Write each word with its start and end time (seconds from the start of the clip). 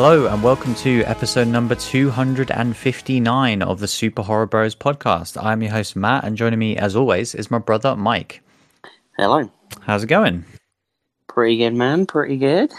Hello, 0.00 0.26
and 0.28 0.44
welcome 0.44 0.76
to 0.76 1.02
episode 1.06 1.48
number 1.48 1.74
259 1.74 3.62
of 3.62 3.80
the 3.80 3.88
Super 3.88 4.22
Horror 4.22 4.46
Bros 4.46 4.76
podcast. 4.76 5.36
I'm 5.42 5.60
your 5.60 5.72
host, 5.72 5.96
Matt, 5.96 6.22
and 6.22 6.36
joining 6.36 6.60
me, 6.60 6.76
as 6.76 6.94
always, 6.94 7.34
is 7.34 7.50
my 7.50 7.58
brother, 7.58 7.96
Mike. 7.96 8.40
Hello. 9.16 9.50
How's 9.80 10.04
it 10.04 10.06
going? 10.06 10.44
Pretty 11.26 11.56
good, 11.56 11.74
man. 11.74 12.06
Pretty 12.06 12.36
good. 12.36 12.72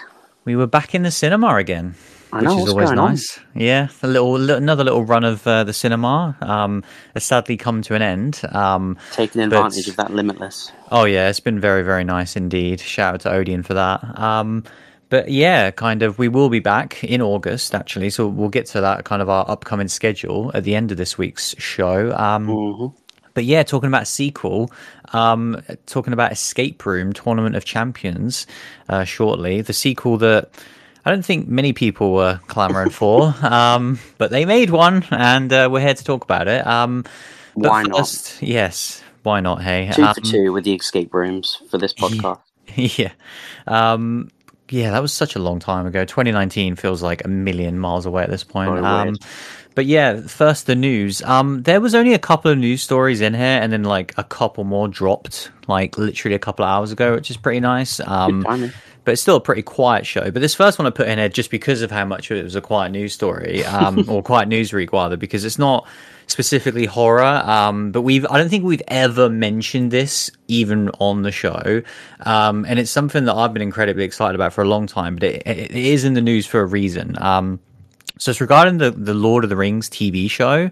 We 0.46 0.56
were 0.56 0.66
back 0.66 0.96
in 0.96 1.04
the 1.04 1.12
cinema 1.12 1.56
again. 1.58 1.96
I 2.32 2.40
know, 2.40 2.56
which 2.56 2.64
is 2.64 2.70
always 2.70 2.88
going 2.88 3.00
on? 3.00 3.10
nice. 3.10 3.38
Yeah, 3.54 3.90
a 4.02 4.08
little, 4.08 4.40
li- 4.40 4.54
another 4.54 4.86
little 4.86 5.04
run 5.04 5.26
of 5.26 5.46
uh, 5.46 5.66
the 5.66 5.74
cinema 5.74 6.38
um, 6.40 6.86
has 7.16 7.26
sadly 7.26 7.58
come 7.58 7.82
to 7.82 7.96
an 7.96 8.02
end. 8.02 8.40
Um, 8.54 8.98
Taking 9.12 9.50
But- 9.50 9.58
advantage 9.58 9.90
of 9.90 9.98
that 9.98 10.14
limitless. 10.14 10.72
Oh 10.90 11.04
yeah, 11.04 11.28
it's 11.28 11.42
been 11.42 11.60
very 11.60 11.84
very 11.84 12.06
nice 12.06 12.38
indeed. 12.38 12.80
Shout 12.80 13.16
out 13.16 13.20
to 13.22 13.32
Odeon 13.34 13.64
for 13.64 13.74
that. 13.74 14.18
Um, 14.18 14.64
but 15.10 15.30
yeah, 15.30 15.72
kind 15.72 16.04
of, 16.04 16.20
we 16.20 16.28
will 16.28 16.50
be 16.50 16.60
back 16.60 17.04
in 17.04 17.22
August 17.22 17.76
actually, 17.76 18.10
so 18.10 18.28
we'll 18.28 18.50
get 18.50 18.66
to 18.68 18.82
that 18.82 19.06
kind 19.06 19.22
of 19.22 19.30
our 19.30 19.50
upcoming 19.50 19.88
schedule 19.88 20.52
at 20.54 20.64
the 20.64 20.76
end 20.76 20.92
of 20.92 20.98
this 20.98 21.18
week's 21.18 21.56
show. 21.58 22.12
Um, 22.16 22.48
hmm 22.48 22.88
but 23.34 23.46
yeah, 23.46 23.64
talking 23.64 23.88
about 23.88 24.02
a 24.02 24.06
sequel, 24.06 24.70
um, 25.14 25.62
talking 25.86 26.12
about 26.12 26.32
Escape 26.32 26.86
Room 26.86 27.14
Tournament 27.14 27.56
of 27.56 27.64
Champions 27.64 28.46
uh, 28.90 29.06
shortly. 29.06 29.62
The 29.62 29.72
sequel 29.72 30.18
that 30.18 30.50
I 31.06 31.12
don't 31.12 31.24
think 31.24 31.48
many 31.48 31.72
people 31.72 32.12
were 32.12 32.40
clamoring 32.48 32.90
for, 32.90 33.34
um, 33.42 34.00
but 34.18 34.32
they 34.32 34.44
made 34.46 34.72
one, 34.72 35.06
and 35.12 35.54
uh, 35.54 35.70
we're 35.72 35.80
here 35.80 35.94
to 35.94 36.04
talk 36.04 36.24
about 36.24 36.48
it. 36.48 36.68
Um, 36.68 37.06
Why 37.54 37.84
not? 37.84 38.38
Yes, 38.42 39.02
why 39.24 39.40
not? 39.40 39.62
Hey, 39.62 39.90
Two 39.94 40.04
Um, 40.04 40.14
for 40.16 40.22
two 40.22 40.52
with 40.52 40.66
the 40.66 40.74
escape 40.74 41.14
rooms 41.14 41.62
for 41.70 41.78
this 41.78 41.94
podcast. 42.02 42.42
yeah. 42.76 43.12
Um, 43.68 44.30
yeah, 44.70 44.92
that 44.92 45.02
was 45.02 45.14
such 45.14 45.36
a 45.36 45.40
long 45.40 45.60
time 45.60 45.86
ago. 45.86 46.06
2019 46.06 46.76
feels 46.76 47.02
like 47.02 47.24
a 47.26 47.28
million 47.28 47.80
miles 47.80 48.06
away 48.06 48.24
at 48.24 48.30
this 48.30 48.44
point. 48.44 48.72
Very 48.72 48.82
Um, 48.84 49.18
but 49.76 49.86
yeah, 49.86 50.22
first 50.22 50.66
the 50.66 50.76
news. 50.76 51.22
Um, 51.22 51.64
there 51.64 51.80
was 51.80 51.96
only 51.96 52.14
a 52.14 52.20
couple 52.20 52.52
of 52.52 52.58
news 52.58 52.82
stories 52.82 53.22
in 53.22 53.34
here, 53.34 53.44
and 53.62 53.72
then 53.72 53.84
like 53.84 54.14
a 54.18 54.24
couple 54.24 54.64
more 54.64 54.88
dropped, 54.88 55.52
like 55.68 55.98
literally 55.98 56.36
a 56.36 56.40
couple 56.40 56.66
of 56.66 56.70
hours 56.70 56.92
ago, 56.92 57.14
which 57.14 57.32
is 57.32 57.38
pretty 57.38 57.60
nice. 57.60 58.00
Um, 58.02 58.44
but 59.06 59.14
it's 59.14 59.22
still 59.22 59.38
a 59.38 59.42
pretty 59.42 59.62
quiet 59.62 60.06
show. 60.06 60.30
But 60.32 60.42
this 60.42 60.54
first 60.54 60.78
one 60.78 60.86
I 60.86 60.90
put 60.92 61.08
in 61.08 61.18
here 61.18 61.30
just 61.30 61.50
because 61.50 61.82
of 61.82 61.92
how 61.92 62.06
much 62.06 62.30
of 62.30 62.38
it 62.38 62.44
was 62.44 62.56
a 62.56 62.62
quiet 62.62 62.92
news 62.92 63.14
story, 63.14 63.64
um, 63.66 64.06
or 64.10 64.22
quiet 64.22 64.48
news 64.48 64.74
week 64.74 64.92
rather, 64.92 65.18
because 65.18 65.46
it's 65.46 65.58
not 65.58 65.88
specifically 66.30 66.86
horror. 66.86 67.24
Um, 67.24 67.92
but 67.92 68.02
we've 68.04 68.26
I 68.30 68.38
don't 68.38 68.50
think 68.50 68.64
we've 68.64 68.82
ever 68.88 69.30
mentioned 69.30 69.92
this 69.92 70.32
even 70.48 70.90
on 71.00 71.24
the 71.24 71.32
show, 71.32 71.82
um, 72.22 72.66
and 72.66 72.80
it's 72.80 72.92
something 72.92 73.26
that 73.26 73.34
I've 73.34 73.54
been 73.54 73.62
incredibly 73.62 74.04
excited 74.04 74.36
about 74.36 74.54
for 74.54 74.62
a 74.62 74.68
long 74.68 74.88
time. 74.88 75.16
But 75.16 75.24
it, 75.26 75.44
it 75.46 75.72
is 75.72 76.06
in 76.06 76.14
the 76.14 76.22
news 76.22 76.46
for 76.46 76.62
a 76.62 76.66
reason. 76.66 77.22
Um, 77.22 77.60
so 78.18 78.32
it's 78.32 78.42
regarding 78.42 78.78
the 78.78 78.92
the 78.92 79.14
Lord 79.14 79.44
of 79.44 79.50
the 79.50 79.56
Rings 79.56 79.90
TV 79.90 80.30
show. 80.30 80.70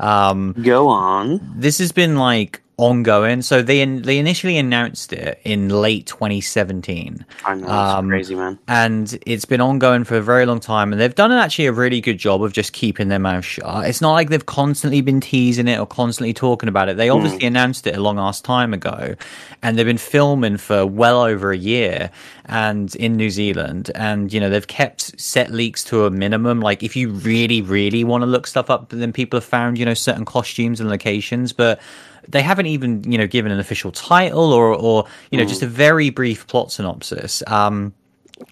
Um, 0.00 0.52
Go 0.52 0.88
on. 0.88 1.54
this 1.56 1.78
has 1.78 1.92
been 1.92 2.16
like 2.16 2.62
ongoing. 2.78 3.40
So 3.40 3.62
they 3.62 3.82
they 3.84 4.18
initially 4.18 4.58
announced 4.58 5.12
it 5.12 5.40
in 5.44 5.68
late 5.70 6.06
2017 6.06 7.24
I 7.44 7.54
know, 7.54 7.68
Um, 7.68 8.08
crazy, 8.08 8.34
man. 8.34 8.58
and 8.68 9.18
it's 9.24 9.46
been 9.46 9.62
ongoing 9.62 10.04
for 10.04 10.16
a 10.16 10.20
very 10.20 10.44
long 10.44 10.60
time 10.60 10.92
and 10.92 11.00
they've 11.00 11.14
done 11.14 11.32
actually 11.32 11.66
a 11.66 11.72
really 11.72 12.02
good 12.02 12.18
job 12.18 12.42
of 12.42 12.52
just 12.52 12.74
keeping 12.74 13.08
their 13.08 13.18
mouth 13.18 13.44
shut. 13.46 13.86
It's 13.86 14.02
not 14.02 14.12
like 14.12 14.28
they've 14.28 14.44
constantly 14.44 15.00
been 15.00 15.20
teasing 15.20 15.68
it 15.68 15.78
or 15.78 15.86
constantly 15.86 16.34
talking 16.34 16.68
about 16.68 16.90
it. 16.90 16.98
They 16.98 17.08
obviously 17.08 17.46
announced 17.46 17.86
it 17.86 17.96
a 17.96 18.00
long 18.00 18.18
ass 18.18 18.42
time 18.42 18.74
ago 18.74 19.14
and 19.62 19.78
they've 19.78 19.86
been 19.86 19.96
filming 19.96 20.58
for 20.58 20.84
well 20.84 21.22
over 21.22 21.52
a 21.52 21.56
year 21.56 22.10
and 22.44 22.94
in 22.96 23.16
new 23.16 23.30
zealand 23.30 23.90
and 23.94 24.32
you 24.32 24.38
know 24.38 24.48
they've 24.50 24.66
kept 24.66 25.18
set 25.18 25.50
leaks 25.50 25.82
to 25.84 26.04
a 26.04 26.10
minimum. 26.10 26.60
Like 26.60 26.82
if 26.82 26.94
you 26.94 27.08
really 27.10 27.62
really 27.62 28.04
want 28.04 28.20
to 28.20 28.26
look 28.26 28.46
stuff 28.46 28.68
up 28.68 28.90
then 28.90 29.14
people 29.14 29.38
have 29.38 29.44
found 29.44 29.78
you 29.78 29.86
know 29.86 29.94
certain 29.94 30.26
costumes 30.26 30.78
and 30.78 30.90
locations 30.90 31.54
but 31.54 31.80
they 32.28 32.42
haven't 32.42 32.66
even 32.66 33.10
you 33.10 33.18
know 33.18 33.26
given 33.26 33.52
an 33.52 33.60
official 33.60 33.92
title 33.92 34.52
or 34.52 34.74
or 34.74 35.06
you 35.30 35.38
know 35.38 35.44
just 35.44 35.62
a 35.62 35.66
very 35.66 36.10
brief 36.10 36.46
plot 36.46 36.72
synopsis. 36.72 37.42
Um 37.46 37.94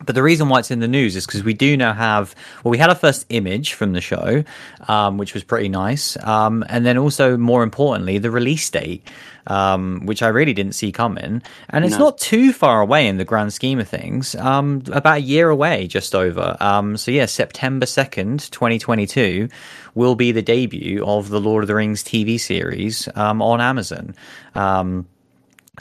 but 0.07 0.15
the 0.15 0.23
reason 0.23 0.49
why 0.49 0.59
it's 0.61 0.71
in 0.71 0.81
the 0.81 0.89
news 0.89 1.15
is 1.15 1.27
because 1.27 1.45
we 1.45 1.53
do 1.53 1.77
now 1.77 1.93
have 1.93 2.35
well 2.63 2.71
we 2.71 2.79
had 2.79 2.89
our 2.89 2.95
first 2.95 3.27
image 3.29 3.75
from 3.75 3.93
the 3.93 4.01
show 4.01 4.43
um, 4.89 5.19
which 5.19 5.35
was 5.35 5.45
pretty 5.45 5.69
nice. 5.69 6.17
Um, 6.25 6.65
and 6.69 6.87
then 6.87 6.97
also 6.97 7.37
more 7.37 7.63
importantly 7.63 8.19
the 8.19 8.31
release 8.31 8.69
date 8.71 9.07
um, 9.47 10.01
which 10.07 10.23
i 10.23 10.29
really 10.29 10.55
didn't 10.55 10.73
see 10.73 10.91
coming. 10.91 11.43
And 11.69 11.85
it's 11.85 11.99
No. 11.99 12.07
not 12.07 12.19
too 12.19 12.53
far 12.53 12.81
away 12.81 13.07
in 13.07 13.19
the 13.19 13.27
grand 13.27 13.53
scheme 13.53 13.79
of 13.79 13.87
things 13.89 14.35
um, 14.37 14.83
about 14.91 15.19
a 15.19 15.21
year 15.21 15.51
away 15.51 15.87
just 15.87 16.15
over. 16.15 16.57
Um, 16.61 16.97
so 16.97 17.11
yeah 17.11 17.27
september 17.27 17.85
2nd 17.85 18.51
2022 18.51 19.49
will 19.95 20.15
be 20.15 20.33
the 20.33 20.43
debut 20.43 21.05
of 21.05 21.29
the 21.29 21.41
lord 21.41 21.63
of 21.63 21.69
the 21.69 21.75
rings 21.75 22.03
tv 22.03 22.41
series 22.41 23.07
um, 23.17 23.43
on 23.43 23.61
amazon. 23.61 24.15
Um, 24.55 25.07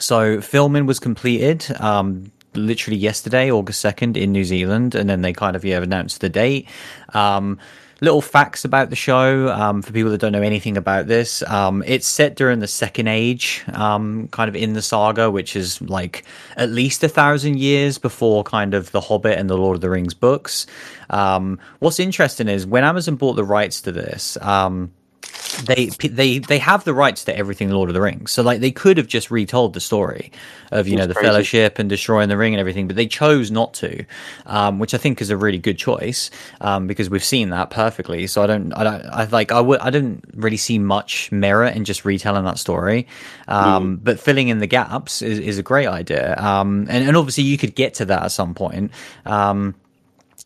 so 0.00 0.40
filming 0.40 0.86
was 0.86 0.98
completed 0.98 1.64
um, 1.80 2.32
literally 2.56 2.98
yesterday, 2.98 3.50
August 3.50 3.84
2nd, 3.84 4.16
in 4.16 4.32
New 4.32 4.44
Zealand, 4.44 4.94
and 4.94 5.08
then 5.08 5.22
they 5.22 5.32
kind 5.32 5.56
of 5.56 5.64
yeah 5.64 5.82
announced 5.82 6.20
the 6.20 6.28
date. 6.28 6.68
Um, 7.12 7.58
little 8.00 8.20
facts 8.20 8.64
about 8.64 8.90
the 8.90 8.96
show 8.96 9.48
um, 9.48 9.82
for 9.82 9.92
people 9.92 10.10
that 10.10 10.18
don't 10.18 10.32
know 10.32 10.42
anything 10.42 10.76
about 10.76 11.06
this. 11.06 11.42
Um, 11.42 11.82
it's 11.86 12.06
set 12.06 12.36
during 12.36 12.60
the 12.60 12.66
Second 12.66 13.08
Age, 13.08 13.64
um, 13.72 14.28
kind 14.28 14.48
of 14.48 14.56
in 14.56 14.74
the 14.74 14.82
saga, 14.82 15.30
which 15.30 15.56
is 15.56 15.80
like 15.82 16.24
at 16.56 16.70
least 16.70 17.02
a 17.02 17.08
thousand 17.08 17.58
years 17.58 17.98
before 17.98 18.44
kind 18.44 18.74
of 18.74 18.90
The 18.92 19.00
Hobbit 19.00 19.38
and 19.38 19.48
the 19.48 19.56
Lord 19.56 19.76
of 19.76 19.80
the 19.80 19.90
Rings 19.90 20.14
books. 20.14 20.66
Um, 21.10 21.58
what's 21.78 22.00
interesting 22.00 22.48
is 22.48 22.66
when 22.66 22.84
Amazon 22.84 23.16
bought 23.16 23.34
the 23.34 23.44
rights 23.44 23.80
to 23.82 23.92
this. 23.92 24.36
They 25.66 25.86
they 25.86 26.38
they 26.38 26.58
have 26.58 26.84
the 26.84 26.94
rights 26.94 27.24
to 27.24 27.36
everything 27.36 27.70
Lord 27.70 27.88
of 27.88 27.94
the 27.94 28.00
Rings. 28.00 28.32
So 28.32 28.42
like 28.42 28.60
they 28.60 28.70
could 28.70 28.96
have 28.96 29.06
just 29.06 29.30
retold 29.30 29.74
the 29.74 29.80
story 29.80 30.32
of 30.72 30.88
you 30.88 30.96
know 30.96 31.06
the 31.06 31.14
crazy. 31.14 31.28
Fellowship 31.28 31.78
and 31.78 31.88
destroying 31.88 32.28
the 32.28 32.36
ring 32.36 32.54
and 32.54 32.60
everything, 32.60 32.86
but 32.86 32.96
they 32.96 33.06
chose 33.06 33.50
not 33.50 33.72
to, 33.74 34.04
um, 34.46 34.78
which 34.78 34.94
I 34.94 34.98
think 34.98 35.22
is 35.22 35.30
a 35.30 35.36
really 35.36 35.58
good 35.58 35.78
choice 35.78 36.30
um, 36.60 36.86
because 36.86 37.08
we've 37.08 37.24
seen 37.24 37.50
that 37.50 37.70
perfectly. 37.70 38.26
So 38.26 38.42
I 38.42 38.46
don't 38.46 38.72
I 38.72 38.84
don't 38.84 39.06
I 39.06 39.24
like 39.26 39.52
I 39.52 39.60
would 39.60 39.80
I 39.80 39.90
didn't 39.90 40.24
really 40.34 40.56
see 40.56 40.78
much 40.78 41.30
merit 41.30 41.76
in 41.76 41.84
just 41.84 42.04
retelling 42.04 42.44
that 42.44 42.58
story, 42.58 43.06
um, 43.48 43.96
but 44.02 44.18
filling 44.18 44.48
in 44.48 44.58
the 44.58 44.66
gaps 44.66 45.22
is, 45.22 45.38
is 45.38 45.58
a 45.58 45.62
great 45.62 45.86
idea. 45.86 46.36
Um, 46.38 46.86
and 46.90 47.06
and 47.06 47.16
obviously 47.16 47.44
you 47.44 47.58
could 47.58 47.74
get 47.74 47.94
to 47.94 48.04
that 48.06 48.24
at 48.24 48.32
some 48.32 48.54
point. 48.54 48.90
Um, 49.24 49.74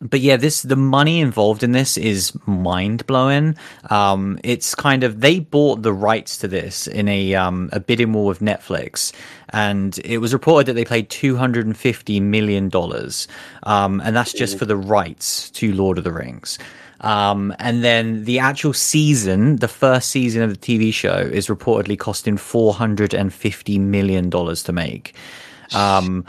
but 0.01 0.21
yeah, 0.21 0.37
this 0.37 0.61
the 0.61 0.77
money 0.77 1.19
involved 1.19 1.61
in 1.61 1.73
this 1.73 1.97
is 1.97 2.31
mind 2.45 3.05
blowing. 3.05 3.57
Um, 3.89 4.39
it's 4.43 4.73
kind 4.73 5.03
of 5.03 5.19
they 5.19 5.39
bought 5.39 5.81
the 5.81 5.91
rights 5.91 6.37
to 6.37 6.47
this 6.47 6.87
in 6.87 7.09
a 7.09 7.35
um, 7.35 7.69
a 7.73 7.81
bidding 7.81 8.13
war 8.13 8.25
with 8.25 8.39
Netflix, 8.39 9.11
and 9.49 9.99
it 10.05 10.19
was 10.19 10.31
reported 10.31 10.67
that 10.67 10.73
they 10.73 10.85
paid 10.85 11.09
two 11.09 11.35
hundred 11.35 11.65
and 11.65 11.75
fifty 11.75 12.21
million 12.21 12.69
dollars, 12.69 13.27
um, 13.63 14.01
and 14.05 14.15
that's 14.15 14.31
just 14.31 14.57
for 14.57 14.65
the 14.65 14.77
rights 14.77 15.49
to 15.51 15.73
Lord 15.73 15.97
of 15.97 16.05
the 16.05 16.13
Rings. 16.13 16.57
Um, 17.01 17.53
and 17.59 17.83
then 17.83 18.25
the 18.25 18.39
actual 18.39 18.73
season, 18.73 19.57
the 19.57 19.69
first 19.69 20.09
season 20.09 20.41
of 20.43 20.49
the 20.49 20.57
TV 20.57 20.93
show, 20.93 21.17
is 21.17 21.47
reportedly 21.47 21.99
costing 21.99 22.37
four 22.37 22.73
hundred 22.73 23.13
and 23.13 23.33
fifty 23.33 23.77
million 23.77 24.29
dollars 24.29 24.63
to 24.63 24.71
make, 24.71 25.13
um, 25.73 26.25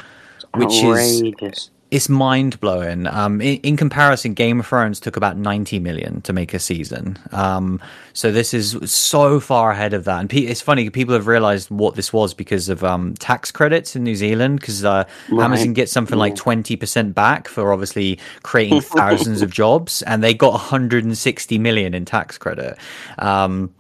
which 0.54 0.82
is 0.82 1.22
Outrageous. 1.22 1.70
It's 1.90 2.08
mind 2.08 2.60
blowing. 2.60 3.06
Um, 3.06 3.40
in, 3.40 3.56
in 3.58 3.76
comparison, 3.76 4.34
Game 4.34 4.60
of 4.60 4.66
Thrones 4.66 5.00
took 5.00 5.16
about 5.16 5.37
ninety 5.37 5.78
million 5.78 6.20
to 6.22 6.32
make 6.32 6.54
a 6.54 6.58
season. 6.58 7.19
Um, 7.32 7.81
so 8.12 8.31
this 8.31 8.54
is 8.54 8.76
so 8.90 9.40
far 9.40 9.72
ahead 9.72 9.92
of 9.92 10.04
that. 10.04 10.20
And 10.20 10.31
pe- 10.31 10.40
it's 10.40 10.60
funny 10.60 10.88
people 10.90 11.14
have 11.14 11.26
realized 11.26 11.70
what 11.70 11.96
this 11.96 12.12
was 12.12 12.32
because 12.34 12.69
of 12.69 12.84
um, 12.84 13.14
tax 13.14 13.50
credits 13.50 13.96
in 13.96 14.04
New 14.04 14.14
Zealand. 14.16 14.60
Because 14.60 14.84
uh, 14.84 15.04
Right. 15.31 15.44
Amazon 15.44 15.72
gets 15.72 15.90
something 15.92 16.19
like 16.19 16.37
twenty 16.37 16.76
percent 16.76 17.14
back 17.14 17.48
for 17.48 17.72
obviously 17.72 18.19
creating 18.43 18.81
thousands 18.96 19.43
of 19.43 19.50
jobs, 19.50 20.02
and 20.02 20.22
they 20.22 20.34
got 20.34 20.52
one 20.52 20.60
hundred 20.60 21.04
and 21.04 21.19
sixty 21.19 21.58
million 21.58 21.94
in 21.94 22.04
tax 22.04 22.38
credit. 22.38 22.76
Um, 23.19 23.75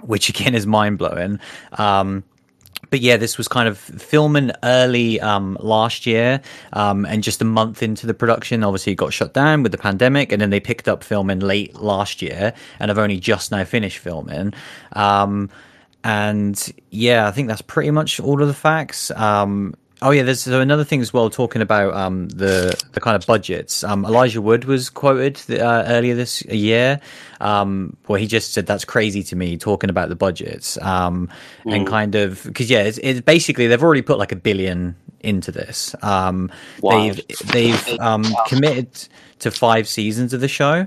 which 0.00 0.28
again 0.28 0.54
is 0.54 0.64
mind 0.64 0.96
blowing. 0.98 1.40
But 2.90 3.00
yeah, 3.00 3.16
this 3.16 3.36
was 3.36 3.48
kind 3.48 3.68
of 3.68 3.78
filming 3.78 4.50
early 4.62 5.20
um, 5.20 5.56
last 5.60 6.06
year, 6.06 6.40
um, 6.72 7.04
and 7.04 7.22
just 7.22 7.42
a 7.42 7.44
month 7.44 7.82
into 7.82 8.06
the 8.06 8.14
production, 8.14 8.64
obviously 8.64 8.92
it 8.92 8.96
got 8.96 9.12
shut 9.12 9.34
down 9.34 9.62
with 9.62 9.72
the 9.72 9.78
pandemic, 9.78 10.32
and 10.32 10.40
then 10.40 10.50
they 10.50 10.60
picked 10.60 10.88
up 10.88 11.04
filming 11.04 11.40
late 11.40 11.74
last 11.76 12.22
year, 12.22 12.54
and 12.78 12.90
I've 12.90 12.98
only 12.98 13.20
just 13.20 13.50
now 13.50 13.64
finished 13.64 13.98
filming. 13.98 14.54
Um, 14.92 15.50
and 16.04 16.72
yeah, 16.90 17.26
I 17.26 17.32
think 17.32 17.48
that's 17.48 17.62
pretty 17.62 17.90
much 17.90 18.20
all 18.20 18.40
of 18.40 18.48
the 18.48 18.54
facts. 18.54 19.10
Um, 19.10 19.74
oh 20.02 20.10
yeah, 20.10 20.22
there's 20.22 20.42
so 20.42 20.60
another 20.60 20.84
thing 20.84 21.00
as 21.00 21.12
well. 21.12 21.30
Talking 21.30 21.62
about 21.62 21.94
um, 21.94 22.28
the 22.28 22.80
the 22.92 23.00
kind 23.00 23.16
of 23.16 23.26
budgets. 23.26 23.84
Um, 23.84 24.04
Elijah 24.04 24.40
Wood 24.40 24.64
was 24.64 24.90
quoted 24.90 25.40
uh, 25.50 25.84
earlier 25.86 26.14
this 26.14 26.42
year, 26.46 27.00
um, 27.40 27.96
where 28.06 28.18
he 28.18 28.26
just 28.26 28.52
said 28.52 28.66
that's 28.66 28.84
crazy 28.84 29.22
to 29.24 29.36
me. 29.36 29.56
Talking 29.56 29.90
about 29.90 30.08
the 30.08 30.16
budgets 30.16 30.80
um, 30.82 31.28
and 31.66 31.86
kind 31.86 32.14
of 32.14 32.42
because 32.44 32.70
yeah, 32.70 32.82
it's, 32.82 32.98
it's 32.98 33.20
basically 33.20 33.66
they've 33.66 33.82
already 33.82 34.02
put 34.02 34.18
like 34.18 34.32
a 34.32 34.36
billion 34.36 34.96
into 35.20 35.50
this. 35.52 35.94
Um, 36.02 36.50
they've 36.82 37.20
they've 37.52 37.88
um, 38.00 38.24
committed 38.46 39.08
to 39.40 39.50
five 39.50 39.86
seasons 39.86 40.32
of 40.32 40.40
the 40.40 40.48
show, 40.48 40.86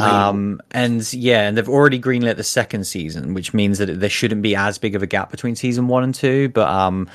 um, 0.00 0.60
and 0.70 1.12
yeah, 1.12 1.48
and 1.48 1.56
they've 1.56 1.68
already 1.68 2.00
greenlit 2.00 2.36
the 2.36 2.44
second 2.44 2.84
season, 2.86 3.34
which 3.34 3.54
means 3.54 3.78
that 3.78 3.86
there 3.86 4.08
shouldn't 4.08 4.42
be 4.42 4.54
as 4.54 4.78
big 4.78 4.94
of 4.94 5.02
a 5.02 5.06
gap 5.06 5.30
between 5.30 5.56
season 5.56 5.88
one 5.88 6.04
and 6.04 6.14
two. 6.14 6.48
But 6.50 6.68
um, 6.68 7.08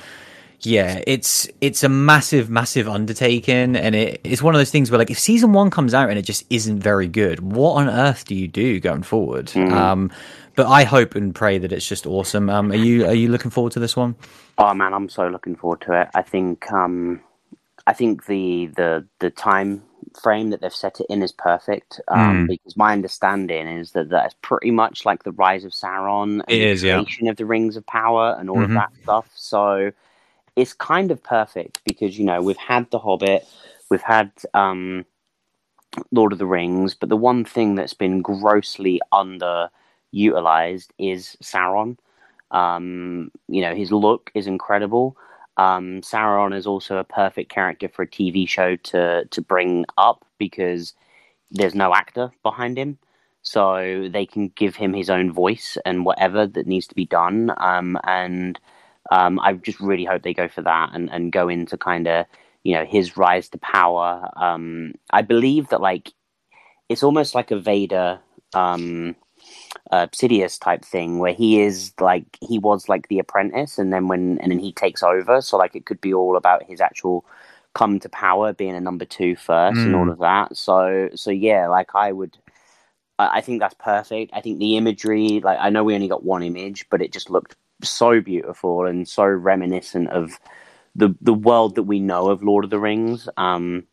yeah, 0.66 1.02
it's 1.06 1.48
it's 1.60 1.82
a 1.84 1.88
massive, 1.88 2.50
massive 2.50 2.88
undertaking, 2.88 3.76
and 3.76 3.94
it, 3.94 4.20
it's 4.24 4.42
one 4.42 4.54
of 4.54 4.58
those 4.58 4.70
things 4.70 4.90
where 4.90 4.98
like 4.98 5.10
if 5.10 5.18
season 5.18 5.52
one 5.52 5.70
comes 5.70 5.94
out 5.94 6.08
and 6.10 6.18
it 6.18 6.22
just 6.22 6.44
isn't 6.50 6.80
very 6.80 7.08
good, 7.08 7.40
what 7.40 7.74
on 7.74 7.88
earth 7.88 8.24
do 8.24 8.34
you 8.34 8.48
do 8.48 8.80
going 8.80 9.02
forward? 9.02 9.54
Um, 9.56 10.10
but 10.56 10.66
I 10.66 10.84
hope 10.84 11.14
and 11.14 11.34
pray 11.34 11.58
that 11.58 11.72
it's 11.72 11.86
just 11.86 12.06
awesome. 12.06 12.48
Um, 12.50 12.70
are 12.72 12.76
you 12.76 13.06
are 13.06 13.14
you 13.14 13.28
looking 13.28 13.50
forward 13.50 13.72
to 13.72 13.80
this 13.80 13.96
one? 13.96 14.14
Oh 14.58 14.72
man, 14.74 14.94
I'm 14.94 15.08
so 15.08 15.26
looking 15.28 15.56
forward 15.56 15.80
to 15.82 16.00
it. 16.00 16.08
I 16.14 16.22
think 16.22 16.70
um, 16.72 17.20
I 17.86 17.92
think 17.92 18.26
the 18.26 18.66
the 18.76 19.04
the 19.18 19.30
time 19.30 19.82
frame 20.22 20.50
that 20.50 20.60
they've 20.60 20.72
set 20.72 21.00
it 21.00 21.06
in 21.10 21.22
is 21.22 21.32
perfect. 21.32 22.00
Um, 22.08 22.44
Mm. 22.44 22.48
because 22.48 22.76
my 22.76 22.92
understanding 22.92 23.66
is 23.66 23.90
that 23.92 24.10
that's 24.10 24.34
pretty 24.42 24.70
much 24.70 25.04
like 25.04 25.24
the 25.24 25.32
rise 25.32 25.64
of 25.64 25.72
Sauron 25.72 26.34
and 26.34 26.42
It 26.42 26.58
the 26.58 26.62
is, 26.68 26.82
yeah. 26.84 26.94
creation 27.02 27.26
of 27.26 27.36
the 27.36 27.46
Rings 27.46 27.76
of 27.76 27.84
Power 27.86 28.36
and 28.38 28.48
all 28.48 28.58
Mhm. 28.58 28.64
of 28.64 28.70
that 28.74 28.90
stuff. 29.02 29.28
So 29.34 29.90
it's 30.56 30.72
kind 30.72 31.10
of 31.10 31.22
perfect 31.22 31.80
because 31.84 32.18
you 32.18 32.24
know 32.24 32.40
we've 32.40 32.56
had 32.56 32.90
the 32.90 32.98
Hobbit, 32.98 33.46
we've 33.90 34.02
had 34.02 34.30
um, 34.54 35.04
Lord 36.10 36.32
of 36.32 36.38
the 36.38 36.46
Rings, 36.46 36.94
but 36.94 37.08
the 37.08 37.16
one 37.16 37.44
thing 37.44 37.74
that's 37.74 37.94
been 37.94 38.22
grossly 38.22 39.00
underutilized 39.12 40.88
is 40.98 41.36
Sauron. 41.42 41.96
Um, 42.50 43.30
you 43.48 43.62
know, 43.62 43.74
his 43.74 43.90
look 43.90 44.30
is 44.34 44.46
incredible. 44.46 45.16
Um, 45.56 46.00
Sauron 46.02 46.54
is 46.56 46.66
also 46.66 46.98
a 46.98 47.04
perfect 47.04 47.50
character 47.50 47.88
for 47.88 48.02
a 48.02 48.08
TV 48.08 48.48
show 48.48 48.76
to 48.76 49.24
to 49.26 49.42
bring 49.42 49.84
up 49.98 50.24
because 50.38 50.94
there's 51.50 51.74
no 51.74 51.94
actor 51.94 52.30
behind 52.42 52.76
him, 52.78 52.98
so 53.42 54.08
they 54.10 54.26
can 54.26 54.48
give 54.48 54.76
him 54.76 54.92
his 54.92 55.10
own 55.10 55.32
voice 55.32 55.78
and 55.84 56.04
whatever 56.04 56.46
that 56.46 56.66
needs 56.66 56.86
to 56.88 56.94
be 56.94 57.06
done. 57.06 57.52
Um, 57.58 57.98
and 58.04 58.58
um, 59.10 59.38
I 59.40 59.54
just 59.54 59.80
really 59.80 60.04
hope 60.04 60.22
they 60.22 60.34
go 60.34 60.48
for 60.48 60.62
that 60.62 60.90
and, 60.94 61.10
and 61.10 61.32
go 61.32 61.48
into 61.48 61.76
kind 61.76 62.08
of 62.08 62.26
you 62.62 62.74
know 62.74 62.84
his 62.84 63.16
rise 63.16 63.48
to 63.50 63.58
power. 63.58 64.30
Um, 64.36 64.94
I 65.10 65.22
believe 65.22 65.68
that 65.68 65.80
like 65.80 66.12
it's 66.88 67.02
almost 67.02 67.34
like 67.34 67.50
a 67.50 67.58
Vader. 67.58 68.20
Um, 68.54 69.16
uh, 69.90 70.06
Sidious 70.08 70.58
type 70.60 70.84
thing 70.84 71.18
where 71.18 71.32
he 71.32 71.60
is 71.60 71.92
like 72.00 72.24
he 72.40 72.58
was 72.58 72.88
like 72.88 73.08
the 73.08 73.18
apprentice 73.18 73.78
and 73.78 73.92
then 73.92 74.08
when 74.08 74.38
and 74.38 74.50
then 74.50 74.58
he 74.58 74.72
takes 74.72 75.02
over 75.02 75.40
so 75.40 75.56
like 75.56 75.76
it 75.76 75.86
could 75.86 76.00
be 76.00 76.14
all 76.14 76.36
about 76.36 76.62
his 76.64 76.80
actual 76.80 77.24
come 77.74 77.98
to 78.00 78.08
power 78.08 78.52
being 78.52 78.74
a 78.74 78.80
number 78.80 79.04
two 79.04 79.36
first 79.36 79.84
and 79.84 79.94
Mm. 79.94 79.98
all 79.98 80.10
of 80.10 80.18
that 80.20 80.56
so 80.56 81.10
so 81.14 81.30
yeah 81.30 81.68
like 81.68 81.90
I 81.94 82.12
would 82.12 82.38
I 83.18 83.38
I 83.38 83.40
think 83.42 83.60
that's 83.60 83.74
perfect 83.78 84.32
I 84.34 84.40
think 84.40 84.58
the 84.58 84.76
imagery 84.76 85.40
like 85.40 85.58
I 85.60 85.70
know 85.70 85.84
we 85.84 85.94
only 85.94 86.08
got 86.08 86.24
one 86.24 86.42
image 86.42 86.86
but 86.90 87.02
it 87.02 87.12
just 87.12 87.30
looked 87.30 87.56
so 87.90 88.20
beautiful 88.20 88.86
and 88.86 89.08
so 89.08 89.24
reminiscent 89.24 90.08
of 90.10 90.38
the 90.94 91.14
the 91.20 91.34
world 91.34 91.76
that 91.76 91.84
we 91.84 92.00
know 92.00 92.30
of 92.30 92.42
Lord 92.42 92.64
of 92.64 92.70
the 92.70 92.80
Rings 92.80 93.28
um 93.36 93.84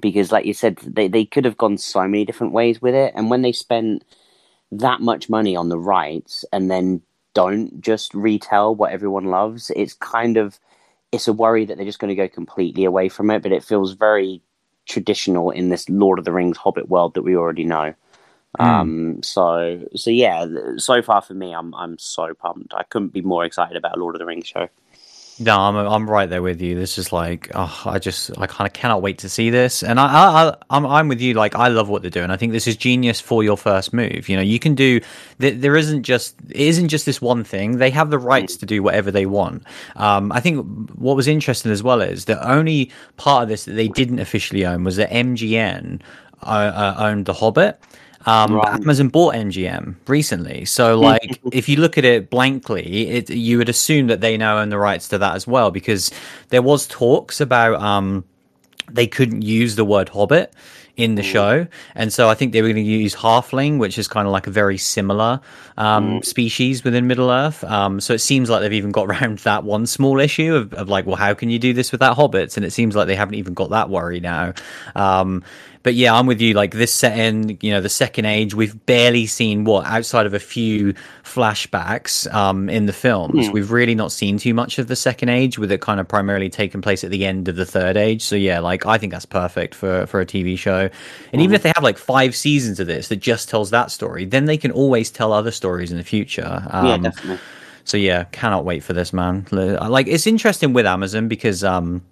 because 0.00 0.32
like 0.32 0.46
you 0.46 0.54
said 0.54 0.78
they, 0.78 1.08
they 1.08 1.24
could 1.24 1.44
have 1.44 1.56
gone 1.58 1.78
so 1.78 2.02
many 2.02 2.24
different 2.24 2.52
ways 2.52 2.82
with 2.82 2.94
it 2.94 3.12
and 3.16 3.30
when 3.30 3.42
they 3.42 3.52
spent 3.52 4.02
that 4.72 5.00
much 5.00 5.28
money 5.28 5.56
on 5.56 5.68
the 5.68 5.78
rights 5.78 6.44
and 6.52 6.70
then 6.70 7.02
don't 7.34 7.80
just 7.80 8.14
retell 8.14 8.74
what 8.74 8.92
everyone 8.92 9.26
loves, 9.26 9.70
it's 9.76 9.94
kind 9.94 10.36
of 10.36 10.58
it's 11.12 11.28
a 11.28 11.32
worry 11.32 11.64
that 11.64 11.76
they're 11.76 11.86
just 11.86 12.00
going 12.00 12.08
to 12.08 12.14
go 12.14 12.28
completely 12.28 12.84
away 12.84 13.08
from 13.08 13.30
it. 13.30 13.42
But 13.42 13.52
it 13.52 13.64
feels 13.64 13.94
very 13.94 14.42
traditional 14.86 15.50
in 15.50 15.68
this 15.68 15.88
Lord 15.88 16.18
of 16.18 16.24
the 16.24 16.32
Rings 16.32 16.56
Hobbit 16.56 16.88
world 16.88 17.14
that 17.14 17.22
we 17.22 17.36
already 17.36 17.64
know. 17.64 17.94
Um, 18.58 19.22
so 19.22 19.84
so 19.94 20.10
yeah, 20.10 20.46
so 20.76 21.02
far 21.02 21.22
for 21.22 21.34
me, 21.34 21.52
I'm 21.54 21.74
I'm 21.74 21.98
so 21.98 22.34
pumped. 22.34 22.74
I 22.74 22.84
couldn't 22.84 23.12
be 23.12 23.22
more 23.22 23.44
excited 23.44 23.76
about 23.76 23.98
Lord 23.98 24.14
of 24.14 24.20
the 24.20 24.26
Rings 24.26 24.46
show. 24.46 24.68
No, 25.40 25.58
I'm 25.58 25.74
I'm 25.74 26.08
right 26.08 26.30
there 26.30 26.42
with 26.42 26.60
you. 26.62 26.76
This 26.76 26.96
is 26.96 27.12
like, 27.12 27.50
oh, 27.56 27.82
I 27.86 27.98
just 27.98 28.30
I 28.38 28.46
kind 28.46 28.68
of 28.68 28.72
cannot 28.72 29.02
wait 29.02 29.18
to 29.18 29.28
see 29.28 29.50
this, 29.50 29.82
and 29.82 29.98
I, 29.98 30.06
I 30.06 30.48
I- 30.50 30.56
I'm 30.70 30.86
I'm 30.86 31.08
with 31.08 31.20
you. 31.20 31.34
Like, 31.34 31.56
I 31.56 31.66
love 31.66 31.88
what 31.88 32.02
they're 32.02 32.10
doing. 32.10 32.30
I 32.30 32.36
think 32.36 32.52
this 32.52 32.68
is 32.68 32.76
genius 32.76 33.20
for 33.20 33.42
your 33.42 33.56
first 33.56 33.92
move. 33.92 34.28
You 34.28 34.36
know, 34.36 34.42
you 34.42 34.60
can 34.60 34.76
do. 34.76 35.00
There, 35.38 35.50
there 35.50 35.76
isn't 35.76 36.04
just 36.04 36.36
it 36.50 36.60
isn't 36.60 36.86
just 36.86 37.04
this 37.04 37.20
one 37.20 37.42
thing. 37.42 37.78
They 37.78 37.90
have 37.90 38.10
the 38.10 38.18
rights 38.18 38.56
to 38.58 38.66
do 38.66 38.80
whatever 38.80 39.10
they 39.10 39.26
want. 39.26 39.64
Um, 39.96 40.30
I 40.30 40.38
think 40.38 40.64
what 40.94 41.16
was 41.16 41.26
interesting 41.26 41.72
as 41.72 41.82
well 41.82 42.00
is 42.00 42.26
the 42.26 42.48
only 42.48 42.92
part 43.16 43.42
of 43.42 43.48
this 43.48 43.64
that 43.64 43.72
they 43.72 43.88
didn't 43.88 44.20
officially 44.20 44.64
own 44.64 44.84
was 44.84 44.94
that 44.96 45.10
MGM 45.10 46.00
uh, 46.44 46.46
uh, 46.46 46.94
owned 46.98 47.26
The 47.26 47.34
Hobbit. 47.34 47.80
Um. 48.26 48.60
Amazon 48.64 49.08
bought 49.08 49.34
MGM 49.34 49.96
recently, 50.06 50.64
so 50.64 50.98
like 50.98 51.40
if 51.52 51.68
you 51.68 51.76
look 51.76 51.98
at 51.98 52.04
it 52.04 52.30
blankly, 52.30 53.08
it 53.08 53.30
you 53.30 53.58
would 53.58 53.68
assume 53.68 54.06
that 54.08 54.20
they 54.20 54.36
now 54.36 54.58
own 54.58 54.70
the 54.70 54.78
rights 54.78 55.08
to 55.08 55.18
that 55.18 55.34
as 55.34 55.46
well 55.46 55.70
because 55.70 56.10
there 56.48 56.62
was 56.62 56.86
talks 56.86 57.40
about 57.40 57.80
um 57.80 58.24
they 58.90 59.06
couldn't 59.06 59.42
use 59.42 59.76
the 59.76 59.84
word 59.84 60.08
hobbit 60.08 60.52
in 60.96 61.16
the 61.16 61.22
show. 61.22 61.66
And 61.94 62.12
so 62.12 62.28
i 62.28 62.34
think 62.34 62.52
they 62.52 62.62
were 62.62 62.68
going 62.68 62.84
to 62.84 62.90
use 62.90 63.14
halfling 63.14 63.78
which 63.78 63.98
is 63.98 64.06
kind 64.06 64.26
of 64.26 64.32
like 64.32 64.46
a 64.46 64.50
very 64.50 64.78
similar 64.78 65.40
um, 65.76 66.22
species 66.22 66.84
within 66.84 67.06
middle 67.06 67.30
earth. 67.30 67.64
Um, 67.64 68.00
so 68.00 68.14
it 68.14 68.20
seems 68.20 68.48
like 68.48 68.60
they've 68.60 68.72
even 68.72 68.92
got 68.92 69.06
around 69.10 69.38
that 69.40 69.64
one 69.64 69.86
small 69.86 70.20
issue 70.20 70.54
of, 70.54 70.72
of 70.74 70.88
like 70.88 71.06
well 71.06 71.16
how 71.16 71.34
can 71.34 71.50
you 71.50 71.58
do 71.58 71.72
this 71.72 71.92
without 71.92 72.16
hobbits? 72.16 72.56
And 72.56 72.64
it 72.64 72.70
seems 72.70 72.94
like 72.94 73.06
they 73.06 73.16
haven't 73.16 73.34
even 73.34 73.54
got 73.54 73.70
that 73.70 73.90
worry 73.90 74.20
now. 74.20 74.54
Um, 74.94 75.42
but 75.84 75.94
yeah 75.94 76.12
i'm 76.12 76.26
with 76.26 76.40
you 76.40 76.52
like 76.54 76.72
this 76.72 76.92
set 76.92 77.16
in 77.16 77.56
you 77.60 77.70
know 77.70 77.80
the 77.80 77.88
second 77.88 78.24
age 78.24 78.54
we've 78.54 78.84
barely 78.86 79.26
seen 79.26 79.62
what 79.62 79.86
outside 79.86 80.26
of 80.26 80.34
a 80.34 80.40
few 80.40 80.92
flashbacks 81.34 82.32
um, 82.32 82.68
in 82.68 82.86
the 82.86 82.92
films. 82.92 83.48
We've 83.50 83.70
really 83.70 83.94
not 83.94 84.12
seen 84.12 84.38
too 84.38 84.54
much 84.54 84.78
of 84.78 84.86
the 84.86 84.96
second 84.96 85.30
age 85.30 85.58
with 85.58 85.72
it 85.72 85.80
kind 85.80 85.98
of 85.98 86.06
primarily 86.06 86.48
taking 86.48 86.80
place 86.82 87.02
at 87.02 87.10
the 87.10 87.24
end 87.24 87.48
of 87.48 87.56
the 87.56 87.64
third 87.64 87.96
age. 87.96 88.22
So 88.22 88.36
yeah 88.36 88.60
like 88.60 88.86
i 88.86 88.98
think 88.98 89.12
that's 89.12 89.26
perfect 89.26 89.74
for 89.74 90.06
for 90.06 90.20
a 90.20 90.26
tv 90.26 90.58
show. 90.58 90.88
And 91.32 91.42
even 91.42 91.54
if 91.54 91.62
they 91.62 91.72
have 91.74 91.82
like 91.82 91.98
five 91.98 92.36
seasons 92.36 92.78
of 92.78 92.86
this 92.86 93.08
that 93.08 93.16
just 93.16 93.48
tells 93.48 93.70
that 93.70 93.90
story 93.90 94.24
then 94.24 94.44
they 94.44 94.56
can 94.56 94.70
always 94.70 95.10
tell 95.10 95.32
other 95.32 95.50
stories 95.50 95.90
in 95.90 95.98
the 95.98 96.04
future. 96.04 96.66
Um, 96.70 96.86
yeah, 96.86 96.96
definitely. 96.98 97.38
so 97.84 97.96
yeah, 97.96 98.24
cannot 98.24 98.64
wait 98.64 98.84
for 98.84 98.92
this, 98.92 99.12
man. 99.12 99.46
Like 99.50 100.06
it's 100.06 100.26
interesting 100.26 100.72
with 100.72 100.86
Amazon 100.86 101.28
because 101.28 101.64
um 101.64 102.02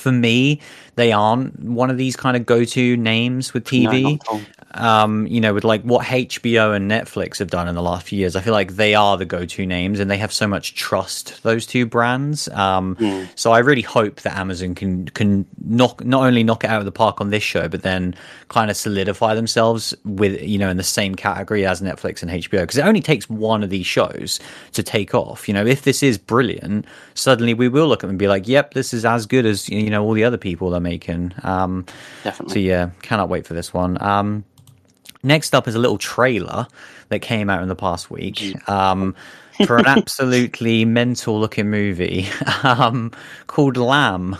for 0.00 0.12
me, 0.12 0.60
they 0.96 1.12
aren't 1.12 1.58
one 1.60 1.90
of 1.90 1.96
these 1.98 2.16
kind 2.16 2.36
of 2.36 2.46
go-to 2.46 2.96
names 2.96 3.54
with 3.54 3.64
TV. 3.64 4.18
all. 4.28 4.40
Um, 4.72 5.26
you 5.26 5.40
know, 5.40 5.52
with 5.52 5.64
like 5.64 5.82
what 5.82 6.06
HBO 6.06 6.74
and 6.74 6.90
Netflix 6.90 7.38
have 7.38 7.50
done 7.50 7.66
in 7.68 7.74
the 7.74 7.82
last 7.82 8.06
few 8.06 8.18
years, 8.18 8.36
I 8.36 8.40
feel 8.40 8.52
like 8.52 8.76
they 8.76 8.94
are 8.94 9.16
the 9.16 9.24
go-to 9.24 9.66
names, 9.66 9.98
and 10.00 10.10
they 10.10 10.18
have 10.18 10.32
so 10.32 10.46
much 10.46 10.74
trust 10.74 11.42
those 11.42 11.66
two 11.66 11.86
brands. 11.86 12.48
Um, 12.48 12.96
So 13.34 13.52
I 13.52 13.58
really 13.58 13.82
hope 13.82 14.20
that 14.22 14.36
Amazon 14.36 14.74
can 14.74 15.06
can 15.06 15.46
knock 15.64 16.04
not 16.04 16.22
only 16.24 16.44
knock 16.44 16.64
it 16.64 16.70
out 16.70 16.78
of 16.78 16.84
the 16.84 16.92
park 16.92 17.20
on 17.20 17.30
this 17.30 17.42
show, 17.42 17.68
but 17.68 17.82
then 17.82 18.14
kind 18.48 18.70
of 18.70 18.76
solidify 18.76 19.34
themselves 19.34 19.94
with 20.04 20.40
you 20.42 20.58
know 20.58 20.68
in 20.68 20.76
the 20.76 20.82
same 20.82 21.14
category 21.14 21.66
as 21.66 21.80
Netflix 21.80 22.22
and 22.22 22.30
HBO 22.30 22.60
because 22.60 22.76
it 22.78 22.84
only 22.84 23.00
takes 23.00 23.28
one 23.28 23.62
of 23.62 23.70
these 23.70 23.86
shows 23.86 24.38
to 24.72 24.82
take 24.82 25.14
off. 25.14 25.48
You 25.48 25.54
know, 25.54 25.66
if 25.66 25.82
this 25.82 26.02
is 26.02 26.16
brilliant, 26.18 26.86
suddenly 27.14 27.54
we 27.54 27.68
will 27.68 27.86
look 27.88 27.98
at 27.98 28.02
them 28.02 28.10
and 28.10 28.18
be 28.18 28.28
like, 28.28 28.46
"Yep, 28.46 28.74
this 28.74 28.94
is 28.94 29.04
as 29.04 29.26
good 29.26 29.46
as 29.46 29.68
you 29.68 29.90
know 29.90 30.04
all 30.04 30.12
the 30.12 30.24
other 30.24 30.38
people 30.38 30.74
are 30.74 30.80
making." 30.80 31.32
Um, 31.42 31.86
Definitely. 32.22 32.54
so 32.54 32.58
yeah, 32.60 32.90
cannot 33.02 33.28
wait 33.28 33.46
for 33.46 33.54
this 33.54 33.74
one. 33.74 34.00
Um, 34.02 34.44
next 35.22 35.54
up 35.54 35.68
is 35.68 35.74
a 35.74 35.78
little 35.78 35.98
trailer 35.98 36.66
that 37.08 37.20
came 37.20 37.50
out 37.50 37.62
in 37.62 37.68
the 37.68 37.76
past 37.76 38.10
week 38.10 38.56
um, 38.68 39.14
for 39.66 39.78
an 39.78 39.86
absolutely 39.86 40.84
mental 40.86 41.38
looking 41.38 41.70
movie 41.70 42.28
um, 42.62 43.12
called 43.46 43.76
Lamb, 43.76 44.36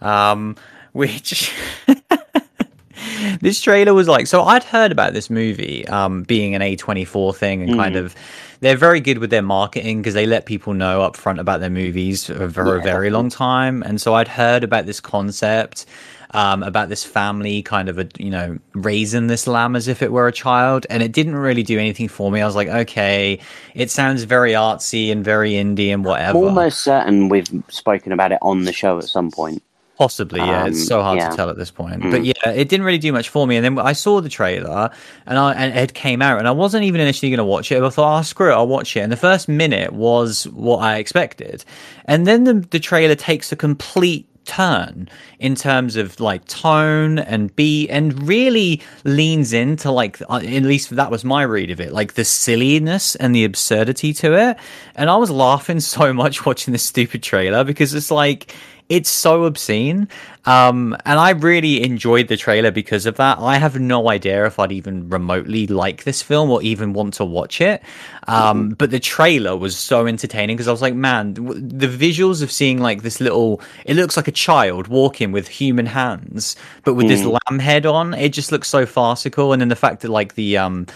um, 0.00 0.56
which. 0.92 1.52
this 3.40 3.60
trailer 3.60 3.94
was 3.94 4.08
like 4.08 4.26
so 4.26 4.42
i'd 4.44 4.64
heard 4.64 4.92
about 4.92 5.12
this 5.12 5.30
movie 5.30 5.86
um 5.88 6.22
being 6.24 6.54
an 6.54 6.60
a24 6.62 7.34
thing 7.34 7.62
and 7.62 7.72
kind 7.72 7.96
of 7.96 8.14
they're 8.60 8.76
very 8.76 9.00
good 9.00 9.18
with 9.18 9.30
their 9.30 9.42
marketing 9.42 9.98
because 9.98 10.14
they 10.14 10.26
let 10.26 10.46
people 10.46 10.74
know 10.74 11.02
up 11.02 11.16
front 11.16 11.38
about 11.38 11.60
their 11.60 11.70
movies 11.70 12.26
for, 12.26 12.50
for 12.50 12.76
a 12.76 12.80
Yeah, 12.80 12.82
very 12.82 13.10
long 13.10 13.28
time. 13.30 13.82
And 13.82 14.00
so 14.00 14.14
i'd 14.14 14.28
heard 14.28 14.64
about 14.64 14.86
this 14.86 15.00
concept 15.00 15.86
um, 16.32 16.62
about 16.62 16.88
this 16.88 17.04
family 17.04 17.62
kind 17.62 17.88
of 17.88 17.98
a 17.98 18.08
you 18.18 18.30
know 18.30 18.58
raising 18.74 19.26
this 19.28 19.46
lamb 19.46 19.76
as 19.76 19.88
if 19.88 20.02
it 20.02 20.12
were 20.12 20.28
a 20.28 20.32
child 20.32 20.86
and 20.90 21.02
it 21.02 21.12
didn't 21.12 21.36
really 21.36 21.62
do 21.62 21.78
anything 21.78 22.08
for 22.08 22.30
me 22.30 22.40
i 22.40 22.46
was 22.46 22.54
like 22.54 22.68
okay 22.68 23.38
it 23.74 23.90
sounds 23.90 24.24
very 24.24 24.52
artsy 24.52 25.10
and 25.10 25.24
very 25.24 25.52
indie 25.52 25.88
and 25.88 26.04
whatever 26.04 26.38
I'm 26.38 26.44
almost 26.44 26.82
certain 26.82 27.28
we've 27.28 27.48
spoken 27.68 28.12
about 28.12 28.32
it 28.32 28.38
on 28.42 28.64
the 28.64 28.72
show 28.72 28.98
at 28.98 29.04
some 29.04 29.30
point. 29.30 29.62
Possibly, 29.96 30.38
yeah. 30.38 30.62
Um, 30.62 30.68
it's 30.68 30.86
so 30.86 31.02
hard 31.02 31.18
yeah. 31.18 31.30
to 31.30 31.36
tell 31.36 31.50
at 31.50 31.56
this 31.56 31.72
point. 31.72 32.02
Mm. 32.02 32.10
But 32.12 32.24
yeah, 32.24 32.50
it 32.50 32.68
didn't 32.68 32.86
really 32.86 32.98
do 32.98 33.12
much 33.12 33.30
for 33.30 33.48
me. 33.48 33.56
And 33.56 33.64
then 33.64 33.84
I 33.84 33.94
saw 33.94 34.20
the 34.20 34.28
trailer, 34.28 34.90
and 35.26 35.36
I 35.36 35.54
and 35.54 35.76
it 35.76 35.92
came 35.92 36.22
out, 36.22 36.38
and 36.38 36.46
I 36.46 36.52
wasn't 36.52 36.84
even 36.84 37.00
initially 37.00 37.30
going 37.30 37.38
to 37.38 37.44
watch 37.44 37.72
it. 37.72 37.80
But 37.80 37.88
I 37.88 37.90
thought, 37.90 38.18
oh, 38.20 38.22
screw 38.22 38.50
it, 38.50 38.54
I'll 38.54 38.68
watch 38.68 38.96
it. 38.96 39.00
And 39.00 39.10
the 39.10 39.16
first 39.16 39.48
minute 39.48 39.92
was 39.92 40.44
what 40.48 40.78
I 40.78 40.98
expected, 40.98 41.64
and 42.04 42.28
then 42.28 42.44
the 42.44 42.54
the 42.54 42.78
trailer 42.78 43.16
takes 43.16 43.50
a 43.50 43.56
complete 43.56 44.28
turn 44.48 45.08
in 45.38 45.54
terms 45.54 45.94
of 45.94 46.18
like 46.18 46.44
tone 46.46 47.18
and 47.18 47.54
beat 47.54 47.88
and 47.90 48.26
really 48.26 48.82
leans 49.04 49.52
into 49.52 49.90
like 49.90 50.20
uh, 50.22 50.36
at 50.36 50.62
least 50.62 50.90
that 50.90 51.10
was 51.10 51.24
my 51.24 51.42
read 51.42 51.70
of 51.70 51.80
it 51.80 51.92
like 51.92 52.14
the 52.14 52.24
silliness 52.24 53.14
and 53.16 53.34
the 53.34 53.44
absurdity 53.44 54.12
to 54.12 54.34
it. 54.34 54.56
And 54.96 55.08
i 55.10 55.16
was 55.16 55.30
laughing 55.30 55.80
so 55.98 56.12
much 56.12 56.44
watching 56.44 56.72
this 56.72 56.84
stupid 56.84 57.22
trailer 57.22 57.62
because 57.62 57.94
it's 57.94 58.10
like 58.10 58.54
it's 58.88 59.10
so 59.10 59.44
obscene 59.44 60.08
um, 60.44 60.96
and 61.04 61.18
i 61.18 61.30
really 61.30 61.82
enjoyed 61.82 62.28
the 62.28 62.36
trailer 62.36 62.70
because 62.70 63.04
of 63.04 63.16
that. 63.16 63.38
I 63.38 63.56
have 63.56 63.78
no 63.78 64.08
idea 64.10 64.46
if 64.46 64.58
i'd 64.58 64.72
even 64.72 65.08
remotely 65.08 65.66
like 65.66 66.04
this 66.04 66.22
film 66.22 66.50
or 66.50 66.62
even 66.62 66.92
want 66.92 67.14
to 67.14 67.24
watch 67.24 67.60
it 67.60 67.82
um, 68.26 68.70
but 68.70 68.90
the 68.90 69.00
trailer 69.00 69.56
was 69.56 69.76
so 69.76 70.06
entertaining 70.06 70.56
because 70.56 70.68
i 70.68 70.70
was 70.72 70.82
like 70.82 70.94
man 70.94 71.34
the 71.34 71.88
visuals 71.88 72.42
of 72.42 72.52
seeing 72.52 72.78
like 72.80 73.02
this 73.02 73.20
little 73.20 73.60
it 73.84 73.96
looks 73.96 74.16
like 74.16 74.28
a 74.28 74.32
child 74.32 74.88
walking 74.88 75.32
with 75.32 75.48
human 75.48 75.86
hands 75.86 76.56
but 76.84 76.94
with 76.94 77.08
this 77.08 77.24
lamb 77.24 77.58
head 77.58 77.86
on 77.86 78.14
it 78.14 78.30
just 78.30 78.52
looks 78.52 78.68
so 78.68 78.86
farcical. 78.86 79.52
And 79.52 79.60
then 79.60 79.68
the 79.68 79.76
fact 79.76 80.02
that 80.02 80.10
like 80.10 80.34
the 80.34 80.58
um 80.58 80.86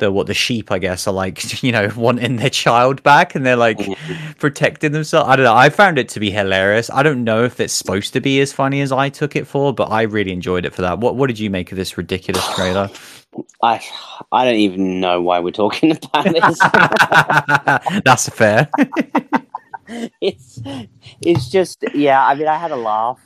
the 0.00 0.10
what 0.10 0.26
the 0.26 0.34
sheep 0.34 0.72
I 0.72 0.78
guess 0.78 1.06
are 1.06 1.14
like 1.14 1.62
you 1.62 1.72
know 1.72 1.90
wanting 1.96 2.36
their 2.36 2.50
child 2.50 3.02
back 3.02 3.34
and 3.34 3.46
they're 3.46 3.56
like 3.56 3.78
mm. 3.78 4.38
protecting 4.38 4.92
themselves. 4.92 5.28
I 5.28 5.36
don't 5.36 5.44
know. 5.44 5.54
I 5.54 5.70
found 5.70 5.98
it 5.98 6.08
to 6.10 6.20
be 6.20 6.30
hilarious. 6.30 6.90
I 6.90 7.02
don't 7.02 7.24
know 7.24 7.44
if 7.44 7.60
it's 7.60 7.72
supposed 7.72 8.12
to 8.14 8.20
be 8.20 8.40
as 8.40 8.52
funny 8.52 8.80
as 8.80 8.90
I 8.92 9.08
took 9.08 9.36
it 9.36 9.46
for, 9.46 9.72
but 9.72 9.90
I 9.90 10.02
really 10.02 10.32
enjoyed 10.32 10.64
it 10.64 10.74
for 10.74 10.82
that. 10.82 10.98
What 10.98 11.16
what 11.16 11.28
did 11.28 11.38
you 11.38 11.50
make 11.50 11.70
of 11.70 11.76
this 11.76 11.96
ridiculous 11.96 12.46
trailer? 12.54 12.90
I 13.62 13.80
I 14.32 14.44
don't 14.44 14.56
even 14.56 15.00
know 15.00 15.20
why 15.20 15.38
we're 15.38 15.52
talking 15.52 15.92
about 15.96 16.24
this. 16.24 16.58
That's 18.04 18.28
fair. 18.28 18.68
it's 20.20 20.60
it's 21.22 21.48
just 21.48 21.84
yeah. 21.94 22.26
I 22.26 22.34
mean, 22.34 22.48
I 22.48 22.56
had 22.56 22.70
a 22.72 22.76
laugh, 22.76 23.20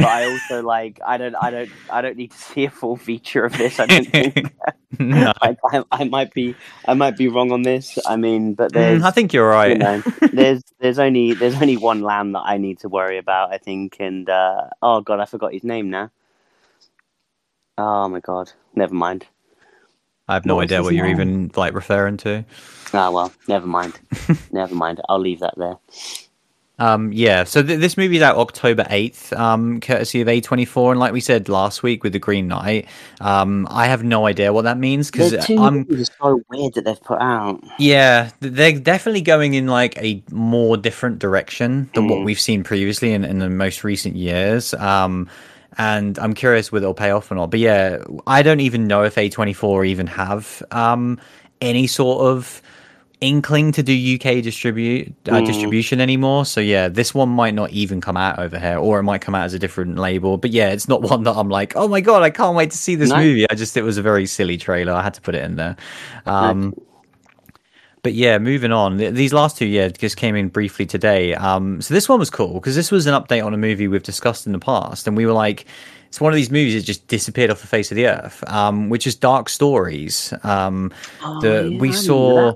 but 0.00 0.08
I 0.08 0.26
also 0.26 0.62
like 0.62 1.00
I 1.06 1.18
don't 1.18 1.36
I 1.36 1.50
don't 1.50 1.72
I 1.88 2.02
don't 2.02 2.16
need 2.16 2.32
to 2.32 2.38
see 2.38 2.64
a 2.66 2.70
full 2.70 2.96
feature 2.96 3.44
of 3.44 3.56
this. 3.56 3.80
I 3.80 3.86
don't 3.86 4.10
think. 4.10 4.54
no. 5.00 5.32
I, 5.42 5.56
I, 5.72 5.84
I 5.92 6.04
might 6.04 6.34
be 6.34 6.58
I 6.86 6.94
might 6.94 7.16
be 7.16 7.28
wrong 7.28 7.52
on 7.52 7.64
this. 7.64 7.98
I 8.06 8.16
mean, 8.16 8.54
but 8.54 8.72
there's 8.74 9.02
Mm, 9.02 9.04
I 9.04 9.10
think 9.12 9.32
you're 9.32 9.48
you 9.64 9.76
right. 9.76 9.78
know 9.78 10.02
there's 10.32 10.62
there's 10.80 10.98
only 11.00 11.34
there's 11.34 11.60
only 11.60 11.76
one 11.78 12.02
lamb 12.02 12.32
that 12.32 12.40
I 12.46 12.58
need 12.58 12.80
to 12.80 12.88
worry 12.90 13.18
about. 13.18 13.52
I 13.52 13.58
think, 13.58 13.96
and 14.00 14.28
uh, 14.30 14.70
oh 14.82 15.00
god, 15.02 15.20
I 15.20 15.26
forgot 15.26 15.54
his 15.54 15.64
name 15.64 15.90
now. 15.90 16.10
Oh 17.78 18.08
my 18.08 18.20
god, 18.20 18.52
never 18.74 18.94
mind. 18.94 19.26
I 20.28 20.34
have 20.34 20.46
no 20.46 20.60
What 20.60 20.62
idea 20.62 20.82
what 20.82 20.94
you're 20.94 21.06
name? 21.06 21.06
even 21.06 21.52
like 21.56 21.74
referring 21.74 22.16
to. 22.18 22.44
Ah 22.94 23.10
well, 23.10 23.32
never 23.48 23.66
mind. 23.66 24.00
never 24.52 24.74
mind. 24.74 25.00
I'll 25.08 25.20
leave 25.20 25.40
that 25.40 25.54
there. 25.58 25.76
Um, 26.78 27.10
yeah, 27.10 27.44
so 27.44 27.62
th- 27.62 27.80
this 27.80 27.96
movie's 27.96 28.20
out 28.20 28.36
October 28.36 28.84
8th, 28.84 29.32
um, 29.38 29.80
courtesy 29.80 30.20
of 30.20 30.28
A24. 30.28 30.90
And 30.90 31.00
like 31.00 31.12
we 31.14 31.20
said 31.20 31.48
last 31.48 31.82
week 31.82 32.04
with 32.04 32.12
The 32.12 32.18
Green 32.18 32.48
Knight, 32.48 32.86
um, 33.22 33.66
I 33.70 33.86
have 33.86 34.04
no 34.04 34.26
idea 34.26 34.52
what 34.52 34.62
that 34.64 34.76
means 34.76 35.10
because 35.10 35.32
I'm, 35.48 35.78
movies 35.88 36.10
so 36.20 36.42
weird 36.50 36.74
that 36.74 36.84
they've 36.84 37.00
put 37.02 37.18
out. 37.20 37.62
yeah, 37.78 38.30
they're 38.40 38.78
definitely 38.78 39.22
going 39.22 39.54
in 39.54 39.68
like 39.68 39.96
a 39.96 40.22
more 40.30 40.76
different 40.76 41.18
direction 41.18 41.88
than 41.94 42.08
what 42.08 42.18
Mm. 42.18 42.24
we've 42.26 42.40
seen 42.40 42.62
previously 42.62 43.12
in, 43.14 43.24
in 43.24 43.38
the 43.38 43.48
most 43.48 43.82
recent 43.82 44.14
years. 44.16 44.74
Um, 44.74 45.30
and 45.78 46.18
I'm 46.18 46.34
curious 46.34 46.70
whether 46.72 46.84
it'll 46.84 46.94
pay 46.94 47.10
off 47.10 47.30
or 47.30 47.36
not. 47.36 47.50
But 47.50 47.60
yeah, 47.60 47.98
I 48.26 48.42
don't 48.42 48.60
even 48.60 48.86
know 48.86 49.02
if 49.02 49.14
A24 49.14 49.86
even 49.86 50.06
have 50.08 50.62
um, 50.72 51.18
any 51.62 51.86
sort 51.86 52.20
of 52.20 52.60
inkling 53.20 53.72
to 53.72 53.82
do 53.82 53.92
UK 53.94 54.42
distribute 54.42 55.14
uh, 55.28 55.40
Mm. 55.40 55.44
distribution 55.44 56.00
anymore. 56.00 56.44
So 56.44 56.60
yeah, 56.60 56.88
this 56.88 57.14
one 57.14 57.28
might 57.30 57.54
not 57.54 57.70
even 57.70 58.00
come 58.00 58.16
out 58.16 58.38
over 58.38 58.58
here, 58.58 58.76
or 58.78 58.98
it 58.98 59.04
might 59.04 59.20
come 59.22 59.34
out 59.34 59.44
as 59.44 59.54
a 59.54 59.58
different 59.58 59.96
label. 59.98 60.36
But 60.38 60.50
yeah, 60.50 60.68
it's 60.70 60.88
not 60.88 61.02
one 61.10 61.22
that 61.24 61.34
I'm 61.34 61.48
like, 61.48 61.74
oh 61.76 61.88
my 61.88 62.00
god, 62.00 62.22
I 62.22 62.30
can't 62.30 62.56
wait 62.56 62.70
to 62.72 62.78
see 62.78 62.94
this 62.94 63.10
No. 63.10 63.16
movie. 63.16 63.46
I 63.50 63.54
just 63.54 63.76
it 63.76 63.82
was 63.82 63.96
a 63.98 64.02
very 64.02 64.26
silly 64.26 64.58
trailer. 64.58 64.92
I 64.92 65.02
had 65.02 65.14
to 65.14 65.20
put 65.20 65.34
it 65.34 65.44
in 65.44 65.56
there. 65.56 65.76
Um, 66.26 66.74
but 68.02 68.12
yeah, 68.14 68.38
moving 68.38 68.70
on. 68.70 68.98
These 68.98 69.32
last 69.32 69.56
two, 69.58 69.66
yeah, 69.66 69.88
just 69.88 70.16
came 70.16 70.36
in 70.36 70.48
briefly 70.48 70.86
today. 70.86 71.34
Um, 71.34 71.82
so 71.82 71.92
this 71.92 72.08
one 72.08 72.20
was 72.20 72.30
cool 72.30 72.54
because 72.54 72.76
this 72.76 72.92
was 72.92 73.06
an 73.06 73.14
update 73.20 73.44
on 73.44 73.52
a 73.52 73.56
movie 73.56 73.88
we've 73.88 74.02
discussed 74.02 74.46
in 74.46 74.52
the 74.52 74.60
past, 74.60 75.08
and 75.08 75.16
we 75.16 75.26
were 75.26 75.32
like, 75.32 75.64
it's 76.06 76.20
one 76.20 76.32
of 76.32 76.36
these 76.36 76.50
movies 76.52 76.74
that 76.74 76.82
just 76.86 77.08
disappeared 77.08 77.50
off 77.50 77.62
the 77.62 77.66
face 77.66 77.90
of 77.90 77.96
the 77.96 78.06
earth, 78.06 78.44
um, 78.48 78.90
which 78.90 79.08
is 79.08 79.16
Dark 79.16 79.48
Stories. 79.48 80.32
Um, 80.44 80.92
Oh, 81.20 81.40
the 81.40 81.68
yeah, 81.72 81.80
we 81.80 81.90
saw. 81.92 82.52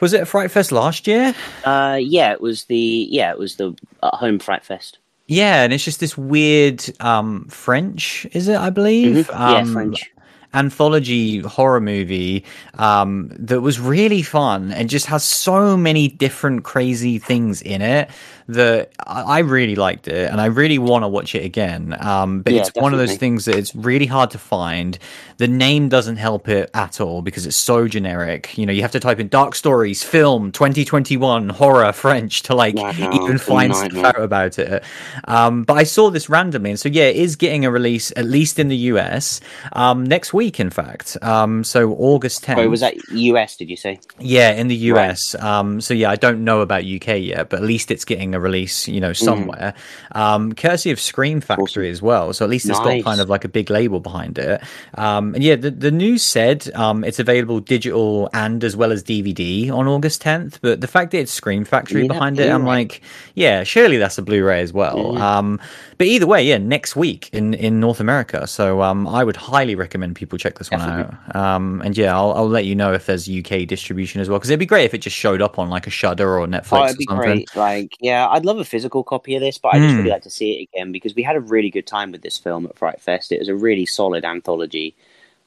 Was 0.00 0.12
it 0.12 0.20
at 0.22 0.28
Fright 0.28 0.50
Fest 0.50 0.72
last 0.72 1.06
year? 1.06 1.34
Uh, 1.64 1.98
yeah, 2.00 2.32
it 2.32 2.40
was 2.40 2.64
the 2.64 3.06
yeah, 3.10 3.30
it 3.30 3.38
was 3.38 3.56
the 3.56 3.74
at 4.02 4.14
home 4.14 4.38
Fright 4.38 4.64
Fest. 4.64 4.98
Yeah, 5.28 5.64
and 5.64 5.72
it's 5.72 5.84
just 5.84 5.98
this 6.00 6.16
weird 6.16 6.84
um, 7.00 7.46
French, 7.48 8.26
is 8.32 8.46
it? 8.48 8.56
I 8.56 8.70
believe. 8.70 9.26
Mhm. 9.28 9.30
Yeah, 9.30 9.58
Um, 9.58 9.72
French. 9.72 10.10
Anthology 10.56 11.40
horror 11.40 11.80
movie 11.80 12.44
um, 12.74 13.30
that 13.38 13.60
was 13.60 13.78
really 13.78 14.22
fun 14.22 14.72
and 14.72 14.88
just 14.88 15.06
has 15.06 15.22
so 15.22 15.76
many 15.76 16.08
different 16.08 16.64
crazy 16.64 17.18
things 17.18 17.62
in 17.62 17.82
it 17.82 18.10
that 18.48 18.92
I 19.04 19.40
really 19.40 19.74
liked 19.74 20.06
it 20.06 20.30
and 20.30 20.40
I 20.40 20.46
really 20.46 20.78
want 20.78 21.02
to 21.02 21.08
watch 21.08 21.34
it 21.34 21.44
again. 21.44 21.96
Um, 21.98 22.42
but 22.42 22.52
Yeah, 22.52 22.60
it's 22.60 22.70
one 22.74 22.92
of 22.92 22.98
those 22.98 23.16
things 23.16 23.46
that 23.46 23.56
it's 23.56 23.74
really 23.74 24.06
hard 24.06 24.30
to 24.32 24.38
find. 24.38 24.98
The 25.38 25.48
name 25.48 25.88
doesn't 25.88 26.16
help 26.16 26.48
it 26.48 26.70
at 26.72 27.00
all 27.00 27.22
because 27.22 27.44
it's 27.46 27.56
so 27.56 27.88
generic. 27.88 28.56
You 28.56 28.66
know, 28.66 28.72
you 28.72 28.82
have 28.82 28.92
to 28.92 29.00
type 29.00 29.18
in 29.18 29.28
Dark 29.28 29.56
Stories 29.56 30.04
film 30.04 30.52
2021 30.52 31.48
horror 31.48 31.92
French 31.92 32.42
to 32.42 32.54
like 32.54 32.76
Yeah, 32.76 32.92
no, 32.92 33.10
even 33.24 33.38
find 33.38 33.74
stuff 33.74 34.04
out 34.04 34.20
about 34.22 34.58
it. 34.60 34.84
Um, 35.24 35.64
but 35.64 35.76
I 35.76 35.82
saw 35.82 36.10
this 36.10 36.28
randomly, 36.28 36.70
and 36.70 36.78
so 36.78 36.88
yeah, 36.88 37.04
it 37.04 37.16
is 37.16 37.34
getting 37.34 37.64
a 37.64 37.70
release 37.70 38.12
at 38.14 38.26
least 38.26 38.60
in 38.60 38.68
the 38.68 38.76
US 38.76 39.40
um, 39.72 40.04
next 40.04 40.32
week. 40.32 40.45
In 40.60 40.70
fact, 40.70 41.16
um, 41.22 41.64
so 41.64 41.92
August 41.94 42.44
10th. 42.44 42.56
Wait, 42.56 42.66
was 42.68 42.80
that 42.80 42.94
US? 43.10 43.56
Did 43.56 43.68
you 43.68 43.76
say? 43.76 43.98
Yeah, 44.18 44.52
in 44.52 44.68
the 44.68 44.76
US. 44.92 45.34
Um, 45.40 45.80
so 45.80 45.92
yeah, 45.94 46.10
I 46.10 46.16
don't 46.16 46.44
know 46.44 46.60
about 46.60 46.84
UK 46.84 47.18
yet, 47.20 47.48
but 47.50 47.58
at 47.60 47.64
least 47.66 47.90
it's 47.90 48.04
getting 48.04 48.34
a 48.34 48.40
release, 48.40 48.86
you 48.88 49.00
know, 49.00 49.10
Mm. 49.10 49.16
somewhere. 49.24 49.74
Um, 50.12 50.52
courtesy 50.54 50.90
of 50.90 51.00
Scream 51.00 51.40
Factory 51.40 51.90
as 51.90 52.00
well. 52.02 52.32
So 52.32 52.44
at 52.44 52.50
least 52.50 52.68
it's 52.68 52.78
Nice. 52.78 53.02
got 53.02 53.10
kind 53.10 53.20
of 53.20 53.28
like 53.28 53.44
a 53.44 53.48
big 53.48 53.70
label 53.70 54.00
behind 54.00 54.38
it. 54.38 54.62
Um, 54.94 55.34
and 55.34 55.42
yeah, 55.44 55.56
the, 55.56 55.70
the 55.70 55.90
news 55.90 56.22
said 56.22 56.68
um, 56.74 57.04
it's 57.04 57.18
available 57.18 57.60
digital 57.60 58.28
and 58.32 58.62
as 58.64 58.76
well 58.76 58.92
as 58.92 59.02
DVD 59.04 59.70
on 59.70 59.86
August 59.88 60.22
10th. 60.22 60.58
But 60.62 60.80
the 60.80 60.86
fact 60.88 61.10
that 61.12 61.18
it's 61.18 61.32
Scream 61.32 61.64
Factory 61.64 62.02
Yeah, 62.02 62.08
behind 62.08 62.38
it, 62.40 62.50
I'm 62.50 62.64
like, 62.64 63.02
yeah, 63.34 63.64
surely 63.64 63.96
that's 63.98 64.18
a 64.18 64.22
Blu-ray 64.22 64.60
as 64.62 64.72
well. 64.72 65.12
Yeah. 65.14 65.38
Um, 65.38 65.60
but 65.98 66.06
either 66.08 66.26
way, 66.26 66.44
yeah, 66.44 66.58
next 66.58 66.94
week 66.96 67.30
in, 67.32 67.54
in 67.54 67.80
North 67.80 68.00
America. 68.00 68.46
So 68.46 68.82
um, 68.82 69.06
I 69.08 69.22
would 69.24 69.36
highly 69.36 69.74
recommend 69.74 70.16
people 70.16 70.25
check 70.38 70.58
this 70.58 70.72
one 70.72 70.80
out. 70.80 71.14
Um, 71.34 71.80
and 71.84 71.96
yeah, 71.96 72.16
I'll, 72.16 72.32
I'll 72.32 72.48
let 72.48 72.64
you 72.64 72.74
know 72.74 72.92
if 72.92 73.06
there's 73.06 73.28
UK 73.28 73.66
distribution 73.66 74.20
as 74.20 74.28
well 74.28 74.38
because 74.38 74.50
it'd 74.50 74.58
be 74.60 74.66
great 74.66 74.84
if 74.84 74.94
it 74.94 74.98
just 74.98 75.16
showed 75.16 75.40
up 75.40 75.58
on 75.58 75.68
like 75.70 75.86
a 75.86 75.90
Shudder 75.90 76.38
or 76.38 76.46
Netflix 76.46 76.72
Oh, 76.72 76.84
or 76.84 76.86
it'd 76.86 76.98
be 76.98 77.06
something. 77.08 77.44
great. 77.44 77.50
Like, 77.54 77.96
yeah, 78.00 78.28
I'd 78.28 78.44
love 78.44 78.58
a 78.58 78.64
physical 78.64 79.04
copy 79.04 79.36
of 79.36 79.40
this, 79.40 79.58
but 79.58 79.68
I 79.68 79.78
just 79.78 79.94
Mm. 79.94 79.98
really 79.98 80.10
like 80.10 80.22
to 80.22 80.30
see 80.30 80.52
it 80.60 80.68
again 80.74 80.90
because 80.92 81.14
we 81.14 81.22
had 81.22 81.36
a 81.36 81.40
really 81.40 81.70
good 81.70 81.86
time 81.86 82.10
with 82.12 82.22
this 82.22 82.38
film 82.38 82.66
at 82.66 82.76
Fright 82.76 83.00
Fest. 83.00 83.30
It 83.32 83.38
was 83.38 83.48
a 83.48 83.54
really 83.54 83.86
solid 83.86 84.24
anthology 84.24 84.96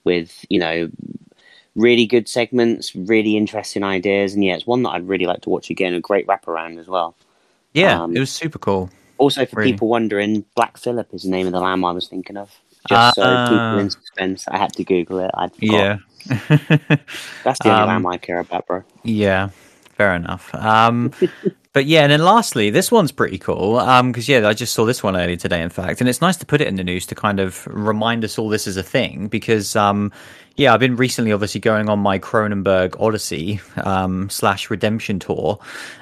with, 0.05 0.45
you 0.49 0.59
know, 0.59 0.89
really 1.75 2.05
good 2.05 2.27
segments, 2.29 2.95
really 2.95 3.37
interesting 3.37 3.83
ideas, 3.83 4.33
and 4.33 4.43
yeah, 4.43 4.55
it's 4.55 4.67
one 4.67 4.83
that 4.83 4.91
I'd 4.91 5.07
really 5.07 5.25
like 5.25 5.41
to 5.41 5.49
watch 5.49 5.69
again. 5.69 5.93
A 5.93 6.01
great 6.01 6.27
wraparound 6.27 6.79
as 6.79 6.87
well. 6.87 7.15
Yeah, 7.73 7.99
Um, 8.03 8.13
it 8.15 8.19
was 8.19 8.31
super 8.31 8.59
cool. 8.59 8.89
Also, 9.17 9.45
for 9.45 9.57
Really. 9.57 9.71
people 9.71 9.87
wondering, 9.89 10.45
Black 10.55 10.77
Phillip 10.77 11.13
is 11.13 11.23
the 11.23 11.29
name 11.29 11.47
of 11.47 11.53
the 11.53 11.59
lamb 11.59 11.83
I 11.85 11.91
was 11.91 12.07
thinking 12.07 12.37
of. 12.37 12.57
Just 12.87 13.15
so 13.15 13.37
people 13.43 13.79
in 13.79 13.89
suspense, 13.89 14.47
I 14.47 14.57
had 14.57 14.73
to 14.73 14.83
Google 14.83 15.19
it. 15.19 15.31
I. 15.33 15.49
Yeah. 15.59 15.97
That's 17.43 17.59
the 17.63 17.69
only 17.69 17.81
Um, 17.81 17.87
lamb 17.87 18.07
I 18.07 18.17
care 18.17 18.39
about, 18.39 18.67
bro. 18.67 18.83
Yeah, 19.03 19.49
fair 19.95 20.13
enough. 20.15 20.53
Um, 20.55 21.11
but 21.73 21.85
yeah, 21.85 22.03
and 22.03 22.11
then 22.11 22.23
lastly, 22.23 22.69
this 22.69 22.91
one's 22.91 23.11
pretty 23.11 23.37
cool 23.37 23.79
because 24.03 24.27
yeah, 24.29 24.47
I 24.47 24.53
just 24.53 24.73
saw 24.73 24.85
this 24.85 25.01
one 25.03 25.15
earlier 25.17 25.35
today, 25.37 25.61
in 25.61 25.69
fact, 25.69 26.01
and 26.01 26.09
it's 26.09 26.21
nice 26.21 26.37
to 26.37 26.45
put 26.45 26.61
it 26.61 26.67
in 26.67 26.75
the 26.75 26.83
news 26.83 27.05
to 27.07 27.15
kind 27.15 27.39
of 27.39 27.65
remind 27.67 28.23
us 28.23 28.37
all 28.37 28.49
this 28.49 28.67
is 28.67 28.77
a 28.77 28.83
thing 28.83 29.27
because 29.27 29.75
um, 29.75 30.11
yeah, 30.59 30.73
I've 30.73 30.81
been 30.81 30.97
recently 30.97 31.31
obviously 31.31 31.61
going 31.61 31.87
on 31.87 31.99
my 31.99 32.19
Cronenberg 32.19 32.99
Odyssey 32.99 33.61
um, 33.77 34.29
slash 34.29 34.69
Redemption 34.69 35.17
tour, 35.17 35.57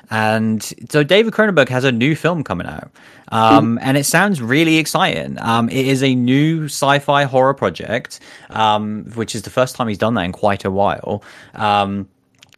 and 0.09 0.63
so 0.89 1.03
David 1.03 1.33
Cronenberg 1.33 1.69
has 1.69 1.83
a 1.83 1.91
new 1.91 2.15
film 2.15 2.43
coming 2.43 2.65
out. 2.65 2.89
Um, 3.29 3.77
and 3.81 3.97
it 3.97 4.05
sounds 4.05 4.41
really 4.41 4.77
exciting. 4.77 5.37
Um, 5.39 5.69
it 5.69 5.85
is 5.85 6.01
a 6.01 6.15
new 6.15 6.65
sci-fi 6.65 7.25
horror 7.25 7.53
project, 7.53 8.19
um, 8.49 9.03
which 9.15 9.35
is 9.35 9.43
the 9.43 9.49
first 9.49 9.75
time 9.75 9.89
he's 9.89 9.97
done 9.97 10.15
that 10.15 10.23
in 10.23 10.31
quite 10.31 10.65
a 10.65 10.71
while. 10.71 11.23
Um, 11.53 12.07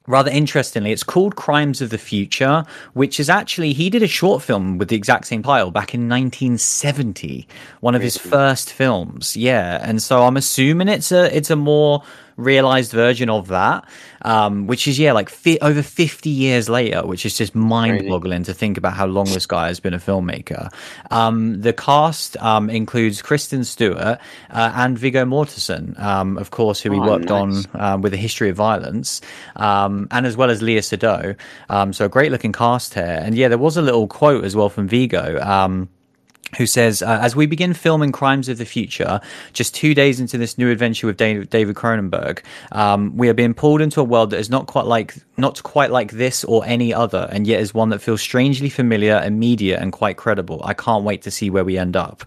rather 0.09 0.31
interestingly, 0.31 0.91
it's 0.91 1.03
called 1.03 1.35
Crimes 1.35 1.81
of 1.81 1.91
the 1.91 1.97
Future, 1.99 2.65
which 2.93 3.19
is 3.19 3.29
actually 3.29 3.73
he 3.73 3.91
did 3.91 4.01
a 4.01 4.07
short 4.07 4.41
film 4.41 4.79
with 4.79 4.89
the 4.89 4.95
exact 4.95 5.27
same 5.27 5.43
title 5.43 5.69
back 5.69 5.93
in 5.93 6.09
1970, 6.09 7.47
one 7.81 7.93
of 7.93 8.01
his 8.01 8.17
first 8.17 8.73
films. 8.73 9.37
Yeah, 9.37 9.79
and 9.87 10.01
so 10.01 10.23
I'm 10.23 10.35
assuming 10.35 10.87
it's 10.87 11.11
a 11.11 11.33
it's 11.35 11.51
a 11.51 11.55
more 11.55 12.03
realized 12.39 12.91
version 12.91 13.29
of 13.29 13.47
that, 13.49 13.87
um, 14.23 14.65
which 14.67 14.87
is 14.87 14.97
yeah 14.97 15.11
like 15.13 15.29
fi- 15.29 15.59
over 15.61 15.81
50 15.83 16.29
years 16.29 16.69
later, 16.69 17.05
which 17.05 17.25
is 17.25 17.37
just 17.37 17.53
mind-boggling 17.55 18.43
to 18.43 18.53
think 18.53 18.77
about 18.77 18.93
how 18.93 19.05
long 19.05 19.25
this 19.25 19.45
guy 19.45 19.67
has 19.67 19.79
been 19.79 19.93
a 19.93 19.99
filmmaker. 19.99 20.71
Um, 21.11 21.61
the 21.61 21.73
cast 21.73 22.37
um, 22.37 22.69
includes 22.69 23.21
Kristen 23.21 23.63
Stewart 23.63 24.17
uh, 24.49 24.71
and 24.75 24.97
Viggo 24.97 25.25
Mortensen, 25.25 25.99
um, 25.99 26.37
of 26.37 26.51
course, 26.51 26.81
who 26.81 26.91
he 26.91 26.99
Oh, 26.99 27.07
worked 27.07 27.29
nice. 27.29 27.65
on 27.73 27.81
um, 27.81 28.01
with 28.01 28.13
a 28.13 28.17
history 28.17 28.49
of 28.49 28.55
violence, 28.55 29.21
um, 29.55 30.07
and 30.11 30.25
as 30.25 30.35
well 30.37 30.49
as 30.49 30.61
Léa 30.61 30.79
Seydoux. 30.79 31.35
Um, 31.69 31.93
so 31.93 32.05
a 32.05 32.09
great 32.09 32.31
looking 32.31 32.51
cast 32.51 32.93
here. 32.93 33.19
And 33.23 33.35
yeah, 33.35 33.47
there 33.47 33.57
was 33.57 33.77
a 33.77 33.81
little 33.81 34.07
quote 34.07 34.43
as 34.43 34.55
well 34.55 34.69
from 34.69 34.87
Viggo. 34.87 35.39
Who 36.57 36.65
says, 36.65 37.03
uh, 37.03 37.19
as 37.21 37.35
we 37.35 37.45
begin 37.45 37.73
filming 37.73 38.11
Crimes 38.11 38.49
of 38.49 38.57
the 38.57 38.65
Future, 38.65 39.21
just 39.53 39.75
two 39.75 39.93
days 39.93 40.19
into 40.19 40.37
this 40.37 40.57
new 40.57 40.71
adventure 40.71 41.05
with 41.05 41.17
David, 41.17 41.75
Cronenberg, 41.75 42.39
um, 42.71 43.15
we 43.15 43.29
are 43.29 43.35
being 43.35 43.53
pulled 43.53 43.81
into 43.81 44.01
a 44.01 44.03
world 44.03 44.31
that 44.31 44.39
is 44.39 44.49
not 44.49 44.65
quite 44.65 44.85
like 44.85 45.15
not 45.37 45.61
quite 45.63 45.91
like 45.91 46.11
this 46.11 46.43
or 46.43 46.65
any 46.65 46.93
other, 46.93 47.29
and 47.31 47.45
yet 47.45 47.59
is 47.59 47.73
one 47.73 47.89
that 47.89 48.01
feels 48.01 48.21
strangely 48.21 48.69
familiar, 48.69 49.21
immediate, 49.23 49.79
and 49.79 49.93
quite 49.93 50.17
credible. 50.17 50.61
I 50.63 50.73
can't 50.73 51.03
wait 51.03 51.21
to 51.23 51.31
see 51.31 51.49
where 51.49 51.63
we 51.63 51.77
end 51.77 51.95
up. 51.95 52.23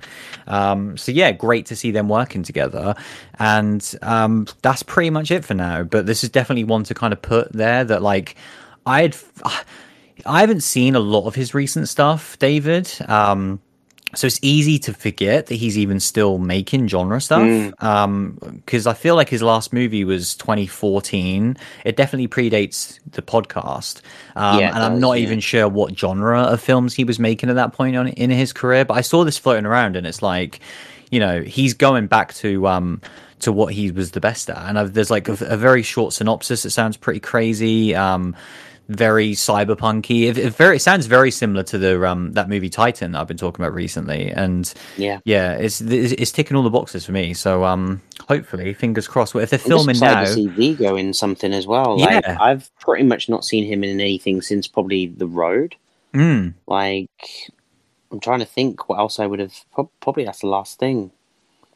Um, 0.46 0.96
so 0.96 1.10
yeah, 1.12 1.32
great 1.32 1.66
to 1.66 1.76
see 1.76 1.90
them 1.90 2.08
working 2.08 2.42
together, 2.42 2.94
and 3.38 3.94
um, 4.02 4.46
that's 4.62 4.82
pretty 4.82 5.10
much 5.10 5.30
it 5.30 5.44
for 5.44 5.54
now. 5.54 5.82
But 5.82 6.06
this 6.06 6.22
is 6.22 6.30
definitely 6.30 6.64
one 6.64 6.84
to 6.84 6.94
kind 6.94 7.12
of 7.12 7.20
put 7.20 7.52
there 7.52 7.84
that 7.84 8.02
like 8.02 8.36
I'd. 8.86 9.16
I 10.24 10.40
haven't 10.40 10.62
seen 10.62 10.94
a 10.94 11.00
lot 11.00 11.26
of 11.26 11.34
his 11.34 11.54
recent 11.54 11.88
stuff, 11.88 12.38
David. 12.38 12.88
Um, 13.08 13.60
so 14.14 14.26
it's 14.26 14.38
easy 14.42 14.78
to 14.80 14.92
forget 14.92 15.46
that 15.46 15.54
he's 15.54 15.78
even 15.78 15.98
still 16.00 16.38
making 16.38 16.88
genre 16.88 17.20
stuff. 17.20 17.72
Because 17.72 18.86
I 18.86 18.94
feel 18.94 19.16
like 19.16 19.28
his 19.28 19.42
last 19.42 19.72
movie 19.72 20.04
was 20.04 20.34
2014. 20.36 21.56
It 21.84 21.96
definitely 21.96 22.28
predates 22.28 22.98
the 23.10 23.22
podcast. 23.22 24.02
Um, 24.36 24.58
Yeah, 24.60 24.74
and 24.74 24.82
I'm 24.82 24.92
does, 24.92 25.00
not 25.00 25.12
yeah. 25.14 25.22
even 25.22 25.40
sure 25.40 25.68
what 25.68 25.98
genre 25.98 26.42
of 26.42 26.60
films 26.60 26.94
he 26.94 27.04
was 27.04 27.18
making 27.18 27.48
at 27.48 27.56
that 27.56 27.72
point 27.72 27.96
on, 27.96 28.08
in 28.08 28.30
his 28.30 28.52
career. 28.52 28.84
But 28.84 28.94
I 28.94 29.00
saw 29.00 29.24
this 29.24 29.38
floating 29.38 29.66
around, 29.66 29.96
and 29.96 30.06
it's 30.06 30.22
like, 30.22 30.60
you 31.10 31.20
know, 31.20 31.42
he's 31.42 31.74
going 31.74 32.06
back 32.06 32.34
to. 32.34 32.66
Um, 32.66 33.00
to 33.40 33.50
what 33.50 33.74
he 33.74 33.90
was 33.90 34.12
the 34.12 34.20
best 34.20 34.48
at, 34.48 34.56
and 34.56 34.78
I've, 34.78 34.92
there's 34.94 35.10
like 35.10 35.28
a, 35.28 35.32
a 35.32 35.56
very 35.56 35.82
short 35.82 36.12
synopsis. 36.12 36.64
It 36.64 36.70
sounds 36.70 36.96
pretty 36.96 37.18
crazy. 37.18 37.92
Very 38.88 39.32
cyberpunky. 39.32 40.28
It, 40.28 40.36
it 40.38 40.54
very 40.54 40.76
it 40.76 40.80
sounds 40.80 41.06
very 41.06 41.30
similar 41.30 41.62
to 41.64 41.78
the 41.78 42.04
um 42.06 42.32
that 42.32 42.48
movie 42.48 42.68
Titane 42.68 43.16
I've 43.16 43.28
been 43.28 43.36
talking 43.36 43.64
about 43.64 43.74
recently, 43.74 44.30
and 44.30 44.72
Yeah. 44.96 45.20
yeah, 45.24 45.52
it's 45.54 45.80
it's, 45.80 46.12
it's 46.12 46.32
ticking 46.32 46.56
all 46.56 46.62
the 46.62 46.70
boxes 46.70 47.06
for 47.06 47.12
me. 47.12 47.32
So 47.32 47.64
um, 47.64 48.02
hopefully, 48.28 48.74
fingers 48.74 49.06
crossed. 49.06 49.34
Well, 49.34 49.44
if 49.44 49.50
they're 49.50 49.60
I'm 49.60 49.66
filming 49.66 49.90
excited 49.96 50.14
now, 50.14 50.24
to 50.24 50.32
see 50.34 50.46
Viggo 50.48 50.96
in 50.96 51.14
something 51.14 51.52
as 51.52 51.66
well. 51.66 51.98
Like 51.98 52.24
Yeah. 52.24 52.36
I've 52.40 52.70
pretty 52.80 53.04
much 53.04 53.28
not 53.28 53.44
seen 53.44 53.64
him 53.64 53.84
in 53.84 54.00
anything 54.00 54.42
since 54.42 54.66
probably 54.66 55.06
The 55.06 55.26
Road. 55.28 55.76
mm, 56.12 56.52
Like 56.66 57.08
I'm 58.10 58.20
trying 58.20 58.40
to 58.40 58.44
think 58.46 58.88
what 58.88 58.98
else 58.98 59.18
I 59.20 59.26
would 59.26 59.38
have. 59.38 59.54
Probably 60.00 60.24
that's 60.24 60.40
the 60.40 60.48
last 60.48 60.78
thing. 60.78 61.12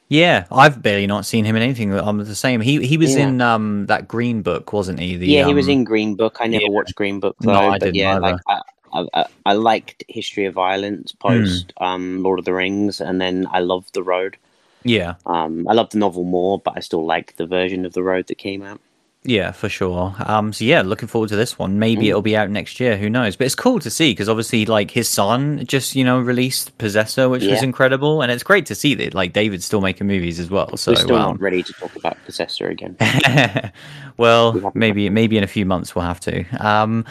Yeah, 0.09 0.47
I've 0.53 0.83
barely 0.83 1.07
not 1.07 1.27
seen 1.27 1.45
him 1.45 1.57
in 1.57 1.63
anything. 1.63 1.93
I'm 1.93 2.19
the 2.19 2.35
same. 2.35 2.61
He 2.61 2.87
he 2.87 2.97
was 2.97 3.15
Yeah. 3.15 3.29
in 3.29 3.41
um 3.41 3.87
that 3.87 4.07
Green 4.09 4.43
Book, 4.43 4.73
wasn't 4.73 5.01
he? 5.01 5.17
The, 5.17 5.27
yeah, 5.27 5.47
he 5.47 5.55
was 5.55 5.67
um, 5.67 5.73
in 5.73 5.85
Green 5.85 6.15
Book. 6.15 6.39
I 6.41 6.47
never 6.47 6.63
yeah. 6.65 6.71
watched 6.71 6.95
Green 6.95 7.21
Book 7.21 7.37
No. 7.43 7.53
I 7.55 7.71
but 7.79 7.81
didn't 7.81 7.97
yeah, 7.97 8.13
either. 8.13 8.21
like 8.21 8.41
I, 8.47 8.61
I, 8.93 9.07
I, 9.15 9.27
I 9.47 9.53
liked 9.55 10.05
History 10.09 10.47
of 10.47 10.55
Violence 10.55 11.13
post 11.13 11.73
um, 11.81 12.23
Lord 12.23 12.39
of 12.39 12.45
the 12.45 12.55
Rings, 12.55 13.01
and 13.01 13.21
then 13.21 13.47
I 13.51 13.61
loved 13.61 13.95
The 13.95 14.03
Road. 14.03 14.37
Yeah, 14.85 15.15
Um, 15.27 15.67
I 15.67 15.73
loved 15.73 15.93
the 15.93 15.99
novel 15.99 16.23
more, 16.23 16.61
but 16.61 16.75
I 16.77 16.81
still 16.81 17.05
like 17.05 17.35
the 17.37 17.47
version 17.47 17.85
of 17.85 17.93
The 17.93 18.05
Road 18.05 18.29
that 18.29 18.39
came 18.39 18.63
out. 18.63 18.81
Yeah, 19.27 19.51
for 19.53 19.69
sure. 19.69 20.15
Um, 20.21 20.53
so 20.53 20.65
yeah, 20.65 20.83
looking 20.83 21.09
forward 21.09 21.29
to 21.31 21.37
this 21.37 21.59
one. 21.59 21.79
Maybe 21.79 22.07
Mm. 22.07 22.09
it'll 22.11 22.23
be 22.23 22.37
out 22.37 22.49
next 22.49 22.79
year. 22.81 22.97
Who 22.97 23.11
knows? 23.11 23.37
But 23.37 23.47
it's 23.47 23.55
cool 23.55 23.81
to 23.81 23.91
see 23.91 24.13
because 24.13 24.29
obviously, 24.29 24.65
like 24.67 24.91
his 24.91 25.09
son 25.09 25.65
just 25.67 25.95
you 25.97 26.05
know 26.05 26.21
released 26.21 26.77
Possessor, 26.79 27.29
which 27.29 27.45
was 27.45 27.63
incredible, 27.63 28.23
and 28.23 28.31
it's 28.33 28.43
great 28.45 28.67
to 28.67 28.75
see 28.75 28.95
that 28.95 29.15
like 29.15 29.33
David's 29.33 29.65
still 29.65 29.81
making 29.81 30.07
movies 30.07 30.39
as 30.39 30.49
well. 30.49 30.77
So 30.77 30.93
We're 30.93 30.97
still 30.97 31.17
um, 31.17 31.23
not 31.33 31.41
ready 31.41 31.63
to 31.63 31.73
talk 31.73 31.95
about 31.97 32.17
Possessor 32.25 32.69
again. 32.69 32.97
well, 34.17 34.53
We 34.53 34.63
maybe 34.75 35.11
maybe 35.11 35.37
in 35.37 35.45
a 35.45 35.49
few 35.49 35.67
months 35.67 35.95
we'll 35.95 36.05
have 36.05 36.21
to. 36.21 36.45
Um, 36.65 37.05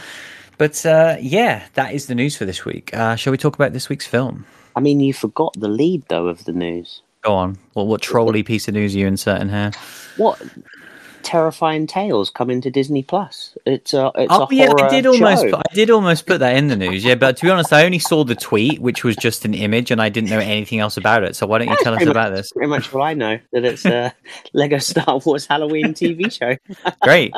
but 0.57 0.85
uh, 0.85 1.17
yeah, 1.19 1.63
that 1.73 1.93
is 1.93 2.07
the 2.07 2.15
news 2.15 2.37
for 2.37 2.45
this 2.45 2.63
week. 2.65 2.93
Uh, 2.95 3.15
shall 3.15 3.31
we 3.31 3.37
talk 3.37 3.55
about 3.55 3.73
this 3.73 3.89
week's 3.89 4.07
film? 4.07 4.45
I 4.75 4.79
mean, 4.79 4.99
you 4.99 5.13
forgot 5.13 5.53
the 5.57 5.67
lead 5.67 6.03
though 6.07 6.27
of 6.27 6.45
the 6.45 6.53
news. 6.53 7.01
Go 7.23 7.33
on. 7.33 7.57
What 7.73 7.87
what 7.87 8.01
trolly 8.01 8.43
piece 8.43 8.67
of 8.67 8.73
news 8.73 8.95
are 8.95 8.99
you 8.99 9.07
inserting 9.07 9.49
here? 9.49 9.71
What 10.17 10.41
terrifying 11.25 11.87
tales 11.87 12.29
coming 12.29 12.61
to 12.61 12.71
Disney 12.71 13.03
Plus? 13.03 13.57
It's 13.65 13.93
a 13.93 14.11
it's 14.15 14.31
Oh 14.31 14.47
a 14.49 14.55
yeah, 14.55 14.71
I 14.79 14.87
did 14.87 15.05
almost. 15.05 15.43
Put, 15.43 15.55
I 15.55 15.73
did 15.73 15.89
almost 15.89 16.25
put 16.25 16.39
that 16.39 16.55
in 16.55 16.67
the 16.67 16.75
news. 16.77 17.03
Yeah, 17.03 17.15
but 17.15 17.35
to 17.37 17.43
be 17.43 17.49
honest, 17.49 17.73
I 17.73 17.83
only 17.83 17.99
saw 17.99 18.23
the 18.23 18.35
tweet, 18.35 18.79
which 18.79 19.03
was 19.03 19.15
just 19.17 19.43
an 19.43 19.53
image, 19.53 19.91
and 19.91 20.01
I 20.01 20.09
didn't 20.09 20.29
know 20.29 20.39
anything 20.39 20.79
else 20.79 20.95
about 20.95 21.23
it. 21.23 21.35
So 21.35 21.47
why 21.47 21.57
don't 21.57 21.67
you 21.67 21.77
tell 21.81 21.93
us 21.93 21.97
pretty 21.97 22.11
about 22.11 22.33
this? 22.33 22.51
Pretty 22.51 22.69
much 22.69 22.93
what 22.93 23.01
I 23.01 23.13
know 23.13 23.39
that 23.51 23.65
it's 23.65 23.85
a 23.85 24.13
Lego 24.53 24.77
Star 24.77 25.19
Wars 25.25 25.45
Halloween 25.45 25.93
TV 25.93 26.31
show. 26.31 26.55
Great. 27.01 27.33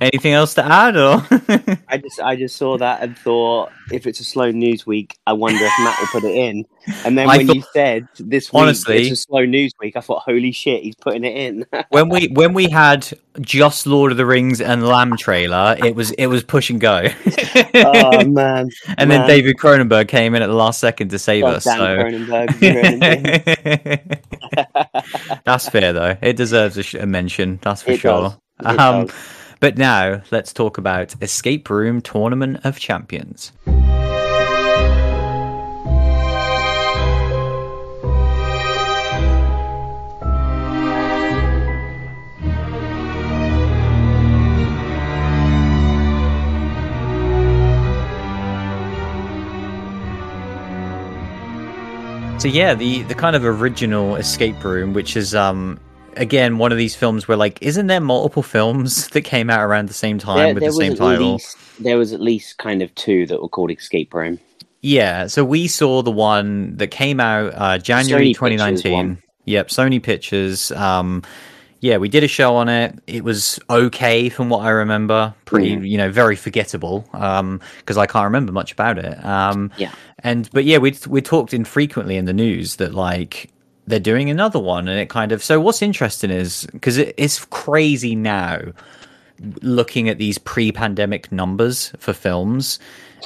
Anything 0.00 0.32
else 0.32 0.54
to 0.54 0.64
add, 0.64 0.96
or 0.96 1.22
I 1.88 1.98
just 1.98 2.20
I 2.20 2.34
just 2.34 2.56
saw 2.56 2.78
that 2.78 3.02
and 3.02 3.18
thought 3.18 3.70
if 3.92 4.06
it's 4.06 4.18
a 4.20 4.24
slow 4.24 4.50
news 4.50 4.86
week, 4.86 5.18
I 5.26 5.34
wonder 5.34 5.62
if 5.62 5.72
Matt 5.80 5.98
will 6.00 6.06
put 6.20 6.24
it 6.24 6.34
in. 6.34 6.64
And 7.04 7.18
then 7.18 7.28
I 7.28 7.36
when 7.36 7.46
thought- 7.46 7.56
you 7.56 7.62
said 7.74 8.08
this 8.18 8.50
week 8.50 8.62
Honestly- 8.62 9.02
it's 9.02 9.10
a 9.10 9.16
slow 9.16 9.44
news 9.44 9.72
week, 9.78 9.96
I 9.96 10.00
thought, 10.00 10.22
holy 10.22 10.52
shit, 10.52 10.82
he's 10.82 10.94
putting 10.94 11.24
it 11.24 11.36
in. 11.36 11.66
when 11.90 12.08
we 12.08 12.28
when 12.28 12.54
we 12.54 12.70
had 12.70 13.06
just 13.42 13.86
Lord 13.86 14.10
of 14.10 14.16
the 14.16 14.24
Rings 14.24 14.62
and 14.62 14.86
Lamb 14.88 15.16
trailer, 15.18 15.76
it 15.78 15.94
was 15.94 16.12
it 16.12 16.26
was 16.28 16.42
push 16.44 16.70
and 16.70 16.80
go. 16.80 17.06
oh 17.74 18.24
man! 18.26 18.70
and 18.96 19.10
then. 19.10 19.26
David 19.28 19.56
Cronenberg 19.58 20.08
came 20.08 20.34
in 20.34 20.40
at 20.42 20.46
the 20.46 20.54
last 20.54 20.80
second 20.80 21.10
to 21.10 21.18
save 21.18 21.42
God 21.44 21.56
us. 21.56 21.64
So 21.64 21.70
Cronenberg. 21.72 22.50
that's 25.44 25.68
fair, 25.68 25.92
though. 25.92 26.16
It 26.22 26.36
deserves 26.36 26.76
a, 26.78 26.82
sh- 26.82 26.94
a 26.94 27.06
mention. 27.06 27.58
That's 27.62 27.82
for 27.82 27.90
It 27.92 28.00
sure. 28.00 28.36
Um. 28.64 29.08
But 29.60 29.76
now 29.78 30.22
let's 30.30 30.52
talk 30.52 30.78
about 30.78 31.14
Escape 31.22 31.68
Room 31.70 32.00
Tournament 32.00 32.60
of 32.64 32.78
Champions. 32.78 33.52
So 52.40 52.48
yeah, 52.48 52.72
the 52.72 53.02
the 53.02 53.14
kind 53.14 53.36
of 53.36 53.44
original 53.44 54.16
escape 54.16 54.64
room, 54.64 54.94
which 54.94 55.14
is 55.14 55.34
um 55.34 55.78
again 56.16 56.58
one 56.58 56.72
of 56.72 56.78
these 56.78 56.94
films 56.94 57.26
where 57.28 57.36
like 57.36 57.58
isn't 57.62 57.86
there 57.86 58.00
multiple 58.00 58.42
films 58.42 59.08
that 59.12 59.22
came 59.22 59.48
out 59.50 59.60
around 59.60 59.88
the 59.88 59.94
same 59.94 60.18
time 60.18 60.36
There, 60.36 60.54
with 60.54 60.60
there 60.62 60.70
the 60.70 60.76
same 60.76 60.94
title? 60.96 61.32
least 61.34 61.56
there 61.78 61.96
was 61.98 62.12
at 62.12 62.20
least 62.20 62.58
kind 62.58 62.82
of 62.82 62.94
two 62.94 63.26
that 63.26 63.40
were 63.40 63.48
called 63.48 63.70
Escape 63.70 64.12
Room. 64.12 64.38
Yeah, 64.82 65.26
so 65.26 65.44
we 65.44 65.66
saw 65.68 66.02
the 66.02 66.10
one 66.10 66.76
that 66.78 66.88
came 66.88 67.20
out 67.20 67.52
uh, 67.54 67.78
January 67.78 68.30
Sony 68.32 68.34
2019. 68.34 69.18
Yep, 69.44 69.68
Sony 69.68 70.02
Pictures. 70.02 70.72
Um, 70.72 71.22
yeah, 71.80 71.96
we 71.98 72.08
did 72.08 72.24
a 72.24 72.28
show 72.28 72.56
on 72.56 72.68
it. 72.70 72.98
It 73.06 73.22
was 73.24 73.58
okay 73.68 74.28
from 74.30 74.48
what 74.50 74.60
I 74.64 74.70
remember. 74.70 75.34
Pretty, 75.44 75.76
Mm. 75.76 75.88
you 75.88 75.96
know, 75.98 76.10
very 76.10 76.36
forgettable 76.36 77.06
um 77.12 77.60
because 77.78 77.96
I 77.98 78.06
can't 78.06 78.24
remember 78.24 78.52
much 78.52 78.72
about 78.72 78.98
it. 78.98 79.22
Um, 79.24 79.70
Yeah. 79.76 79.92
and 80.20 80.48
but 80.52 80.64
yeah, 80.64 80.78
we 80.78 80.94
we 81.08 81.20
talked 81.22 81.52
infrequently 81.54 82.16
in 82.16 82.24
the 82.26 82.32
news 82.34 82.76
that 82.76 82.94
like 82.94 83.50
they're 83.86 84.00
doing 84.00 84.30
another 84.30 84.58
one, 84.58 84.88
and 84.88 84.98
it 84.98 85.08
kind 85.08 85.32
of. 85.32 85.42
So 85.42 85.60
what's 85.60 85.82
interesting 85.82 86.30
is 86.30 86.66
because 86.72 86.98
it, 86.98 87.14
it's 87.16 87.44
crazy 87.46 88.14
now 88.14 88.60
looking 89.62 90.08
at 90.08 90.18
these 90.18 90.36
pre-pandemic 90.38 91.32
numbers 91.32 91.92
for 91.98 92.12
films 92.12 92.78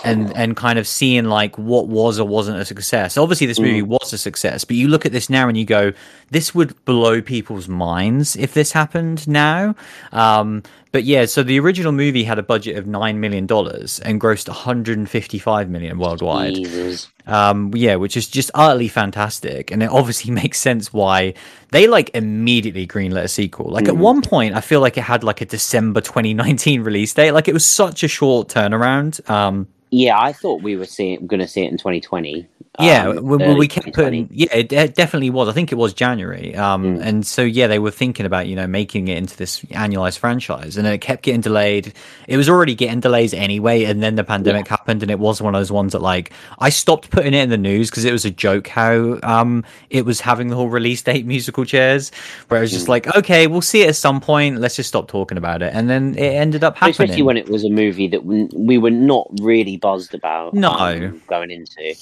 and 0.05 0.35
and 0.37 0.57
kind 0.57 0.79
of 0.79 0.87
seeing 0.87 1.25
like 1.25 1.57
what 1.59 1.89
was 1.89 2.19
or 2.19 2.27
wasn't 2.27 2.59
a 2.59 2.65
success. 2.65 3.17
Obviously, 3.17 3.47
this 3.47 3.61
movie 3.61 3.83
was 3.83 4.13
a 4.13 4.19
success, 4.19 4.65
but 4.65 4.77
you 4.77 4.89
look 4.89 5.07
at 5.07 5.13
this 5.13 5.31
now 5.31 5.49
and 5.49 5.57
you 5.57 5.65
go, 5.65 5.93
this 6.31 6.55
would 6.55 6.83
blow 6.85 7.23
people's 7.23 7.69
minds 7.69 8.37
if 8.37 8.55
this 8.55 8.73
happened 8.73 9.27
now. 9.29 9.75
Um, 10.13 10.63
but 10.95 11.03
yeah, 11.03 11.25
so 11.25 11.43
the 11.43 11.59
original 11.59 11.91
movie 11.91 12.23
had 12.23 12.39
a 12.39 12.43
budget 12.45 12.79
of 12.79 12.87
nine 12.87 13.19
million 13.19 13.47
dollars 13.47 13.99
and 13.99 14.21
grossed 14.21 14.47
155 14.47 15.69
million 15.69 15.99
worldwide. 15.99 16.55
Jesus. 16.55 17.09
Um, 17.27 17.73
yeah, 17.75 17.97
which 17.97 18.17
is 18.17 18.29
just 18.29 18.53
utterly 18.55 18.87
fantastic, 18.87 19.73
and 19.73 19.83
it 19.83 19.91
obviously 19.91 20.31
makes 20.43 20.61
sense 20.61 20.93
why 20.93 21.35
they 21.73 21.89
like 21.89 22.15
immediately 22.15 22.87
greenlit 22.87 23.25
a 23.25 23.29
sequel. 23.29 23.73
Like 23.73 23.89
at 23.89 23.97
one 23.97 24.23
point, 24.23 24.55
I 24.55 24.61
feel 24.61 24.79
like 24.79 24.97
it 24.97 25.01
had 25.03 25.25
like 25.25 25.41
a 25.41 25.47
December 25.47 26.01
2019 26.01 26.83
release 26.83 27.13
date. 27.13 27.33
Like 27.33 27.49
it 27.49 27.55
was 27.55 27.67
such 27.67 28.05
a 28.05 28.09
short 28.09 28.47
turnaround. 28.47 29.29
Um, 29.29 29.67
Yeah, 29.91 30.17
I 30.17 30.33
thought 30.33 30.63
we 30.63 30.77
were 30.77 30.87
seeing 30.87 31.27
going 31.27 31.41
to 31.41 31.49
see 31.49 31.65
it 31.65 31.73
in 31.73 31.77
2020. 31.77 32.47
Yeah, 32.81 33.09
um, 33.09 33.25
we, 33.25 33.37
we- 33.55 33.69
kept 33.69 33.93
putting. 33.95 34.29
Yeah, 34.33 34.49
it, 34.53 34.73
it 34.73 34.95
definitely 34.95 35.31
was. 35.31 35.49
I 35.49 35.53
think 35.53 35.71
it 35.71 35.77
was 35.77 35.93
January. 35.95 36.55
Um, 36.57 36.85
Mm. 36.85 37.01
and 37.03 37.27
so 37.27 37.43
yeah, 37.43 37.67
they 37.69 37.79
were 37.79 37.91
thinking 37.91 38.27
about 38.27 38.49
you 38.49 38.57
know 38.57 38.67
making 38.67 39.09
it 39.09 39.17
into 39.17 39.37
this 39.37 39.61
annualized 39.67 40.19
franchise, 40.19 40.77
and 40.77 40.85
then 40.85 40.93
it 40.93 40.99
kept 40.99 41.23
getting 41.23 41.41
delayed. 41.41 41.93
It 42.27 42.37
was 42.37 42.49
already 42.49 42.75
getting 42.75 43.01
delays 43.01 43.33
anyway, 43.33 43.85
and 43.85 44.03
then 44.03 44.17
the 44.17 44.25
pandemic 44.25 44.67
happened, 44.67 45.03
and 45.03 45.11
it 45.11 45.19
was 45.19 45.41
one 45.41 45.55
of 45.55 45.61
those 45.61 45.71
ones 45.71 45.93
that 45.93 46.03
like 46.03 46.33
I 46.59 46.71
stopped 46.71 47.11
putting 47.11 47.33
it 47.35 47.43
in 47.43 47.51
the 47.51 47.59
news 47.59 47.91
because 47.91 48.05
it 48.05 48.13
was 48.13 48.25
a 48.25 48.31
joke 48.31 48.67
how 48.69 49.19
um 49.23 49.65
it 49.91 50.05
was 50.05 50.21
having 50.21 50.49
the 50.49 50.57
whole 50.57 50.69
release 50.69 51.01
date 51.11 51.27
musical 51.27 51.65
chairs, 51.65 52.11
where 52.49 52.59
it 52.59 52.63
was 52.63 52.71
Mm. 52.73 52.75
just 52.75 52.89
like 52.89 53.17
okay, 53.17 53.47
we'll 53.47 53.61
see 53.63 53.83
it 53.83 53.89
at 53.89 53.97
some 53.97 54.21
point. 54.21 54.59
Let's 54.61 54.77
just 54.77 54.89
stop 54.89 55.07
talking 55.09 55.39
about 55.39 55.63
it, 55.63 55.73
and 55.75 55.89
then 55.89 56.15
it 56.17 56.33
ended 56.35 56.65
up 56.65 56.75
happening. 56.77 56.91
Especially 56.91 57.23
when 57.23 57.37
it 57.37 57.49
was 57.49 57.65
a 57.65 57.71
movie 57.71 58.09
that 58.09 58.25
we 58.25 58.49
we 58.53 58.79
were 58.79 58.91
not 58.91 59.29
really 59.41 59.77
buzzed 59.77 60.13
about. 60.15 60.55
No. 60.55 60.71
um, 60.73 61.23
going 61.29 61.51
into. 61.53 61.95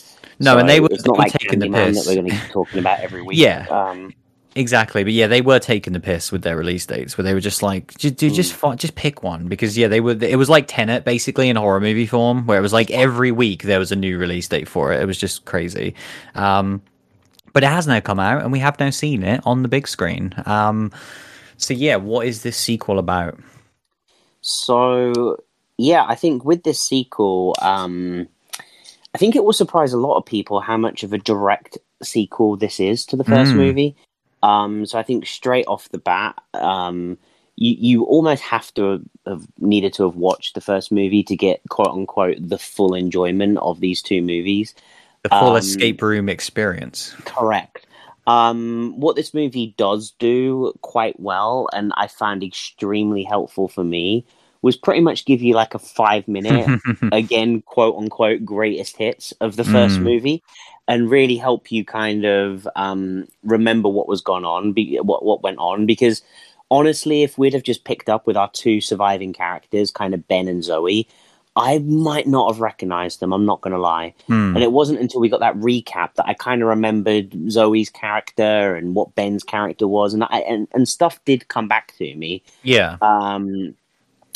No, 0.42 0.58
and 0.58 0.68
they 0.68 0.80
were- 0.80 0.88
It's 0.90 1.06
not 1.06 1.18
like 1.18 1.32
taking 1.32 1.58
the 1.60 1.68
piss. 1.70 2.04
that 2.04 2.10
we're 2.10 2.22
going 2.22 2.30
to 2.30 2.36
keep 2.36 2.50
talking 2.52 2.78
about 2.80 3.00
every 3.00 3.22
week. 3.26 3.38
Yeah. 3.38 3.66
Um, 3.70 4.14
Exactly, 4.54 5.02
but 5.02 5.14
yeah, 5.14 5.28
they 5.28 5.40
were 5.40 5.58
taking 5.58 5.94
the 5.94 5.98
piss 6.00 6.30
with 6.30 6.42
their 6.42 6.58
release 6.58 6.84
dates, 6.84 7.16
where 7.16 7.22
they 7.22 7.32
were 7.32 7.40
just 7.40 7.62
like, 7.62 7.94
dude, 7.94 8.18
Mm. 8.18 8.34
just 8.34 8.54
just 8.76 8.94
pick 8.96 9.22
one 9.22 9.48
because 9.48 9.78
yeah, 9.78 9.88
they 9.88 10.00
were. 10.00 10.10
It 10.20 10.36
was 10.36 10.50
like 10.50 10.66
Tenet, 10.68 11.06
basically 11.06 11.48
in 11.48 11.56
horror 11.56 11.80
movie 11.80 12.04
form, 12.06 12.44
where 12.46 12.58
it 12.58 12.60
was 12.60 12.72
like 12.74 12.90
every 12.90 13.32
week 13.32 13.62
there 13.62 13.78
was 13.78 13.92
a 13.92 13.96
new 13.96 14.18
release 14.18 14.46
date 14.48 14.68
for 14.68 14.92
it. 14.92 15.00
It 15.00 15.06
was 15.06 15.16
just 15.16 15.46
crazy. 15.46 15.94
Um, 16.34 16.82
but 17.54 17.62
it 17.64 17.68
has 17.68 17.86
now 17.86 18.00
come 18.00 18.20
out, 18.20 18.42
and 18.42 18.52
we 18.52 18.58
have 18.58 18.78
now 18.78 18.90
seen 18.90 19.22
it 19.22 19.40
on 19.46 19.62
the 19.62 19.68
big 19.68 19.88
screen. 19.88 20.34
Um, 20.44 20.92
so 21.56 21.72
yeah, 21.72 21.96
what 21.96 22.26
is 22.26 22.42
this 22.42 22.58
sequel 22.58 22.98
about? 22.98 23.38
So 24.42 25.38
yeah, 25.78 26.04
I 26.06 26.14
think 26.14 26.44
with 26.44 26.62
this 26.62 26.80
sequel, 26.80 27.54
um, 27.62 28.28
I 29.14 29.18
think 29.18 29.36
it 29.36 29.44
will 29.44 29.52
surprise 29.52 29.92
a 29.92 29.98
lot 29.98 30.16
of 30.16 30.24
people 30.24 30.60
how 30.60 30.76
much 30.76 31.02
of 31.02 31.12
a 31.12 31.18
direct 31.18 31.78
sequel 32.02 32.56
this 32.56 32.80
is 32.80 33.04
to 33.06 33.16
the 33.16 33.24
first 33.24 33.52
Mm. 33.52 33.56
movie. 33.56 33.96
Um, 34.42 34.86
so 34.86 34.98
I 34.98 35.02
think 35.02 35.26
straight 35.26 35.66
off 35.68 35.88
the 35.90 35.98
bat, 35.98 36.34
um, 36.54 37.18
you 37.56 37.76
you 37.78 38.04
almost 38.04 38.42
have 38.42 38.72
to 38.74 39.02
have 39.26 39.46
needed 39.58 39.92
to 39.94 40.04
have 40.04 40.16
watched 40.16 40.54
the 40.54 40.60
first 40.60 40.90
movie 40.90 41.22
to 41.24 41.36
get 41.36 41.60
quote 41.68 41.90
unquote 41.92 42.38
the 42.40 42.58
full 42.58 42.94
enjoyment 42.94 43.58
of 43.58 43.80
these 43.80 44.02
two 44.02 44.22
movies. 44.22 44.74
The 45.22 45.28
full 45.28 45.50
Um, 45.50 45.56
escape 45.56 46.02
room 46.02 46.28
experience. 46.28 47.14
Correct. 47.24 47.86
Um, 48.26 48.94
what 48.98 49.16
this 49.16 49.34
movie 49.34 49.74
does 49.76 50.12
do 50.18 50.72
quite 50.80 51.18
well, 51.20 51.68
and 51.72 51.92
I 51.96 52.06
found 52.06 52.42
extremely 52.42 53.22
helpful 53.24 53.68
for 53.68 53.84
me, 53.84 54.24
was 54.62 54.76
pretty 54.76 55.00
much 55.00 55.24
give 55.24 55.42
you 55.42 55.54
like 55.54 55.74
a 55.74 55.78
five 55.78 56.26
minute, 56.28 56.80
again, 57.12 57.62
quote 57.62 57.96
unquote, 57.96 58.44
greatest 58.44 58.96
hits 58.96 59.32
of 59.40 59.56
the 59.56 59.64
first 59.64 59.98
Mm. 59.98 60.02
movie, 60.02 60.42
and 60.88 61.10
really 61.10 61.36
help 61.36 61.70
you 61.70 61.84
kind 61.84 62.24
of 62.24 62.66
um, 62.76 63.26
remember 63.42 63.88
what 63.88 64.08
was 64.08 64.20
gone 64.20 64.44
on, 64.44 64.72
be, 64.72 64.96
what 65.02 65.24
what 65.24 65.42
went 65.42 65.58
on. 65.58 65.84
Because 65.86 66.22
honestly, 66.70 67.22
if 67.22 67.36
we'd 67.36 67.54
have 67.54 67.62
just 67.62 67.84
picked 67.84 68.08
up 68.08 68.26
with 68.26 68.36
our 68.36 68.50
two 68.50 68.80
surviving 68.80 69.32
characters, 69.32 69.90
kind 69.90 70.14
of 70.14 70.26
Ben 70.28 70.48
and 70.48 70.64
Zoe, 70.64 71.06
I 71.54 71.78
might 71.80 72.26
not 72.26 72.50
have 72.50 72.60
recognized 72.62 73.20
them. 73.20 73.32
I'm 73.32 73.44
not 73.44 73.60
going 73.60 73.74
to 73.74 73.78
lie. 73.78 74.14
Hmm. 74.26 74.54
And 74.54 74.62
it 74.64 74.72
wasn't 74.72 75.00
until 75.00 75.20
we 75.20 75.28
got 75.28 75.40
that 75.40 75.56
recap 75.56 76.14
that 76.14 76.26
I 76.26 76.32
kind 76.32 76.62
of 76.62 76.68
remembered 76.68 77.50
Zoe's 77.50 77.90
character 77.90 78.74
and 78.74 78.94
what 78.94 79.14
Ben's 79.14 79.44
character 79.44 79.86
was, 79.86 80.14
and 80.14 80.24
I, 80.24 80.38
and 80.48 80.66
and 80.72 80.88
stuff 80.88 81.22
did 81.26 81.48
come 81.48 81.68
back 81.68 81.92
to 81.98 82.14
me 82.14 82.42
Yeah, 82.62 82.96
um, 83.02 83.74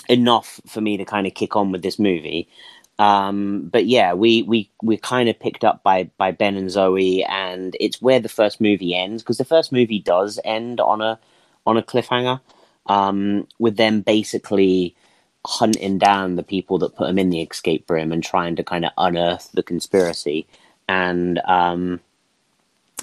enough 0.09 0.61
for 0.67 0.81
me 0.81 0.97
to 0.97 1.05
kind 1.05 1.27
of 1.27 1.35
kick 1.35 1.57
on 1.57 1.73
with 1.73 1.83
this 1.83 1.99
movie. 1.99 2.49
Um, 2.99 3.69
but 3.71 3.87
yeah, 3.87 4.15
we 4.15 4.43
we 4.43 4.71
we 4.83 4.97
kind 4.97 5.29
of 5.29 5.39
picked 5.39 5.65
up 5.65 5.83
by 5.83 6.05
by 6.17 6.31
Ben 6.31 6.57
and 6.57 6.71
Zoe, 6.71 7.25
and 7.25 7.77
it's 7.79 8.01
where 8.01 8.21
the 8.21 8.29
first 8.29 8.61
movie 8.61 8.97
ends 8.97 9.23
because 9.23 9.39
the 9.39 9.45
first 9.45 9.71
movie 9.71 9.99
does 9.99 10.41
end 10.45 10.81
on 10.81 11.03
a 11.03 11.19
on 11.67 11.77
a 11.77 11.83
cliffhanger, 11.83 12.41
um, 12.87 13.47
with 13.59 13.77
them 13.77 14.01
basically 14.01 14.95
hunting 15.45 15.99
down 15.99 16.37
the 16.37 16.43
people 16.43 16.79
that 16.79 16.97
put 16.97 17.07
them 17.07 17.19
in 17.19 17.31
the 17.31 17.41
escape 17.41 17.89
room 17.91 18.13
and 18.13 18.25
trying 18.25 18.57
to 18.57 18.65
kind 18.65 18.85
of 18.85 18.93
unearth 18.97 19.51
the 19.53 19.63
conspiracy, 19.63 20.47
and 20.89 21.39
um, 21.45 22.01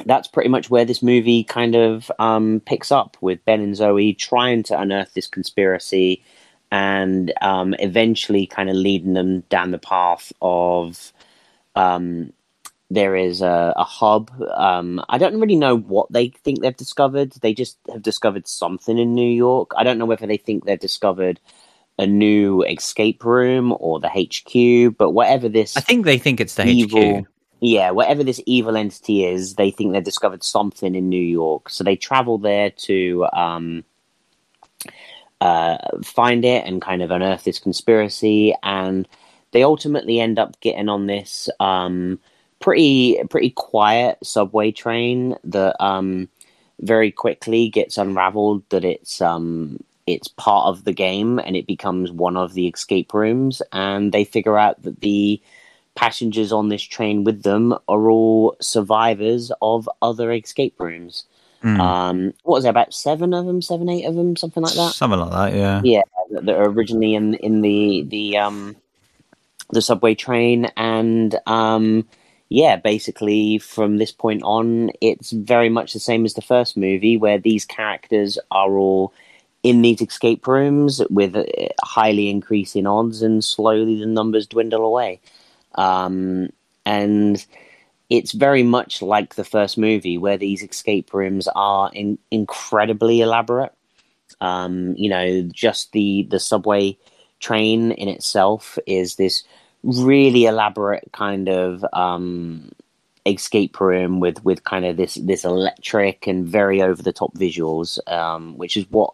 that's 0.05 0.27
pretty 0.27 0.49
much 0.49 0.71
where 0.71 0.85
this 0.85 1.03
movie 1.03 1.43
kind 1.43 1.75
of 1.75 2.11
um, 2.17 2.61
picks 2.65 2.91
up 2.91 3.15
with 3.21 3.45
Ben 3.45 3.61
and 3.61 3.75
Zoe 3.75 4.13
trying 4.13 4.63
to 4.63 4.79
unearth 4.79 5.13
this 5.13 5.27
conspiracy 5.27 6.23
and 6.73 7.31
um, 7.39 7.75
eventually 7.77 8.47
kind 8.47 8.67
of 8.67 8.75
leading 8.75 9.13
them 9.13 9.41
down 9.41 9.69
the 9.69 9.77
path 9.77 10.33
of 10.41 11.13
um, 11.75 12.33
there 12.89 13.15
is 13.15 13.43
a, 13.43 13.73
a 13.77 13.83
hub. 13.83 14.31
Um, 14.51 14.99
I 15.07 15.19
don't 15.19 15.39
really 15.39 15.55
know 15.55 15.77
what 15.77 16.11
they 16.11 16.29
think 16.29 16.61
they've 16.61 16.75
discovered. 16.75 17.33
They 17.33 17.53
just 17.53 17.77
have 17.91 18.01
discovered 18.01 18.47
something 18.47 18.97
in 18.97 19.13
New 19.13 19.29
York. 19.29 19.69
I 19.77 19.83
don't 19.83 19.99
know 19.99 20.07
whether 20.07 20.25
they 20.25 20.37
think 20.37 20.65
they've 20.65 20.79
discovered 20.79 21.39
a 21.99 22.07
new 22.07 22.63
escape 22.63 23.23
room 23.23 23.75
or 23.79 23.99
the 23.99 24.09
HQ, 24.09 24.97
but 24.97 25.11
whatever 25.11 25.49
this 25.49 25.77
I 25.77 25.81
think 25.81 26.05
they 26.05 26.17
think 26.17 26.41
it's 26.41 26.55
the 26.55 26.65
evil, 26.65 27.19
HQ. 27.19 27.27
yeah, 27.59 27.91
whatever 27.91 28.23
this 28.23 28.41
evil 28.47 28.75
entity 28.75 29.25
is, 29.25 29.55
they 29.55 29.69
think 29.69 29.93
they've 29.93 30.03
discovered 30.03 30.43
something 30.43 30.95
in 30.95 31.07
New 31.07 31.21
York. 31.21 31.69
So 31.69 31.83
they 31.83 31.95
travel 31.95 32.39
there 32.39 32.71
to 32.71 33.27
um, 33.31 33.83
uh, 35.43 35.77
find 36.03 36.45
it 36.45 36.65
and 36.65 36.81
kind 36.81 37.01
of 37.01 37.11
unearth 37.11 37.43
this 37.43 37.59
conspiracy, 37.59 38.55
and 38.63 39.05
they 39.51 39.61
ultimately 39.61 40.21
end 40.21 40.39
up 40.39 40.57
getting 40.61 40.87
on 40.87 41.07
this 41.07 41.49
um, 41.59 42.17
pretty 42.61 43.21
pretty 43.29 43.49
quiet 43.49 44.17
subway 44.23 44.71
train 44.71 45.35
that 45.43 45.75
um, 45.83 46.29
very 46.79 47.11
quickly 47.11 47.67
gets 47.67 47.97
unraveled 47.97 48.63
that 48.69 48.85
it's 48.85 49.19
um, 49.19 49.77
it's 50.07 50.29
part 50.29 50.67
of 50.67 50.85
the 50.85 50.93
game 50.93 51.39
and 51.39 51.57
it 51.57 51.67
becomes 51.67 52.09
one 52.09 52.37
of 52.37 52.53
the 52.53 52.67
escape 52.67 53.13
rooms, 53.13 53.61
and 53.73 54.13
they 54.13 54.23
figure 54.23 54.57
out 54.57 54.81
that 54.83 55.01
the 55.01 55.41
passengers 55.95 56.53
on 56.53 56.69
this 56.69 56.81
train 56.81 57.25
with 57.25 57.43
them 57.43 57.73
are 57.89 58.09
all 58.09 58.55
survivors 58.61 59.51
of 59.61 59.89
other 60.01 60.31
escape 60.31 60.79
rooms. 60.79 61.25
Hmm. 61.63 61.79
Um, 61.79 62.33
what 62.43 62.55
was 62.55 62.63
there 62.65 62.69
about 62.69 62.93
seven 62.93 63.33
of 63.33 63.45
them, 63.45 63.61
seven, 63.61 63.87
eight 63.87 64.03
of 64.03 64.15
them, 64.15 64.35
something 64.35 64.61
like 64.61 64.75
that? 64.75 64.93
Something 64.93 65.19
like 65.19 65.31
that. 65.31 65.57
Yeah. 65.57 65.81
Yeah, 65.83 66.01
that 66.31 66.45
that 66.45 66.55
are 66.55 66.69
originally 66.69 67.15
in 67.15 67.35
in 67.35 67.61
the 67.61 68.03
the 68.03 68.37
um 68.37 68.75
the 69.71 69.81
subway 69.81 70.13
train, 70.13 70.65
and 70.75 71.39
um 71.47 72.05
yeah, 72.49 72.75
basically 72.75 73.59
from 73.59 73.97
this 73.97 74.11
point 74.11 74.43
on, 74.43 74.91
it's 74.99 75.31
very 75.31 75.69
much 75.69 75.93
the 75.93 75.99
same 75.99 76.25
as 76.25 76.33
the 76.33 76.41
first 76.41 76.75
movie, 76.75 77.15
where 77.15 77.39
these 77.39 77.65
characters 77.65 78.37
are 78.51 78.77
all 78.77 79.13
in 79.63 79.81
these 79.81 80.01
escape 80.01 80.45
rooms 80.45 81.01
with 81.09 81.33
uh, 81.35 81.45
highly 81.81 82.29
increasing 82.29 82.85
odds, 82.85 83.21
and 83.21 83.41
slowly 83.41 83.97
the 83.97 84.05
numbers 84.05 84.47
dwindle 84.47 84.85
away. 84.85 85.21
Um, 85.75 86.49
and 86.85 87.43
it's 88.13 88.31
very 88.31 88.61
much 88.61 89.01
like 89.01 89.33
the 89.33 89.43
first 89.43 89.75
movie, 89.75 90.19
where 90.19 90.37
these 90.37 90.61
escape 90.61 91.15
rooms 91.15 91.49
are 91.55 91.89
in- 91.93 92.19
incredibly 92.29 93.21
elaborate. 93.21 93.73
Um, 94.39 94.93
you 94.95 95.09
know, 95.09 95.49
just 95.51 95.93
the 95.93 96.27
the 96.29 96.39
subway 96.39 96.95
train 97.39 97.91
in 97.91 98.07
itself 98.07 98.77
is 98.85 99.15
this 99.15 99.43
really 99.81 100.45
elaborate 100.45 101.11
kind 101.11 101.49
of 101.49 101.83
um, 101.91 102.71
escape 103.25 103.79
room 103.79 104.19
with 104.19 104.45
with 104.45 104.63
kind 104.63 104.85
of 104.85 104.95
this 104.95 105.15
this 105.15 105.43
electric 105.43 106.27
and 106.27 106.47
very 106.47 106.83
over 106.83 107.01
the 107.01 107.13
top 107.13 107.33
visuals, 107.33 107.97
um, 108.11 108.59
which 108.59 108.77
is 108.77 108.85
what 108.91 109.11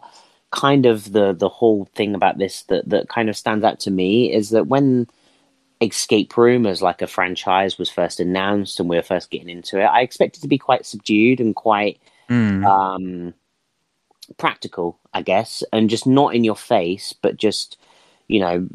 kind 0.52 0.86
of 0.86 1.14
the 1.14 1.32
the 1.32 1.48
whole 1.48 1.86
thing 1.96 2.16
about 2.16 2.38
this 2.38 2.64
that 2.64 2.90
that 2.90 3.08
kind 3.08 3.30
of 3.30 3.38
stands 3.38 3.64
out 3.64 3.80
to 3.80 3.92
me 3.92 4.34
is 4.34 4.50
that 4.50 4.68
when 4.68 5.08
escape 5.82 6.36
room 6.38 6.66
as 6.66 6.82
like 6.82 7.02
a 7.02 7.08
franchise 7.08 7.78
was 7.78 7.90
first 7.90 8.20
announced 8.20 8.80
and 8.80 8.90
we 8.90 8.96
were 8.98 9.02
first 9.02 9.30
getting 9.30 9.50
into 9.50 9.80
it 9.80 9.86
i 9.86 10.02
expected 10.02 10.42
to 10.42 10.48
be 10.48 10.58
quite 10.58 10.86
subdued 10.86 11.40
and 11.40 11.56
quite 11.56 12.00
Hmm. 12.30 12.64
um, 12.64 13.34
practical, 14.38 15.00
I 15.14 15.22
guess, 15.24 15.64
and 15.74 15.90
just 15.90 16.06
not 16.06 16.36
in 16.36 16.44
your 16.44 16.56
face, 16.56 17.14
but 17.14 17.38
just 17.38 17.78
you 18.28 18.40
know, 18.40 18.68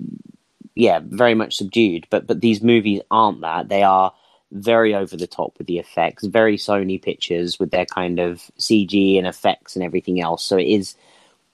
yeah, 0.74 1.00
very 1.04 1.34
much 1.34 1.56
subdued. 1.56 2.06
But 2.10 2.26
but 2.26 2.40
these 2.40 2.62
movies 2.62 3.00
aren't 3.10 3.40
that. 3.42 3.68
They 3.68 3.82
are 3.84 4.12
very 4.50 4.94
over 4.94 5.16
the 5.16 5.26
top 5.26 5.56
with 5.58 5.66
the 5.66 5.78
effects, 5.78 6.24
very 6.24 6.56
Sony 6.56 7.00
pictures 7.00 7.58
with 7.58 7.70
their 7.70 7.86
kind 7.86 8.18
of 8.18 8.50
CG 8.58 9.16
and 9.16 9.26
effects 9.26 9.76
and 9.76 9.84
everything 9.84 10.20
else. 10.20 10.44
So 10.44 10.56
it 10.56 10.66
is 10.66 10.96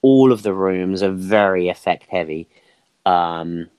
all 0.01 0.31
of 0.31 0.41
the 0.43 0.53
rooms 0.53 1.03
are 1.03 1.11
very 1.11 1.69
effect 1.69 2.05
heavy. 2.09 2.47
Um, 3.05 3.69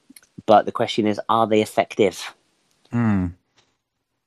but 0.46 0.66
the 0.66 0.72
question 0.72 1.06
is, 1.06 1.20
are 1.28 1.46
they 1.46 1.62
effective? 1.62 2.34
Hmm. 2.90 3.28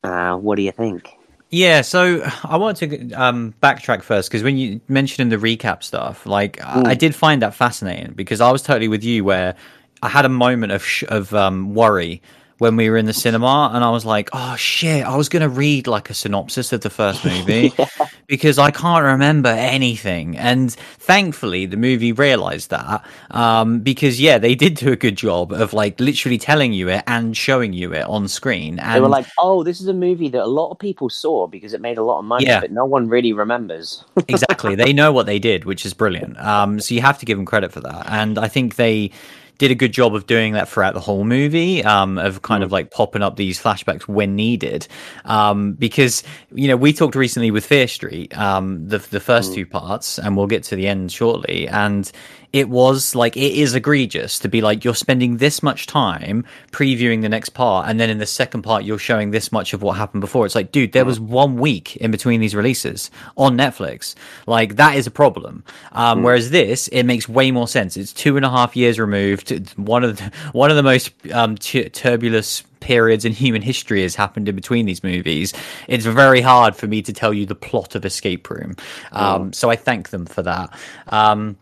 Uh, 0.04 0.36
what 0.38 0.56
do 0.56 0.62
you 0.62 0.72
think? 0.72 1.10
Yeah, 1.50 1.82
so 1.82 2.28
I 2.44 2.58
want 2.58 2.78
to 2.78 3.12
um, 3.14 3.54
backtrack 3.62 4.02
first 4.02 4.30
because 4.30 4.44
when 4.44 4.58
you 4.58 4.82
mentioned 4.88 5.32
in 5.32 5.40
the 5.40 5.58
recap 5.58 5.84
stuff, 5.84 6.26
like 6.26 6.62
I, 6.62 6.92
I 6.92 6.96
did 6.96 7.16
find 7.16 7.42
that 7.42 7.54
fascinating 7.54 8.14
because 8.14 8.42
I 8.42 8.52
was 8.52 8.62
totally 8.62 8.88
with 8.88 9.04
you 9.04 9.24
where 9.24 9.56
I 10.02 10.10
had 10.10 10.26
a 10.26 10.30
moment 10.30 10.72
of 10.72 10.84
sh- 10.84 11.06
of 11.08 11.34
um, 11.34 11.74
worry 11.74 12.22
when 12.58 12.78
we 12.78 12.90
were 12.90 12.96
in 12.98 13.06
the 13.06 13.14
cinema 13.14 13.72
and 13.74 13.84
I 13.84 13.90
was 13.92 14.06
like, 14.06 14.30
oh 14.32 14.56
shit, 14.56 15.04
I 15.06 15.18
was 15.18 15.28
going 15.28 15.42
to 15.42 15.50
read 15.50 15.88
like 15.88 16.10
a 16.10 16.14
synopsis 16.14 16.72
of 16.72 16.82
the 16.82 16.90
first 16.90 17.26
movie 17.32 17.74
Yeah. 17.78 17.88
because 18.28 18.58
I 18.58 18.72
can't 18.72 19.04
remember 19.04 19.50
anything. 19.50 20.38
And 20.38 20.72
thankfully 20.72 21.66
the 21.66 21.76
movie 21.78 22.14
realized 22.14 22.70
that. 22.70 23.04
Um, 23.32 23.80
because 23.80 24.22
yeah, 24.22 24.38
they 24.38 24.56
did 24.56 24.76
do 24.76 24.92
a 24.92 24.96
good 24.96 25.18
job 25.18 25.52
of 25.52 25.74
like 25.74 26.00
literally 26.00 26.38
telling 26.38 26.72
you 26.72 26.90
it 26.90 27.04
and 27.08 27.36
showing 27.36 27.74
you 27.74 27.94
it 27.94 28.04
on 28.04 28.28
screen. 28.30 28.80
And 28.80 28.96
They 28.96 29.02
were 29.02 29.10
like, 29.10 29.28
"Oh, 29.38 29.64
this 29.64 29.82
is 29.82 29.88
a 29.88 29.94
movie 29.94 30.30
that 30.30 30.42
a 30.44 30.48
lot 30.48 30.72
of 30.72 30.80
people 30.80 31.10
saw 31.10 31.48
because 31.48 31.74
it 31.74 31.82
made 31.82 31.98
a 31.98 32.04
lot 32.04 32.20
of 32.20 32.26
money, 32.26 32.46
Yeah. 32.46 32.62
but 32.62 32.72
no 32.72 32.86
one 32.86 33.10
really 33.10 33.34
remembers." 33.34 34.04
exactly. 34.30 34.76
They 34.76 34.94
know 34.94 35.12
what 35.12 35.26
they 35.26 35.40
did, 35.40 35.66
which 35.66 35.86
is 35.86 35.94
brilliant. 35.94 36.40
Um, 36.40 36.80
so 36.80 36.94
you 36.96 37.02
have 37.02 37.20
to 37.20 37.26
give 37.26 37.38
them 37.38 37.46
credit 37.46 37.72
for 37.74 37.82
that. 37.82 38.06
And 38.10 38.38
I 38.40 38.48
think 38.48 38.76
they 38.78 39.12
did 39.58 39.72
a 39.72 39.76
good 39.76 39.94
job 39.94 40.16
of 40.16 40.28
doing 40.28 40.54
that 40.54 40.68
throughout 40.68 40.94
the 40.94 41.00
whole 41.00 41.24
movie, 41.24 41.84
um, 41.84 42.18
of 42.18 42.42
kind 42.42 42.64
of 42.64 42.72
like 42.72 42.92
popping 42.92 43.22
up 43.22 43.36
these 43.36 43.62
flashbacks 43.62 44.08
when 44.08 44.36
needed. 44.36 44.88
Um, 45.26 45.74
because, 45.74 46.24
you 46.54 46.68
know, 46.68 46.76
we 46.76 46.94
talked 46.94 47.16
recently 47.16 47.52
with 47.52 47.66
Fear 47.66 47.88
Street, 47.88 48.38
um, 48.38 48.88
the, 48.88 48.98
the 48.98 49.20
first 49.20 49.54
two 49.54 49.66
parts, 49.66 50.20
and 50.20 50.36
we'll 50.36 50.48
get 50.48 50.64
to 50.66 50.76
the 50.76 50.88
end 50.88 51.12
shortly. 51.12 51.68
And 51.68 52.12
it 52.56 52.70
was 52.70 53.16
like, 53.16 53.36
it 53.36 53.52
is 53.54 53.76
egregious 53.76 54.40
to 54.40 54.48
be 54.48 54.62
like, 54.62 54.86
you're 54.86 54.96
spending 54.96 55.38
this 55.38 55.62
much 55.62 55.88
time 55.88 56.46
previewing 56.72 57.22
the 57.22 57.28
next 57.28 57.50
part, 57.50 57.90
and 57.90 58.00
then 58.00 58.10
in 58.10 58.18
the 58.18 58.26
second 58.26 58.62
part, 58.62 58.86
you're 58.86 58.98
showing 58.98 59.32
this 59.32 59.52
much 59.52 59.74
of 59.74 59.82
what 59.82 59.98
happened 59.98 60.22
before. 60.22 60.46
It's 60.46 60.56
like, 60.56 60.72
dude, 60.72 60.94
there 60.94 61.04
was 61.04 61.20
one 61.20 61.58
week 61.58 61.98
in 61.98 62.12
between 62.12 62.40
these 62.40 62.56
releases 62.56 63.12
on 63.36 63.58
Netflix. 63.58 64.16
Like, 64.48 64.78
that 64.78 64.96
is 64.96 65.06
a 65.06 65.12
problem. 65.12 65.66
Um, 65.92 66.24
Whereas 66.24 66.50
this, 66.50 66.88
it 66.88 67.04
makes 67.04 67.28
way 67.28 67.52
more 67.52 67.68
sense. 67.68 67.98
It's 67.98 68.14
two 68.14 68.38
and 68.38 68.46
a 68.46 68.50
half 68.50 68.78
years 68.78 69.00
removed. 69.00 69.52
It's 69.52 69.78
One 69.78 70.06
of 70.06 70.18
the, 70.18 70.32
one 70.54 70.70
of 70.70 70.78
the 70.78 70.84
most 70.84 71.12
um, 71.34 71.58
tu- 71.58 71.90
turbulent 71.90 72.64
periods 72.80 73.26
in 73.26 73.34
human 73.34 73.64
history 73.64 74.04
has 74.04 74.16
happened 74.16 74.48
in 74.48 74.56
between 74.56 74.86
these 74.86 75.04
movies. 75.04 75.54
It's 75.90 76.06
very 76.06 76.40
hard 76.40 76.76
for 76.76 76.88
me 76.88 77.02
to 77.02 77.12
tell 77.12 77.34
you 77.34 77.46
the 77.46 77.56
plot 77.56 77.96
of 77.96 78.06
Escape 78.06 78.50
Room. 78.50 78.76
Um, 79.12 79.52
So 79.52 79.70
I 79.70 79.76
thank 79.76 80.10
them 80.10 80.26
for 80.26 80.44
that. 80.44 80.70
Um, 81.10 81.58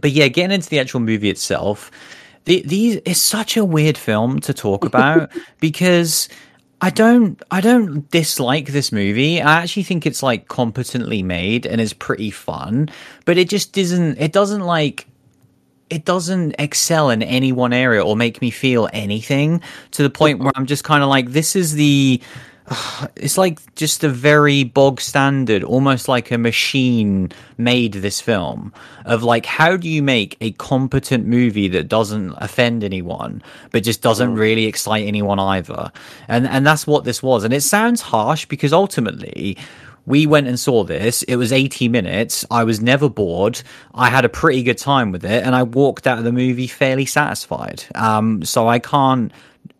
but 0.00 0.10
yeah, 0.10 0.28
getting 0.28 0.52
into 0.52 0.68
the 0.68 0.78
actual 0.78 1.00
movie 1.00 1.30
itself, 1.30 1.90
the, 2.44 2.62
these 2.66 3.00
it's 3.04 3.20
such 3.20 3.56
a 3.56 3.64
weird 3.64 3.98
film 3.98 4.40
to 4.40 4.54
talk 4.54 4.84
about 4.84 5.30
because 5.60 6.28
I 6.80 6.90
don't 6.90 7.40
I 7.50 7.60
don't 7.60 8.10
dislike 8.10 8.68
this 8.68 8.90
movie. 8.92 9.40
I 9.40 9.60
actually 9.62 9.82
think 9.82 10.06
it's 10.06 10.22
like 10.22 10.48
competently 10.48 11.22
made 11.22 11.66
and 11.66 11.80
is 11.80 11.92
pretty 11.92 12.30
fun, 12.30 12.88
but 13.26 13.36
it 13.36 13.48
just 13.48 13.76
isn't 13.76 14.18
it 14.18 14.32
doesn't 14.32 14.62
like 14.62 15.06
it 15.90 16.04
doesn't 16.04 16.54
excel 16.58 17.10
in 17.10 17.22
any 17.22 17.52
one 17.52 17.72
area 17.72 18.02
or 18.02 18.16
make 18.16 18.40
me 18.40 18.50
feel 18.50 18.88
anything 18.92 19.60
to 19.90 20.02
the 20.02 20.10
point 20.10 20.38
where 20.38 20.52
I'm 20.54 20.66
just 20.66 20.84
kind 20.84 21.02
of 21.02 21.08
like 21.08 21.30
this 21.30 21.56
is 21.56 21.74
the 21.74 22.20
it's 23.16 23.36
like 23.36 23.74
just 23.74 24.04
a 24.04 24.08
very 24.08 24.64
bog 24.64 25.00
standard, 25.00 25.64
almost 25.64 26.08
like 26.08 26.30
a 26.30 26.38
machine 26.38 27.30
made 27.58 27.94
this 27.94 28.20
film 28.20 28.72
of 29.04 29.22
like, 29.22 29.46
how 29.46 29.76
do 29.76 29.88
you 29.88 30.02
make 30.02 30.36
a 30.40 30.52
competent 30.52 31.26
movie 31.26 31.68
that 31.68 31.88
doesn't 31.88 32.34
offend 32.38 32.84
anyone, 32.84 33.42
but 33.70 33.82
just 33.82 34.02
doesn't 34.02 34.34
really 34.34 34.66
excite 34.66 35.06
anyone 35.06 35.38
either? 35.38 35.90
And, 36.28 36.46
and 36.46 36.66
that's 36.66 36.86
what 36.86 37.04
this 37.04 37.22
was. 37.22 37.44
And 37.44 37.52
it 37.52 37.62
sounds 37.62 38.00
harsh 38.00 38.46
because 38.46 38.72
ultimately, 38.72 39.56
we 40.06 40.26
went 40.26 40.48
and 40.48 40.58
saw 40.58 40.82
this. 40.82 41.22
It 41.24 41.36
was 41.36 41.52
80 41.52 41.88
minutes. 41.88 42.44
I 42.50 42.64
was 42.64 42.80
never 42.80 43.08
bored. 43.08 43.62
I 43.94 44.08
had 44.08 44.24
a 44.24 44.30
pretty 44.30 44.62
good 44.62 44.78
time 44.78 45.12
with 45.12 45.24
it, 45.24 45.44
and 45.44 45.54
I 45.54 45.62
walked 45.62 46.06
out 46.06 46.18
of 46.18 46.24
the 46.24 46.32
movie 46.32 46.66
fairly 46.66 47.04
satisfied. 47.04 47.84
Um, 47.94 48.42
so 48.42 48.66
I 48.66 48.78
can't 48.78 49.30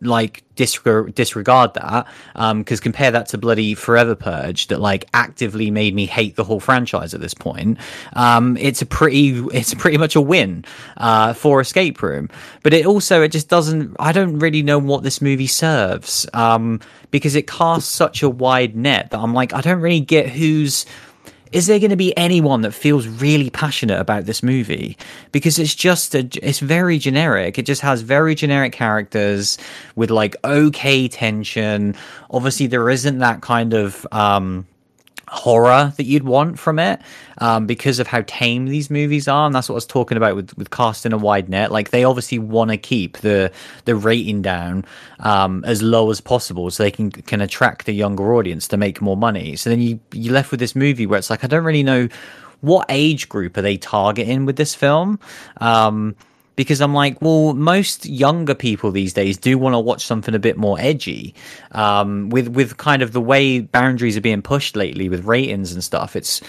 like 0.01 0.43
disre- 0.55 1.13
disregard 1.13 1.73
that 1.75 2.07
because 2.55 2.79
compare 2.79 3.11
that 3.11 3.27
to 3.27 3.37
bloody 3.37 3.75
Forever 3.75 4.15
Purge 4.15 4.67
that 4.67 4.79
like 4.79 5.05
actively 5.13 5.71
made 5.71 5.93
me 5.93 6.05
hate 6.05 6.35
the 6.35 6.43
whole 6.43 6.59
franchise 6.59 7.13
at 7.13 7.21
this 7.21 7.33
point. 7.33 7.77
Um, 8.13 8.57
it's 8.57 8.81
a 8.81 8.85
pretty, 8.85 9.29
it's 9.53 9.73
pretty 9.73 9.97
much 9.97 10.15
a 10.15 10.21
win 10.21 10.65
uh, 10.97 11.33
for 11.33 11.61
Escape 11.61 12.01
Room, 12.01 12.29
but 12.63 12.73
it 12.73 12.85
also 12.85 13.21
it 13.21 13.31
just 13.31 13.47
doesn't. 13.47 13.95
I 13.99 14.11
don't 14.11 14.39
really 14.39 14.63
know 14.63 14.79
what 14.79 15.03
this 15.03 15.21
movie 15.21 15.47
serves 15.47 16.27
um, 16.33 16.79
because 17.11 17.35
it 17.35 17.47
casts 17.47 17.89
such 17.89 18.23
a 18.23 18.29
wide 18.29 18.75
net 18.75 19.11
that 19.11 19.19
I'm 19.19 19.33
like 19.33 19.53
I 19.53 19.61
don't 19.61 19.81
really 19.81 19.99
get 19.99 20.29
who's 20.29 20.85
is 21.51 21.67
there 21.67 21.79
going 21.79 21.89
to 21.89 21.97
be 21.97 22.15
anyone 22.17 22.61
that 22.61 22.73
feels 22.73 23.07
really 23.07 23.49
passionate 23.49 23.99
about 23.99 24.25
this 24.25 24.41
movie? 24.41 24.97
Because 25.31 25.59
it's 25.59 25.75
just 25.75 26.15
a, 26.15 26.27
it's 26.41 26.59
very 26.59 26.97
generic. 26.97 27.59
It 27.59 27.65
just 27.65 27.81
has 27.81 28.01
very 28.01 28.35
generic 28.35 28.73
characters 28.73 29.57
with 29.95 30.09
like 30.11 30.35
okay 30.43 31.07
tension. 31.07 31.95
Obviously 32.29 32.67
there 32.67 32.89
isn't 32.89 33.19
that 33.19 33.41
kind 33.41 33.73
of 33.73 34.07
um 34.11 34.65
horror 35.31 35.93
that 35.95 36.03
you'd 36.03 36.23
want 36.23 36.59
from 36.59 36.77
it 36.77 37.01
um, 37.37 37.65
because 37.65 37.99
of 37.99 38.07
how 38.07 38.21
tame 38.27 38.65
these 38.65 38.89
movies 38.89 39.29
are 39.29 39.45
and 39.45 39.55
that's 39.55 39.69
what 39.69 39.75
i 39.75 39.77
was 39.77 39.85
talking 39.85 40.17
about 40.17 40.35
with, 40.35 40.55
with 40.57 40.69
casting 40.71 41.13
a 41.13 41.17
wide 41.17 41.47
net. 41.47 41.71
Like 41.71 41.91
they 41.91 42.03
obviously 42.03 42.37
want 42.37 42.69
to 42.71 42.77
keep 42.77 43.19
the 43.19 43.51
the 43.85 43.95
rating 43.95 44.41
down 44.41 44.83
um, 45.19 45.63
as 45.65 45.81
low 45.81 46.11
as 46.11 46.19
possible 46.19 46.69
so 46.69 46.83
they 46.83 46.91
can 46.91 47.11
can 47.11 47.39
attract 47.39 47.87
a 47.87 47.93
younger 47.93 48.33
audience 48.35 48.67
to 48.69 48.77
make 48.77 49.01
more 49.01 49.15
money. 49.15 49.55
So 49.55 49.69
then 49.69 49.81
you 49.81 49.99
you're 50.11 50.33
left 50.33 50.51
with 50.51 50.59
this 50.59 50.75
movie 50.75 51.05
where 51.05 51.17
it's 51.17 51.29
like 51.29 51.43
i 51.43 51.47
don't 51.47 51.63
really 51.63 51.83
know 51.83 52.09
what 52.59 52.85
age 52.89 53.27
group 53.27 53.57
are 53.57 53.61
they 53.61 53.77
targeting 53.77 54.45
with 54.45 54.55
this 54.55 54.75
film? 54.75 55.19
Um, 55.57 56.15
because 56.61 56.81
I'm 56.81 56.93
like, 56.93 57.21
well, 57.21 57.53
most 57.53 58.05
younger 58.05 58.53
people 58.53 58.91
these 58.91 59.13
days 59.13 59.37
do 59.37 59.57
want 59.57 59.73
to 59.73 59.79
watch 59.79 60.05
something 60.05 60.35
a 60.35 60.39
bit 60.39 60.57
more 60.57 60.79
edgy. 60.79 61.33
Um, 61.71 62.29
with 62.29 62.49
with 62.49 62.77
kind 62.77 63.01
of 63.01 63.11
the 63.13 63.21
way 63.21 63.59
boundaries 63.59 64.15
are 64.15 64.21
being 64.21 64.41
pushed 64.41 64.75
lately 64.75 65.09
with 65.09 65.25
ratings 65.25 65.73
and 65.73 65.83
stuff, 65.83 66.15
it's 66.15 66.41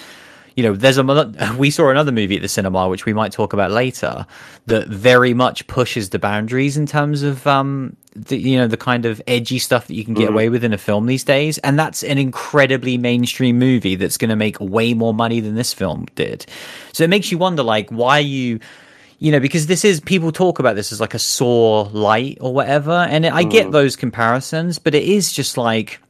you 0.56 0.62
know, 0.62 0.74
there's 0.74 0.98
a 0.98 1.54
we 1.58 1.70
saw 1.70 1.88
another 1.88 2.12
movie 2.12 2.36
at 2.36 2.42
the 2.42 2.48
cinema 2.48 2.88
which 2.88 3.06
we 3.06 3.12
might 3.12 3.32
talk 3.32 3.52
about 3.52 3.70
later 3.70 4.26
that 4.66 4.88
very 4.88 5.34
much 5.34 5.66
pushes 5.66 6.10
the 6.10 6.18
boundaries 6.18 6.76
in 6.76 6.86
terms 6.86 7.22
of 7.22 7.46
um 7.46 7.96
the, 8.14 8.36
you 8.36 8.58
know 8.58 8.66
the 8.66 8.76
kind 8.76 9.06
of 9.06 9.22
edgy 9.26 9.58
stuff 9.58 9.86
that 9.86 9.94
you 9.94 10.04
can 10.04 10.14
get 10.14 10.28
away 10.28 10.50
with 10.50 10.64
in 10.64 10.72
a 10.72 10.78
film 10.78 11.06
these 11.06 11.24
days. 11.24 11.58
And 11.58 11.78
that's 11.78 12.02
an 12.02 12.18
incredibly 12.18 12.98
mainstream 12.98 13.58
movie 13.58 13.94
that's 13.94 14.18
going 14.18 14.30
to 14.30 14.36
make 14.36 14.60
way 14.60 14.94
more 14.94 15.14
money 15.14 15.40
than 15.40 15.54
this 15.54 15.72
film 15.72 16.06
did. 16.14 16.44
So 16.92 17.04
it 17.04 17.10
makes 17.10 17.32
you 17.32 17.38
wonder 17.38 17.62
like 17.62 17.88
why 17.90 18.18
you 18.18 18.60
you 19.22 19.30
know, 19.30 19.38
because 19.38 19.68
this 19.68 19.84
is 19.84 20.00
people 20.00 20.32
talk 20.32 20.58
about 20.58 20.74
this 20.74 20.90
as 20.90 21.00
like 21.00 21.14
a 21.14 21.18
Saw 21.18 21.82
light 21.92 22.38
or 22.40 22.52
whatever, 22.52 22.90
and 22.90 23.24
I 23.24 23.44
get 23.44 23.70
those 23.70 23.94
comparisons, 23.94 24.80
but 24.80 24.96
it 24.96 25.04
is 25.04 25.32
just 25.32 25.56
like 25.56 26.00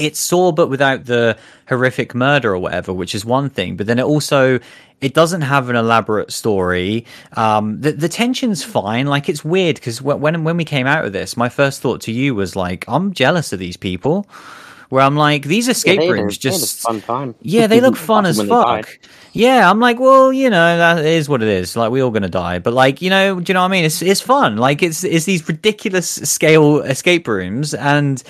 it's 0.00 0.18
Saw 0.18 0.50
but 0.50 0.66
without 0.66 1.04
the 1.04 1.38
horrific 1.68 2.16
murder 2.16 2.52
or 2.52 2.58
whatever, 2.58 2.92
which 2.92 3.14
is 3.14 3.24
one 3.24 3.48
thing. 3.48 3.76
But 3.76 3.86
then 3.86 4.00
it 4.00 4.04
also 4.04 4.58
it 5.00 5.14
doesn't 5.14 5.42
have 5.42 5.68
an 5.68 5.76
elaborate 5.76 6.32
story. 6.32 7.06
Um, 7.36 7.80
the 7.80 7.92
the 7.92 8.08
tension's 8.08 8.64
fine. 8.64 9.06
Like 9.06 9.28
it's 9.28 9.44
weird 9.44 9.76
because 9.76 10.02
when 10.02 10.42
when 10.42 10.56
we 10.56 10.64
came 10.64 10.88
out 10.88 11.04
of 11.04 11.12
this, 11.12 11.36
my 11.36 11.48
first 11.48 11.80
thought 11.80 12.00
to 12.02 12.12
you 12.12 12.34
was 12.34 12.56
like, 12.56 12.84
I'm 12.88 13.12
jealous 13.12 13.52
of 13.52 13.60
these 13.60 13.76
people. 13.76 14.26
Where 14.92 15.00
I'm 15.02 15.16
like, 15.16 15.44
these 15.46 15.68
escape 15.68 15.94
Yeah, 15.94 16.00
they 16.00 16.06
had 16.08 16.18
a- 16.18 16.22
rooms 16.24 16.36
just 16.36 16.80
fun 16.80 17.00
time. 17.00 17.34
yeah, 17.40 17.66
they 17.66 17.80
look 17.80 17.96
fun 17.96 18.26
as 18.30 18.36
When 18.36 18.48
they 18.48 18.52
died. 18.54 18.84
fuck. 18.84 18.98
Yeah, 19.32 19.70
I'm 19.70 19.80
like, 19.80 19.98
well, 19.98 20.30
you 20.34 20.50
know, 20.50 20.76
that 20.76 21.02
is 21.06 21.30
what 21.30 21.42
it 21.42 21.48
is. 21.48 21.74
Like, 21.74 21.90
we're 21.90 22.04
all 22.04 22.10
gonna 22.10 22.28
die, 22.28 22.58
but 22.58 22.74
like, 22.74 23.00
you 23.00 23.08
know, 23.08 23.40
do 23.40 23.50
you 23.50 23.54
know 23.54 23.60
what 23.62 23.68
I 23.68 23.72
mean? 23.72 23.86
It's 23.86 24.02
it's 24.02 24.20
fun. 24.20 24.58
Like, 24.58 24.82
it's 24.82 25.02
it's 25.02 25.24
these 25.24 25.48
ridiculous 25.48 26.10
scale 26.10 26.82
escape 26.82 27.26
rooms, 27.26 27.72
and 27.72 28.22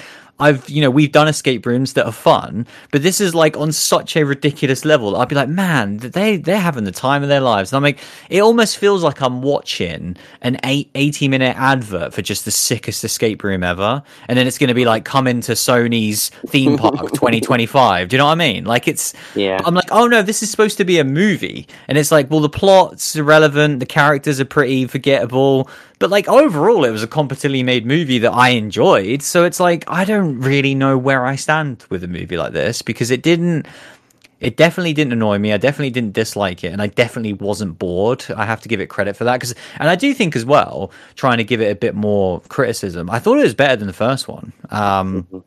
I've 0.42 0.68
you 0.68 0.80
know 0.80 0.90
we've 0.90 1.12
done 1.12 1.28
escape 1.28 1.64
rooms 1.66 1.92
that 1.92 2.04
are 2.04 2.12
fun, 2.12 2.66
but 2.90 3.02
this 3.02 3.20
is 3.20 3.32
like 3.34 3.56
on 3.56 3.70
such 3.70 4.16
a 4.16 4.24
ridiculous 4.24 4.84
level. 4.84 5.14
I'd 5.16 5.28
be 5.28 5.36
like, 5.36 5.48
man, 5.48 5.98
they 5.98 6.36
they're 6.36 6.58
having 6.58 6.82
the 6.82 6.92
time 6.92 7.22
of 7.22 7.28
their 7.28 7.40
lives. 7.40 7.72
And 7.72 7.76
I'm 7.76 7.82
like, 7.84 8.00
it 8.28 8.40
almost 8.40 8.76
feels 8.76 9.04
like 9.04 9.22
I'm 9.22 9.40
watching 9.40 10.16
an 10.40 10.58
eight, 10.64 10.90
80 10.96 11.28
minute 11.28 11.56
advert 11.56 12.12
for 12.12 12.22
just 12.22 12.44
the 12.44 12.50
sickest 12.50 13.04
escape 13.04 13.44
room 13.44 13.62
ever, 13.62 14.02
and 14.26 14.36
then 14.36 14.48
it's 14.48 14.58
going 14.58 14.68
to 14.68 14.74
be 14.74 14.84
like 14.84 15.04
come 15.04 15.28
into 15.28 15.52
Sony's 15.52 16.30
theme 16.48 16.76
park 16.76 16.96
2025. 17.14 18.08
Do 18.08 18.16
you 18.16 18.18
know 18.18 18.26
what 18.26 18.32
I 18.32 18.34
mean? 18.34 18.64
Like 18.64 18.88
it's 18.88 19.14
Yeah. 19.36 19.60
I'm 19.64 19.74
like, 19.74 19.92
oh 19.92 20.08
no, 20.08 20.22
this 20.22 20.42
is 20.42 20.50
supposed 20.50 20.76
to 20.78 20.84
be 20.84 20.98
a 20.98 21.04
movie, 21.04 21.68
and 21.86 21.96
it's 21.96 22.10
like, 22.10 22.30
well, 22.30 22.40
the 22.40 22.48
plot's 22.48 23.14
irrelevant, 23.14 23.78
the 23.78 23.86
characters 23.86 24.40
are 24.40 24.44
pretty 24.44 24.86
forgettable, 24.86 25.70
but 26.02 26.10
like 26.10 26.26
overall, 26.26 26.84
it 26.84 26.90
was 26.90 27.04
a 27.04 27.06
competently 27.06 27.62
made 27.62 27.86
movie 27.86 28.18
that 28.18 28.32
I 28.32 28.48
enjoyed. 28.48 29.22
So 29.22 29.44
it's 29.44 29.60
like 29.60 29.84
I 29.86 30.04
don't 30.04 30.40
really 30.40 30.74
know 30.74 30.98
where 30.98 31.24
I 31.24 31.36
stand 31.36 31.86
with 31.90 32.02
a 32.02 32.08
movie 32.08 32.36
like 32.36 32.52
this 32.52 32.82
because 32.82 33.12
it 33.12 33.22
didn't. 33.22 33.66
It 34.40 34.56
definitely 34.56 34.94
didn't 34.94 35.12
annoy 35.12 35.38
me. 35.38 35.52
I 35.52 35.58
definitely 35.58 35.90
didn't 35.90 36.14
dislike 36.14 36.64
it, 36.64 36.72
and 36.72 36.82
I 36.82 36.88
definitely 36.88 37.34
wasn't 37.34 37.78
bored. 37.78 38.24
I 38.36 38.46
have 38.46 38.60
to 38.62 38.68
give 38.68 38.80
it 38.80 38.88
credit 38.88 39.16
for 39.16 39.22
that 39.22 39.34
because, 39.34 39.54
and 39.78 39.88
I 39.88 39.94
do 39.94 40.12
think 40.12 40.34
as 40.34 40.44
well, 40.44 40.90
trying 41.14 41.38
to 41.38 41.44
give 41.44 41.60
it 41.60 41.70
a 41.70 41.76
bit 41.76 41.94
more 41.94 42.40
criticism. 42.48 43.08
I 43.08 43.20
thought 43.20 43.38
it 43.38 43.44
was 43.44 43.54
better 43.54 43.76
than 43.76 43.86
the 43.86 43.92
first 43.92 44.26
one. 44.26 44.52
Um, 44.70 45.44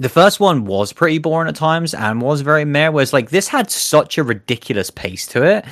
the 0.00 0.10
first 0.10 0.38
one 0.38 0.66
was 0.66 0.92
pretty 0.92 1.16
boring 1.16 1.48
at 1.48 1.56
times 1.56 1.94
and 1.94 2.20
was 2.20 2.42
very 2.42 2.66
meh. 2.66 2.88
Whereas 2.90 3.14
like 3.14 3.30
this 3.30 3.48
had 3.48 3.70
such 3.70 4.18
a 4.18 4.22
ridiculous 4.22 4.90
pace 4.90 5.26
to 5.28 5.42
it, 5.44 5.64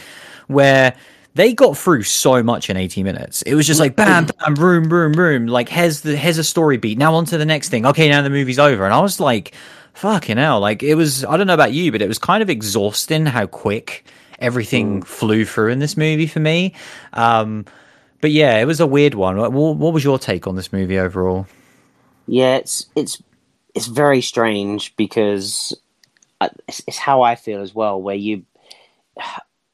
where 0.47 0.97
they 1.35 1.55
got 1.55 1.77
through 1.77 2.03
so 2.03 2.43
much 2.43 2.69
in 2.69 2.77
80 2.77 3.03
minutes. 3.03 3.43
It 3.43 3.55
was 3.55 3.67
just 3.67 3.81
like 3.81 3.97
bam, 3.97 4.27
bam, 4.27 4.55
room, 4.55 4.89
room, 4.89 5.13
room. 5.13 5.47
Like 5.47 5.69
here's 5.69 6.03
the 6.03 6.17
here's 6.17 6.39
a 6.39 6.45
story 6.45 6.77
beat. 6.77 6.99
Now 6.99 7.15
on 7.15 7.25
to 7.27 7.39
the 7.39 7.47
next 7.47 7.69
thing. 7.71 7.87
Okay, 7.87 8.09
now 8.09 8.23
the 8.23 8.31
movie's 8.31 8.59
over. 8.59 8.85
And 8.85 8.93
I 8.93 9.01
was 9.01 9.21
like, 9.21 9.55
fucking 9.95 10.37
hell. 10.37 10.61
Like 10.61 10.83
it 10.83 10.95
was. 10.95 11.25
I 11.25 11.37
don't 11.37 11.47
know 11.47 11.55
about 11.55 11.73
you, 11.73 11.93
but 11.93 12.03
it 12.03 12.09
was 12.09 12.19
kind 12.19 12.43
of 12.43 12.51
exhausting 12.51 13.27
how 13.27 13.47
quick 13.47 14.05
everything 14.39 15.03
flew 15.03 15.45
through 15.45 15.71
in 15.71 15.79
this 15.79 15.97
movie 15.97 16.27
for 16.27 16.41
me. 16.41 16.75
Um, 17.13 17.65
but 18.21 18.31
yeah, 18.31 18.59
it 18.59 18.67
was 18.67 18.81
a 18.81 18.87
weird 18.87 19.15
one. 19.15 19.37
What, 19.37 19.53
what 19.53 19.93
was 19.93 20.05
your 20.05 20.19
take 20.19 20.47
on 20.47 20.57
this 20.57 20.73
movie 20.73 20.99
overall? 20.99 21.47
Yeah, 22.27 22.57
it's 22.57 22.87
it's 22.95 23.23
it's 23.75 23.87
very 23.87 24.21
strange 24.21 24.95
because 24.97 25.75
it's, 26.69 26.83
it's 26.87 26.99
how 26.99 27.23
I 27.23 27.35
feel 27.37 27.63
as 27.63 27.75
well. 27.75 28.01
Where 28.01 28.15
you, 28.15 28.45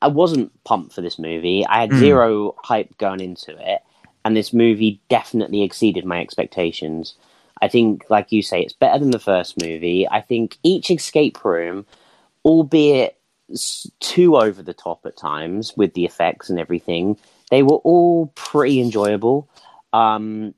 I 0.01 0.09
wasn't 0.09 0.53
pumped 0.65 0.95
for 0.95 1.01
this 1.01 1.19
movie. 1.19 1.67
I 1.67 1.81
had 1.81 1.91
Mm. 1.91 1.99
zero 1.99 2.55
hype 2.63 2.97
going 2.99 3.21
into 3.21 3.57
it, 3.59 3.83
and 4.25 4.37
this 4.37 4.53
movie 4.53 5.01
definitely 5.09 5.63
exceeded 5.63 6.05
my 6.05 6.21
expectations. 6.21 7.15
I 7.61 7.69
think, 7.69 8.09
like 8.09 8.31
you 8.31 8.43
say, 8.43 8.61
it's 8.61 8.73
better 8.73 8.99
than 8.99 9.11
the 9.11 9.19
first 9.19 9.61
movie. 9.61 10.09
I 10.09 10.21
think 10.21 10.59
each 10.63 10.91
escape 10.91 11.45
room, 11.45 11.87
albeit 12.45 13.17
too 14.01 14.37
over 14.37 14.63
the 14.63 14.75
top 14.75 15.05
at 15.07 15.17
times 15.17 15.77
with 15.77 15.95
the 15.95 16.05
effects 16.05 16.51
and 16.51 16.61
everything, 16.61 17.17
they 17.51 17.63
were 17.63 17.79
all 17.79 18.27
pretty 18.35 18.81
enjoyable. 18.81 19.49
Um, 19.93 20.55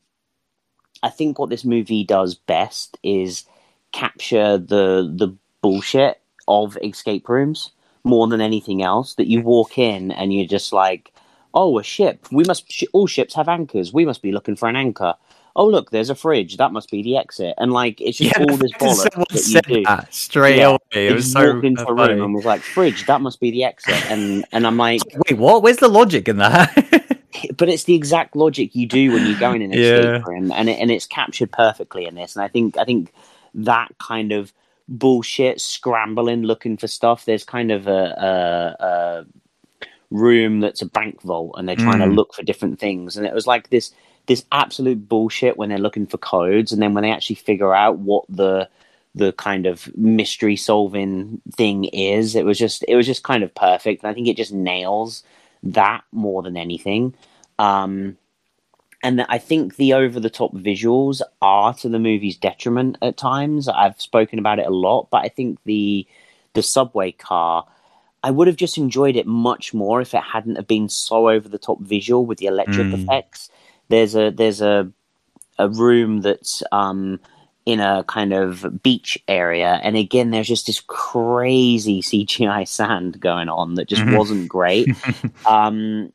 I 1.03 1.09
think 1.09 1.39
what 1.39 1.49
this 1.51 1.65
movie 1.65 2.05
does 2.05 2.35
best 2.35 2.99
is 3.03 3.45
capture 3.93 4.59
the 4.59 5.11
the 5.13 5.35
bullshit 5.63 6.21
of 6.47 6.77
escape 6.83 7.29
rooms 7.29 7.71
more 8.05 8.27
than 8.29 8.41
anything 8.41 8.83
else. 8.83 9.15
That 9.15 9.27
you 9.29 9.41
walk 9.43 9.79
in 9.79 10.11
and 10.13 10.33
you're 10.33 10.47
just 10.47 10.73
like, 10.73 11.13
"Oh, 11.55 11.79
a 11.79 11.83
ship. 11.83 12.27
We 12.33 12.45
must. 12.45 12.71
Sh- 12.71 12.85
all 12.93 13.07
ships 13.07 13.35
have 13.35 13.49
anchors. 13.49 13.93
We 13.93 14.05
must 14.05 14.23
be 14.23 14.33
looking 14.33 14.57
for 14.57 14.69
an 14.69 14.77
anchor." 14.77 15.15
Oh, 15.57 15.67
look, 15.67 15.91
there's 15.91 16.11
a 16.11 16.15
fridge. 16.15 16.59
That 16.59 16.73
must 16.73 16.91
be 16.93 17.03
the 17.03 17.17
exit. 17.17 17.55
And 17.59 17.73
like, 17.73 18.01
it's 18.01 18.19
just 18.19 18.39
all 18.39 18.57
this 18.57 18.73
bollocks 18.81 19.53
that 19.53 19.67
you 19.69 19.75
do. 19.77 19.83
that 19.85 20.15
straight 20.15 20.59
Yeah. 20.59 20.69
away. 20.95 21.09
It 21.09 21.13
was 21.13 21.31
so 21.33 21.55
walked 21.55 21.65
into 21.67 21.87
a 21.89 21.93
room 21.93 22.23
and 22.23 22.35
was 22.35 22.45
like, 22.45 22.61
"Fridge. 22.63 23.05
That 23.07 23.21
must 23.21 23.41
be 23.41 23.51
the 23.51 23.65
exit." 23.65 24.11
And 24.11 24.45
and 24.53 24.67
I'm 24.67 24.77
like, 24.77 25.03
Wait, 25.29 25.39
what? 25.39 25.63
Where's 25.63 25.79
the 25.79 25.89
logic 25.89 26.29
in 26.29 26.37
that? 26.37 27.19
but 27.57 27.69
it's 27.69 27.85
the 27.85 27.95
exact 27.95 28.37
logic 28.37 28.75
you 28.75 28.87
do 28.87 29.13
when 29.13 29.27
you 29.27 29.39
go 29.39 29.53
in 29.53 29.63
an 29.63 29.73
Yeah. 29.73 29.79
escape 30.17 30.27
room, 30.27 30.53
and 30.53 30.69
it, 30.71 30.79
and 30.79 30.91
it's 30.91 31.07
captured 31.07 31.51
perfectly 31.53 32.07
in 32.07 32.15
this. 32.15 32.37
And 32.37 32.45
I 32.45 32.49
think 32.49 32.77
I 32.79 32.85
think 32.85 33.13
that 33.55 33.89
kind 33.99 34.31
of 34.33 34.53
bullshit 34.91 35.61
scrambling, 35.63 36.45
looking 36.45 36.79
for 36.79 36.89
stuff. 36.89 37.27
There's 37.27 37.45
kind 37.45 37.73
of 37.73 37.89
a, 37.89 38.77
a, 38.81 38.85
a 38.85 39.27
room 40.11 40.61
that's 40.61 40.83
a 40.83 40.87
bank 40.87 41.23
vault, 41.23 41.57
and 41.59 41.69
they're 41.69 41.77
trying 41.77 42.01
to 42.01 42.07
Mm. 42.07 42.17
look 42.17 42.35
for 42.35 42.45
different 42.45 42.81
things. 42.81 43.17
And 43.19 43.27
it 43.27 43.35
was 43.35 43.47
like 43.49 43.71
this 43.71 43.93
this 44.27 44.45
absolute 44.53 45.09
bullshit 45.09 45.57
when 45.59 45.71
they're 45.71 45.79
looking 45.79 46.07
for 46.07 46.19
codes, 46.19 46.73
and 46.73 46.83
then 46.83 46.95
when 46.95 47.03
they 47.05 47.13
actually 47.13 47.37
figure 47.37 47.75
out 47.75 47.99
what 47.99 48.27
the 48.29 48.69
the 49.17 49.33
kind 49.35 49.67
of 49.67 49.97
mystery 49.99 50.57
solving 50.57 51.43
thing 51.57 51.85
is, 51.87 52.37
it 52.37 52.47
was 52.47 52.59
just 52.59 52.85
it 52.89 52.97
was 52.97 53.07
just 53.07 53.25
kind 53.25 53.45
of 53.45 53.55
perfect. 53.55 54.03
And 54.05 54.11
I 54.11 54.15
think 54.15 54.29
it 54.29 54.39
just 54.39 54.53
nails 54.55 55.25
that 55.65 56.05
more 56.13 56.43
than 56.43 56.57
anything. 56.59 57.15
Um, 57.59 58.19
and 59.03 59.23
I 59.29 59.39
think 59.39 59.77
the 59.77 59.95
over 59.95 60.21
the 60.21 60.31
top 60.31 60.53
visuals 60.55 61.23
are 61.41 61.73
to 61.75 61.89
the 61.89 61.99
movie's 61.99 62.37
detriment 62.37 62.99
at 63.03 63.17
times. 63.17 63.69
I've 63.69 64.01
spoken 64.01 64.39
about 64.39 64.59
it 64.59 64.67
a 64.67 64.71
lot, 64.71 65.09
but 65.11 65.25
I 65.25 65.29
think 65.29 65.59
the 65.65 66.07
the 66.53 66.63
subway 66.63 67.13
car, 67.13 67.67
I 68.23 68.31
would 68.31 68.47
have 68.49 68.57
just 68.57 68.77
enjoyed 68.77 69.17
it 69.17 69.27
much 69.27 69.73
more 69.73 70.01
if 70.01 70.13
it 70.15 70.23
hadn't 70.23 70.57
have 70.57 70.67
been 70.67 70.89
so 70.89 71.31
over 71.31 71.49
the 71.49 71.59
top 71.59 71.81
visual 71.81 72.27
with 72.27 72.39
the 72.39 72.47
electric 72.47 72.89
Mm. 72.89 72.95
effects. 72.95 73.51
There's 73.89 74.15
a 74.15 74.31
there's 74.31 74.61
a 74.61 74.91
a 75.59 75.69
room 75.69 76.21
that's 76.23 76.63
um 76.73 77.21
in 77.67 77.79
a 77.81 78.03
kind 78.05 78.33
of 78.33 78.83
beach 78.83 79.19
area, 79.29 79.81
and 79.83 79.97
again, 79.97 80.31
there's 80.31 80.49
just 80.49 80.67
this 80.67 80.81
crazy 80.81 82.03
CGI 82.11 82.67
sand 82.67 83.21
going 83.21 83.49
on 83.49 83.75
that 83.77 83.89
just 83.89 84.03
Mhm. 84.03 84.13
wasn't 84.13 84.49
great. 84.49 84.89
um, 85.47 86.13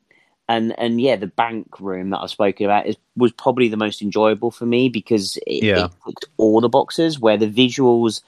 and 0.48 0.78
and 0.78 1.00
yeah, 1.00 1.16
the 1.16 1.26
bank 1.26 1.80
room 1.80 2.10
that 2.10 2.18
I've 2.18 2.30
spoken 2.30 2.66
about 2.66 2.86
is 2.86 2.96
was 3.16 3.32
probably 3.32 3.68
the 3.68 3.76
most 3.76 4.02
enjoyable 4.02 4.50
for 4.50 4.66
me 4.66 4.88
because 4.88 5.36
it, 5.46 5.64
Yeah. 5.64 5.84
it 5.84 5.92
ticked 6.06 6.26
all 6.36 6.60
the 6.60 6.68
boxes 6.68 7.18
where 7.18 7.36
the 7.36 7.48
visuals, 7.50 8.22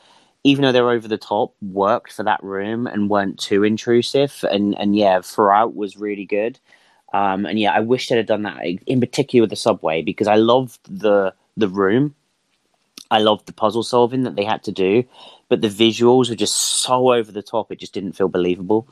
even 0.44 0.62
though 0.62 0.72
they're 0.72 0.90
over 0.90 1.07
the 1.09 1.18
top, 1.18 1.54
worked 1.62 2.12
for 2.12 2.24
that 2.24 2.42
room 2.42 2.87
and 2.87 3.11
weren't 3.11 3.38
too 3.38 3.62
intrusive. 3.64 4.44
And 4.50 4.76
and 4.78 4.96
yeah, 4.96 5.20
throughout 5.20 5.76
was 5.76 5.96
really 5.96 6.24
good. 6.24 6.59
Um, 7.12 7.46
and 7.46 7.59
yeah, 7.59 7.72
I 7.72 7.81
wish 7.81 8.09
they'd 8.09 8.16
have 8.16 8.26
done 8.26 8.42
that 8.42 8.64
in 8.87 9.00
particular 9.00 9.42
with 9.42 9.50
the 9.50 9.57
subway 9.57 10.02
because 10.02 10.26
I 10.26 10.37
loved 10.37 10.81
the 10.88 11.35
the 11.57 11.68
room. 11.68 12.14
I 13.11 13.20
loved 13.20 13.46
the 13.46 13.54
puzzle 13.54 13.83
solving 13.85 14.24
that 14.24 14.37
they 14.37 14.44
had 14.44 14.64
to 14.64 14.72
do, 14.72 15.04
but 15.48 15.62
the 15.62 15.68
visuals 15.68 16.28
were 16.28 16.37
just 16.37 16.54
so 16.57 17.12
over 17.14 17.33
the 17.33 17.42
top; 17.42 17.70
it 17.72 17.78
just 17.78 17.94
didn't 17.94 18.12
feel 18.12 18.28
believable. 18.28 18.88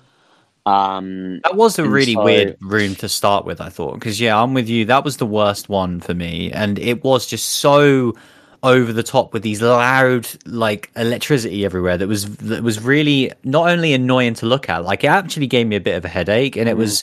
Um, 0.66 1.40
That 1.44 1.57
was 1.57 1.79
a 1.79 1.88
really 1.88 2.14
so- 2.14 2.24
weird 2.24 2.57
room 2.61 2.94
to 2.96 3.09
start 3.09 3.44
with, 3.46 3.61
I 3.61 3.68
thought. 3.68 3.94
Because, 3.94 4.20
yeah, 4.20 4.40
I'm 4.40 4.52
with 4.52 4.68
you. 4.68 4.85
That 4.85 5.05
was 5.05 5.16
the 5.16 5.26
worst 5.26 5.68
one 5.68 6.00
for 6.00 6.12
me. 6.12 6.50
And 6.52 6.79
it 6.79 7.05
was 7.05 7.26
just 7.26 7.46
so 7.46 8.14
over 8.62 8.92
the 8.92 9.02
top 9.02 9.33
with 9.33 9.42
these 9.42 9.62
loud, 9.62 10.26
like, 10.44 10.90
electricity 10.96 11.64
everywhere 11.64 11.96
that 11.98 12.09
was 12.09 12.24
that 12.38 12.64
was 12.64 12.83
really 12.83 13.31
not 13.44 13.68
only 13.68 13.92
annoying 13.92 14.35
to 14.35 14.46
look 14.46 14.68
at, 14.68 14.85
like, 14.85 15.05
it 15.05 15.09
actually 15.09 15.46
gave 15.46 15.68
me 15.68 15.76
a 15.76 15.81
bit 15.81 15.94
of 15.96 16.05
a 16.05 16.09
headache 16.09 16.57
and 16.57 16.68
it 16.68 16.76
was 16.76 17.02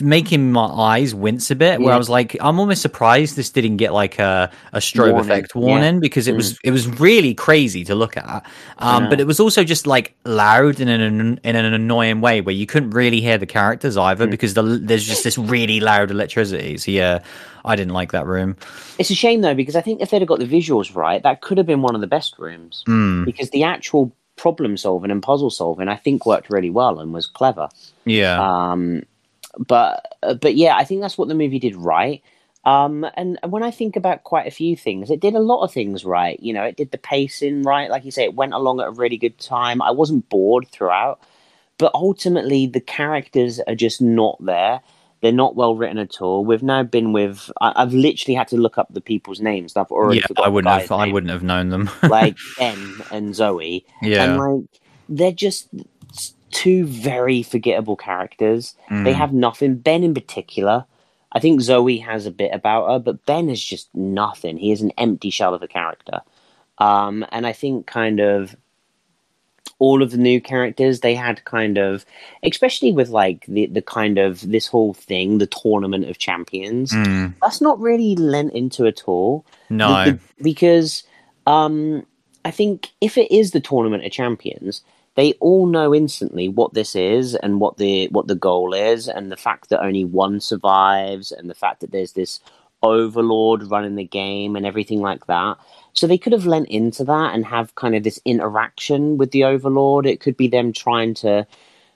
making 0.00 0.52
my 0.52 0.64
eyes 0.66 1.14
wince 1.14 1.50
a 1.50 1.56
bit. 1.56 1.80
Where 1.80 1.94
I 1.94 1.96
was 1.96 2.08
like, 2.10 2.36
I'm 2.40 2.60
almost 2.60 2.82
surprised 2.82 3.36
this 3.36 3.50
didn't 3.50 3.78
get 3.78 3.92
like 3.94 4.18
a, 4.18 4.50
a 4.72 4.78
strobe 4.78 5.12
Warning, 5.12 5.20
effect 5.30 5.52
yeah. 5.54 5.60
warning 5.60 6.00
because 6.00 6.28
it 6.28 6.34
was 6.34 6.58
it 6.62 6.70
was 6.70 6.86
really 7.00 7.32
crazy 7.34 7.84
to 7.84 7.94
look 7.94 8.16
at. 8.16 8.44
Um, 8.78 9.04
Yeah. 9.04 9.08
but 9.10 9.20
it 9.20 9.26
was 9.26 9.40
also 9.40 9.64
just 9.64 9.86
like 9.86 10.14
loud 10.24 10.80
in 10.80 10.88
an 10.88 11.40
in 11.42 11.56
an 11.56 11.72
annoying 11.72 12.20
way 12.20 12.40
where 12.42 12.54
you 12.54 12.66
couldn't 12.66 12.90
really 12.90 13.20
hear 13.20 13.38
the 13.38 13.46
characters 13.46 13.96
either 13.96 14.26
Mm. 14.26 14.30
because 14.30 14.54
the, 14.54 14.62
there's 14.62 15.06
just 15.06 15.24
this 15.24 15.38
really 15.38 15.80
loud 15.80 16.10
electricity. 16.10 16.76
So 16.76 16.90
yeah, 16.90 17.20
I 17.64 17.74
didn't 17.76 17.94
like 17.94 18.12
that 18.12 18.26
room. 18.26 18.56
It's 18.98 19.10
a 19.10 19.14
shame 19.14 19.40
though 19.40 19.54
because 19.54 19.76
I 19.76 19.80
think 19.80 20.02
if 20.02 20.10
they'd 20.10 20.20
have 20.20 20.28
got 20.28 20.40
the 20.40 20.46
visuals 20.46 20.94
right, 20.94 21.22
that 21.22 21.40
could 21.40 21.56
have 21.58 21.66
been 21.66 21.80
one 21.82 21.94
of 21.94 22.00
the 22.02 22.06
best 22.06 22.38
rooms 22.38 22.84
Mm, 22.86 23.24
because 23.24 23.48
the 23.50 23.64
actual 23.64 24.12
problem 24.36 24.76
solving 24.76 25.10
and 25.10 25.22
puzzle 25.22 25.50
solving 25.50 25.88
I 25.88 25.96
think 25.96 26.24
worked 26.24 26.48
really 26.50 26.70
well 26.70 26.98
and 27.00 27.12
was 27.12 27.26
clever. 27.26 27.68
yeah, 28.06 28.40
Um, 28.40 29.02
but 29.58 30.16
uh, 30.22 30.34
but 30.34 30.54
yeah, 30.54 30.76
I 30.76 30.84
think 30.84 31.00
that's 31.00 31.18
what 31.18 31.28
the 31.28 31.34
movie 31.34 31.58
did 31.58 31.76
right. 31.76 32.22
Um, 32.64 33.06
and 33.14 33.38
and 33.42 33.52
when 33.52 33.62
I 33.62 33.70
think 33.70 33.96
about 33.96 34.24
quite 34.24 34.46
a 34.46 34.50
few 34.50 34.76
things, 34.76 35.10
it 35.10 35.20
did 35.20 35.34
a 35.34 35.40
lot 35.40 35.62
of 35.62 35.72
things 35.72 36.04
right. 36.04 36.38
You 36.40 36.52
know, 36.52 36.64
it 36.64 36.76
did 36.76 36.90
the 36.90 36.98
pacing 36.98 37.62
right, 37.62 37.90
like 37.90 38.04
you 38.04 38.10
say, 38.10 38.24
it 38.24 38.34
went 38.34 38.52
along 38.52 38.80
at 38.80 38.88
a 38.88 38.92
really 38.92 39.16
good 39.16 39.38
time. 39.38 39.80
I 39.80 39.90
wasn't 39.90 40.28
bored 40.28 40.68
throughout, 40.68 41.20
but 41.78 41.92
ultimately 41.94 42.66
the 42.66 42.80
characters 42.80 43.60
are 43.60 43.74
just 43.74 44.02
not 44.02 44.36
there. 44.44 44.80
They're 45.22 45.32
not 45.32 45.54
well 45.54 45.76
written 45.76 45.98
at 45.98 46.22
all. 46.22 46.44
We've 46.44 46.62
now 46.62 46.82
been 46.82 47.12
with. 47.12 47.50
I, 47.60 47.72
I've 47.76 47.92
literally 47.92 48.34
had 48.34 48.48
to 48.48 48.56
look 48.56 48.78
up 48.78 48.88
the 48.92 49.02
people's 49.02 49.40
names. 49.40 49.76
I've 49.76 49.90
already 49.90 50.20
yeah. 50.20 50.42
I 50.44 50.48
wouldn't 50.48 50.72
have. 50.72 50.92
I 50.92 51.08
wouldn't 51.08 51.30
have 51.30 51.42
known 51.42 51.68
them. 51.68 51.90
like 52.02 52.36
Ben 52.58 53.02
and 53.10 53.34
Zoe 53.34 53.84
yeah, 54.02 54.24
and 54.24 54.38
like 54.38 54.80
they're 55.10 55.32
just 55.32 55.68
two 56.50 56.84
very 56.84 57.42
forgettable 57.42 57.96
characters. 57.96 58.74
They 58.88 59.12
Mm. 59.12 59.14
have 59.14 59.32
nothing. 59.32 59.76
Ben 59.76 60.02
in 60.04 60.14
particular, 60.14 60.84
I 61.32 61.38
think 61.40 61.60
Zoe 61.60 61.98
has 61.98 62.26
a 62.26 62.30
bit 62.30 62.50
about 62.52 62.88
her, 62.90 62.98
but 62.98 63.24
Ben 63.26 63.48
is 63.48 63.62
just 63.62 63.88
nothing. 63.94 64.56
He 64.58 64.72
is 64.72 64.82
an 64.82 64.92
empty 64.98 65.30
shell 65.30 65.54
of 65.54 65.62
a 65.62 65.68
character. 65.68 66.20
Um, 66.78 67.24
and 67.30 67.46
I 67.46 67.52
think 67.52 67.86
kind 67.86 68.20
of 68.20 68.56
all 69.78 70.02
of 70.02 70.10
the 70.10 70.18
new 70.18 70.40
characters 70.40 71.00
they 71.00 71.14
had 71.14 71.42
kind 71.46 71.78
of 71.78 72.04
especially 72.42 72.92
with 72.92 73.08
like 73.08 73.46
the 73.46 73.64
the 73.66 73.80
kind 73.80 74.18
of 74.18 74.46
this 74.50 74.66
whole 74.66 74.92
thing 74.92 75.38
the 75.38 75.46
tournament 75.46 76.04
of 76.08 76.18
champions 76.18 76.92
Mm, 76.92 77.34
that's 77.40 77.62
not 77.62 77.80
really 77.80 78.14
lent 78.14 78.52
into 78.52 78.86
at 78.86 79.02
all 79.06 79.46
no. 79.70 80.04
The- 80.04 80.12
the- 80.12 80.18
because 80.42 81.04
um 81.46 82.04
i 82.44 82.50
think 82.50 82.88
if 83.00 83.16
it 83.16 83.30
is 83.32 83.52
the 83.52 83.60
tournament 83.60 84.04
of 84.04 84.12
champions 84.12 84.82
they 85.20 85.34
all 85.34 85.66
know 85.66 85.94
instantly 85.94 86.48
what 86.48 86.72
this 86.72 86.96
is 86.96 87.34
and 87.34 87.60
what 87.60 87.76
the 87.76 88.08
what 88.08 88.26
the 88.26 88.34
goal 88.34 88.72
is 88.72 89.06
and 89.06 89.30
the 89.30 89.36
fact 89.36 89.68
that 89.68 89.84
only 89.84 90.02
one 90.02 90.40
survives 90.40 91.30
and 91.30 91.50
the 91.50 91.54
fact 91.54 91.80
that 91.80 91.92
there's 91.92 92.14
this 92.14 92.40
overlord 92.82 93.62
running 93.64 93.96
the 93.96 94.04
game 94.04 94.56
and 94.56 94.64
everything 94.64 95.02
like 95.02 95.26
that. 95.26 95.58
So 95.92 96.06
they 96.06 96.16
could 96.16 96.32
have 96.32 96.46
lent 96.46 96.68
into 96.68 97.04
that 97.04 97.34
and 97.34 97.44
have 97.44 97.74
kind 97.74 97.94
of 97.94 98.02
this 98.02 98.18
interaction 98.24 99.18
with 99.18 99.30
the 99.32 99.44
overlord. 99.44 100.06
It 100.06 100.20
could 100.20 100.38
be 100.38 100.48
them 100.48 100.72
trying 100.72 101.12
to 101.16 101.46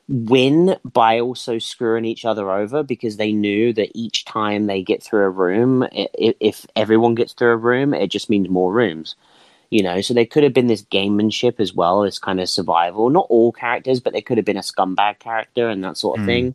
win 0.07 0.77
by 0.85 1.19
also 1.19 1.59
screwing 1.59 2.05
each 2.05 2.27
other 2.27 2.51
over 2.51 2.83
because 2.83 3.17
they 3.17 3.33
knew 3.33 3.73
that 3.73 3.91
each 3.95 4.27
time 4.27 4.67
they 4.67 4.83
get 4.83 5.03
through 5.03 5.25
a 5.25 5.31
room 5.31 5.89
if 5.95 6.67
everyone 6.77 7.15
gets 7.15 7.33
through 7.33 7.53
a 7.53 7.57
room 7.57 7.95
it 7.95 8.09
just 8.09 8.29
means 8.29 8.51
more 8.51 8.71
rooms 8.71 9.17
you 9.75 9.83
know 9.83 10.01
so 10.01 10.15
there 10.15 10.25
could 10.25 10.45
have 10.45 10.53
been 10.55 10.69
this 10.69 10.85
gamemanship 10.85 11.59
as 11.59 11.75
well 11.75 12.03
this 12.03 12.21
kind 12.21 12.39
of 12.41 12.49
survival. 12.49 13.11
Not 13.11 13.27
all 13.29 13.51
characters 13.51 13.99
but 13.99 14.13
there 14.13 14.23
could 14.23 14.39
have 14.39 14.45
been 14.45 14.57
a 14.57 14.61
scumbag 14.61 15.19
character 15.19 15.69
and 15.69 15.83
that 15.83 15.97
sort 15.97 16.21
of 16.21 16.25
Mm. 16.25 16.27
thing. 16.27 16.55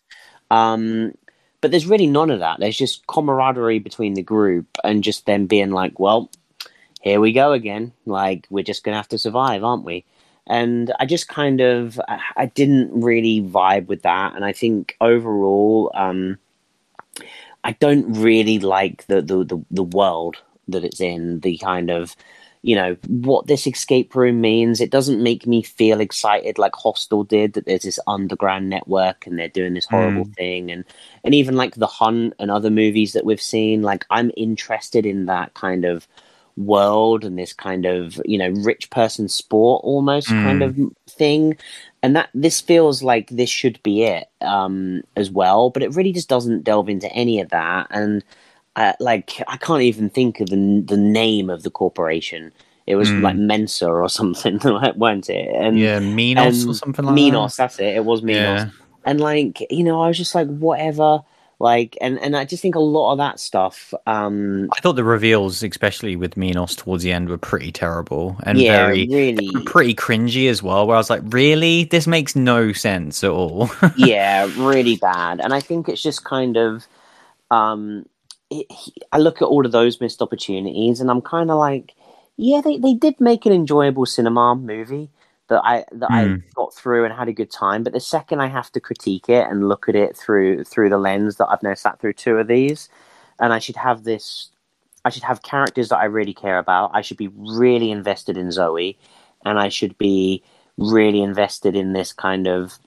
Um 0.50 1.14
but 1.60 1.72
there's 1.72 1.86
really 1.86 2.08
none 2.08 2.32
of 2.32 2.40
that. 2.40 2.62
There's 2.62 2.78
just 2.78 3.06
camaraderie 3.08 3.80
between 3.80 4.14
the 4.14 4.24
group 4.24 4.68
and 4.86 5.04
just 5.04 5.26
them 5.26 5.48
being 5.48 5.72
like 5.72 6.00
well 6.00 6.32
here 7.02 7.20
we 7.20 7.34
go 7.34 7.52
again. 7.52 7.92
Like 8.06 8.48
we're 8.50 8.64
just 8.72 8.86
gonna 8.86 8.96
have 8.96 9.10
to 9.10 9.18
survive 9.18 9.66
aren't 9.66 9.84
we? 9.84 10.06
And 10.48 10.94
i 11.00 11.06
just 11.06 11.28
kind 11.28 11.60
of 11.60 12.00
I, 12.38 12.46
didn't 12.46 13.02
really 13.10 13.42
vibe 13.42 13.88
with 13.88 14.04
that. 14.04 14.34
And 14.34 14.46
i 14.46 14.54
think 14.54 14.96
overall 15.02 15.92
um 15.94 16.38
i 17.66 17.74
don't 17.74 18.14
really 18.14 18.60
like 18.60 19.06
the 19.08 19.22
the 19.22 19.44
the, 19.44 19.60
the 19.70 19.84
world 19.84 20.38
that 20.70 20.86
it's 20.86 21.02
in 21.02 21.42
the 21.42 21.58
kind 21.58 21.90
of 21.92 22.16
you 22.62 22.76
know 22.76 22.98
what 23.08 23.48
this 23.48 23.66
escape 23.68 24.16
room 24.16 24.42
means. 24.42 24.82
It 24.82 24.92
doesn't 24.92 25.24
make 25.24 25.48
me 25.48 25.64
feel 25.64 26.00
excited 26.02 26.58
like 26.58 26.76
hostel 26.76 27.24
did 27.24 27.54
that 27.54 27.66
there's 27.66 27.84
this 27.84 28.00
underground 28.08 28.70
network 28.70 29.26
and 29.26 29.40
they're 29.40 29.48
doing 29.50 29.74
this 29.74 29.86
horrible 29.86 30.26
thing. 30.38 30.72
And 30.72 30.84
and 31.24 31.34
even 31.34 31.56
like 31.56 31.76
the 31.76 31.88
hunt 31.88 32.34
and 32.40 32.52
other 32.52 32.70
movies 32.70 33.14
that 33.14 33.26
we've 33.26 33.42
seen 33.42 33.82
like 33.82 34.06
i'm 34.10 34.32
interested 34.38 35.06
in 35.06 35.26
that 35.28 35.54
kind 35.54 35.86
of 35.86 36.08
world 36.58 37.24
and 37.24 37.40
this 37.40 37.54
kind 37.54 37.86
of 37.86 38.20
you 38.26 38.38
know 38.38 38.50
rich 38.50 38.90
person 38.90 39.30
sport 39.30 39.82
almost 39.84 40.36
Mm. 40.36 40.42
kind 40.44 40.62
of 40.64 40.76
thing. 41.10 41.58
And 42.04 42.16
that 42.16 42.30
this 42.34 42.62
feels 42.62 43.02
like 43.04 43.30
this 43.30 43.50
should 43.50 43.82
be 43.84 44.04
it 44.04 44.28
um 44.42 45.02
as 45.16 45.30
well. 45.32 45.70
But 45.70 45.84
it 45.84 45.96
really 45.96 46.12
just 46.14 46.30
doesn't 46.30 46.64
delve 46.64 46.90
into 46.90 47.12
any 47.14 47.40
of 47.42 47.50
that. 47.50 47.88
And 47.92 48.24
uh, 48.76 48.94
like 49.00 49.42
i 49.48 49.58
can't 49.58 49.82
even 49.82 50.10
think 50.10 50.40
of 50.40 50.50
the 50.50 50.84
the 50.88 50.98
name 50.98 51.50
of 51.50 51.64
the 51.64 51.70
corporation 51.72 52.52
it 52.88 52.96
was 52.96 53.10
Mm. 53.10 53.22
like 53.22 53.36
mensa 53.36 53.88
or 53.88 54.10
something 54.10 54.60
weren't 54.96 55.30
it 55.30 55.50
and 55.56 55.78
yeah, 55.78 56.00
Minos 56.00 56.66
or 56.66 56.70
and 56.70 56.76
something 56.78 57.06
like 57.06 57.16
minos 57.16 57.56
that's 57.56 57.80
it 57.80 57.96
it 57.98 58.06
was 58.06 58.22
that. 58.22 58.26
minos 58.28 58.62
Yeah. 58.62 58.70
and 59.06 59.20
like 59.22 59.66
you 59.70 59.84
know 59.84 60.02
i 60.02 60.08
was 60.08 60.18
just 60.18 60.34
like 60.36 60.48
whatever 60.48 61.22
like 61.62 61.98
and 62.00 62.18
and 62.20 62.38
i 62.38 62.46
just 62.46 62.62
think 62.62 62.76
a 62.76 62.80
lot 62.80 63.12
of 63.12 63.18
that 63.18 63.38
stuff 63.40 63.94
um 64.08 64.70
I 64.76 64.80
thought 64.80 64.96
the 64.96 65.04
reveals, 65.04 65.62
especially 65.62 66.16
with 66.16 66.38
Minos 66.38 66.74
towards 66.76 67.04
the 67.04 67.12
end, 67.12 67.28
were 67.28 67.38
pretty 67.38 67.72
terrible 67.72 68.38
and 68.44 68.58
yeah 68.58 68.86
very 68.86 69.06
really 69.08 69.50
pretty 69.66 69.94
cringy 69.94 70.50
as 70.50 70.64
well. 70.64 70.88
Where 70.88 70.96
I 70.96 71.00
was 71.00 71.10
like, 71.10 71.22
really, 71.26 71.84
this 71.84 72.08
makes 72.08 72.34
no 72.36 72.72
sense 72.72 73.24
at 73.26 73.32
all. 73.32 73.70
yeah, 73.98 74.50
really 74.58 74.96
bad. 74.96 75.42
And 75.42 75.54
I 75.54 75.60
think 75.60 75.90
it's 75.90 76.02
just 76.02 76.24
kind 76.24 76.56
of, 76.56 76.88
um, 77.52 78.06
it, 78.50 78.68
I 79.12 79.18
look 79.20 79.42
at 79.42 79.46
all 79.46 79.66
of 79.66 79.72
those 79.72 80.02
missed 80.02 80.22
opportunities, 80.22 81.00
and 81.00 81.10
I'm 81.10 81.22
kind 81.22 81.52
of 81.52 81.58
like, 81.58 81.94
yeah, 82.38 82.62
they, 82.62 82.78
they 82.78 82.94
did 82.94 83.20
make 83.20 83.46
an 83.46 83.52
enjoyable 83.54 84.06
cinema 84.06 84.56
movie 84.56 85.10
that 85.50 85.62
I 85.66 85.86
that 85.92 86.12
I 86.12 86.26
Mm. 86.26 86.44
got 86.56 86.74
through 86.74 87.06
and 87.06 87.14
had 87.14 87.28
a 87.28 87.34
good 87.34 87.52
time. 87.52 87.84
But 87.84 87.94
the 87.94 88.00
second 88.00 88.40
I 88.42 88.48
have 88.48 88.72
to 88.74 88.80
critique 88.80 89.30
it 89.30 89.48
and 89.50 89.68
look 89.68 89.90
at 89.90 89.96
it 89.96 90.16
through 90.16 90.64
through 90.64 90.90
the 90.90 90.98
lens 90.98 91.38
that 91.38 91.48
I've 91.48 91.64
now 91.64 91.74
sat 91.74 92.00
through 92.00 92.14
two 92.14 92.38
of 92.38 92.48
these, 92.48 92.90
and 93.40 93.54
I 93.54 93.60
should 93.60 93.76
have 93.76 94.04
this, 94.04 94.50
I 95.06 95.10
should 95.10 95.24
have 95.24 95.42
characters 95.44 95.90
that 95.90 95.98
I 95.98 96.06
really 96.06 96.34
care 96.34 96.58
about. 96.60 96.92
I 96.94 97.02
should 97.02 97.18
be 97.18 97.30
really 97.36 97.92
invested 97.92 98.38
in 98.38 98.52
Zoe, 98.52 98.98
and 99.46 99.60
I 99.60 99.70
should 99.70 99.98
be 99.98 100.44
really 100.78 101.22
invested 101.22 101.76
in 101.76 101.94
this 101.94 102.14
kind 102.14 102.48
of 102.48 102.80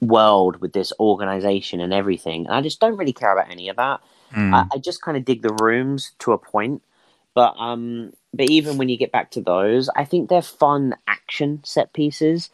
world 0.00 0.60
with 0.60 0.72
this 0.72 0.92
organization 1.00 1.80
and 1.80 1.92
everything. 1.92 2.46
And 2.46 2.54
I 2.54 2.60
just 2.62 2.80
don't 2.80 2.96
really 2.96 3.12
care 3.12 3.32
about 3.32 3.50
any 3.50 3.68
of 3.68 3.76
that. 3.76 4.00
Mm. 4.34 4.54
I, 4.54 4.66
I 4.74 4.78
just 4.78 5.02
kind 5.02 5.16
of 5.16 5.24
dig 5.24 5.42
the 5.42 5.54
rooms 5.54 6.12
to 6.20 6.32
a 6.32 6.38
point, 6.38 6.82
but 7.34 7.54
um, 7.58 8.12
but 8.34 8.48
even 8.50 8.78
when 8.78 8.88
you 8.88 8.96
get 8.96 9.12
back 9.12 9.30
to 9.32 9.40
those, 9.42 9.88
I 9.96 10.04
think 10.04 10.28
they're 10.28 10.42
fun 10.42 10.94
action 11.06 11.60
set 11.64 11.92
pieces. 11.92 12.50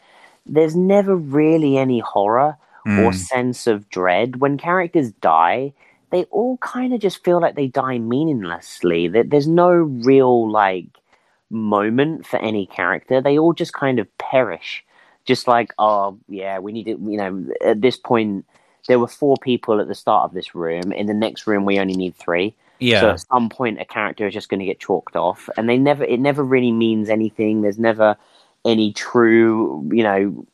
There's 0.46 0.76
never 0.76 1.16
really 1.16 1.76
any 1.78 1.98
horror 2.00 2.56
or 2.86 3.10
Mm. 3.10 3.14
sense 3.14 3.66
of 3.66 3.88
dread 3.90 4.36
when 4.40 4.58
characters 4.58 5.10
die. 5.12 5.72
They 6.10 6.24
all 6.24 6.56
kind 6.58 6.94
of 6.94 7.00
just 7.00 7.24
feel 7.24 7.40
like 7.40 7.56
they 7.56 7.66
die 7.66 7.98
meaninglessly. 7.98 9.08
There- 9.08 9.24
There's 9.24 9.48
no 9.48 9.70
real 9.72 10.48
like 10.50 10.86
moment 11.50 12.26
for 12.26 12.38
any 12.38 12.66
character. 12.66 13.20
They 13.20 13.38
all 13.38 13.52
just 13.52 13.72
kind 13.72 13.98
of 13.98 14.08
perish. 14.18 14.84
Just 15.24 15.48
like, 15.48 15.72
oh 15.78 16.18
yeah, 16.28 16.60
we 16.60 16.72
need 16.72 16.84
to. 16.84 16.92
You 16.92 17.16
know, 17.18 17.46
at 17.64 17.80
this 17.80 17.96
point, 17.96 18.44
there 18.86 18.98
were 18.98 19.08
four 19.08 19.36
people 19.36 19.80
at 19.80 19.88
the 19.88 19.94
start 19.94 20.24
of 20.24 20.34
this 20.34 20.54
room. 20.54 20.92
In 20.92 21.06
the 21.06 21.14
next 21.14 21.46
room, 21.46 21.64
we 21.64 21.78
only 21.78 21.96
need 21.96 22.14
three. 22.16 22.54
yeah. 22.78 23.00
So 23.00 23.10
at 23.10 23.20
some 23.20 23.48
point, 23.48 23.80
a 23.80 23.84
character 23.84 24.26
is 24.26 24.34
just 24.34 24.48
going 24.48 24.60
to 24.60 24.66
get 24.66 24.80
chalked 24.80 25.16
off, 25.16 25.48
and 25.56 25.68
they 25.68 25.78
never. 25.78 26.04
It 26.04 26.20
never 26.20 26.42
really 26.42 26.72
means 26.72 27.08
anything. 27.08 27.62
There's 27.62 27.78
never 27.78 28.16
any 28.64 28.92
true, 28.92 29.88
you 29.92 30.02
know, 30.02 30.46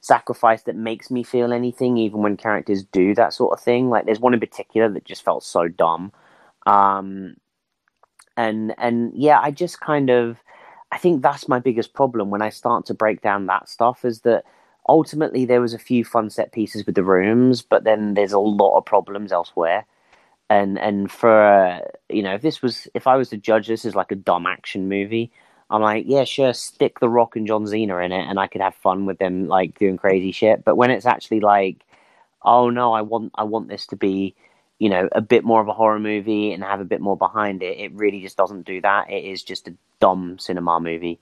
sacrifice 0.00 0.62
that 0.62 0.76
makes 0.76 1.10
me 1.10 1.22
feel 1.22 1.52
anything. 1.52 1.96
Even 1.96 2.22
when 2.22 2.36
characters 2.36 2.84
do 2.84 3.14
that 3.14 3.32
sort 3.32 3.52
of 3.52 3.62
thing, 3.62 3.90
like 3.90 4.06
there's 4.06 4.20
one 4.20 4.34
in 4.34 4.40
particular 4.40 4.88
that 4.88 5.04
just 5.04 5.24
felt 5.24 5.44
so 5.44 5.68
dumb. 5.68 6.12
Um, 6.66 7.36
and 8.36 8.74
and 8.78 9.12
yeah, 9.14 9.40
I 9.40 9.50
just 9.50 9.80
kind 9.80 10.10
of, 10.10 10.38
I 10.90 10.98
think 10.98 11.22
that's 11.22 11.48
my 11.48 11.58
biggest 11.58 11.94
problem 11.94 12.30
when 12.30 12.42
I 12.42 12.48
start 12.48 12.86
to 12.86 12.94
break 12.94 13.22
down 13.22 13.46
that 13.46 13.68
stuff 13.68 14.04
is 14.04 14.20
that 14.20 14.44
ultimately 14.88 15.44
there 15.44 15.60
was 15.60 15.74
a 15.74 15.78
few 15.78 16.04
fun 16.04 16.30
set 16.30 16.52
pieces 16.52 16.86
with 16.86 16.94
the 16.94 17.04
rooms, 17.04 17.62
but 17.62 17.84
then 17.84 18.14
there's 18.14 18.32
a 18.32 18.38
lot 18.38 18.76
of 18.76 18.84
problems 18.84 19.32
elsewhere 19.32 19.86
and 20.50 20.78
and 20.78 21.10
for 21.10 21.30
uh, 21.30 21.80
you 22.10 22.22
know 22.22 22.34
if 22.34 22.42
this 22.42 22.60
was 22.60 22.88
if 22.92 23.06
I 23.06 23.16
was 23.16 23.30
to 23.30 23.38
judge 23.38 23.68
this 23.68 23.86
as 23.86 23.94
like 23.94 24.12
a 24.12 24.16
dumb 24.16 24.46
action 24.46 24.88
movie, 24.88 25.30
I'm 25.70 25.80
like 25.80 26.04
yeah 26.06 26.24
sure 26.24 26.52
stick 26.52 26.98
The 27.00 27.08
Rock 27.08 27.36
and 27.36 27.46
John 27.46 27.66
Cena 27.66 27.96
in 27.98 28.12
it 28.12 28.28
and 28.28 28.38
I 28.38 28.48
could 28.48 28.60
have 28.60 28.74
fun 28.74 29.06
with 29.06 29.18
them 29.18 29.46
like 29.46 29.78
doing 29.78 29.96
crazy 29.96 30.32
shit. 30.32 30.64
But 30.64 30.76
when 30.76 30.90
it's 30.90 31.06
actually 31.06 31.40
like 31.40 31.86
oh 32.42 32.68
no 32.68 32.92
I 32.92 33.02
want 33.02 33.32
I 33.36 33.44
want 33.44 33.68
this 33.68 33.86
to 33.86 33.96
be 33.96 34.34
you 34.80 34.88
know 34.90 35.08
a 35.12 35.20
bit 35.20 35.44
more 35.44 35.60
of 35.60 35.68
a 35.68 35.72
horror 35.72 36.00
movie 36.00 36.52
and 36.52 36.64
have 36.64 36.80
a 36.80 36.84
bit 36.84 37.00
more 37.00 37.16
behind 37.16 37.62
it, 37.62 37.78
it 37.78 37.92
really 37.94 38.20
just 38.20 38.36
doesn't 38.36 38.66
do 38.66 38.80
that. 38.82 39.08
It 39.08 39.24
is 39.24 39.42
just 39.42 39.68
a 39.68 39.74
dumb 40.00 40.38
cinema 40.38 40.80
movie. 40.80 41.20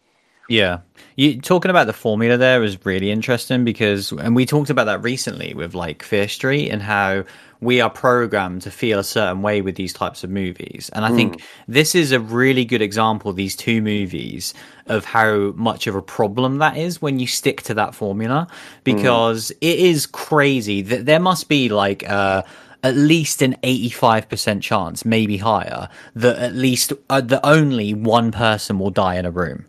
Yeah, 0.48 0.78
you 1.16 1.40
talking 1.40 1.70
about 1.70 1.86
the 1.86 1.92
formula 1.92 2.38
there 2.38 2.62
is 2.64 2.84
really 2.86 3.10
interesting 3.10 3.64
because, 3.64 4.12
and 4.12 4.34
we 4.34 4.46
talked 4.46 4.70
about 4.70 4.84
that 4.84 5.02
recently 5.02 5.52
with 5.52 5.74
like 5.74 6.02
Fear 6.02 6.26
Street 6.28 6.70
and 6.70 6.80
how 6.80 7.24
we 7.60 7.80
are 7.80 7.90
programmed 7.90 8.62
to 8.62 8.70
feel 8.70 8.98
a 8.98 9.04
certain 9.04 9.42
way 9.42 9.60
with 9.60 9.74
these 9.74 9.92
types 9.92 10.24
of 10.24 10.30
movies. 10.30 10.90
And 10.94 11.04
I 11.04 11.10
think 11.10 11.42
this 11.66 11.94
is 11.94 12.12
a 12.12 12.20
really 12.20 12.64
good 12.64 12.80
example, 12.80 13.32
these 13.32 13.56
two 13.56 13.82
movies, 13.82 14.54
of 14.86 15.04
how 15.04 15.52
much 15.56 15.86
of 15.86 15.94
a 15.94 16.02
problem 16.02 16.58
that 16.58 16.76
is 16.76 17.02
when 17.02 17.18
you 17.18 17.26
stick 17.26 17.62
to 17.62 17.74
that 17.74 17.94
formula 17.94 18.46
because 18.84 19.50
it 19.60 19.78
is 19.78 20.06
crazy 20.06 20.82
that 20.82 21.04
there 21.04 21.20
must 21.20 21.48
be 21.48 21.68
like, 21.68 22.08
uh, 22.08 22.42
at 22.84 22.94
least 22.94 23.42
an 23.42 23.56
85% 23.64 24.62
chance, 24.62 25.04
maybe 25.04 25.36
higher, 25.36 25.88
that 26.14 26.38
at 26.38 26.54
least 26.54 26.92
uh, 27.10 27.20
that 27.20 27.40
only 27.44 27.92
one 27.92 28.30
person 28.30 28.78
will 28.78 28.90
die 28.90 29.16
in 29.16 29.26
a 29.26 29.32
room. 29.32 29.66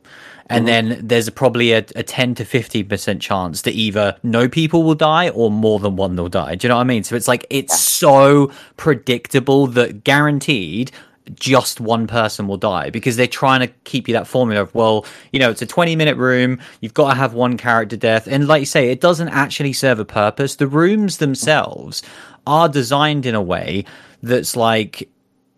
And 0.50 0.68
mm-hmm. 0.68 0.90
then 0.90 1.08
there's 1.08 1.30
probably 1.30 1.74
a, 1.74 1.86
a 1.96 2.04
10 2.04 2.36
to 2.36 2.44
50% 2.44 3.22
chance 3.22 3.62
that 3.62 3.74
either 3.74 4.18
no 4.24 4.50
people 4.50 4.84
will 4.84 4.96
die 4.96 5.30
or 5.30 5.52
more 5.52 5.80
than 5.80 5.96
one 5.96 6.16
will 6.16 6.30
die. 6.30 6.56
Do 6.56 6.66
you 6.66 6.70
know 6.70 6.76
what 6.76 6.82
I 6.82 6.86
mean? 6.86 7.04
So 7.04 7.16
it's 7.16 7.28
like, 7.28 7.46
it's 7.50 7.80
so 7.80 8.52
predictable 8.76 9.68
that 9.68 10.04
guaranteed 10.04 10.92
just 11.36 11.80
one 11.80 12.08
person 12.08 12.48
will 12.48 12.58
die 12.58 12.90
because 12.90 13.16
they're 13.16 13.28
trying 13.28 13.60
to 13.60 13.68
keep 13.84 14.08
you 14.08 14.14
that 14.14 14.26
formula 14.26 14.62
of, 14.62 14.74
well, 14.74 15.06
you 15.32 15.40
know, 15.40 15.52
it's 15.52 15.62
a 15.62 15.68
20 15.68 15.96
minute 15.96 16.18
room. 16.18 16.60
You've 16.82 16.94
got 16.96 17.10
to 17.10 17.16
have 17.16 17.34
one 17.34 17.58
character 17.58 17.98
death. 17.98 18.28
And 18.28 18.48
like 18.48 18.62
you 18.62 18.66
say, 18.66 18.90
it 18.90 19.02
doesn't 19.02 19.30
actually 19.30 19.74
serve 19.74 20.00
a 20.00 20.06
purpose. 20.06 20.56
The 20.56 20.68
rooms 20.68 21.18
themselves 21.18 22.02
are 22.48 22.68
designed 22.68 23.26
in 23.28 23.36
a 23.36 23.42
way 23.42 23.86
that's 24.24 24.56
like, 24.56 25.08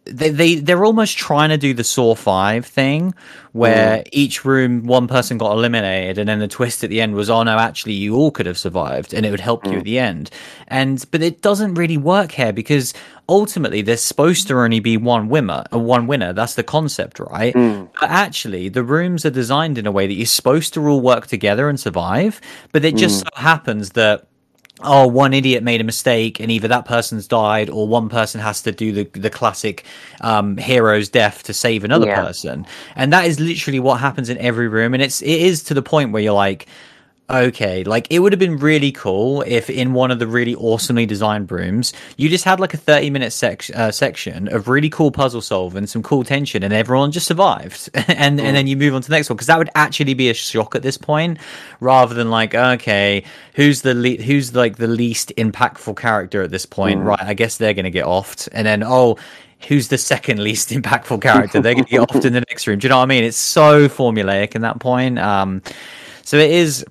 they, 0.05 0.29
they 0.29 0.55
they're 0.55 0.83
almost 0.83 1.17
trying 1.17 1.49
to 1.49 1.57
do 1.57 1.73
the 1.73 1.83
Saw 1.83 2.15
Five 2.15 2.65
thing, 2.65 3.13
where 3.51 3.99
Mm. 3.99 4.07
each 4.11 4.43
room 4.45 4.83
one 4.87 5.07
person 5.07 5.37
got 5.37 5.51
eliminated, 5.51 6.17
and 6.17 6.27
then 6.27 6.39
the 6.39 6.47
twist 6.47 6.83
at 6.83 6.89
the 6.89 7.01
end 7.01 7.13
was, 7.13 7.29
oh 7.29 7.43
no, 7.43 7.57
actually 7.57 7.93
you 7.93 8.15
all 8.15 8.31
could 8.31 8.47
have 8.47 8.57
survived, 8.57 9.13
and 9.13 9.25
it 9.25 9.31
would 9.31 9.39
help 9.39 9.63
Mm. 9.63 9.71
you 9.71 9.77
at 9.77 9.83
the 9.83 9.99
end. 9.99 10.31
And 10.67 11.03
but 11.11 11.21
it 11.21 11.41
doesn't 11.41 11.75
really 11.75 11.97
work 11.97 12.31
here 12.31 12.51
because 12.51 12.93
ultimately 13.29 13.81
there's 13.83 14.01
supposed 14.01 14.47
to 14.47 14.59
only 14.59 14.79
be 14.79 14.97
one 14.97 15.29
winner, 15.29 15.63
uh, 15.71 15.77
one 15.77 16.07
winner. 16.07 16.33
That's 16.33 16.55
the 16.55 16.63
concept, 16.63 17.19
right? 17.19 17.53
Mm. 17.53 17.89
But 17.99 18.09
actually, 18.09 18.69
the 18.69 18.83
rooms 18.83 19.23
are 19.25 19.29
designed 19.29 19.77
in 19.77 19.85
a 19.85 19.91
way 19.91 20.07
that 20.07 20.13
you're 20.15 20.25
supposed 20.25 20.73
to 20.73 20.87
all 20.87 20.99
work 21.01 21.27
together 21.27 21.69
and 21.69 21.79
survive. 21.79 22.41
But 22.71 22.85
it 22.85 22.95
just 22.95 23.19
so 23.19 23.29
happens 23.35 23.91
that 23.91 24.25
oh, 24.83 25.07
one 25.07 25.33
idiot 25.33 25.63
made 25.63 25.81
a 25.81 25.83
mistake 25.83 26.39
and 26.39 26.51
either 26.51 26.67
that 26.67 26.85
person's 26.85 27.27
died 27.27 27.69
or 27.69 27.87
one 27.87 28.09
person 28.09 28.41
has 28.41 28.61
to 28.63 28.71
do 28.71 28.91
the 28.91 29.19
the 29.19 29.29
classic 29.29 29.83
um, 30.21 30.57
hero's 30.57 31.09
death 31.09 31.43
to 31.43 31.53
save 31.53 31.83
another 31.83 32.07
Yeah. 32.07 32.25
person. 32.25 32.65
And 32.95 33.11
that 33.13 33.25
is 33.25 33.39
literally 33.39 33.79
what 33.79 33.99
happens 33.99 34.29
in 34.29 34.37
every 34.37 34.67
room. 34.67 34.93
And 34.93 35.01
it's 35.03 35.21
it 35.21 35.29
is 35.41 35.63
to 35.63 35.73
the 35.73 35.81
point 35.81 36.11
where 36.11 36.21
you're 36.21 36.33
like, 36.33 36.67
okay, 37.33 37.83
like 37.83 38.07
it 38.09 38.19
would 38.19 38.31
have 38.31 38.39
been 38.39 38.57
really 38.57 38.91
cool 38.91 39.41
if 39.43 39.69
in 39.69 39.93
one 39.93 40.11
of 40.11 40.19
the 40.19 40.27
really 40.27 40.55
awesomely 40.55 41.05
designed 41.05 41.51
rooms 41.51 41.93
you 42.17 42.29
just 42.29 42.43
had 42.43 42.59
like 42.59 42.73
a 42.73 42.77
30 42.77 43.09
minute 43.09 43.31
sec- 43.31 43.75
uh, 43.75 43.91
section 43.91 44.47
of 44.53 44.67
really 44.67 44.89
cool 44.89 45.11
puzzle 45.11 45.41
solving, 45.41 45.87
some 45.87 46.03
cool 46.03 46.23
tension, 46.23 46.63
and 46.63 46.73
everyone 46.73 47.11
just 47.11 47.27
survived. 47.27 47.89
and 48.07 48.39
and 48.39 48.55
then 48.55 48.67
you 48.67 48.77
move 48.77 48.93
on 48.93 49.01
to 49.01 49.09
the 49.09 49.15
next 49.15 49.29
one 49.29 49.37
because 49.37 49.47
that 49.47 49.57
would 49.57 49.69
actually 49.75 50.13
be 50.13 50.29
a 50.29 50.33
shock 50.33 50.75
at 50.75 50.81
this 50.81 50.97
point 50.97 51.37
rather 51.79 52.13
than 52.13 52.29
like, 52.29 52.53
okay, 52.55 53.23
who's 53.55 53.81
the 53.81 53.93
le- 53.93 54.21
who's 54.21 54.55
like 54.55 54.77
the 54.77 54.87
least 54.87 55.33
impactful 55.37 55.97
character 55.97 56.41
at 56.41 56.51
this 56.51 56.65
point? 56.65 57.01
Right, 57.01 57.21
I 57.21 57.33
guess 57.33 57.57
they're 57.57 57.73
going 57.73 57.85
to 57.85 57.91
get 57.91 58.05
offed. 58.05 58.49
And 58.51 58.65
then, 58.65 58.83
oh, 58.83 59.17
who's 59.67 59.87
the 59.89 59.97
second 59.97 60.39
least 60.43 60.69
impactful 60.69 61.21
character? 61.21 61.61
They're 61.61 61.73
going 61.73 61.85
to 61.85 61.91
get 61.91 62.09
offed 62.09 62.25
in 62.25 62.33
the 62.33 62.43
next 62.49 62.67
room. 62.67 62.79
Do 62.79 62.85
you 62.85 62.89
know 62.89 62.97
what 62.97 63.03
I 63.03 63.07
mean? 63.07 63.23
It's 63.23 63.37
so 63.37 63.87
formulaic 63.87 64.55
in 64.55 64.61
that 64.61 64.79
point. 64.79 65.19
Um, 65.19 65.61
so 66.23 66.37
it 66.37 66.51
is 66.51 66.85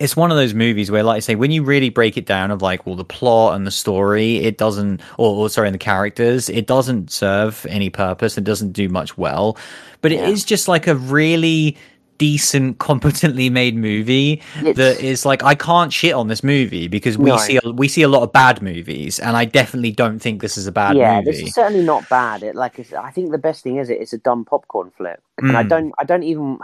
it's 0.00 0.16
one 0.16 0.30
of 0.32 0.36
those 0.36 0.54
movies 0.54 0.90
where, 0.90 1.02
like 1.04 1.16
I 1.18 1.20
say, 1.20 1.34
when 1.36 1.50
you 1.52 1.62
really 1.62 1.90
break 1.90 2.16
it 2.16 2.26
down 2.26 2.50
of 2.50 2.62
like, 2.62 2.86
well, 2.86 2.96
the 2.96 3.04
plot 3.04 3.54
and 3.54 3.66
the 3.66 3.70
story, 3.70 4.38
it 4.38 4.56
doesn't, 4.58 5.00
or, 5.18 5.36
or 5.36 5.48
sorry, 5.50 5.68
and 5.68 5.74
the 5.74 5.78
characters, 5.78 6.48
it 6.48 6.66
doesn't 6.66 7.10
serve 7.12 7.64
any 7.68 7.90
purpose. 7.90 8.36
It 8.38 8.44
doesn't 8.44 8.72
do 8.72 8.88
much 8.88 9.16
well, 9.18 9.56
but 10.00 10.10
it 10.10 10.20
Yeah. 10.20 10.28
is 10.28 10.44
just 10.44 10.66
like 10.68 10.86
a 10.88 10.94
really 10.96 11.76
decent, 12.18 12.78
competently 12.88 13.48
made 13.50 13.76
movie 13.76 14.42
It's- 14.58 14.76
that 14.76 15.00
is 15.04 15.24
like 15.24 15.42
I 15.42 15.54
can't 15.54 15.92
shit 15.92 16.12
on 16.14 16.28
this 16.28 16.42
movie 16.42 16.86
because 16.88 17.16
we 17.16 17.30
No. 17.30 17.36
see 17.38 17.58
a, 17.62 17.70
we 17.70 17.86
see 17.88 18.02
a 18.02 18.08
lot 18.08 18.22
of 18.22 18.32
bad 18.32 18.60
movies, 18.62 19.18
and 19.18 19.36
I 19.36 19.44
definitely 19.44 19.92
don't 19.92 20.18
think 20.18 20.40
this 20.42 20.56
is 20.58 20.66
a 20.66 20.72
bad 20.72 20.96
yeah, 20.96 21.16
movie. 21.20 21.30
this 21.30 21.40
is 21.48 21.54
certainly 21.54 21.84
not 21.84 22.08
bad. 22.08 22.42
It 22.42 22.56
like 22.56 22.78
it's, 22.78 22.92
I 22.92 23.10
think 23.10 23.30
the 23.32 23.38
best 23.38 23.62
thing 23.62 23.76
is 23.76 23.88
it, 23.90 24.00
it's 24.00 24.12
a 24.12 24.18
dumb 24.18 24.44
popcorn 24.44 24.90
flick, 24.96 25.18
and 25.38 25.56
I 25.56 25.62
Mm. 25.64 25.68
don't 25.68 25.92
I 25.98 26.04
don't 26.04 26.22
even 26.22 26.58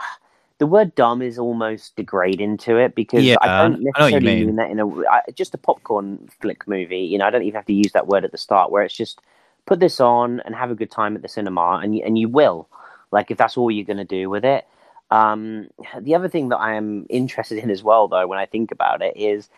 the 0.59 0.67
word 0.67 0.95
dumb 0.95 1.23
is 1.23 1.39
almost 1.39 1.97
degrading 1.97 2.59
to 2.59 2.79
it 2.79 2.95
because 2.95 3.25
Yeah, 3.25 3.37
I 3.43 3.49
don't 3.59 3.83
I 3.95 3.99
know 3.99 4.05
what 4.05 4.15
you 4.15 4.21
necessarily 4.21 4.33
mean. 4.37 4.47
mean 4.47 4.57
that 4.57 4.71
in 4.71 4.81
a 4.81 4.89
I, 5.09 5.23
just 5.35 5.55
a 5.55 5.59
popcorn 5.59 6.29
flick 6.41 6.67
movie. 6.69 7.01
You 7.01 7.19
know, 7.19 7.27
I 7.27 7.31
don't 7.31 7.43
even 7.43 7.57
have 7.57 7.67
to 7.67 7.75
use 7.75 7.93
that 7.93 8.07
word 8.09 8.25
at 8.25 8.33
the 8.33 8.39
start 8.39 8.71
where 8.71 8.83
it's 8.83 8.97
just 8.97 9.21
put 9.67 9.81
this 9.81 10.01
on 10.01 10.41
and 10.41 10.55
have 10.55 10.71
a 10.71 10.75
good 10.77 10.91
time 10.91 11.17
at 11.17 11.23
the 11.23 11.29
cinema, 11.29 11.81
and 11.83 11.97
you, 11.97 12.03
and 12.05 12.19
you 12.19 12.29
will 12.29 12.69
like 13.13 13.31
if 13.31 13.39
that's 13.39 13.57
all 13.57 13.71
you're 13.71 13.85
going 13.87 13.97
to 13.99 14.05
do 14.05 14.31
with 14.31 14.45
it. 14.45 14.67
Um, 15.11 15.69
the 16.01 16.15
other 16.15 16.29
thing 16.29 16.49
that 16.51 16.57
I 16.59 16.75
am 16.75 17.07
interested 17.11 17.59
in 17.59 17.71
as 17.71 17.83
well, 17.83 18.09
though, 18.09 18.27
when 18.27 18.39
I 18.39 18.47
think 18.47 18.73
about 18.73 19.03
it, 19.03 19.17
is 19.17 19.49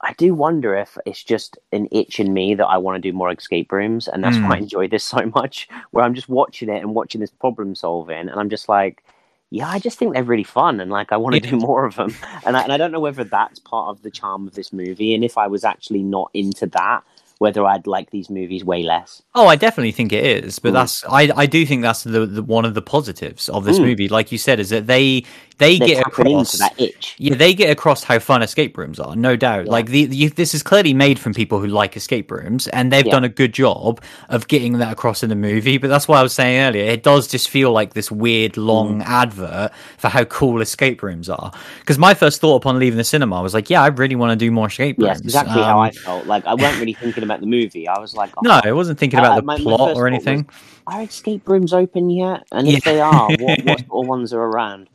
I 0.00 0.12
do 0.14 0.34
wonder 0.34 0.76
if 0.76 0.98
it's 1.06 1.22
just 1.24 1.58
an 1.72 1.88
itch 1.90 2.20
in 2.20 2.32
me 2.32 2.54
that 2.54 2.66
I 2.66 2.78
want 2.78 2.96
to 3.02 3.08
do 3.10 3.16
more 3.16 3.32
escape 3.32 3.72
rooms, 3.72 4.08
and 4.08 4.22
that's 4.22 4.42
why 4.42 4.54
I 4.54 4.58
Mm. 4.58 4.60
enjoy 4.60 4.88
this 4.88 5.04
so 5.04 5.26
much. 5.34 5.68
Where 5.92 6.04
I'm 6.04 6.14
just 6.14 6.28
watching 6.28 6.68
it 6.68 6.82
and 6.82 6.94
watching 6.94 7.20
this 7.20 7.30
problem 7.30 7.74
solving, 7.74 8.28
and 8.28 8.32
I'm 8.40 8.50
just 8.50 8.68
like, 8.68 9.02
yeah, 9.50 9.68
I 9.68 9.78
just 9.78 9.98
think 9.98 10.14
they're 10.14 10.24
really 10.24 10.44
fun, 10.44 10.80
and 10.80 10.90
like 10.90 11.12
I 11.12 11.16
want 11.16 11.34
to 11.34 11.40
Yeah. 11.40 11.50
do 11.50 11.56
more 11.56 11.84
of 11.84 11.96
them. 11.96 12.16
And 12.44 12.56
I, 12.56 12.62
and 12.62 12.72
I 12.72 12.76
don't 12.76 12.92
know 12.92 13.00
whether 13.00 13.24
that's 13.24 13.58
part 13.60 13.88
of 13.90 14.02
the 14.02 14.10
charm 14.10 14.46
of 14.46 14.54
this 14.54 14.72
movie, 14.72 15.14
and 15.14 15.24
if 15.24 15.38
I 15.38 15.46
was 15.46 15.64
actually 15.64 16.02
not 16.02 16.30
into 16.34 16.66
that, 16.68 17.04
whether 17.38 17.64
I'd 17.66 17.86
like 17.86 18.10
these 18.10 18.30
movies 18.30 18.64
way 18.64 18.82
less. 18.82 19.22
Oh, 19.34 19.46
I 19.46 19.56
definitely 19.56 19.92
think 19.92 20.12
it 20.12 20.24
is, 20.44 20.58
but 20.58 20.70
Mm. 20.70 20.74
that's 20.74 21.04
I 21.08 21.30
I 21.36 21.46
do 21.46 21.66
think 21.66 21.82
that's 21.82 22.04
the, 22.04 22.24
the 22.26 22.42
one 22.42 22.64
of 22.64 22.74
the 22.74 22.82
positives 22.82 23.48
of 23.48 23.64
this 23.64 23.78
Mm. 23.78 23.82
movie. 23.84 24.08
Like 24.08 24.32
you 24.32 24.38
said, 24.38 24.58
is 24.60 24.70
that 24.70 24.86
they 24.86 25.24
they 25.58 25.78
They're 25.78 25.88
get 25.88 26.06
across 26.06 26.52
that 26.58 26.78
itch. 26.78 27.14
Yeah, 27.16 27.34
they 27.34 27.54
get 27.54 27.70
across 27.70 28.04
how 28.04 28.18
fun 28.18 28.42
escape 28.42 28.76
rooms 28.76 29.00
are, 29.00 29.16
no 29.16 29.36
doubt. 29.36 29.64
Yeah. 29.64 29.72
Like 29.72 29.86
the, 29.86 30.04
the 30.04 30.28
this 30.28 30.52
is 30.54 30.62
clearly 30.62 30.92
made 30.92 31.18
from 31.18 31.32
people 31.32 31.60
who 31.60 31.66
like 31.68 31.96
escape 31.96 32.30
rooms, 32.30 32.68
and 32.68 32.92
they've 32.92 33.06
Yeah. 33.06 33.12
done 33.12 33.24
a 33.24 33.30
good 33.30 33.54
job 33.54 34.02
of 34.28 34.48
getting 34.48 34.78
that 34.78 34.92
across 34.92 35.22
in 35.22 35.30
the 35.30 35.34
movie. 35.36 35.78
But 35.78 35.88
that's 35.88 36.06
why 36.08 36.20
I 36.20 36.22
was 36.22 36.34
saying 36.34 36.58
earlier, 36.60 36.84
it 36.90 37.02
does 37.02 37.26
just 37.26 37.48
feel 37.48 37.72
like 37.72 37.94
this 37.94 38.10
weird 38.10 38.58
long 38.58 39.00
Mm. 39.00 39.06
advert 39.06 39.70
for 39.96 40.08
how 40.08 40.24
cool 40.24 40.60
escape 40.60 41.02
rooms 41.02 41.30
are. 41.30 41.52
Because 41.80 41.96
my 41.98 42.12
first 42.12 42.40
thought 42.40 42.56
upon 42.56 42.78
leaving 42.78 42.98
the 42.98 43.04
cinema 43.04 43.40
was 43.42 43.54
like, 43.54 43.70
yeah, 43.70 43.82
I 43.82 43.86
really 43.88 44.14
want 44.16 44.32
to 44.32 44.36
do 44.36 44.50
more 44.50 44.66
escape 44.66 44.98
rooms. 44.98 45.08
Yes, 45.08 45.20
exactly 45.20 45.62
how 45.62 45.78
Um, 45.78 45.84
I 45.84 45.90
felt. 45.90 46.26
Like 46.26 46.44
I 46.46 46.54
weren't 46.54 46.78
really 46.78 46.92
thinking 46.92 47.22
about 47.26 47.40
the 47.40 47.46
movie. 47.46 47.86
I 47.88 47.98
was 47.98 48.14
like, 48.14 48.30
oh, 48.38 48.40
No, 48.42 48.60
I 48.64 48.72
wasn't 48.72 48.98
thinking 48.98 49.18
about 49.18 49.32
I- 49.32 49.36
the 49.36 49.42
my- 49.42 49.56
my 49.58 49.62
plot 49.62 49.90
first 49.90 49.98
or 50.00 50.06
anything. 50.06 50.48
are 50.86 51.02
escape 51.02 51.48
rooms 51.48 51.72
open 51.72 52.08
yet? 52.10 52.44
And 52.52 52.66
if 52.68 52.84
they 52.84 53.00
are, 53.00 53.28
what, 53.28 53.80
what 53.88 54.06
ones 54.14 54.32
are 54.32 54.40
around? 54.42 54.88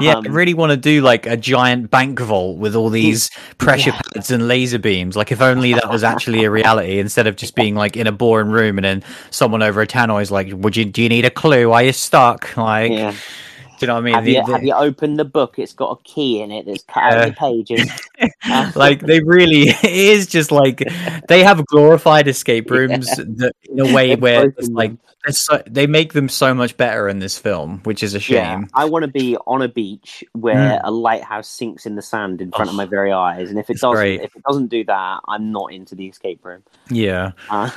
yeah, 0.00 0.14
I 0.14 0.18
Um, 0.18 0.24
really 0.26 0.54
want 0.54 0.70
to 0.70 0.76
do 0.76 1.00
like 1.02 1.26
a 1.26 1.36
giant 1.36 1.90
bank 1.90 2.18
vault 2.20 2.58
with 2.58 2.74
all 2.74 2.88
these 2.90 3.30
pressure 3.58 3.90
Yeah. 3.90 4.00
pads 4.14 4.30
and 4.30 4.48
laser 4.48 4.78
beams. 4.78 5.16
Like 5.16 5.30
if 5.32 5.40
only 5.40 5.72
that 5.74 5.88
was 5.90 6.02
actually 6.04 6.44
a 6.44 6.50
reality 6.50 6.98
instead 6.98 7.26
of 7.26 7.36
just 7.36 7.54
being 7.54 7.74
like 7.74 7.96
in 7.96 8.06
a 8.06 8.12
boring 8.12 8.48
room 8.50 8.78
and 8.78 8.84
then 8.84 9.02
someone 9.30 9.62
over 9.62 9.80
a 9.82 9.86
tannoy 9.86 10.22
is 10.22 10.30
like, 10.30 10.48
"Would 10.52 10.76
you? 10.76 10.84
Do 10.84 11.02
you 11.02 11.08
need 11.08 11.24
a 11.24 11.30
clue? 11.30 11.70
Are 11.72 11.82
you 11.82 11.92
stuck?" 11.92 12.56
Like, 12.56 12.90
Yeah. 12.92 13.14
Do 13.78 13.84
you 13.84 13.86
know 13.88 13.94
what 13.94 14.00
I 14.00 14.02
mean? 14.04 14.14
Have 14.14 14.24
The- 14.24 14.32
you 14.32 14.46
the- 14.46 14.52
have 14.52 14.64
you 14.64 14.74
opened 14.74 15.18
the 15.18 15.24
book? 15.24 15.58
It's 15.58 15.72
got 15.72 15.98
a 15.98 16.02
key 16.04 16.40
in 16.40 16.50
it 16.50 16.66
that's 16.66 16.84
cut 16.84 17.02
out 17.02 17.12
Yeah. 17.12 17.26
the 17.26 17.32
pages. 17.32 17.90
Uh, 18.48 18.72
like 18.76 19.00
they 19.00 19.20
really 19.20 19.68
it 19.82 19.84
is 19.84 20.26
just 20.26 20.50
like 20.50 20.82
they 21.28 21.42
have 21.42 21.64
glorified 21.66 22.28
escape 22.28 22.70
rooms 22.70 23.06
that 23.16 23.52
in 23.70 23.80
a 23.80 23.92
way 23.94 24.16
where 24.16 24.46
it's 24.46 24.68
like 24.68 24.92
so, 25.28 25.60
they 25.68 25.88
make 25.88 26.12
them 26.12 26.28
so 26.28 26.54
much 26.54 26.76
better 26.76 27.08
in 27.08 27.18
this 27.18 27.36
film, 27.36 27.80
which 27.82 28.04
is 28.04 28.14
a 28.14 28.18
yeah, 28.18 28.54
shame. 28.58 28.68
I 28.74 28.84
want 28.84 29.02
to 29.04 29.10
be 29.10 29.36
on 29.38 29.60
a 29.60 29.66
beach 29.66 30.22
where 30.34 30.80
a 30.84 30.90
lighthouse 30.92 31.48
sinks 31.48 31.84
in 31.84 31.96
the 31.96 32.02
sand 32.02 32.40
in 32.40 32.52
front 32.52 32.68
of 32.68 32.74
Oh, 32.74 32.76
my 32.76 32.84
very 32.84 33.10
eyes, 33.10 33.50
and 33.50 33.58
if 33.58 33.68
it 33.68 33.78
doesn't, 33.78 33.90
great. 33.96 34.20
if 34.20 34.36
it 34.36 34.44
doesn't 34.44 34.68
do 34.68 34.84
that, 34.84 35.20
I'm 35.26 35.50
not 35.50 35.72
into 35.72 35.96
the 35.96 36.06
escape 36.06 36.44
room. 36.44 36.62
Yeah. 36.90 37.32
Uh, 37.50 37.70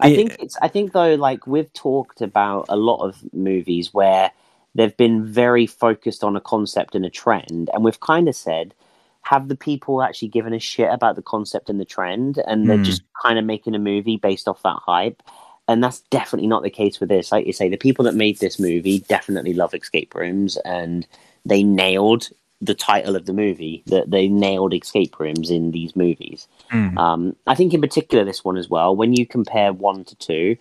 I 0.00 0.14
think 0.16 0.36
it's. 0.40 0.56
I 0.60 0.66
think 0.66 0.92
though, 0.92 1.14
like 1.14 1.46
we've 1.46 1.72
talked 1.74 2.20
about 2.22 2.66
a 2.68 2.76
lot 2.76 3.06
of 3.06 3.22
movies 3.32 3.94
where 3.94 4.32
they've 4.74 4.96
been 4.96 5.24
very 5.24 5.66
focused 5.66 6.24
on 6.24 6.36
a 6.36 6.40
concept 6.40 6.94
and 6.94 7.04
a 7.04 7.10
trend, 7.10 7.70
and 7.72 7.84
we've 7.84 8.00
kind 8.00 8.28
of 8.28 8.36
said, 8.36 8.74
have 9.22 9.48
the 9.48 9.56
people 9.56 10.02
actually 10.02 10.28
given 10.28 10.52
a 10.52 10.58
shit 10.58 10.92
about 10.92 11.16
the 11.16 11.22
concept 11.22 11.70
and 11.70 11.80
the 11.80 11.84
trend, 11.84 12.38
and 12.46 12.68
they're 12.68 12.76
Hmm. 12.76 12.82
just 12.82 13.02
kind 13.22 13.38
of 13.38 13.44
making 13.44 13.74
a 13.74 13.78
movie 13.78 14.16
based 14.16 14.46
off 14.48 14.62
that 14.62 14.78
hype. 14.84 15.22
And 15.66 15.82
that's 15.82 16.00
definitely 16.10 16.48
not 16.48 16.62
the 16.62 16.68
case 16.68 17.00
with 17.00 17.08
this. 17.08 17.32
Like 17.32 17.46
you 17.46 17.54
say, 17.54 17.70
the 17.70 17.78
people 17.78 18.04
that 18.04 18.14
made 18.14 18.38
this 18.38 18.58
movie 18.60 18.98
definitely 19.08 19.54
love 19.54 19.72
escape 19.72 20.14
rooms, 20.14 20.58
and 20.58 21.06
they 21.46 21.62
nailed 21.62 22.28
the 22.60 22.74
title 22.74 23.16
of 23.16 23.24
the 23.24 23.32
movie. 23.32 23.82
That 23.86 24.10
they 24.10 24.28
nailed 24.28 24.74
escape 24.74 25.18
rooms 25.18 25.50
in 25.50 25.70
these 25.70 25.96
movies. 25.96 26.46
Mm. 26.70 26.98
Um, 26.98 27.36
I 27.46 27.54
think 27.54 27.72
in 27.72 27.80
particular 27.80 28.24
this 28.24 28.44
one 28.44 28.58
as 28.58 28.68
well. 28.68 28.94
When 28.94 29.14
you 29.14 29.26
compare 29.26 29.72
one 29.72 30.04
to 30.04 30.14
two, 30.16 30.56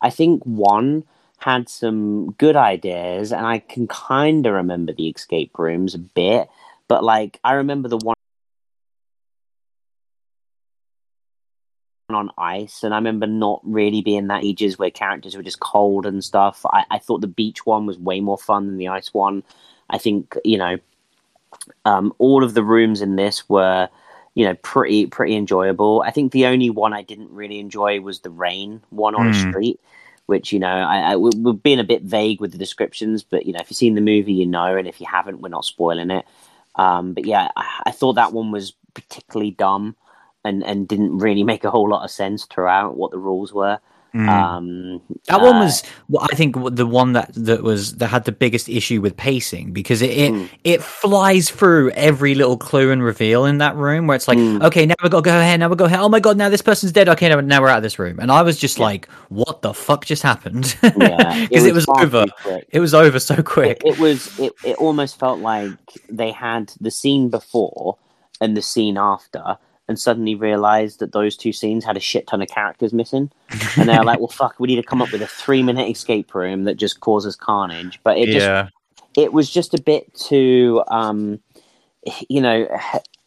I 0.00 0.10
think 0.10 0.42
one 0.42 1.04
had 1.38 1.68
some 1.68 2.32
good 2.32 2.56
ideas, 2.56 3.32
and 3.32 3.46
I 3.46 3.60
can 3.60 3.86
kind 3.88 4.46
of 4.46 4.54
remember 4.54 4.92
the 4.92 5.08
escape 5.08 5.58
rooms 5.58 5.94
a 5.94 5.98
bit. 5.98 6.48
But 6.88 7.04
like, 7.04 7.38
I 7.44 7.52
remember 7.54 7.88
the 7.88 7.98
one 7.98 8.14
on 12.10 12.30
ice, 12.38 12.82
and 12.82 12.94
I 12.94 12.96
remember 12.96 13.26
not 13.26 13.60
really 13.64 14.00
being 14.00 14.28
that 14.28 14.44
ages 14.44 14.78
where 14.78 14.90
characters 14.90 15.36
were 15.36 15.42
just 15.42 15.60
cold 15.60 16.06
and 16.06 16.24
stuff. 16.24 16.64
I, 16.72 16.84
I 16.90 16.98
thought 16.98 17.20
the 17.20 17.26
beach 17.26 17.66
one 17.66 17.86
was 17.86 17.98
way 17.98 18.20
more 18.20 18.38
fun 18.38 18.66
than 18.66 18.78
the 18.78 18.88
ice 18.88 19.12
one. 19.12 19.42
I 19.90 19.98
think 19.98 20.36
you 20.44 20.58
know, 20.58 20.78
um, 21.84 22.14
all 22.18 22.42
of 22.42 22.54
the 22.54 22.62
rooms 22.64 23.02
in 23.02 23.16
this 23.16 23.48
were 23.48 23.88
you 24.34 24.46
know 24.46 24.54
pretty 24.62 25.06
pretty 25.06 25.36
enjoyable. 25.36 26.02
I 26.06 26.10
think 26.10 26.32
the 26.32 26.46
only 26.46 26.70
one 26.70 26.92
I 26.94 27.02
didn't 27.02 27.30
really 27.30 27.58
enjoy 27.58 28.00
was 28.00 28.20
the 28.20 28.30
rain 28.30 28.80
one 28.90 29.14
on 29.14 29.28
a 29.28 29.32
Hmm. 29.32 29.32
street. 29.32 29.80
Which 30.28 30.52
you 30.52 30.60
know, 30.60 30.68
I, 30.68 31.12
I 31.12 31.16
we- 31.16 31.32
we're 31.36 31.54
being 31.54 31.80
a 31.80 31.84
bit 31.84 32.02
vague 32.02 32.40
with 32.40 32.52
the 32.52 32.58
descriptions, 32.58 33.24
but 33.24 33.46
you 33.46 33.54
know, 33.54 33.60
if 33.60 33.70
you've 33.70 33.78
seen 33.78 33.96
the 33.96 34.02
movie, 34.02 34.34
you 34.34 34.46
know, 34.46 34.76
and 34.76 34.88
if 34.88 35.00
you 35.00 35.08
haven't, 35.10 35.40
we're 35.42 35.50
not 35.50 35.66
spoiling 35.66 36.12
it. 36.12 36.26
Um, 36.76 37.14
but 37.14 37.26
yeah, 37.26 37.48
I, 37.56 37.82
I 37.86 37.92
thought 37.92 38.14
that 38.14 38.34
one 38.34 38.52
was 38.52 38.74
particularly 38.94 39.52
dumb 39.52 39.96
and 40.44 40.64
and 40.64 40.88
didn't 40.88 41.18
really 41.18 41.44
make 41.52 41.64
a 41.64 41.70
whole 41.72 41.90
lot 41.90 42.04
of 42.04 42.12
sense 42.12 42.46
throughout 42.46 42.96
what 42.96 43.10
the 43.12 43.18
rules 43.18 43.54
were. 43.54 43.80
Um, 44.14 45.00
That 45.26 45.40
one 45.40 45.56
uh, 45.56 45.64
was, 45.64 45.82
well, 46.08 46.26
I 46.30 46.34
think, 46.34 46.56
the 46.74 46.86
one 46.86 47.12
that 47.12 47.30
that 47.34 47.62
was 47.62 47.96
that 47.96 48.08
had 48.08 48.24
the 48.24 48.32
biggest 48.32 48.68
issue 48.68 49.00
with 49.00 49.16
pacing 49.16 49.72
because 49.72 50.02
it 50.02 50.10
it, 50.10 50.30
Hmm. 50.32 50.44
it 50.64 50.82
flies 50.82 51.50
through 51.50 51.90
every 51.90 52.34
little 52.34 52.56
clue 52.56 52.90
and 52.90 53.02
reveal 53.02 53.44
in 53.44 53.58
that 53.58 53.76
room 53.76 54.06
where 54.06 54.16
it's 54.16 54.26
like, 54.26 54.38
Hmm. 54.38 54.62
okay, 54.62 54.86
now 54.86 54.94
we 55.02 55.08
got 55.08 55.18
to 55.24 55.30
go 55.30 55.38
ahead, 55.38 55.60
now 55.60 55.68
we 55.68 55.76
go 55.76 55.84
ahead. 55.84 56.00
Oh 56.00 56.08
my 56.08 56.20
god, 56.20 56.36
now 56.36 56.48
this 56.48 56.62
person's 56.62 56.92
dead. 56.92 57.08
Okay, 57.08 57.28
now, 57.28 57.40
now 57.40 57.60
we're 57.60 57.68
out 57.68 57.76
of 57.78 57.82
this 57.82 57.98
room, 57.98 58.18
and 58.18 58.32
I 58.32 58.42
was 58.42 58.56
just 58.58 58.78
like, 58.78 59.08
what 59.28 59.62
the 59.62 59.74
fuck 59.74 60.04
just 60.04 60.22
happened? 60.22 60.76
Yeah, 60.98 61.46
because 61.48 61.64
it 61.64 61.74
was 61.74 61.86
was 61.86 62.02
over. 62.04 62.26
It 62.70 62.80
was 62.80 62.94
over 62.94 63.18
so 63.20 63.42
quick. 63.42 63.82
It, 63.84 63.92
it 63.94 63.98
was. 63.98 64.38
It, 64.38 64.52
it 64.64 64.76
almost 64.78 65.18
felt 65.18 65.38
like 65.40 65.70
they 66.08 66.32
had 66.32 66.72
the 66.80 66.90
scene 66.90 67.28
before 67.28 67.96
and 68.40 68.56
the 68.56 68.62
scene 68.62 68.96
after, 68.98 69.58
and 69.88 69.98
suddenly 69.98 70.34
realized 70.34 70.98
that 71.00 71.12
those 71.12 71.36
two 71.36 71.52
scenes 71.52 71.84
had 71.84 71.96
a 71.96 72.00
shit 72.00 72.26
ton 72.26 72.42
of 72.42 72.48
characters 72.48 72.92
missing, 72.92 73.30
and 73.76 73.88
they're 73.88 74.04
like, 74.04 74.18
"Well, 74.18 74.28
fuck, 74.28 74.56
we 74.58 74.68
need 74.68 74.76
to 74.76 74.82
come 74.82 75.02
up 75.02 75.12
with 75.12 75.22
a 75.22 75.26
three-minute 75.26 75.88
escape 75.88 76.34
room 76.34 76.64
that 76.64 76.76
just 76.76 77.00
causes 77.00 77.36
carnage." 77.36 78.00
But 78.02 78.18
it 78.18 78.26
just 78.26 78.46
yeah, 78.46 78.68
it 79.18 79.32
was 79.32 79.50
just 79.50 79.74
a 79.74 79.82
bit 79.82 80.14
too 80.14 80.82
um 80.88 81.40
you 82.28 82.40
know 82.40 82.68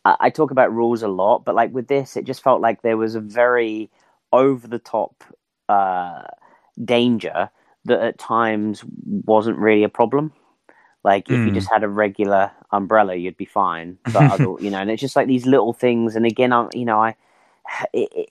I, 0.05 0.15
I 0.19 0.29
talk 0.29 0.51
about 0.51 0.73
rules 0.73 1.03
a 1.03 1.07
lot 1.07 1.43
but 1.45 1.53
like 1.53 1.73
with 1.73 1.87
this 1.87 2.15
it 2.15 2.25
just 2.25 2.43
felt 2.43 2.61
like 2.61 2.81
there 2.81 2.97
was 2.97 3.15
a 3.15 3.19
very 3.19 3.89
over 4.31 4.67
the 4.67 4.79
top 4.79 5.23
uh 5.69 6.23
danger 6.83 7.49
that 7.85 7.99
at 7.99 8.17
times 8.17 8.83
wasn't 9.25 9.57
really 9.57 9.83
a 9.83 9.89
problem 9.89 10.31
like 11.03 11.29
if 11.29 11.45
you 11.45 11.51
Hmm. 11.51 11.53
just 11.53 11.69
had 11.71 11.83
a 11.83 11.89
regular 11.89 12.51
umbrella 12.71 13.15
you'd 13.15 13.37
be 13.37 13.45
fine 13.45 13.97
but 14.11 14.29
other, 14.31 14.53
you 14.59 14.69
know 14.69 14.79
and 14.79 14.91
it's 14.91 15.01
just 15.01 15.15
like 15.15 15.27
these 15.27 15.45
little 15.45 15.73
things 15.73 16.15
and 16.15 16.25
again 16.25 16.53
i'm 16.53 16.69
you 16.73 16.85
know 16.85 16.99
i 17.01 17.15
it, 17.93 18.09
it, 18.15 18.29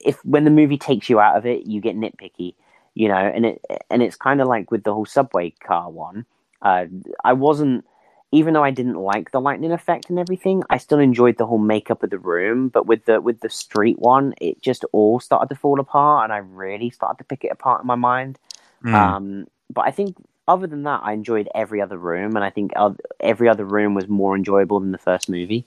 if 0.00 0.24
when 0.24 0.44
the 0.44 0.50
movie 0.50 0.78
takes 0.78 1.08
you 1.08 1.20
out 1.20 1.36
of 1.36 1.46
it 1.46 1.66
you 1.66 1.80
get 1.80 1.96
nitpicky 1.96 2.54
you 2.94 3.08
know 3.08 3.16
and 3.16 3.46
it 3.46 3.62
and 3.90 4.02
it's 4.02 4.16
kind 4.16 4.40
of 4.40 4.48
like 4.48 4.70
with 4.70 4.84
the 4.84 4.92
whole 4.92 5.06
subway 5.06 5.50
car 5.62 5.90
one 5.90 6.24
uh, 6.62 6.86
I 7.24 7.32
wasn't, 7.32 7.84
even 8.32 8.52
though 8.54 8.64
I 8.64 8.70
didn't 8.70 8.96
like 8.96 9.30
the 9.30 9.40
lightning 9.40 9.72
effect 9.72 10.10
and 10.10 10.18
everything, 10.18 10.62
I 10.70 10.78
still 10.78 10.98
enjoyed 10.98 11.38
the 11.38 11.46
whole 11.46 11.58
makeup 11.58 12.02
of 12.02 12.10
the 12.10 12.18
room. 12.18 12.68
But 12.68 12.86
with 12.86 13.04
the 13.06 13.20
with 13.20 13.40
the 13.40 13.48
street 13.50 13.98
one, 13.98 14.34
it 14.40 14.60
just 14.60 14.84
all 14.92 15.20
started 15.20 15.48
to 15.50 15.54
fall 15.54 15.80
apart, 15.80 16.24
and 16.24 16.32
I 16.32 16.38
really 16.38 16.90
started 16.90 17.18
to 17.18 17.24
pick 17.24 17.44
it 17.44 17.52
apart 17.52 17.82
in 17.82 17.86
my 17.86 17.94
mind. 17.94 18.38
Mm. 18.84 18.94
Um, 18.94 19.46
but 19.70 19.82
I 19.82 19.90
think 19.90 20.16
other 20.48 20.66
than 20.66 20.82
that, 20.84 21.02
I 21.04 21.12
enjoyed 21.12 21.48
every 21.54 21.80
other 21.80 21.98
room, 21.98 22.34
and 22.34 22.44
I 22.44 22.50
think 22.50 22.72
every 23.20 23.48
other 23.48 23.64
room 23.64 23.94
was 23.94 24.08
more 24.08 24.34
enjoyable 24.36 24.80
than 24.80 24.90
the 24.92 24.98
first 24.98 25.28
movie. 25.28 25.64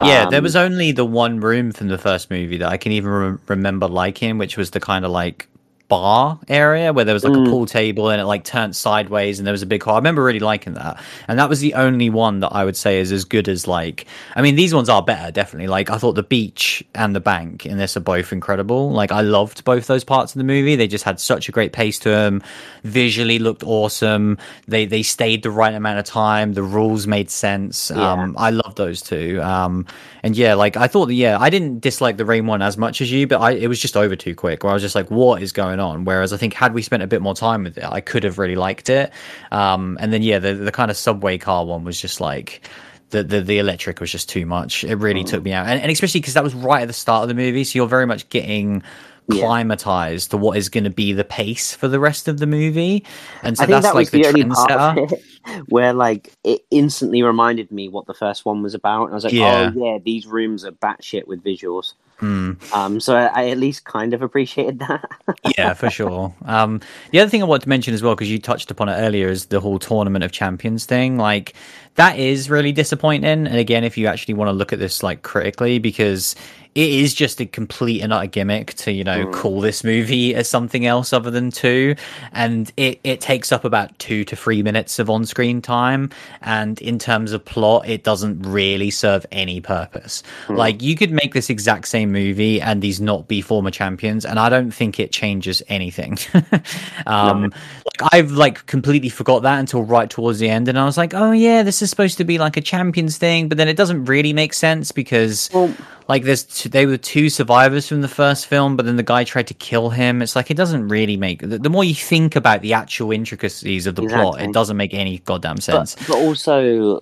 yeah. 0.00 0.26
There 0.26 0.38
Um, 0.38 0.44
was 0.44 0.56
only 0.56 0.92
the 0.92 1.04
one 1.04 1.40
room 1.40 1.72
from 1.72 1.88
the 1.88 1.98
first 1.98 2.30
movie 2.30 2.58
that 2.58 2.68
I 2.68 2.76
can 2.76 2.92
even 2.92 3.10
re- 3.10 3.38
remember 3.48 3.88
liking, 3.88 4.38
which 4.38 4.56
was 4.56 4.70
the 4.72 4.80
kind 4.80 5.04
of 5.04 5.10
like 5.10 5.48
bar 5.92 6.38
area 6.48 6.92
where 6.94 7.04
there 7.04 7.12
was 7.14 7.22
like 7.24 7.32
Mm. 7.34 7.46
a 7.46 7.50
pool 7.50 7.66
table 7.66 8.08
and 8.10 8.18
it 8.20 8.24
like 8.24 8.44
turned 8.44 8.74
sideways 8.74 9.38
and 9.38 9.46
there 9.46 9.52
was 9.52 9.62
a 9.62 9.66
big 9.74 9.82
hole. 9.82 9.94
I 9.94 9.98
remember 9.98 10.24
really 10.24 10.40
liking 10.52 10.74
that. 10.74 10.94
And 11.28 11.38
that 11.38 11.48
was 11.50 11.60
the 11.60 11.74
only 11.74 12.08
one 12.08 12.40
that 12.40 12.48
I 12.60 12.64
would 12.64 12.76
say 12.76 12.98
is 13.00 13.12
as 13.12 13.24
good 13.26 13.46
as 13.48 13.66
like 13.66 14.06
I 14.34 14.40
mean 14.42 14.56
these 14.56 14.72
ones 14.74 14.88
are 14.88 15.02
better 15.02 15.30
definitely. 15.30 15.68
Like 15.68 15.90
I 15.90 15.98
thought 15.98 16.14
the 16.14 16.22
beach 16.36 16.82
and 16.94 17.14
the 17.14 17.20
bank 17.20 17.66
in 17.66 17.76
this 17.76 17.96
are 17.96 18.00
both 18.14 18.32
incredible. 18.32 18.90
Like 18.90 19.12
I 19.12 19.20
loved 19.20 19.64
both 19.64 19.86
those 19.86 20.04
parts 20.04 20.34
of 20.34 20.38
the 20.38 20.44
movie. 20.54 20.76
They 20.76 20.88
just 20.88 21.04
had 21.04 21.20
such 21.20 21.48
a 21.48 21.52
great 21.52 21.72
pace 21.72 21.98
to 22.00 22.08
them. 22.08 22.42
Visually 22.84 23.38
looked 23.38 23.62
awesome. 23.62 24.38
They 24.66 24.86
they 24.86 25.02
stayed 25.02 25.42
the 25.42 25.50
right 25.50 25.74
amount 25.74 25.98
of 25.98 26.06
time. 26.06 26.54
The 26.54 26.62
rules 26.78 27.06
made 27.06 27.28
sense. 27.30 27.90
Um 27.90 28.34
I 28.38 28.50
love 28.50 28.74
those 28.76 29.02
two. 29.02 29.40
Um 29.42 29.84
and 30.24 30.36
yeah, 30.36 30.54
like 30.54 30.76
I 30.76 30.86
thought 30.88 31.06
that 31.06 31.14
yeah, 31.26 31.36
I 31.46 31.50
didn't 31.50 31.80
dislike 31.80 32.16
the 32.16 32.24
rain 32.24 32.46
one 32.46 32.62
as 32.62 32.76
much 32.78 33.00
as 33.02 33.10
you, 33.12 33.26
but 33.26 33.40
I 33.40 33.50
it 33.64 33.68
was 33.68 33.80
just 33.86 33.96
over 33.96 34.16
too 34.16 34.34
quick 34.34 34.62
where 34.64 34.70
I 34.70 34.74
was 34.74 34.82
just 34.82 34.94
like, 34.94 35.10
what 35.10 35.42
is 35.42 35.52
going 35.52 35.80
on? 35.80 35.81
Whereas 36.04 36.32
I 36.32 36.36
think 36.36 36.54
had 36.54 36.74
we 36.74 36.82
spent 36.82 37.02
a 37.02 37.06
bit 37.06 37.20
more 37.22 37.34
time 37.34 37.64
with 37.64 37.76
it, 37.78 37.84
I 37.84 38.00
could 38.00 38.24
have 38.24 38.38
really 38.38 38.56
liked 38.56 38.88
it. 38.88 39.12
Um, 39.50 39.96
and 40.00 40.12
then 40.12 40.22
yeah, 40.22 40.38
the 40.38 40.54
the 40.54 40.72
kind 40.72 40.90
of 40.90 40.96
subway 40.96 41.38
car 41.38 41.64
one 41.66 41.84
was 41.84 42.00
just 42.00 42.20
like 42.20 42.68
the 43.10 43.22
the, 43.22 43.40
the 43.40 43.58
electric 43.58 44.00
was 44.00 44.10
just 44.10 44.28
too 44.28 44.46
much. 44.46 44.84
It 44.84 44.96
really 44.96 45.24
took 45.24 45.42
me 45.44 45.52
out, 45.52 45.66
and, 45.66 45.80
and 45.80 45.90
especially 45.90 46.20
because 46.20 46.34
that 46.34 46.44
was 46.44 46.54
right 46.54 46.82
at 46.82 46.88
the 46.88 46.94
start 46.94 47.22
of 47.22 47.28
the 47.28 47.34
movie, 47.34 47.64
so 47.64 47.78
you're 47.78 47.86
very 47.88 48.06
much 48.06 48.28
getting 48.30 48.82
Yeah. 49.28 49.44
climatized 49.44 50.30
to 50.30 50.36
what 50.36 50.56
is 50.56 50.68
going 50.68 50.84
to 50.84 50.90
be 50.90 51.12
the 51.12 51.24
pace 51.24 51.74
for 51.74 51.88
the 51.88 52.00
rest 52.00 52.26
of 52.28 52.38
the 52.38 52.46
movie, 52.46 53.04
and 53.42 53.56
so 53.56 53.66
that's 53.66 53.84
that 53.86 53.94
like 53.94 54.10
the 54.10 54.22
the 54.22 54.26
only 54.28 54.44
part 54.44 54.98
it 54.98 55.22
where 55.68 55.92
like 55.92 56.32
it 56.42 56.64
instantly 56.70 57.22
reminded 57.22 57.70
me 57.70 57.88
what 57.88 58.06
the 58.06 58.14
first 58.14 58.44
one 58.44 58.62
was 58.62 58.74
about, 58.74 59.04
and 59.04 59.12
I 59.12 59.14
was 59.14 59.24
like, 59.24 59.32
Yeah. 59.34 59.72
"Oh 59.74 59.84
yeah, 59.84 59.98
these 60.02 60.26
rooms 60.26 60.64
are 60.64 60.72
batshit 60.72 61.26
with 61.26 61.42
visuals." 61.44 61.94
Hmm. 62.22 62.52
Um, 62.72 63.00
so 63.00 63.16
I, 63.16 63.24
I 63.24 63.48
at 63.48 63.58
least 63.58 63.84
kind 63.84 64.14
of 64.14 64.22
appreciated 64.22 64.78
that. 64.78 65.10
yeah, 65.58 65.74
for 65.74 65.90
sure. 65.90 66.32
Um, 66.44 66.80
the 67.10 67.18
other 67.18 67.28
thing 67.28 67.42
I 67.42 67.46
want 67.46 67.64
to 67.64 67.68
mention 67.68 67.94
as 67.94 68.00
well, 68.00 68.14
because 68.14 68.30
you 68.30 68.38
touched 68.38 68.70
upon 68.70 68.88
it 68.88 68.92
earlier, 68.92 69.28
is 69.28 69.46
the 69.46 69.58
whole 69.58 69.80
tournament 69.80 70.22
of 70.22 70.30
champions 70.30 70.86
thing. 70.86 71.18
Like 71.18 71.54
that 71.96 72.20
is 72.20 72.48
really 72.48 72.70
disappointing. 72.70 73.24
And 73.24 73.48
again, 73.48 73.82
if 73.82 73.98
you 73.98 74.06
actually 74.06 74.34
want 74.34 74.50
to 74.50 74.52
look 74.52 74.72
at 74.72 74.78
this 74.78 75.02
like 75.02 75.22
critically, 75.22 75.80
because 75.80 76.36
it 76.74 76.88
is 76.90 77.12
just 77.12 77.40
a 77.40 77.46
complete 77.46 78.00
and 78.00 78.12
utter 78.12 78.26
gimmick 78.26 78.74
to 78.74 78.92
you 78.92 79.04
know 79.04 79.30
call 79.30 79.60
this 79.60 79.84
movie 79.84 80.34
as 80.34 80.48
something 80.48 80.86
else 80.86 81.12
other 81.12 81.30
than 81.30 81.50
two, 81.50 81.94
and 82.32 82.72
it 82.76 82.98
it 83.04 83.20
takes 83.20 83.52
up 83.52 83.64
about 83.64 83.98
two 83.98 84.24
to 84.24 84.36
three 84.36 84.62
minutes 84.62 84.98
of 84.98 85.10
on 85.10 85.26
screen 85.26 85.60
time. 85.60 86.10
And 86.40 86.80
in 86.80 86.98
terms 86.98 87.32
of 87.32 87.44
plot, 87.44 87.88
it 87.88 88.04
doesn't 88.04 88.42
really 88.42 88.90
serve 88.90 89.26
any 89.32 89.60
purpose. 89.60 90.22
Like 90.48 90.82
you 90.82 90.96
could 90.96 91.12
make 91.12 91.34
this 91.34 91.50
exact 91.50 91.88
same 91.88 92.10
movie 92.10 92.60
and 92.60 92.80
these 92.80 93.00
not 93.00 93.28
be 93.28 93.42
former 93.42 93.70
champions, 93.70 94.24
and 94.24 94.38
I 94.38 94.48
don't 94.48 94.70
think 94.70 94.98
it 94.98 95.12
changes 95.12 95.62
anything. 95.68 96.16
um, 97.06 97.52
like 98.00 98.12
I've 98.14 98.32
like 98.32 98.64
completely 98.66 99.10
forgot 99.10 99.42
that 99.42 99.58
until 99.58 99.82
right 99.82 100.08
towards 100.08 100.38
the 100.38 100.48
end, 100.48 100.68
and 100.68 100.78
I 100.78 100.86
was 100.86 100.96
like, 100.96 101.12
oh 101.12 101.32
yeah, 101.32 101.62
this 101.62 101.82
is 101.82 101.90
supposed 101.90 102.16
to 102.18 102.24
be 102.24 102.38
like 102.38 102.56
a 102.56 102.62
champions 102.62 103.18
thing, 103.18 103.48
but 103.48 103.58
then 103.58 103.68
it 103.68 103.76
doesn't 103.76 104.06
really 104.06 104.32
make 104.32 104.54
sense 104.54 104.90
because 104.90 105.50
Well- 105.52 105.74
like 106.08 106.24
there's 106.24 106.44
two, 106.44 106.68
they 106.68 106.86
were 106.86 106.96
two 106.96 107.28
survivors 107.28 107.88
from 107.88 108.00
the 108.00 108.08
first 108.08 108.46
film, 108.46 108.76
but 108.76 108.86
then 108.86 108.96
the 108.96 109.02
guy 109.02 109.24
tried 109.24 109.46
to 109.48 109.54
kill 109.54 109.90
him. 109.90 110.22
It's 110.22 110.36
like 110.36 110.50
it 110.50 110.56
doesn't 110.56 110.88
really 110.88 111.16
make 111.16 111.40
the, 111.40 111.58
the 111.58 111.70
more 111.70 111.84
you 111.84 111.94
think 111.94 112.36
about 112.36 112.62
the 112.62 112.72
actual 112.72 113.12
intricacies 113.12 113.86
of 113.86 113.94
the 113.94 114.02
plot, 114.02 114.40
it 114.40 114.52
doesn't 114.52 114.76
make 114.76 114.94
any 114.94 115.18
goddamn 115.18 115.58
sense. 115.58 115.94
but, 115.96 116.06
but 116.08 116.14
also, 116.16 117.00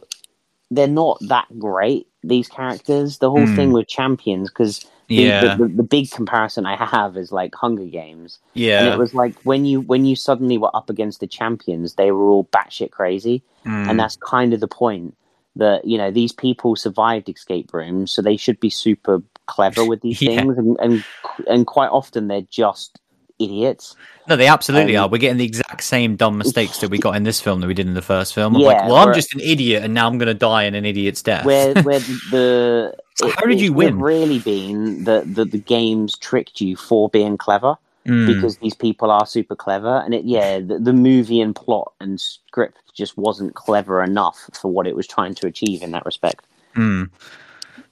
they're 0.70 0.86
not 0.88 1.18
that 1.28 1.46
great. 1.58 2.06
These 2.22 2.48
characters, 2.48 3.18
the 3.18 3.30
whole 3.30 3.46
Hmm. 3.46 3.54
thing 3.56 3.72
with 3.72 3.88
champions, 3.88 4.50
because 4.50 4.84
Yeah. 5.08 5.40
the, 5.40 5.64
the, 5.64 5.74
the 5.76 5.82
big 5.82 6.10
comparison 6.10 6.66
I 6.66 6.76
have 6.76 7.16
is 7.16 7.32
like 7.32 7.54
Hunger 7.54 7.86
Games, 7.86 8.38
yeah, 8.54 8.78
and 8.78 8.88
it 8.88 8.98
was 8.98 9.14
like 9.14 9.34
when 9.42 9.64
you 9.64 9.80
when 9.80 10.04
you 10.04 10.14
suddenly 10.16 10.58
were 10.58 10.74
up 10.76 10.90
against 10.90 11.20
the 11.20 11.26
champions, 11.26 11.94
they 11.94 12.12
were 12.12 12.28
all 12.28 12.44
batshit 12.44 12.90
crazy. 12.90 13.42
Mm. 13.66 13.90
and 13.90 14.00
that's 14.00 14.16
kind 14.16 14.54
of 14.54 14.60
the 14.60 14.68
point 14.68 15.14
that 15.56 15.84
you 15.84 15.98
know 15.98 16.10
these 16.10 16.32
people 16.32 16.76
survived 16.76 17.28
escape 17.28 17.72
rooms 17.74 18.12
so 18.12 18.22
they 18.22 18.36
should 18.36 18.58
be 18.60 18.70
super 18.70 19.22
clever 19.46 19.84
with 19.84 20.00
these 20.00 20.20
Yeah. 20.22 20.36
things 20.36 20.56
and, 20.58 20.76
and 20.80 21.04
and 21.48 21.66
quite 21.66 21.88
often 21.90 22.28
they're 22.28 22.42
just 22.42 22.98
idiots 23.40 23.96
No, 24.28 24.36
they 24.36 24.46
absolutely 24.46 24.96
Um, 24.96 25.04
are. 25.04 25.08
We're 25.08 25.18
getting 25.18 25.38
the 25.38 25.44
exact 25.44 25.82
same 25.82 26.14
dumb 26.14 26.36
mistakes 26.38 26.78
that 26.78 26.90
we 26.90 26.98
got 26.98 27.16
in 27.16 27.22
this 27.24 27.40
film 27.40 27.60
that 27.60 27.66
we 27.66 27.74
did 27.74 27.86
in 27.86 27.94
the 27.94 28.02
first 28.02 28.34
film. 28.34 28.54
I'm 28.54 28.60
Yeah, 28.60 28.66
like, 28.68 28.84
well, 28.84 28.96
I'm 28.96 29.14
just 29.14 29.34
an 29.34 29.40
idiot, 29.40 29.82
and 29.82 29.94
now 29.94 30.06
I'm 30.06 30.18
going 30.18 30.28
to 30.28 30.34
die 30.34 30.64
in 30.64 30.74
an 30.74 30.84
idiot's 30.84 31.22
death. 31.22 31.46
where 31.46 31.74
where 31.82 31.98
the 32.30 32.94
it- 33.24 33.34
How 33.34 33.46
did 33.46 33.60
you 33.60 33.72
win? 33.72 33.98
really 33.98 34.38
been 34.40 35.04
that 35.04 35.34
the, 35.34 35.46
the 35.46 35.58
games 35.58 36.16
tricked 36.18 36.60
you 36.60 36.76
for 36.76 37.08
being 37.08 37.38
clever 37.38 37.76
Mm. 38.06 38.26
because 38.26 38.56
these 38.56 38.74
people 38.74 39.10
are 39.10 39.26
super 39.26 39.54
clever 39.54 39.98
and 39.98 40.14
it 40.14 40.24
yeah 40.24 40.58
the, 40.58 40.78
the 40.78 40.92
movie 40.94 41.38
and 41.38 41.54
plot 41.54 41.92
and 42.00 42.18
script 42.18 42.78
just 42.94 43.18
wasn't 43.18 43.54
clever 43.54 44.02
enough 44.02 44.48
for 44.54 44.72
what 44.72 44.86
it 44.86 44.96
was 44.96 45.06
trying 45.06 45.34
to 45.34 45.46
achieve 45.46 45.82
in 45.82 45.90
that 45.90 46.06
respect 46.06 46.46
Mm. 46.74 47.10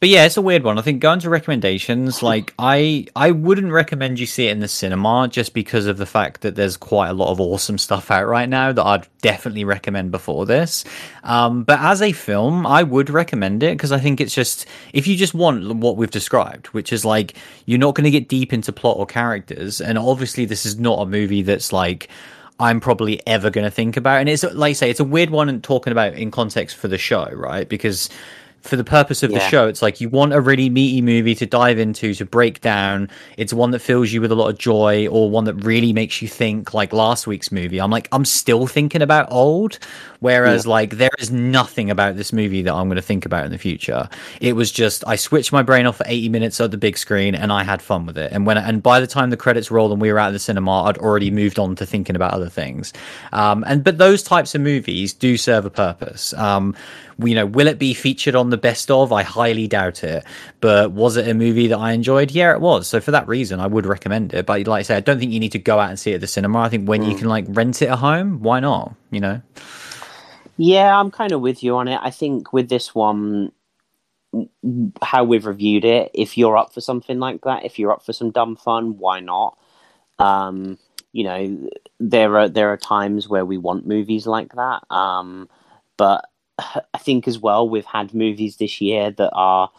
But 0.01 0.11
yeah, 0.11 0.27
it's 0.27 0.37
a 0.37 0.43
weird 0.43 0.63
one. 0.63 0.79
I 0.79 0.83
think 0.83 1.01
going 1.01 1.19
to 1.21 1.31
recommendations, 1.31 2.23
like 2.23 2.55
I, 2.59 3.07
I 3.17 3.33
wouldn't 3.33 3.73
recommend 3.73 4.21
you 4.21 4.27
see 4.27 4.47
it 4.47 4.53
in 4.53 4.61
the 4.61 4.69
cinema 4.69 5.29
just 5.29 5.55
because 5.55 5.87
of 5.87 5.99
the 5.99 6.07
fact 6.07 6.43
that 6.43 6.55
there's 6.55 6.77
quite 6.77 7.09
a 7.09 7.13
lot 7.13 7.33
of 7.33 7.41
awesome 7.41 7.79
stuff 7.79 8.11
out 8.11 8.27
right 8.27 8.49
now 8.49 8.73
that 8.73 8.85
I'd 8.85 9.09
definitely 9.23 9.65
recommend 9.65 10.13
before 10.13 10.47
this. 10.47 10.85
Um, 11.25 11.65
but 11.65 11.81
as 11.81 12.01
a 12.01 12.13
film, 12.13 12.65
I 12.65 12.85
would 12.85 13.11
recommend 13.11 13.63
it 13.63 13.77
because 13.77 13.91
I 13.91 13.99
think 13.99 14.21
it's 14.21 14.35
just 14.35 14.67
if 14.93 15.07
you 15.07 15.17
just 15.17 15.35
want 15.35 15.77
what 15.77 15.97
we've 15.97 16.11
described, 16.11 16.69
which 16.69 16.93
is 16.93 17.05
like 17.05 17.35
you're 17.67 17.79
not 17.79 17.97
going 17.97 18.05
to 18.05 18.11
get 18.11 18.29
deep 18.29 18.53
into 18.53 18.73
plot 18.73 18.99
or 18.99 19.07
characters, 19.07 19.81
and 19.81 19.99
obviously 19.99 20.45
this 20.45 20.65
is 20.65 20.79
not 20.79 21.01
a 21.01 21.07
movie 21.07 21.43
that's 21.43 21.73
like. 21.73 22.09
I'm 22.61 22.81
probably 22.81 23.25
ever 23.25 23.51
going 23.51 23.67
to 23.67 23.71
think 23.71 23.97
about. 23.97 24.19
And 24.19 24.29
it's 24.29 24.43
like 24.43 24.71
I 24.71 24.73
say, 24.73 24.91
it's 24.91 24.99
a 24.99 25.05
weird 25.05 25.31
one 25.31 25.49
and 25.49 25.63
talking 25.63 25.93
about 25.93 26.15
in 26.15 26.33
context 26.33 26.75
for 26.75 26.89
the 26.89 26.99
show, 26.99 27.31
right? 27.33 27.69
Because 27.69 28.09
for 28.63 28.77
the 28.77 28.85
purpose 28.85 29.23
of 29.23 29.31
the 29.31 29.41
show, 29.41 29.69
it's 29.69 29.83
like 29.83 30.01
you 30.01 30.09
want 30.09 30.33
a 30.33 30.41
really 30.41 30.69
meaty 30.69 31.01
movie 31.01 31.35
to 31.37 31.47
dive 31.47 31.79
into, 31.79 32.15
to 32.15 32.25
break 32.25 32.61
down. 32.61 33.09
It's 33.37 33.53
one 33.53 33.71
that 33.71 33.79
fills 33.79 34.13
you 34.13 34.21
with 34.21 34.33
a 34.33 34.35
lot 34.35 34.49
of 34.49 34.59
joy, 34.59 35.07
or 35.09 35.31
one 35.31 35.45
that 35.45 35.55
really 35.55 35.93
makes 35.93 36.21
you 36.21 36.29
think, 36.29 36.75
like 36.75 36.93
last 36.93 37.27
week's 37.27 37.53
movie. 37.53 37.81
I'm 37.81 37.91
like, 37.91 38.09
I'm 38.13 38.25
still 38.25 38.67
thinking 38.67 39.03
about 39.03 39.31
old, 39.31 39.79
whereas 40.21 40.67
like 40.67 40.97
there 40.97 41.11
is 41.19 41.31
nothing 41.31 41.91
about 41.91 42.17
this 42.17 42.33
movie 42.33 42.63
that 42.63 42.75
I'm 42.75 42.89
going 42.89 42.97
to 42.97 43.03
think 43.03 43.25
about 43.25 43.45
in 43.45 43.53
the 43.53 43.59
future. 43.59 44.09
It 44.41 44.55
was 44.55 44.71
just 44.71 45.07
I 45.07 45.17
switched 45.17 45.53
my 45.53 45.63
brain 45.63 45.87
off 45.87 45.97
for 45.97 46.07
80 46.07 46.29
minutes 46.29 46.61
at 46.61 46.71
the 46.71 46.79
big 46.79 46.99
screen, 46.99 47.35
and 47.35 47.53
I 47.53 47.63
had 47.63 47.81
fun 47.81 48.07
with 48.07 48.19
it. 48.19 48.33
And 48.33 48.45
when 48.45 48.59
and 48.59 48.83
by 48.83 49.01
the 49.01 49.07
time 49.07 49.31
the 49.31 49.37
credits 49.37 49.71
rolled 49.71 49.93
and 49.93 50.01
we 50.01 50.13
were 50.13 50.19
out 50.19 50.29
of 50.29 50.33
the 50.35 50.39
cinema, 50.39 50.85
I'd 50.85 50.99
already 50.99 51.31
moved 51.31 51.59
on 51.59 51.77
to 51.77 51.87
thinking 51.87 52.17
about 52.17 52.35
other 52.35 52.49
things. 52.49 52.93
Um, 53.33 53.65
and 53.67 53.85
but 53.85 53.99
those 53.99 54.23
types 54.23 54.55
of 54.55 54.61
movies 54.61 55.13
do 55.13 55.37
serve 55.37 55.65
a 55.65 55.71
purpose. 55.71 56.33
Um, 56.35 56.75
you 57.19 57.35
know, 57.35 57.47
will 57.47 57.67
it 57.67 57.79
be 57.79 57.95
featured 57.95 58.35
on 58.35 58.51
the 58.51 58.57
best 58.57 58.91
of? 58.91 59.13
I 59.13 59.23
highly 59.23 59.67
doubt 59.67 60.05
it. 60.05 60.25
But 60.61 60.93
was 60.93 61.17
it 61.17 61.29
a 61.29 61.35
movie 61.35 61.67
that 61.69 61.79
I 61.79 61.93
enjoyed? 61.93 62.31
Yeah, 62.31 62.53
it 62.53 62.61
was. 62.61 62.87
So 62.87 63.01
for 63.01 63.11
that 63.11 63.27
reason, 63.27 63.59
I 63.59 63.67
would 63.67 63.87
recommend 63.87 64.35
it. 64.35 64.47
But 64.47 64.67
like 64.67 64.81
I 64.81 64.83
say, 64.83 64.97
I 64.97 65.01
don't 65.01 65.19
think 65.19 65.33
you 65.33 65.41
need 65.41 65.53
to 65.53 65.59
go 65.59 65.79
out 65.79 65.91
and 65.91 65.99
see 65.99 66.13
it 66.13 66.17
at 66.17 66.21
the 66.21 66.27
cinema. 66.27 66.61
I 66.61 66.69
think 66.69 66.89
when 66.89 67.03
you 67.03 67.17
can 67.17 67.29
like 67.29 67.47
rent 67.49 67.83
it 67.83 67.89
at 67.89 67.99
home, 67.99 68.41
why 68.41 68.61
not? 68.61 68.95
You 69.11 69.21
know? 69.21 69.43
Yeah, 70.57 70.99
I'm 70.99 71.11
kind 71.11 71.33
of 71.33 71.41
with 71.41 71.63
you 71.63 71.77
on 71.77 71.89
it. 71.89 72.01
I 72.03 72.11
think 72.11 72.53
with 72.53 72.69
this 72.69 72.95
one, 72.95 73.53
how 75.03 75.25
we've 75.25 75.47
reviewed 75.47 75.85
it, 75.85 76.11
if 76.15 76.39
you're 76.39 76.57
up 76.57 76.73
for 76.73 76.81
something 76.81 77.19
like 77.19 77.43
that, 77.43 77.65
if 77.65 77.79
you're 77.79 77.93
up 77.93 78.05
for 78.05 78.13
some 78.13 78.31
dumb 78.31 78.57
fun, 78.57 78.99
why 78.99 79.21
not? 79.21 79.59
Um, 80.19 80.79
you 81.13 81.25
know, 81.25 81.71
there 81.99 82.37
are 82.39 82.49
there 82.49 82.73
are 82.73 82.77
times 82.77 83.29
where 83.29 83.45
we 83.45 83.57
want 83.57 83.87
movies 83.87 84.27
like 84.27 84.53
that. 84.55 84.83
Um, 84.91 85.49
but 85.97 86.27
I 86.59 86.99
think 86.99 87.29
as 87.29 87.39
well 87.39 87.69
we've 87.69 87.85
had 87.85 88.15
movies 88.15 88.57
this 88.57 88.81
year 88.81 89.11
that 89.13 89.31
are 89.33 89.71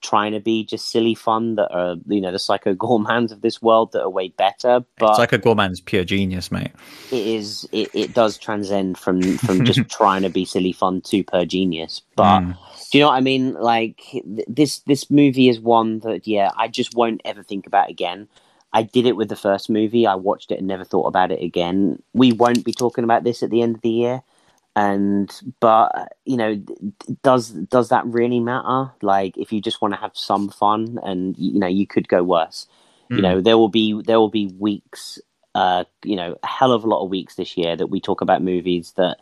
trying 0.00 0.30
to 0.30 0.38
be 0.38 0.64
just 0.64 0.90
silly 0.92 1.14
fun 1.16 1.56
that 1.56 1.68
are 1.72 1.96
you 2.06 2.20
know 2.20 2.30
the 2.30 2.38
Psycho 2.38 2.72
Goremans 2.74 3.32
of 3.32 3.40
this 3.40 3.60
world 3.60 3.90
that 3.92 4.02
are 4.02 4.08
way 4.10 4.28
better. 4.28 4.84
But 4.98 5.16
Psycho 5.16 5.38
Goreman's 5.38 5.80
pure 5.80 6.04
genius, 6.04 6.52
mate. 6.52 6.70
it 7.10 7.26
is 7.26 7.68
it, 7.72 7.90
it 7.94 8.14
does 8.14 8.38
transcend 8.38 8.96
from 8.98 9.20
from 9.38 9.64
just 9.64 9.88
trying 9.90 10.22
to 10.22 10.28
be 10.30 10.44
silly 10.44 10.72
fun 10.72 11.00
to 11.02 11.24
per 11.24 11.44
genius 11.44 12.02
but 12.14 12.40
Mm. 12.40 12.56
do 12.92 12.98
you 12.98 13.02
know 13.04 13.08
what 13.10 13.16
i 13.16 13.20
mean 13.20 13.54
like 13.54 14.00
th- 14.12 14.46
this 14.46 14.78
this 14.80 15.10
movie 15.10 15.48
is 15.48 15.58
one 15.58 15.98
that 16.00 16.26
yeah 16.28 16.52
i 16.56 16.68
just 16.68 16.94
won't 16.94 17.20
ever 17.24 17.42
think 17.42 17.66
about 17.66 17.90
again 17.90 18.28
i 18.72 18.82
did 18.82 19.04
it 19.06 19.16
with 19.16 19.28
the 19.28 19.36
first 19.36 19.68
movie 19.68 20.06
i 20.06 20.14
watched 20.14 20.52
it 20.52 20.58
and 20.58 20.66
never 20.68 20.84
thought 20.84 21.06
about 21.06 21.32
it 21.32 21.42
again 21.42 22.00
we 22.14 22.32
won't 22.32 22.64
be 22.64 22.72
talking 22.72 23.04
about 23.04 23.24
this 23.24 23.42
at 23.42 23.50
the 23.50 23.62
end 23.62 23.74
of 23.74 23.80
the 23.82 23.90
year 23.90 24.22
and 24.78 25.40
but 25.58 26.12
you 26.24 26.36
know 26.36 26.62
does 27.24 27.50
does 27.50 27.88
that 27.88 28.06
really 28.06 28.38
matter? 28.38 28.92
Like 29.02 29.36
if 29.36 29.52
you 29.52 29.60
just 29.60 29.82
want 29.82 29.92
to 29.94 30.00
have 30.00 30.12
some 30.14 30.48
fun 30.48 31.00
and 31.02 31.36
you 31.36 31.58
know 31.58 31.66
you 31.66 31.86
could 31.86 32.08
go 32.08 32.22
worse. 32.22 32.66
You 33.08 33.16
Mm. 33.16 33.22
know 33.22 33.40
there 33.40 33.58
will 33.58 33.70
be 33.70 34.00
there 34.02 34.20
will 34.20 34.28
be 34.28 34.46
weeks 34.58 35.18
uh 35.54 35.84
you 36.04 36.14
know 36.14 36.36
a 36.42 36.46
hell 36.46 36.72
of 36.72 36.84
a 36.84 36.86
lot 36.86 37.02
of 37.02 37.10
weeks 37.10 37.34
this 37.34 37.56
year 37.56 37.74
that 37.74 37.88
we 37.88 38.00
talk 38.00 38.20
about 38.20 38.42
movies 38.42 38.92
that 38.96 39.16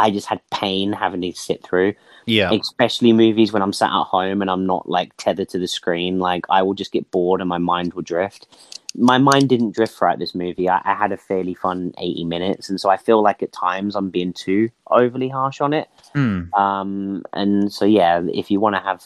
i 0.00 0.10
just 0.10 0.26
had 0.26 0.40
pain 0.50 0.92
having 0.92 1.20
to 1.22 1.32
sit 1.32 1.62
through. 1.62 1.94
Yeah. 2.26 2.50
especially 2.52 3.12
movies 3.12 3.52
when 3.52 3.62
i'm 3.62 3.72
sat 3.72 3.92
at 4.00 4.02
home 4.14 4.42
and 4.42 4.50
i'm 4.50 4.66
not 4.66 4.88
like 4.88 5.16
tethered 5.16 5.48
to 5.50 5.60
the 5.60 5.68
screen. 5.68 6.18
Like 6.18 6.44
i 6.50 6.60
will 6.62 6.74
just 6.74 6.90
get 6.92 7.10
bored 7.12 7.40
and 7.40 7.48
my 7.48 7.58
mind 7.58 7.94
will 7.94 8.02
drift 8.02 8.48
my 8.96 9.18
mind 9.18 9.48
didn't 9.48 9.74
drift 9.74 9.94
throughout 9.96 10.18
this 10.18 10.34
movie 10.34 10.68
I, 10.68 10.80
I 10.84 10.94
had 10.94 11.12
a 11.12 11.16
fairly 11.16 11.54
fun 11.54 11.92
80 11.98 12.24
minutes 12.24 12.68
and 12.68 12.80
so 12.80 12.90
i 12.90 12.96
feel 12.96 13.22
like 13.22 13.40
at 13.42 13.52
times 13.52 13.94
i'm 13.94 14.10
being 14.10 14.32
too 14.32 14.68
overly 14.90 15.28
harsh 15.28 15.60
on 15.60 15.72
it 15.72 15.88
Mm. 16.14 16.52
um, 16.58 17.22
and 17.32 17.72
so, 17.72 17.84
yeah, 17.84 18.20
if 18.34 18.50
you 18.50 18.58
want 18.58 18.74
to 18.74 18.80
have 18.82 19.04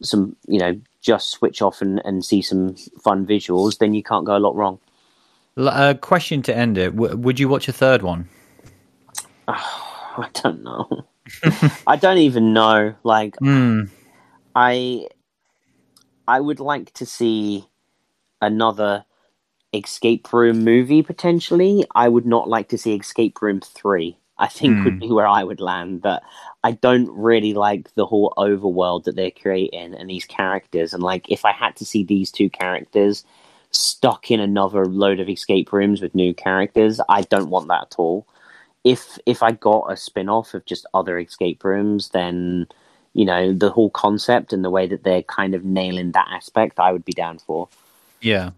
some, 0.00 0.36
you 0.46 0.60
know, 0.60 0.80
just 1.00 1.30
switch 1.30 1.60
off 1.60 1.82
and, 1.82 2.00
and 2.04 2.24
see 2.24 2.40
some 2.40 2.76
fun 3.02 3.26
visuals, 3.26 3.78
then 3.78 3.94
you 3.94 4.02
can't 4.04 4.24
go 4.24 4.36
a 4.36 4.38
lot 4.38 4.54
wrong. 4.54 4.78
A 5.56 5.96
question 5.96 6.40
to 6.42 6.56
end 6.56 6.78
it. 6.78 6.94
W- 6.94 7.16
would 7.16 7.40
you 7.40 7.48
watch 7.48 7.66
a 7.66 7.72
third 7.72 8.02
one? 8.02 8.28
I 9.48 10.28
don't 10.34 10.62
know. 10.62 11.06
I 11.86 11.96
don't 11.96 12.18
even 12.18 12.52
know. 12.52 12.94
Like, 13.02 13.34
Mm. 13.42 13.90
I, 14.54 15.08
I 16.28 16.40
would 16.40 16.60
like 16.60 16.92
to 16.94 17.06
see 17.06 17.66
another 18.40 19.04
escape 19.76 20.32
room 20.32 20.64
movie 20.64 21.02
potentially. 21.02 21.84
I 21.94 22.08
would 22.08 22.26
not 22.26 22.48
like 22.48 22.68
to 22.70 22.78
see 22.78 22.94
Escape 22.94 23.40
Room 23.40 23.60
Three. 23.60 24.16
I 24.38 24.48
think 24.48 24.84
would 24.84 24.94
hmm. 24.94 24.98
be 24.98 25.10
where 25.10 25.26
I 25.26 25.44
would 25.44 25.60
land, 25.60 26.02
but 26.02 26.22
I 26.62 26.72
don't 26.72 27.10
really 27.10 27.54
like 27.54 27.94
the 27.94 28.04
whole 28.04 28.34
overworld 28.36 29.04
that 29.04 29.16
they're 29.16 29.30
creating 29.30 29.94
and 29.94 30.10
these 30.10 30.26
characters. 30.26 30.92
And 30.92 31.02
like, 31.02 31.30
if 31.30 31.44
I 31.44 31.52
had 31.52 31.74
to 31.76 31.86
see 31.86 32.04
these 32.04 32.30
two 32.30 32.50
characters 32.50 33.24
stuck 33.70 34.30
in 34.30 34.40
another 34.40 34.84
load 34.84 35.20
of 35.20 35.28
escape 35.28 35.72
rooms 35.72 36.02
with 36.02 36.14
new 36.14 36.34
characters, 36.34 37.00
I 37.08 37.22
don't 37.22 37.48
want 37.48 37.68
that 37.68 37.82
at 37.82 37.94
all. 37.98 38.26
If 38.84 39.18
if 39.24 39.42
I 39.42 39.52
got 39.52 39.90
a 39.90 39.96
spin 39.96 40.28
off 40.28 40.54
of 40.54 40.64
just 40.66 40.86
other 40.92 41.18
escape 41.18 41.64
rooms, 41.64 42.10
then 42.10 42.66
you 43.14 43.24
know 43.24 43.52
the 43.52 43.70
whole 43.70 43.90
concept 43.90 44.52
and 44.52 44.64
the 44.64 44.70
way 44.70 44.86
that 44.86 45.02
they're 45.02 45.22
kind 45.22 45.54
of 45.54 45.64
nailing 45.64 46.12
that 46.12 46.28
aspect, 46.30 46.78
I 46.78 46.92
would 46.92 47.04
be 47.04 47.12
down 47.12 47.38
for. 47.38 47.68
Yeah. 48.20 48.50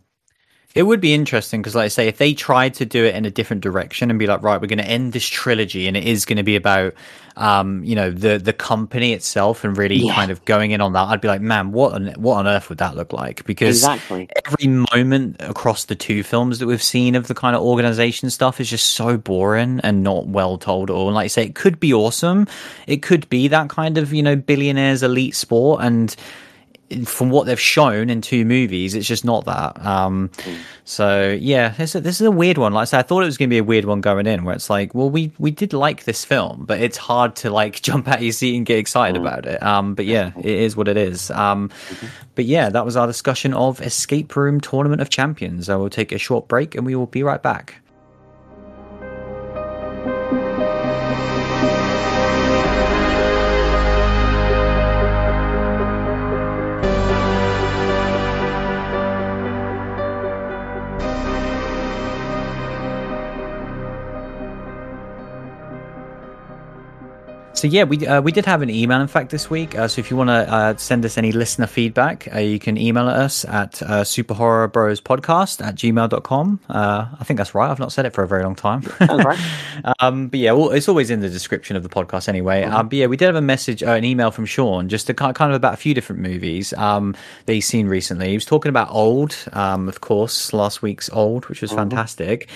It 0.75 0.83
would 0.83 1.01
be 1.01 1.15
interesting 1.15 1.63
because, 1.63 1.75
like 1.75 1.87
I 1.87 1.89
say, 1.89 2.09
if 2.09 2.19
they 2.19 2.35
tried 2.35 2.75
to 2.75 2.85
do 2.85 3.03
it 3.05 3.15
in 3.15 3.25
a 3.25 3.31
different 3.31 3.63
direction 3.63 4.11
and 4.11 4.19
be 4.19 4.27
like, 4.27 4.43
right, 4.43 4.61
we're 4.61 4.67
going 4.67 4.79
to 4.79 4.87
end 4.87 5.15
this 5.15 5.27
trilogy, 5.27 5.89
and 5.89 5.97
it 5.97 6.05
is 6.07 6.27
going 6.27 6.37
to 6.37 6.43
be 6.43 6.57
about, 6.57 6.93
um, 7.37 7.83
you 7.85 7.95
know, 7.95 8.11
the 8.11 8.37
the 8.39 8.53
company 8.53 9.15
itself, 9.15 9.65
and 9.65 9.79
really 9.79 9.97
Yeah. 9.97 10.15
kind 10.15 10.31
of 10.31 10.45
going 10.45 10.73
in 10.73 10.83
on 10.83 10.93
that, 10.93 11.09
I'd 11.09 11.23
be 11.23 11.29
like, 11.29 11.41
man, 11.41 11.73
what 11.73 11.95
on 11.95 12.09
what 12.19 12.35
on 12.35 12.47
earth 12.47 12.69
would 12.69 12.79
that 12.79 12.97
look 12.97 13.15
like? 13.15 13.47
Because 13.47 13.79
Exactly. 13.79 14.29
every 14.45 14.69
moment 14.93 15.37
across 15.41 15.87
the 15.87 15.95
two 15.95 16.23
films 16.23 16.59
that 16.59 16.67
we've 16.67 16.83
seen 16.83 17.15
of 17.15 17.29
the 17.29 17.35
kind 17.35 17.57
of 17.57 17.63
organization 17.63 18.29
stuff 18.29 18.61
is 18.61 18.69
just 18.69 18.89
so 18.89 19.17
boring 19.17 19.81
and 19.83 20.03
not 20.03 20.27
well 20.27 20.59
told 20.59 20.91
at 20.91 20.95
all. 20.95 21.07
And 21.09 21.15
like 21.15 21.25
I 21.25 21.29
say, 21.29 21.45
it 21.45 21.55
could 21.55 21.81
be 21.81 21.95
awesome. 21.95 22.47
It 22.87 23.01
could 23.01 23.27
be 23.31 23.49
that 23.49 23.71
kind 23.71 23.97
of, 23.97 24.13
you 24.13 24.23
know, 24.23 24.37
billionaires 24.37 25.03
elite 25.03 25.35
sport. 25.35 25.83
And 25.83 26.15
from 27.05 27.31
what 27.31 27.47
they've 27.47 27.61
shown 27.61 28.09
in 28.11 28.21
two 28.21 28.45
movies, 28.45 28.95
it's 28.95 29.07
just 29.07 29.25
not 29.25 29.45
that. 29.45 29.85
Um, 29.85 30.31
so 30.85 31.37
yeah, 31.39 31.71
this 31.71 31.95
is, 31.95 32.03
this 32.03 32.21
is 32.21 32.27
a 32.27 32.31
weird 32.31 32.59
one. 32.59 32.73
Like 32.73 32.83
I 32.83 32.85
said, 32.87 32.99
I 33.01 33.03
thought 33.03 33.23
it 33.23 33.27
was 33.27 33.37
going 33.37 33.51
to 33.51 33.55
be 33.55 33.59
a 33.59 33.65
weird 33.65 33.85
one 33.85 34.01
going 34.01 34.27
in, 34.27 34.45
where 34.45 34.55
it's 34.55 34.71
like, 34.71 34.95
well, 34.95 35.11
we 35.11 35.33
we 35.39 35.51
did 35.51 35.73
like 35.73 36.05
this 36.05 36.25
film, 36.25 36.65
but 36.67 36.81
it's 36.81 36.97
hard 36.97 37.37
to 37.37 37.51
like 37.51 37.83
jump 37.83 38.09
out 38.09 38.23
your 38.23 38.33
seat 38.33 38.57
and 38.57 38.65
get 38.65 38.79
excited 38.79 39.21
about 39.21 39.47
it. 39.47 39.63
Um, 39.63 39.95
but 39.95 40.07
yeah, 40.07 40.33
it 40.39 40.47
is 40.47 40.77
what 40.77 40.89
it 40.89 40.97
is. 40.97 41.31
Um, 41.31 41.71
but 42.35 42.45
yeah, 42.47 42.71
that 42.71 42.85
was 42.85 42.97
our 42.97 43.07
discussion 43.07 43.53
of 43.53 43.81
Escape 43.81 44.35
Room 44.35 44.61
Tournament 44.61 45.03
of 45.03 45.11
Champions. 45.11 45.69
I 45.69 45.77
will 45.77 45.91
take 45.91 46.13
a 46.13 46.19
short 46.19 46.49
break, 46.49 46.75
and 46.75 46.87
we 46.87 46.95
will 46.95 47.07
be 47.07 47.23
right 47.23 47.43
back. 47.43 47.81
So 67.59 67.67
yeah, 67.67 67.83
we 67.83 68.07
uh, 68.07 68.21
we 68.21 68.31
did 68.31 68.47
have 68.47 68.63
an 68.63 68.71
email 68.71 69.01
in 69.01 69.09
fact 69.09 69.31
this 69.31 69.51
week. 69.51 69.77
Uh, 69.77 69.89
so 69.89 69.99
if 69.99 70.13
you 70.13 70.17
want 70.17 70.29
to 70.29 70.49
uh, 70.49 70.77
send 70.77 71.05
us 71.05 71.19
any 71.19 71.33
listener 71.33 71.67
feedback, 71.67 72.33
uh, 72.33 72.39
you 72.39 72.61
can 72.61 72.79
email 72.79 73.09
us 73.09 73.45
at 73.47 73.83
uh, 73.83 74.05
superhorrorbrospodcast 74.05 75.67
at 75.67 75.75
gmail.com. 75.75 76.61
Uh, 76.69 77.07
I 77.19 77.25
think 77.25 77.39
that's 77.39 77.57
right. 77.57 77.69
I've 77.69 77.81
not 77.81 77.91
said 77.91 78.07
it 78.07 78.15
for 78.15 78.23
a 78.23 78.29
very 78.29 78.45
long 78.45 78.55
time. 78.55 78.83
Right. 79.01 79.41
um, 79.99 80.29
but 80.29 80.39
yeah, 80.39 80.53
well, 80.53 80.71
it's 80.71 80.89
always 80.89 81.11
in 81.11 81.19
the 81.19 81.29
description 81.29 81.75
of 81.75 81.83
the 81.83 81.89
podcast 81.89 82.29
anyway. 82.29 82.63
Um, 82.63 82.89
but 82.89 82.97
yeah, 82.97 83.07
we 83.07 83.17
did 83.17 83.27
have 83.27 83.35
a 83.35 83.43
message, 83.43 83.83
uh, 83.83 83.91
an 83.91 84.05
email 84.05 84.31
from 84.31 84.47
Sean, 84.47 84.89
just 84.89 85.09
to 85.09 85.15
kind 85.15 85.35
of 85.37 85.55
about 85.55 85.75
a 85.75 85.79
few 85.79 85.95
different 85.95 86.23
movies 86.23 86.73
um, 86.75 87.17
that 87.47 87.55
he's 87.55 87.67
seen 87.67 87.89
recently. 87.89 88.29
He 88.29 88.35
was 88.35 88.45
talking 88.45 88.71
about 88.71 88.89
Old, 88.93 89.37
um, 89.53 89.89
of 89.89 90.01
course, 90.01 90.53
last 90.53 90.81
week's 90.81 91.11
Old, 91.11 91.47
which 91.47 91.61
was 91.61 91.73
fantastic. 91.73 92.49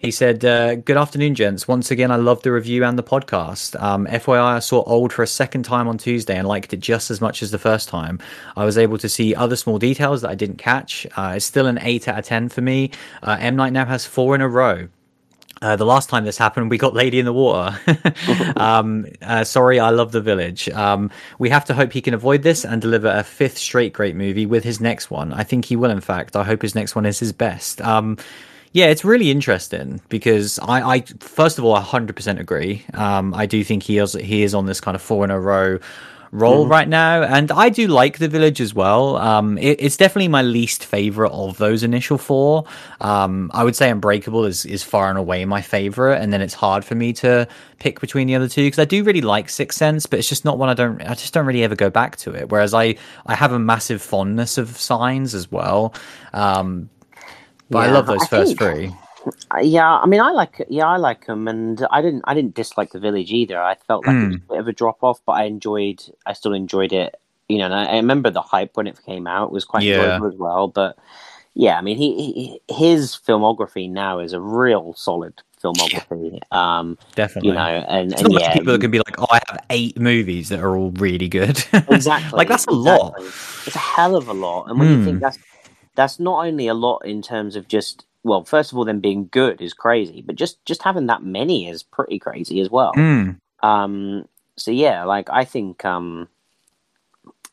He 0.00 0.10
said, 0.10 0.42
uh, 0.46 0.76
Good 0.76 0.96
afternoon, 0.96 1.34
gents. 1.34 1.68
Once 1.68 1.90
again, 1.90 2.10
I 2.10 2.16
love 2.16 2.40
the 2.42 2.50
review 2.52 2.84
and 2.84 2.98
the 2.98 3.02
podcast. 3.02 3.78
Um, 3.82 4.06
FYI, 4.06 4.56
I 4.56 4.58
saw 4.60 4.82
Old 4.84 5.12
for 5.12 5.22
a 5.22 5.26
second 5.26 5.64
time 5.64 5.88
on 5.88 5.98
Tuesday 5.98 6.38
and 6.38 6.48
liked 6.48 6.72
it 6.72 6.80
just 6.80 7.10
as 7.10 7.20
much 7.20 7.42
as 7.42 7.50
the 7.50 7.58
first 7.58 7.86
time. 7.86 8.18
I 8.56 8.64
was 8.64 8.78
able 8.78 8.96
to 8.96 9.10
see 9.10 9.34
other 9.34 9.56
small 9.56 9.78
details 9.78 10.22
that 10.22 10.30
I 10.30 10.34
didn't 10.34 10.56
catch. 10.56 11.06
Uh, 11.18 11.34
it's 11.36 11.44
still 11.44 11.66
an 11.66 11.78
8 11.82 12.08
out 12.08 12.18
of 12.20 12.24
10 12.24 12.48
for 12.48 12.62
me. 12.62 12.92
Uh, 13.22 13.36
M. 13.40 13.56
Night 13.56 13.74
now 13.74 13.84
has 13.84 14.06
four 14.06 14.34
in 14.34 14.40
a 14.40 14.48
row. 14.48 14.88
Uh, 15.60 15.76
the 15.76 15.84
last 15.84 16.08
time 16.08 16.24
this 16.24 16.38
happened, 16.38 16.70
we 16.70 16.78
got 16.78 16.94
Lady 16.94 17.18
in 17.18 17.26
the 17.26 17.34
Water. 17.34 17.78
um, 18.56 19.04
uh, 19.20 19.44
sorry, 19.44 19.78
I 19.78 19.90
love 19.90 20.12
the 20.12 20.22
village. 20.22 20.70
Um, 20.70 21.10
we 21.38 21.50
have 21.50 21.66
to 21.66 21.74
hope 21.74 21.92
he 21.92 22.00
can 22.00 22.14
avoid 22.14 22.42
this 22.42 22.64
and 22.64 22.80
deliver 22.80 23.08
a 23.08 23.22
fifth 23.22 23.58
straight 23.58 23.92
great 23.92 24.16
movie 24.16 24.46
with 24.46 24.64
his 24.64 24.80
next 24.80 25.10
one. 25.10 25.34
I 25.34 25.42
think 25.42 25.66
he 25.66 25.76
will, 25.76 25.90
in 25.90 26.00
fact. 26.00 26.36
I 26.36 26.44
hope 26.44 26.62
his 26.62 26.74
next 26.74 26.94
one 26.94 27.04
is 27.04 27.18
his 27.18 27.32
best. 27.32 27.82
Um, 27.82 28.16
yeah, 28.72 28.86
it's 28.86 29.04
really 29.04 29.30
interesting 29.30 30.00
because 30.08 30.58
I, 30.60 30.96
I 30.96 31.00
first 31.20 31.58
of 31.58 31.64
all, 31.64 31.74
I 31.74 31.82
100% 31.82 32.38
agree. 32.38 32.84
Um, 32.94 33.34
I 33.34 33.46
do 33.46 33.64
think 33.64 33.82
he 33.82 33.98
is, 33.98 34.12
he 34.12 34.42
is 34.42 34.54
on 34.54 34.66
this 34.66 34.80
kind 34.80 34.94
of 34.94 35.02
four 35.02 35.24
in 35.24 35.30
a 35.30 35.40
row 35.40 35.78
role 36.32 36.66
right 36.66 36.88
now, 36.88 37.22
and 37.22 37.50
I 37.50 37.70
do 37.70 37.88
like 37.88 38.18
The 38.18 38.28
Village 38.28 38.60
as 38.60 38.72
well. 38.72 39.16
Um, 39.16 39.58
it, 39.58 39.80
it's 39.80 39.96
definitely 39.96 40.28
my 40.28 40.42
least 40.42 40.84
favorite 40.84 41.32
of 41.32 41.58
those 41.58 41.82
initial 41.82 42.18
four. 42.18 42.64
Um, 43.00 43.50
I 43.52 43.64
would 43.64 43.74
say 43.74 43.90
Unbreakable 43.90 44.44
is 44.44 44.64
is 44.64 44.82
far 44.82 45.08
and 45.08 45.18
away 45.18 45.44
my 45.44 45.60
favorite, 45.62 46.22
and 46.22 46.32
then 46.32 46.40
it's 46.40 46.54
hard 46.54 46.84
for 46.84 46.94
me 46.94 47.12
to 47.14 47.48
pick 47.78 48.00
between 48.00 48.28
the 48.28 48.36
other 48.36 48.48
two 48.48 48.64
because 48.64 48.78
I 48.78 48.84
do 48.84 49.02
really 49.02 49.22
like 49.22 49.48
Sixth 49.48 49.78
Sense, 49.78 50.06
but 50.06 50.18
it's 50.18 50.28
just 50.28 50.44
not 50.44 50.58
one 50.58 50.68
I 50.68 50.74
don't. 50.74 51.02
I 51.02 51.14
just 51.14 51.34
don't 51.34 51.46
really 51.46 51.64
ever 51.64 51.76
go 51.76 51.90
back 51.90 52.16
to 52.18 52.32
it. 52.34 52.50
Whereas 52.50 52.74
I 52.74 52.96
I 53.26 53.34
have 53.34 53.52
a 53.52 53.58
massive 53.58 54.02
fondness 54.02 54.58
of 54.58 54.76
Signs 54.76 55.34
as 55.34 55.50
well. 55.50 55.94
Um, 56.32 56.90
but 57.70 57.78
I 57.88 57.90
love 57.92 58.06
those 58.06 58.22
I 58.22 58.26
first 58.26 58.58
think- 58.58 58.60
three. 58.60 58.94
Uh, 59.54 59.58
Yeah, 59.60 59.98
I 59.98 60.06
mean, 60.06 60.20
I 60.22 60.30
like 60.30 60.64
yeah, 60.70 60.86
I 60.86 60.96
like 60.96 61.26
them, 61.26 61.46
and 61.46 61.86
I 61.90 62.00
didn't 62.00 62.22
I 62.24 62.32
didn't 62.34 62.54
dislike 62.54 62.92
the 62.92 62.98
village 62.98 63.30
either. 63.32 63.60
I 63.60 63.74
felt 63.86 64.06
like 64.06 64.16
it 64.16 64.26
was 64.28 64.36
a 64.36 64.38
bit 64.38 64.58
of 64.60 64.68
a 64.68 64.72
drop 64.72 64.98
off, 65.02 65.20
but 65.26 65.32
I 65.32 65.44
enjoyed 65.44 66.02
I 66.24 66.32
still 66.32 66.54
enjoyed 66.54 66.92
it. 66.92 67.16
You 67.48 67.58
know, 67.58 67.66
and 67.66 67.74
I, 67.74 67.84
I 67.84 67.96
remember 67.96 68.30
the 68.30 68.40
hype 68.40 68.76
when 68.78 68.86
it 68.86 68.98
came 69.04 69.26
out 69.26 69.46
it 69.48 69.52
was 69.52 69.64
quite 69.66 69.82
Yeah. 69.82 69.96
enjoyable 69.96 70.26
as 70.28 70.36
well. 70.36 70.68
But 70.68 70.96
yeah, 71.54 71.76
I 71.76 71.82
mean, 71.82 71.98
he, 71.98 72.14
he 72.68 72.74
his 72.74 73.14
filmography 73.14 73.90
now 73.90 74.20
is 74.20 74.32
a 74.32 74.40
real 74.40 74.94
solid 74.94 75.34
filmography. 75.62 76.40
Um, 76.50 76.96
Definitely. 77.14 77.48
you 77.50 77.54
know, 77.56 77.60
and, 77.88 78.12
It's 78.12 78.22
and 78.22 78.32
not 78.32 78.40
yeah, 78.40 78.52
people 78.54 78.72
that 78.72 78.80
can 78.80 78.90
be 78.90 78.98
like, 79.00 79.20
"Oh, 79.20 79.26
I 79.30 79.40
have 79.48 79.58
eight 79.68 79.98
movies 80.00 80.48
that 80.48 80.60
are 80.60 80.76
all 80.76 80.92
really 80.92 81.28
good." 81.28 81.62
exactly 81.90 82.36
like 82.38 82.48
that's 82.48 82.66
a 82.66 82.70
lot. 82.72 83.14
It's 83.66 83.74
a 83.76 83.78
hell 83.78 84.16
of 84.16 84.28
a 84.28 84.32
lot, 84.32 84.70
and 84.70 84.78
when 84.78 84.88
you 84.88 84.96
Hmm. 84.96 85.04
think 85.04 85.20
that's 85.20 85.36
that's 85.94 86.20
not 86.20 86.46
only 86.46 86.66
a 86.68 86.74
lot 86.74 86.98
in 87.04 87.22
terms 87.22 87.56
of 87.56 87.68
just 87.68 88.04
well, 88.22 88.44
first 88.44 88.70
of 88.70 88.76
all, 88.78 88.84
them 88.84 89.00
being 89.00 89.28
good 89.30 89.62
is 89.62 89.72
crazy, 89.72 90.22
but 90.22 90.36
just 90.36 90.64
just 90.64 90.82
having 90.82 91.06
that 91.06 91.22
many 91.22 91.68
is 91.68 91.82
pretty 91.82 92.18
crazy 92.18 92.60
as 92.60 92.70
well. 92.70 92.92
Mm. 92.94 93.38
Um, 93.62 94.26
so 94.56 94.70
yeah, 94.70 95.04
like 95.04 95.30
I 95.30 95.44
think 95.44 95.84
um, 95.84 96.28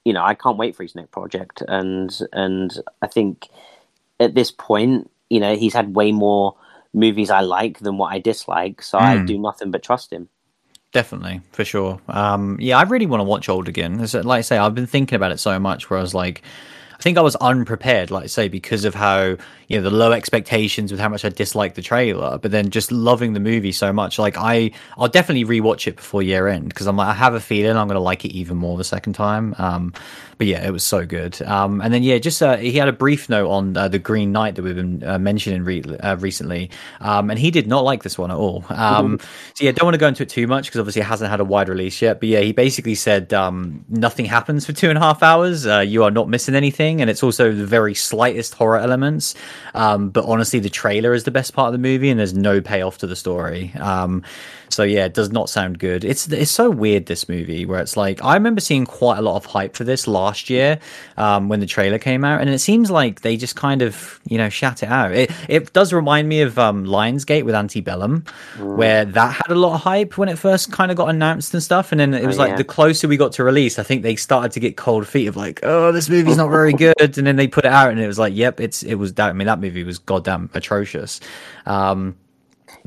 you 0.03 0.13
know 0.13 0.23
I 0.23 0.33
can't 0.33 0.57
wait 0.57 0.75
for 0.75 0.83
his 0.83 0.95
next 0.95 1.11
project, 1.11 1.63
and 1.67 2.17
and 2.33 2.77
I 3.01 3.07
think 3.07 3.47
at 4.19 4.35
this 4.35 4.51
point, 4.51 5.09
you 5.29 5.39
know, 5.39 5.55
he's 5.55 5.73
had 5.73 5.95
way 5.95 6.11
more 6.11 6.55
movies 6.93 7.29
I 7.29 7.41
like 7.41 7.79
than 7.79 7.97
what 7.97 8.11
I 8.11 8.19
dislike, 8.19 8.81
so 8.81 8.97
I 8.97 9.17
Mm. 9.17 9.27
do 9.27 9.37
nothing 9.37 9.71
but 9.71 9.83
trust 9.83 10.11
him. 10.11 10.29
Definitely, 10.91 11.41
for 11.51 11.63
sure. 11.63 11.99
Um, 12.07 12.57
yeah, 12.59 12.77
I 12.77 12.83
really 12.83 13.05
want 13.05 13.19
to 13.19 13.25
watch 13.25 13.49
Old 13.49 13.67
again. 13.67 13.99
Like 13.99 14.39
I 14.39 14.41
say, 14.41 14.57
I've 14.57 14.73
been 14.73 14.87
thinking 14.87 15.15
about 15.15 15.31
it 15.31 15.39
so 15.39 15.59
much. 15.59 15.89
Where 15.89 15.99
I 15.99 16.01
was 16.01 16.13
like, 16.15 16.41
I 16.97 17.01
think 17.01 17.17
I 17.17 17.21
was 17.21 17.35
unprepared, 17.35 18.09
like 18.09 18.23
I 18.23 18.27
say, 18.27 18.47
because 18.47 18.85
of 18.85 18.95
how 18.95 19.37
you 19.67 19.77
know 19.77 19.81
the 19.81 19.95
low 19.95 20.11
expectations 20.13 20.91
with 20.91 20.99
how 20.99 21.09
much 21.09 21.25
I 21.25 21.29
disliked 21.29 21.75
the 21.75 21.81
trailer, 21.81 22.37
but 22.37 22.51
then 22.51 22.69
just 22.69 22.91
loving 22.91 23.33
the 23.33 23.39
movie 23.39 23.71
so 23.71 23.91
much. 23.93 24.17
Like 24.17 24.37
I, 24.37 24.71
I'll 24.97 25.09
definitely 25.09 25.45
rewatch 25.45 25.87
it 25.87 25.97
before 25.97 26.23
year 26.23 26.47
end 26.47 26.69
because 26.69 26.87
I'm 26.87 26.97
like, 26.97 27.09
I 27.09 27.13
have 27.13 27.33
a 27.33 27.39
feeling 27.39 27.75
I'm 27.75 27.87
going 27.87 27.95
to 27.95 28.01
like 28.01 28.25
it 28.25 28.33
even 28.33 28.57
more 28.57 28.77
the 28.77 28.83
second 28.83 29.13
time. 29.13 29.53
Um, 29.57 29.93
but 30.37 30.47
yeah, 30.47 30.65
it 30.65 30.71
was 30.71 30.83
so 30.83 31.05
good. 31.05 31.41
Um, 31.41 31.81
and 31.81 31.93
then 31.93 32.03
yeah, 32.03 32.17
just 32.19 32.41
uh, 32.41 32.57
he 32.57 32.73
had 32.73 32.87
a 32.87 32.93
brief 32.93 33.27
note 33.27 33.49
on 33.49 33.75
uh, 33.75 33.87
the 33.87 33.99
Green 33.99 34.31
Knight 34.31 34.55
that 34.55 34.61
we've 34.61 34.75
been 34.75 35.03
uh, 35.03 35.19
mentioning 35.19 35.63
re- 35.63 35.81
uh, 35.81 36.15
recently, 36.17 36.69
um, 37.01 37.29
and 37.29 37.39
he 37.39 37.51
did 37.51 37.67
not 37.67 37.83
like 37.83 38.03
this 38.03 38.17
one 38.17 38.31
at 38.31 38.37
all. 38.37 38.63
Um, 38.69 39.19
so 39.55 39.65
yeah, 39.65 39.71
don't 39.71 39.85
want 39.85 39.95
to 39.95 39.99
go 39.99 40.07
into 40.07 40.23
it 40.23 40.29
too 40.29 40.47
much 40.47 40.67
because 40.67 40.79
obviously 40.79 41.01
it 41.01 41.05
hasn't 41.05 41.29
had 41.29 41.39
a 41.39 41.43
wide 41.43 41.67
release 41.67 42.01
yet. 42.01 42.19
But 42.19 42.29
yeah, 42.29 42.41
he 42.41 42.53
basically 42.53 42.95
said 42.95 43.33
um, 43.33 43.83
nothing 43.89 44.25
happens 44.25 44.65
for 44.65 44.71
two 44.71 44.89
and 44.89 44.97
a 44.97 45.01
half 45.01 45.23
hours. 45.23 45.65
Uh, 45.65 45.79
you 45.79 46.03
are 46.03 46.11
not 46.11 46.29
missing 46.29 46.55
anything, 46.55 46.86
and 47.01 47.09
it's 47.09 47.23
also 47.23 47.51
the 47.51 47.65
very 47.65 47.93
slightest 47.93 48.53
horror 48.53 48.77
elements. 48.77 49.35
Um, 49.73 50.09
but 50.09 50.25
honestly, 50.25 50.59
the 50.59 50.69
trailer 50.69 51.13
is 51.13 51.23
the 51.23 51.31
best 51.31 51.53
part 51.53 51.67
of 51.67 51.73
the 51.73 51.79
movie, 51.79 52.09
and 52.09 52.19
there's 52.19 52.33
no 52.33 52.61
payoff 52.61 52.97
to 52.99 53.07
the 53.07 53.15
story. 53.15 53.73
Um, 53.79 54.23
so 54.69 54.83
yeah, 54.83 55.05
it 55.05 55.13
does 55.13 55.31
not 55.31 55.49
sound 55.49 55.79
good. 55.79 56.03
It's 56.03 56.27
it's 56.27 56.51
so 56.51 56.69
weird 56.69 57.05
this 57.05 57.29
movie 57.29 57.65
where 57.65 57.79
it's 57.79 57.97
like 57.97 58.23
I 58.23 58.33
remember 58.33 58.61
seeing 58.61 58.85
quite 58.85 59.17
a 59.17 59.21
lot 59.21 59.35
of 59.35 59.45
hype 59.45 59.75
for 59.75 59.83
this 59.83 60.07
last 60.07 60.49
year 60.49 60.79
um, 61.17 61.49
when 61.49 61.59
the 61.59 61.65
trailer 61.65 61.99
came 61.99 62.23
out, 62.23 62.41
and 62.41 62.49
it 62.49 62.59
seems 62.59 62.91
like 62.91 63.21
they 63.21 63.37
just 63.37 63.55
kind 63.55 63.81
of 63.81 64.19
you 64.27 64.37
know 64.37 64.49
shat 64.49 64.83
it 64.83 64.89
out. 64.89 65.11
It 65.11 65.31
it 65.47 65.73
does 65.73 65.93
remind 65.93 66.27
me 66.27 66.41
of 66.41 66.59
um, 66.59 66.85
Lionsgate 66.85 67.43
with 67.43 67.55
Antebellum, 67.55 68.25
where 68.59 69.05
that 69.05 69.33
had 69.33 69.49
a 69.49 69.55
lot 69.55 69.75
of 69.75 69.81
hype 69.81 70.17
when 70.17 70.29
it 70.29 70.37
first 70.37 70.71
kind 70.71 70.91
of 70.91 70.97
got 70.97 71.09
announced 71.09 71.53
and 71.53 71.63
stuff, 71.63 71.91
and 71.91 71.99
then 71.99 72.13
it 72.13 72.25
was 72.25 72.37
like 72.37 72.51
yeah. 72.51 72.57
the 72.57 72.63
closer 72.63 73.07
we 73.07 73.17
got 73.17 73.31
to 73.33 73.43
release, 73.43 73.79
I 73.79 73.83
think 73.83 74.03
they 74.03 74.15
started 74.15 74.51
to 74.53 74.59
get 74.59 74.77
cold 74.77 75.07
feet 75.07 75.27
of 75.27 75.35
like, 75.35 75.59
oh, 75.63 75.91
this 75.91 76.09
movie's 76.09 76.37
not 76.37 76.49
very 76.49 76.73
good, 76.73 77.17
and 77.17 77.25
then 77.25 77.35
they 77.35 77.47
put 77.47 77.65
it 77.65 77.71
out, 77.71 77.91
and 77.91 77.99
it 77.99 78.07
was 78.07 78.19
like, 78.19 78.33
yep, 78.35 78.59
it's 78.59 78.83
it 78.83 78.95
was 78.95 79.13
that. 79.15 79.29
I 79.29 79.33
mean, 79.33 79.47
that 79.47 79.59
movie 79.59 79.83
was 79.83 79.99
goddamn 79.99 80.49
atrocious. 80.53 81.19
Um, 81.65 82.15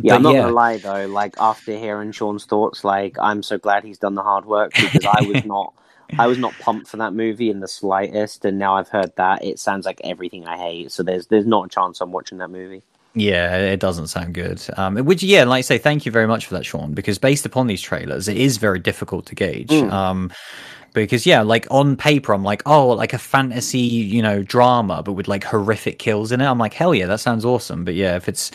Yeah, 0.03 0.15
But 0.15 0.17
I'm 0.17 0.23
not 0.23 0.35
yeah. 0.35 0.43
gonna 0.43 0.53
lie 0.53 0.79
though. 0.79 1.07
Like 1.07 1.35
after 1.39 1.77
hearing 1.77 2.13
Sean's 2.13 2.45
thoughts, 2.47 2.85
like 2.85 3.17
I'm 3.21 3.43
so 3.43 3.59
glad 3.59 3.85
he's 3.85 3.99
done 3.99 4.15
the 4.15 4.23
hard 4.23 4.45
work 4.47 4.77
because 4.79 5.05
I 5.05 5.23
was 5.23 5.45
not, 5.45 5.75
I 6.19 6.27
was 6.27 6.39
not 6.39 6.59
pumped 6.59 6.89
for 6.89 6.97
that 6.99 7.15
movie 7.15 7.51
in 7.51 7.61
the 7.61 7.69
slightest. 7.69 8.45
And 8.45 8.59
now 8.59 8.77
I've 8.77 8.89
heard 8.89 9.13
that 9.17 9.45
it 9.45 9.59
sounds 9.59 9.87
like 9.87 10.01
everything 10.05 10.47
I 10.47 10.57
hate. 10.57 10.93
So 10.93 11.03
there's 11.03 11.27
there's 11.29 11.47
not 11.47 11.67
a 11.67 11.69
chance 11.69 12.01
I'm 12.01 12.13
watching 12.13 12.39
that 12.39 12.51
movie. 12.51 12.83
Yeah, 13.15 13.57
it 13.57 13.81
doesn't 13.81 14.07
sound 14.07 14.35
good. 14.35 14.63
Um, 14.77 14.97
which, 15.05 15.23
yeah, 15.23 15.45
like 15.45 15.59
I 15.59 15.63
say, 15.63 15.79
thank 15.79 16.07
you 16.07 16.13
very 16.13 16.29
much 16.29 16.47
for 16.47 16.55
that, 16.55 16.65
Sean, 16.65 16.95
because 16.95 17.19
based 17.19 17.45
upon 17.45 17.67
these 17.67 17.83
trailers, 17.83 18.29
it 18.29 18.37
is 18.37 18.57
very 18.59 18.79
difficult 18.79 19.27
to 19.27 19.35
gauge. 19.35 19.85
Um, 19.89 20.31
because 20.93 21.27
yeah, 21.27 21.43
like 21.43 21.67
on 21.71 21.97
paper, 21.97 22.33
I'm 22.33 22.45
like, 22.45 22.63
oh, 22.67 22.89
like 22.89 23.13
a 23.13 23.19
fantasy, 23.19 23.79
you 23.79 24.23
know, 24.23 24.43
drama, 24.43 25.03
but 25.03 25.13
with 25.13 25.29
like 25.29 25.45
horrific 25.45 25.99
kills 25.99 26.33
in 26.33 26.41
it. 26.41 26.47
I'm 26.47 26.59
like, 26.59 26.75
hell 26.75 26.95
yeah, 26.95 27.07
that 27.07 27.21
sounds 27.21 27.45
awesome. 27.45 27.85
But 27.85 27.95
yeah, 27.95 28.17
if 28.17 28.29
it's 28.29 28.51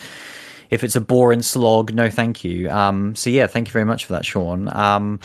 if 0.70 0.84
it's 0.84 0.96
a 0.96 1.00
boring 1.00 1.42
slog, 1.42 1.94
no, 1.94 2.10
thank 2.10 2.44
you. 2.44 2.70
Um, 2.70 3.14
so 3.14 3.30
yeah, 3.30 3.46
thank 3.46 3.68
you 3.68 3.72
very 3.72 3.84
much 3.84 4.04
for 4.04 4.12
that, 4.14 4.24
Sean. 4.24 4.68
Um, 4.74 5.20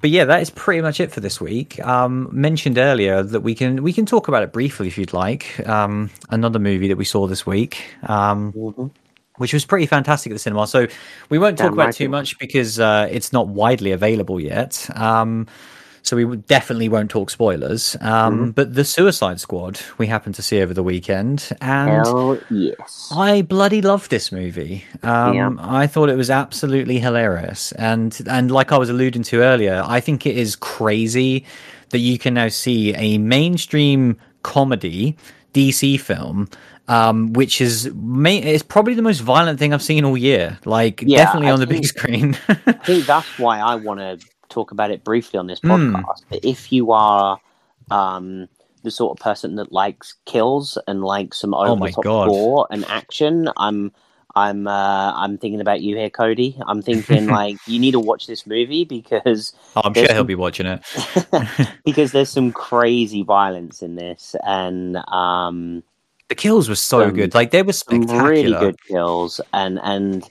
but 0.00 0.10
yeah, 0.10 0.24
that 0.26 0.42
is 0.42 0.50
pretty 0.50 0.82
much 0.82 1.00
it 1.00 1.10
for 1.10 1.20
this 1.20 1.40
week. 1.40 1.84
Um, 1.84 2.28
mentioned 2.30 2.78
earlier 2.78 3.22
that 3.22 3.40
we 3.40 3.54
can 3.54 3.82
we 3.82 3.92
can 3.92 4.06
talk 4.06 4.28
about 4.28 4.42
it 4.42 4.52
briefly 4.52 4.88
if 4.88 4.98
you'd 4.98 5.12
like. 5.12 5.66
Um, 5.66 6.10
another 6.30 6.58
movie 6.58 6.88
that 6.88 6.96
we 6.96 7.04
saw 7.04 7.26
this 7.26 7.46
week. 7.46 7.94
Um, 8.02 8.92
which 9.36 9.52
was 9.52 9.64
pretty 9.64 9.86
fantastic 9.86 10.30
at 10.30 10.34
the 10.34 10.38
cinema. 10.38 10.66
So 10.66 10.86
we 11.28 11.38
won't 11.38 11.58
talk 11.58 11.66
Damn 11.66 11.74
about 11.74 11.94
too 11.94 12.08
much 12.08 12.38
because 12.38 12.80
uh, 12.80 13.08
it's 13.10 13.32
not 13.32 13.48
widely 13.48 13.92
available 13.92 14.40
yet. 14.40 14.88
Um, 14.94 15.46
so 16.06 16.16
we 16.16 16.36
definitely 16.36 16.88
won't 16.88 17.10
talk 17.10 17.30
spoilers. 17.30 17.96
Um, 18.00 18.26
Mm-hmm. 18.36 18.50
But 18.50 18.74
the 18.74 18.84
Suicide 18.84 19.40
Squad 19.40 19.80
we 19.98 20.06
happened 20.06 20.34
to 20.36 20.42
see 20.42 20.60
over 20.62 20.72
the 20.74 20.82
weekend, 20.82 21.48
and 21.60 22.40
yes. 22.50 23.10
I 23.14 23.42
bloody 23.42 23.82
love 23.82 24.08
this 24.08 24.30
movie. 24.30 24.84
Um, 25.02 25.34
Yeah. 25.34 25.50
I 25.58 25.86
thought 25.86 26.08
it 26.08 26.16
was 26.16 26.30
absolutely 26.30 26.98
hilarious, 26.98 27.72
and 27.72 28.16
and 28.26 28.50
like 28.50 28.72
I 28.72 28.78
was 28.78 28.88
alluding 28.90 29.22
to 29.24 29.42
earlier, 29.42 29.82
I 29.86 30.00
think 30.00 30.26
it 30.26 30.36
is 30.36 30.56
crazy 30.56 31.44
that 31.90 31.98
you 31.98 32.18
can 32.18 32.34
now 32.34 32.48
see 32.48 32.94
a 32.94 33.18
mainstream 33.18 34.16
comedy 34.42 35.16
DC 35.54 36.00
film. 36.00 36.48
Um, 36.88 37.32
which 37.32 37.60
is 37.60 37.90
ma- 37.96 38.30
it's 38.30 38.62
probably 38.62 38.94
the 38.94 39.02
most 39.02 39.18
violent 39.18 39.58
thing 39.58 39.74
I've 39.74 39.82
seen 39.82 40.04
all 40.04 40.16
year. 40.16 40.56
Like 40.64 41.02
Yeah, 41.04 41.24
definitely 41.24 41.48
I 41.48 41.52
on 41.52 41.58
the 41.58 41.66
big 41.66 41.84
screen. 41.84 42.38
I 42.48 42.72
think 42.72 43.06
that's 43.06 43.40
why 43.40 43.58
I 43.58 43.74
want 43.74 43.98
to 43.98 44.20
talk 44.56 44.70
about 44.72 44.90
it 44.90 45.04
briefly 45.04 45.38
on 45.38 45.46
this 45.46 45.60
Hmm. 45.60 45.94
podcast. 45.96 46.22
If 46.42 46.72
you 46.72 46.92
are 46.92 47.38
um, 47.90 48.48
the 48.82 48.90
sort 48.90 49.18
of 49.18 49.22
person 49.22 49.56
that 49.56 49.70
likes 49.72 50.14
kills 50.24 50.78
and 50.88 51.02
likes 51.04 51.38
some 51.38 51.52
over 51.54 51.70
Oh 51.72 51.76
my 51.76 51.88
the 51.88 51.92
top 51.92 52.04
God. 52.04 52.28
gore 52.28 52.66
and 52.70 52.84
action, 52.86 53.50
I'm 53.56 53.92
I'm 54.34 54.66
uh, 54.66 55.12
I'm 55.22 55.38
thinking 55.38 55.60
about 55.60 55.80
you 55.80 55.96
here, 55.96 56.10
Cody. 56.10 56.58
I'm 56.66 56.82
thinking 56.82 57.26
like 57.40 57.56
you 57.66 57.78
need 57.78 57.92
to 57.92 58.00
watch 58.00 58.26
this 58.26 58.46
movie 58.46 58.84
because 58.84 59.52
Oh, 59.76 59.82
I'm 59.84 59.94
sure 59.94 60.02
There's 60.04 60.12
he'll 60.16 60.24
be 60.24 60.34
watching 60.34 60.66
it. 60.66 60.80
because 61.84 62.12
there's 62.12 62.28
some 62.30 62.50
crazy 62.52 63.22
violence 63.22 63.82
in 63.82 63.96
this 63.96 64.34
and 64.44 64.96
um, 65.08 65.82
The 66.28 66.34
kills 66.34 66.68
were 66.68 66.74
so 66.92 67.00
Some- 67.06 67.14
good. 67.14 67.34
Like 67.34 67.50
they 67.50 67.62
were 67.62 67.72
some 67.72 68.02
spectacular. 68.02 68.30
really 68.30 68.52
good 68.66 68.76
kills 68.88 69.40
and 69.52 69.78
and 69.82 70.24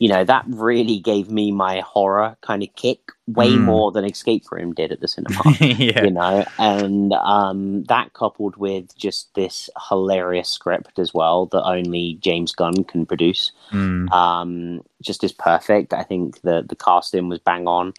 you 0.00 0.08
know 0.08 0.24
that 0.24 0.44
really 0.48 0.98
gave 0.98 1.30
me 1.30 1.52
my 1.52 1.80
horror 1.80 2.36
kind 2.40 2.62
of 2.64 2.74
kick 2.74 3.00
way 3.28 3.50
Mm. 3.50 3.60
more 3.64 3.92
than 3.92 4.04
Escape 4.04 4.44
Room 4.50 4.72
did 4.74 4.90
at 4.90 5.00
the 5.00 5.06
cinema. 5.14 5.40
yeah. 5.60 6.02
you 6.04 6.10
know 6.10 6.44
and 6.58 7.12
um 7.12 7.84
that 7.84 8.12
coupled 8.14 8.56
with 8.56 8.96
just 8.96 9.32
this 9.34 9.70
hilarious 9.88 10.48
script 10.48 10.98
as 10.98 11.12
well 11.14 11.46
that 11.52 11.62
only 11.64 12.18
james 12.20 12.52
gunn 12.52 12.82
can 12.84 13.06
produce 13.06 13.52
Mm. 13.72 14.10
um 14.10 14.82
just 15.02 15.22
is 15.22 15.32
perfect 15.32 15.92
i 15.92 16.02
think 16.02 16.40
the 16.42 16.56
the 16.68 16.76
casting 16.76 17.28
was 17.28 17.38
bang 17.38 17.68
on 17.68 17.92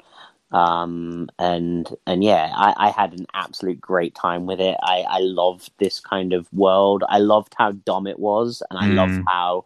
um 0.51 1.29
and 1.39 1.87
and 2.05 2.23
yeah 2.23 2.51
i 2.55 2.73
i 2.87 2.89
had 2.89 3.13
an 3.17 3.25
absolute 3.33 3.79
great 3.79 4.13
time 4.15 4.45
with 4.45 4.59
it 4.59 4.75
i 4.83 4.97
i 5.07 5.19
loved 5.19 5.71
this 5.77 5.99
kind 6.01 6.33
of 6.33 6.51
world 6.51 7.03
i 7.07 7.19
loved 7.19 7.53
how 7.57 7.71
dumb 7.71 8.05
it 8.07 8.19
was 8.19 8.61
and 8.69 8.77
i 8.79 8.87
loved 8.87 9.13
Mm. 9.13 9.23
how 9.27 9.63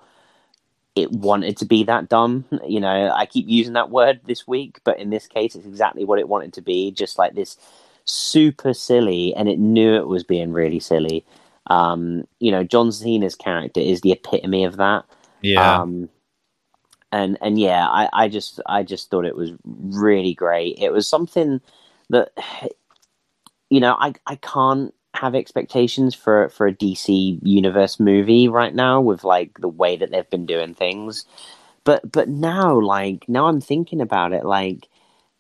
it 0.96 1.12
wanted 1.12 1.58
to 1.58 1.66
be 1.66 1.84
that 1.84 2.10
dumb. 2.10 2.46
You 2.66 2.80
know, 2.80 3.12
I 3.14 3.26
keep 3.26 3.48
using 3.48 3.74
that 3.74 3.90
word 3.90 4.22
this 4.26 4.48
week, 4.48 4.80
but 4.84 4.98
in 5.00 5.10
this 5.10 5.28
case, 5.28 5.56
it's 5.56 5.66
exactly 5.66 6.06
what 6.06 6.20
it 6.20 6.30
wanted 6.30 6.54
to 6.54 6.62
be. 6.62 6.92
Just 6.92 7.18
like 7.18 7.36
this 7.36 7.58
super 8.06 8.74
silly, 8.74 9.34
and 9.36 9.50
it 9.50 9.60
knew 9.60 9.96
it 9.96 10.08
was 10.08 10.24
being 10.24 10.54
really 10.54 10.80
silly. 10.80 11.26
Um, 11.68 12.28
you 12.40 12.52
know, 12.52 12.64
John 12.64 12.92
Cena's 12.92 13.36
character 13.36 13.82
is 13.82 14.02
the 14.02 14.12
epitome 14.12 14.64
of 14.64 14.78
that. 14.78 15.06
Yeah. 15.42 15.82
Um, 15.82 16.10
and 17.12 17.38
and 17.42 17.60
yeah, 17.60 17.88
I, 17.88 18.10
I 18.14 18.28
just 18.30 18.60
I 18.66 18.84
just 18.84 19.10
thought 19.10 19.26
it 19.26 19.36
was 19.36 19.52
really 19.64 20.34
great. 20.34 20.78
It 20.80 20.92
was 20.92 21.08
something 21.08 21.62
that 22.10 22.32
you 23.70 23.80
know, 23.80 23.96
I 24.00 24.14
I 24.28 24.36
can't 24.36 24.94
have 25.16 25.36
expectations 25.36 26.16
for 26.16 26.50
for 26.50 26.68
a 26.68 26.74
DC 26.74 27.40
universe 27.42 28.00
movie 28.00 28.48
right 28.48 28.74
now 28.74 29.02
with 29.02 29.24
like 29.24 29.60
the 29.60 29.68
way 29.68 29.96
that 29.96 30.12
they've 30.12 30.30
been 30.30 30.46
doing 30.46 30.74
things. 30.74 31.26
But 31.84 32.12
but 32.12 32.30
now 32.30 32.80
like 32.80 33.28
now 33.28 33.48
I'm 33.48 33.62
thinking 33.62 34.02
about 34.02 34.34
it 34.34 34.46
like 34.46 34.88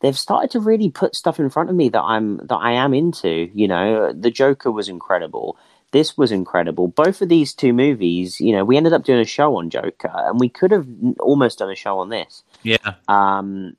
they've 0.01 0.17
started 0.17 0.51
to 0.51 0.59
really 0.59 0.89
put 0.89 1.15
stuff 1.15 1.39
in 1.39 1.49
front 1.49 1.69
of 1.69 1.75
me 1.75 1.89
that 1.89 2.01
I'm 2.01 2.37
that 2.37 2.57
I 2.57 2.73
am 2.73 2.93
into, 2.93 3.49
you 3.53 3.67
know. 3.67 4.13
The 4.13 4.31
Joker 4.31 4.71
was 4.71 4.87
incredible. 4.87 5.57
This 5.91 6.17
was 6.17 6.31
incredible. 6.31 6.87
Both 6.87 7.21
of 7.21 7.29
these 7.29 7.53
two 7.53 7.71
movies, 7.73 8.41
you 8.41 8.51
know, 8.51 8.65
we 8.65 8.77
ended 8.77 8.93
up 8.93 9.03
doing 9.03 9.19
a 9.19 9.25
show 9.25 9.55
on 9.55 9.69
Joker 9.69 10.11
and 10.13 10.39
we 10.39 10.49
could 10.49 10.71
have 10.71 10.87
almost 11.19 11.59
done 11.59 11.71
a 11.71 11.75
show 11.75 11.99
on 11.99 12.09
this. 12.09 12.43
Yeah. 12.63 12.95
Um 13.07 13.77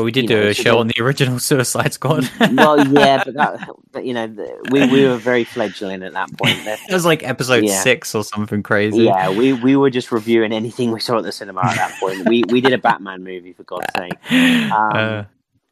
Well, 0.00 0.04
we 0.06 0.12
did 0.12 0.26
do 0.28 0.40
know, 0.40 0.48
a 0.48 0.54
show 0.54 0.78
on 0.78 0.88
the 0.88 0.94
original 1.00 1.38
Suicide 1.38 1.92
Squad. 1.92 2.28
well, 2.54 2.86
yeah, 2.88 3.22
but 3.22 3.34
that, 3.34 3.68
but 3.92 4.04
you 4.06 4.14
know, 4.14 4.26
the- 4.26 4.68
we 4.72 4.86
we 4.90 5.04
were 5.06 5.16
very 5.18 5.44
fledgling 5.44 6.02
at 6.02 6.14
that 6.14 6.28
point. 6.38 6.56
It 6.66 6.92
was 6.92 7.04
like 7.04 7.22
episode 7.22 7.64
Yeah. 7.64 7.80
six 7.82 8.14
or 8.14 8.24
something 8.24 8.62
crazy. 8.62 9.04
yeah, 9.04 9.28
we 9.30 9.52
we 9.52 9.76
were 9.76 9.90
just 9.90 10.10
reviewing 10.10 10.52
anything 10.52 10.90
we 10.90 11.00
saw 11.00 11.18
at 11.18 11.24
the 11.24 11.32
cinema 11.32 11.60
at 11.64 11.76
that 11.76 12.00
point. 12.00 12.26
We 12.28 12.44
we 12.48 12.60
did 12.60 12.72
a 12.72 12.78
Batman 12.78 13.22
movie 13.22 13.52
for 13.52 13.64
God's 13.64 13.86
sake. 13.94 14.32
Um, 14.72 14.72
Uh, 14.72 15.24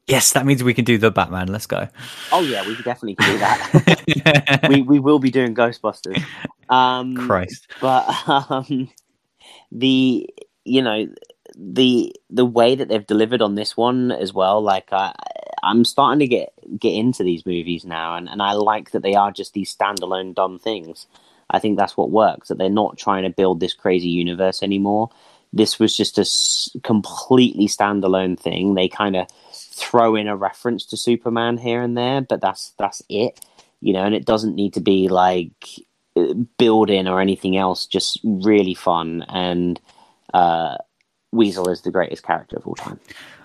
yes, 0.06 0.32
that 0.32 0.44
means 0.44 0.62
we 0.62 0.74
can 0.74 0.84
do 0.84 0.98
the 0.98 1.10
Batman. 1.10 1.48
Let's 1.48 1.66
go. 1.66 1.88
Oh 2.32 2.40
yeah, 2.42 2.66
we 2.66 2.76
definitely 2.82 3.14
can 3.16 3.32
do 3.32 3.38
that. 3.38 4.66
we 4.68 4.82
we 4.82 4.98
will 5.00 5.18
be 5.18 5.30
doing 5.30 5.54
Ghostbusters. 5.54 6.22
Um, 6.68 7.16
Christ. 7.16 7.66
but 7.80 8.04
um, 8.28 8.90
the 9.72 10.28
you 10.64 10.82
know 10.82 11.06
the 11.58 12.14
the 12.30 12.46
way 12.46 12.76
that 12.76 12.88
they've 12.88 13.06
delivered 13.08 13.42
on 13.42 13.56
this 13.56 13.76
one 13.76 14.12
as 14.12 14.32
well 14.32 14.62
like 14.62 14.88
i 14.92 15.12
i'm 15.64 15.84
starting 15.84 16.20
to 16.20 16.28
get 16.28 16.52
get 16.78 16.94
into 16.94 17.24
these 17.24 17.46
movies 17.46 17.84
now 17.84 18.16
and, 18.16 18.28
and 18.28 18.42
i 18.42 18.52
like 18.52 18.92
that 18.92 19.02
they 19.02 19.14
are 19.16 19.32
just 19.32 19.54
these 19.54 19.74
standalone 19.74 20.34
dumb 20.34 20.58
things. 20.58 21.06
I 21.50 21.60
think 21.60 21.78
that's 21.78 21.96
what 21.96 22.10
works 22.10 22.48
that 22.48 22.58
they're 22.58 22.70
not 22.70 22.98
trying 22.98 23.24
to 23.24 23.30
build 23.30 23.60
this 23.60 23.74
crazy 23.74 24.08
universe 24.10 24.62
anymore. 24.62 25.10
This 25.52 25.78
was 25.78 25.96
just 25.96 26.18
a 26.18 26.22
s- 26.22 26.70
completely 26.84 27.68
standalone 27.68 28.38
thing. 28.38 28.74
They 28.74 28.88
kind 28.88 29.16
of 29.16 29.28
throw 29.52 30.16
in 30.16 30.28
a 30.28 30.36
reference 30.36 30.86
to 30.86 30.96
superman 30.96 31.58
here 31.58 31.82
and 31.82 31.96
there 31.96 32.20
but 32.20 32.40
that's 32.40 32.74
that's 32.78 33.02
it 33.08 33.40
you 33.80 33.92
know 33.92 34.04
and 34.04 34.14
it 34.14 34.26
doesn't 34.26 34.56
need 34.56 34.74
to 34.74 34.80
be 34.80 35.08
like 35.08 35.80
building 36.58 37.08
or 37.08 37.20
anything 37.20 37.56
else 37.56 37.86
just 37.86 38.20
really 38.24 38.74
fun. 38.74 39.24
And 39.28 39.80
uh 40.34 40.76
weasel 41.32 41.68
is 41.68 41.82
the 41.82 41.90
greatest 41.90 42.22
character 42.22 42.56
of 42.56 42.66
all 42.66 42.74
time 42.74 42.98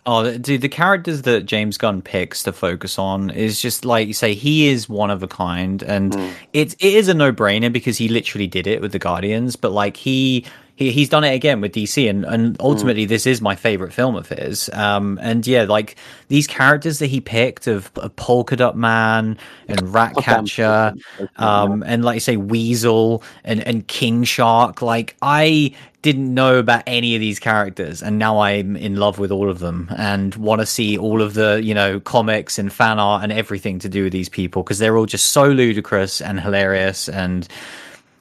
Oh, 0.05 0.37
dude, 0.37 0.59
the 0.59 0.67
characters 0.67 1.21
that 1.21 1.45
James 1.45 1.77
Gunn 1.77 2.01
picks 2.01 2.43
to 2.43 2.51
focus 2.51 2.99
on 2.99 3.29
is 3.29 3.61
just 3.61 3.85
like 3.85 4.05
you 4.05 4.13
say, 4.13 4.33
he 4.33 4.67
is 4.67 4.89
one 4.89 5.09
of 5.09 5.23
a 5.23 5.29
kind, 5.29 5.81
and 5.81 6.11
Mm. 6.11 6.33
it 6.51 6.73
it 6.73 6.93
is 6.95 7.07
a 7.07 7.13
no 7.13 7.31
brainer 7.31 7.71
because 7.71 7.97
he 7.99 8.09
literally 8.09 8.45
did 8.47 8.67
it 8.67 8.81
with 8.81 8.91
the 8.91 8.99
Guardians. 8.99 9.55
But 9.55 9.71
like 9.71 9.95
he. 9.95 10.43
He, 10.75 10.91
he's 10.91 11.09
done 11.09 11.23
it 11.23 11.33
again 11.33 11.61
with 11.61 11.73
DC, 11.73 12.09
and, 12.09 12.25
and 12.25 12.57
ultimately, 12.59 13.05
this 13.05 13.27
is 13.27 13.41
my 13.41 13.55
favorite 13.55 13.93
film 13.93 14.15
of 14.15 14.27
his. 14.27 14.69
Um, 14.73 15.19
and 15.21 15.45
yeah, 15.45 15.63
like 15.63 15.95
these 16.29 16.47
characters 16.47 16.97
that 16.99 17.07
he 17.07 17.21
picked 17.21 17.67
of, 17.67 17.91
of 17.95 18.15
Polka 18.15 18.55
Dot 18.55 18.75
Man 18.75 19.37
and 19.67 19.81
Ratcatcher, 19.93 20.95
um, 21.35 21.83
and 21.85 22.03
like 22.03 22.15
you 22.15 22.19
say, 22.21 22.37
Weasel 22.37 23.23
and, 23.43 23.65
and 23.67 23.87
King 23.87 24.23
Shark. 24.23 24.81
Like 24.81 25.15
I 25.21 25.75
didn't 26.01 26.33
know 26.33 26.57
about 26.57 26.83
any 26.87 27.15
of 27.15 27.21
these 27.21 27.39
characters, 27.39 28.01
and 28.01 28.17
now 28.17 28.39
I'm 28.39 28.75
in 28.75 28.95
love 28.95 29.19
with 29.19 29.31
all 29.31 29.51
of 29.51 29.59
them 29.59 29.89
and 29.95 30.33
want 30.35 30.59
to 30.61 30.65
see 30.65 30.97
all 30.97 31.21
of 31.21 31.35
the 31.35 31.61
you 31.63 31.75
know 31.75 31.99
comics 31.99 32.57
and 32.57 32.73
fan 32.73 32.99
art 32.99 33.23
and 33.23 33.31
everything 33.31 33.77
to 33.79 33.89
do 33.89 34.05
with 34.05 34.13
these 34.13 34.29
people 34.29 34.63
because 34.63 34.79
they're 34.79 34.97
all 34.97 35.05
just 35.05 35.29
so 35.29 35.47
ludicrous 35.47 36.21
and 36.21 36.39
hilarious 36.39 37.09
and. 37.09 37.47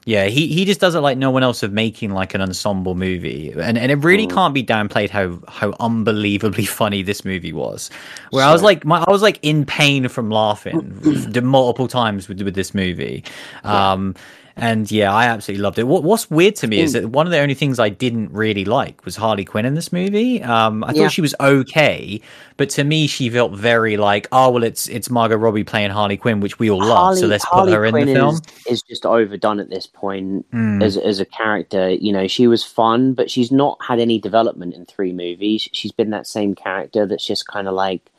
Yeah, 0.05 0.25
he, 0.25 0.47
he 0.47 0.65
just 0.65 0.81
does 0.81 0.95
it 0.95 0.99
like 0.99 1.17
no 1.17 1.31
one 1.31 1.43
else 1.43 1.63
of 1.63 1.71
making 1.71 2.11
like 2.11 2.33
an 2.33 2.41
ensemble 2.41 2.95
movie, 2.95 3.51
and 3.51 3.77
and 3.77 3.91
it 3.91 3.95
really 3.95 4.27
can't 4.27 4.53
be 4.53 4.63
downplayed 4.63 5.09
how 5.09 5.39
how 5.47 5.73
unbelievably 5.79 6.65
funny 6.81 7.03
this 7.03 7.23
movie 7.23 7.53
was. 7.53 7.89
Where 8.31 8.45
I 8.45 8.51
was 8.51 8.61
like, 8.61 8.85
my, 8.85 8.99
I 8.99 9.11
was 9.11 9.21
like 9.21 9.39
in 9.41 9.65
pain 9.65 10.07
from 10.09 10.29
laughing 10.29 10.99
multiple 11.43 11.87
times 11.87 12.27
with 12.27 12.41
with 12.41 12.55
this 12.55 12.73
movie. 12.73 13.23
Um, 13.63 14.15
and 14.55 14.89
yeah, 14.91 15.13
I 15.13 15.25
absolutely 15.25 15.63
loved 15.63 15.79
it. 15.79 15.83
What, 15.83 16.03
what's 16.03 16.29
weird 16.29 16.55
to 16.57 16.67
me 16.67 16.81
is 16.81 16.93
that 16.93 17.09
one 17.09 17.25
of 17.25 17.31
the 17.31 17.39
only 17.39 17.55
things 17.55 17.79
I 17.79 17.89
didn't 17.89 18.31
really 18.31 18.65
like 18.65 19.03
was 19.05 19.15
Harley 19.15 19.45
Quinn 19.45 19.65
in 19.65 19.73
this 19.75 19.91
movie. 19.91 20.41
Um, 20.43 20.83
I 20.83 20.93
Yeah. 20.93 20.93
thought 20.93 21.11
she 21.11 21.21
was 21.21 21.35
okay, 21.39 22.21
but 22.57 22.69
to 22.71 22.83
me, 22.83 23.07
she 23.07 23.29
felt 23.29 23.53
very 23.53 23.97
like, 23.97 24.27
oh 24.31 24.51
well, 24.51 24.63
it's 24.63 24.87
it's 24.89 25.09
Margot 25.09 25.37
Robbie 25.37 25.63
playing 25.63 25.91
Harley 25.91 26.17
Quinn, 26.17 26.39
which 26.39 26.59
we 26.59 26.69
all 26.69 26.81
love, 26.83 27.15
so 27.17 27.27
let's 27.27 27.45
Harley 27.45 27.71
put 27.71 27.77
her 27.77 27.85
in 27.85 27.97
the 27.99 28.07
film. 28.07 28.35
Is, 28.35 28.41
is 28.65 28.81
just 28.83 29.05
overdone 29.05 29.59
at 29.59 29.69
this 29.69 29.87
point 29.87 30.45
Mm. 30.53 30.83
as 30.83 30.97
as 30.97 31.19
a 31.19 31.25
character. 31.25 31.89
You 31.89 32.13
know, 32.13 32.27
she 32.27 32.47
was 32.47 32.63
fun, 32.63 33.13
but 33.13 33.31
she's 33.31 33.51
not 33.51 33.77
had 33.81 33.99
any 33.99 34.19
development 34.19 34.73
in 34.75 34.85
three 34.85 35.11
movies. 35.13 35.67
She's 35.73 35.91
been 35.91 36.11
that 36.11 36.27
same 36.27 36.55
character 36.55 37.05
that's 37.05 37.25
just 37.25 37.47
kind 37.47 37.67
of 37.67 37.73
like, 37.73 38.11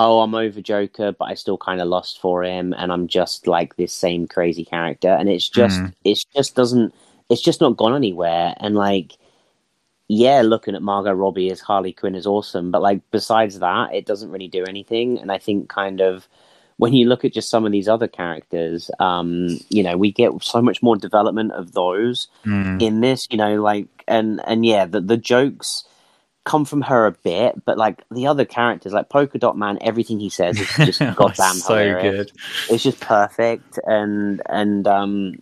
oh, 0.00 0.20
I'm 0.20 0.34
over 0.34 0.60
Joker, 0.60 1.12
but 1.12 1.26
I 1.26 1.34
still 1.34 1.58
kind 1.58 1.80
of 1.80 1.88
lost 1.88 2.20
for 2.20 2.42
him, 2.44 2.72
and 2.78 2.92
I'm 2.92 3.06
just 3.08 3.46
like 3.46 3.76
this 3.76 3.92
same 3.92 4.26
crazy 4.28 4.64
character, 4.64 5.08
and 5.18 5.28
it's 5.28 5.48
just 5.48 5.80
Mm. 5.80 5.92
it's 6.04 6.24
just 6.36 6.54
doesn't 6.54 6.94
it's 7.30 7.42
just 7.42 7.60
not 7.60 7.76
gone 7.76 7.94
anywhere, 7.96 8.54
and 8.58 8.74
like. 8.74 9.16
Yeah, 10.10 10.40
looking 10.40 10.74
at 10.74 10.80
Margot 10.80 11.12
Robbie 11.12 11.50
as 11.50 11.60
Harley 11.60 11.92
Quinn 11.92 12.14
is 12.14 12.26
awesome, 12.26 12.70
but 12.70 12.80
like 12.80 13.02
besides 13.10 13.58
that, 13.58 13.94
it 13.94 14.06
doesn't 14.06 14.30
really 14.30 14.48
do 14.48 14.64
anything. 14.64 15.18
And 15.18 15.30
I 15.30 15.36
think 15.36 15.68
kind 15.68 16.00
of 16.00 16.26
when 16.78 16.94
you 16.94 17.06
look 17.06 17.26
at 17.26 17.34
just 17.34 17.50
some 17.50 17.66
of 17.66 17.72
these 17.72 17.88
other 17.88 18.08
characters, 18.08 18.90
um, 19.00 19.58
you 19.68 19.82
know, 19.82 19.98
we 19.98 20.10
get 20.10 20.30
so 20.42 20.62
much 20.62 20.82
more 20.82 20.96
development 20.96 21.52
of 21.52 21.72
those 21.72 22.28
Mm. 22.46 22.80
in 22.80 23.00
this, 23.02 23.28
you 23.30 23.36
know, 23.36 23.60
like 23.60 23.88
and 24.08 24.40
and 24.46 24.64
yeah, 24.64 24.86
the 24.86 25.02
the 25.02 25.18
jokes 25.18 25.84
come 26.44 26.64
from 26.64 26.82
her 26.82 27.06
a 27.06 27.12
bit, 27.12 27.64
but 27.64 27.76
like 27.78 28.02
the 28.10 28.26
other 28.26 28.44
characters, 28.44 28.92
like 28.92 29.08
Polka 29.08 29.38
Dot 29.38 29.56
Man, 29.56 29.78
everything 29.80 30.18
he 30.18 30.30
says 30.30 30.58
is 30.58 30.68
just 30.86 31.00
Oh, 31.02 31.14
goddamn 31.14 31.54
so 31.54 31.74
hilarious. 31.74 32.30
good. 32.32 32.32
It's 32.74 32.82
just 32.82 33.00
perfect, 33.00 33.78
and 33.84 34.40
and 34.48 34.86
um, 34.86 35.34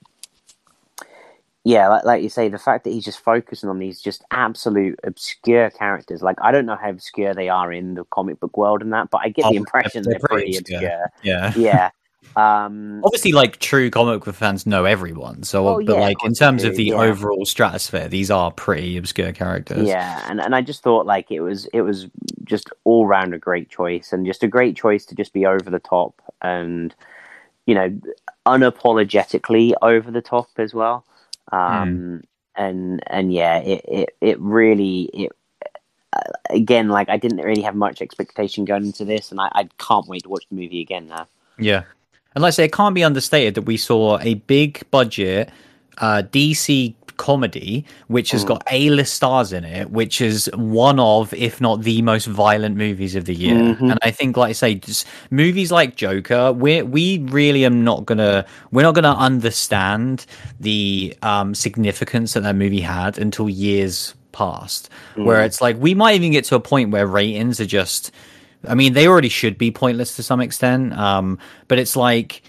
yeah, 1.64 1.88
like, 1.88 2.04
like 2.04 2.22
you 2.22 2.28
say, 2.28 2.48
the 2.48 2.58
fact 2.58 2.84
that 2.84 2.90
he's 2.90 3.04
just 3.04 3.18
focusing 3.18 3.68
on 3.68 3.78
these 3.80 4.00
just 4.00 4.24
absolute 4.30 5.00
obscure 5.04 5.70
characters. 5.70 6.22
Like 6.22 6.36
I 6.40 6.52
don't 6.52 6.66
know 6.66 6.76
how 6.76 6.90
obscure 6.90 7.34
they 7.34 7.48
are 7.48 7.72
in 7.72 7.94
the 7.94 8.04
comic 8.04 8.38
book 8.38 8.56
world 8.56 8.82
and 8.82 8.92
that, 8.92 9.10
but 9.10 9.22
I 9.22 9.30
get 9.30 9.46
Oh, 9.46 9.50
the 9.50 9.56
impression 9.56 10.04
they're 10.04 10.12
they're, 10.12 10.28
pretty 10.28 10.52
pretty 10.52 10.56
obscure. 10.58 11.10
Yeah. 11.22 11.52
Yeah. 11.56 11.90
Um, 12.34 13.02
Obviously, 13.04 13.32
like 13.32 13.58
true 13.58 13.90
comic 13.90 14.24
book 14.24 14.34
fans 14.34 14.66
know 14.66 14.84
everyone. 14.84 15.42
So, 15.42 15.64
Well, 15.64 15.76
but 15.76 15.94
yeah, 15.94 16.00
like 16.00 16.16
in 16.24 16.34
terms 16.34 16.64
of 16.64 16.76
the 16.76 16.86
yeah. 16.86 16.96
overall 16.96 17.44
stratosphere, 17.44 18.08
these 18.08 18.30
are 18.30 18.50
pretty 18.50 18.96
obscure 18.96 19.32
characters. 19.32 19.86
Yeah, 19.86 20.24
and, 20.28 20.40
and 20.40 20.54
I 20.54 20.62
just 20.62 20.82
thought 20.82 21.06
like 21.06 21.30
it 21.30 21.40
was 21.40 21.66
it 21.66 21.82
was 21.82 22.08
just 22.44 22.70
all 22.84 23.06
round 23.06 23.34
a 23.34 23.38
great 23.38 23.68
choice 23.68 24.12
and 24.12 24.26
just 24.26 24.42
a 24.42 24.48
great 24.48 24.76
choice 24.76 25.04
to 25.06 25.14
just 25.14 25.32
be 25.32 25.46
over 25.46 25.70
the 25.70 25.78
top 25.78 26.20
and 26.42 26.94
you 27.66 27.74
know 27.74 27.98
unapologetically 28.46 29.74
over 29.82 30.10
the 30.10 30.22
top 30.22 30.48
as 30.56 30.74
well. 30.74 31.04
Um, 31.52 32.22
and 32.56 33.02
and 33.06 33.32
yeah, 33.32 33.58
it 33.58 33.84
it, 33.86 34.16
it 34.20 34.40
really 34.40 35.02
it 35.14 35.32
again 36.50 36.88
like 36.88 37.08
I 37.08 37.16
didn't 37.16 37.38
really 37.38 37.62
have 37.62 37.74
much 37.74 38.02
expectation 38.02 38.64
going 38.64 38.86
into 38.86 39.04
this, 39.04 39.30
and 39.30 39.40
I, 39.40 39.48
I 39.52 39.68
can't 39.78 40.06
wait 40.06 40.22
to 40.24 40.28
watch 40.28 40.46
the 40.48 40.56
movie 40.56 40.80
again 40.80 41.08
now. 41.08 41.26
Yeah. 41.58 41.84
And 42.36 42.42
like 42.42 42.48
I 42.48 42.50
say, 42.50 42.64
it 42.66 42.72
can't 42.72 42.94
be 42.94 43.02
understated 43.02 43.54
that 43.54 43.62
we 43.62 43.78
saw 43.78 44.18
a 44.20 44.34
big 44.34 44.82
budget 44.90 45.48
uh, 45.96 46.22
DC 46.30 46.94
comedy, 47.16 47.82
which 48.08 48.32
has 48.32 48.44
got 48.44 48.62
A 48.70 48.90
list 48.90 49.14
stars 49.14 49.54
in 49.54 49.64
it, 49.64 49.90
which 49.90 50.20
is 50.20 50.50
one 50.52 51.00
of, 51.00 51.32
if 51.32 51.62
not 51.62 51.80
the 51.80 52.02
most 52.02 52.26
violent 52.26 52.76
movies 52.76 53.14
of 53.14 53.24
the 53.24 53.34
year. 53.34 53.54
Mhm. 53.54 53.90
And 53.90 53.98
I 54.02 54.10
think, 54.10 54.36
like 54.36 54.50
I 54.50 54.52
say, 54.52 54.74
just 54.74 55.06
movies 55.30 55.72
like 55.72 55.96
Joker, 55.96 56.52
we 56.52 56.82
we 56.82 57.20
really 57.20 57.64
am 57.64 57.82
not 57.84 58.04
gonna 58.04 58.44
we're 58.70 58.82
not 58.82 58.94
gonna 58.94 59.14
understand 59.14 60.26
the 60.60 61.16
um, 61.22 61.54
significance 61.54 62.34
that 62.34 62.42
that 62.42 62.54
movie 62.54 62.82
had 62.82 63.16
until 63.16 63.48
years 63.48 64.14
past. 64.32 64.90
Where 65.14 65.42
it's 65.42 65.62
like 65.62 65.78
we 65.80 65.94
might 65.94 66.16
even 66.16 66.32
get 66.32 66.44
to 66.46 66.54
a 66.56 66.60
point 66.60 66.90
where 66.90 67.06
ratings 67.06 67.60
are 67.60 67.66
just 67.66 68.10
I 68.68 68.74
mean, 68.74 68.92
they 68.92 69.06
already 69.06 69.28
should 69.28 69.58
be 69.58 69.70
pointless 69.70 70.16
to 70.16 70.22
some 70.22 70.40
extent. 70.40 70.92
Um, 70.92 71.38
but 71.68 71.78
it's 71.78 71.96
like 71.96 72.42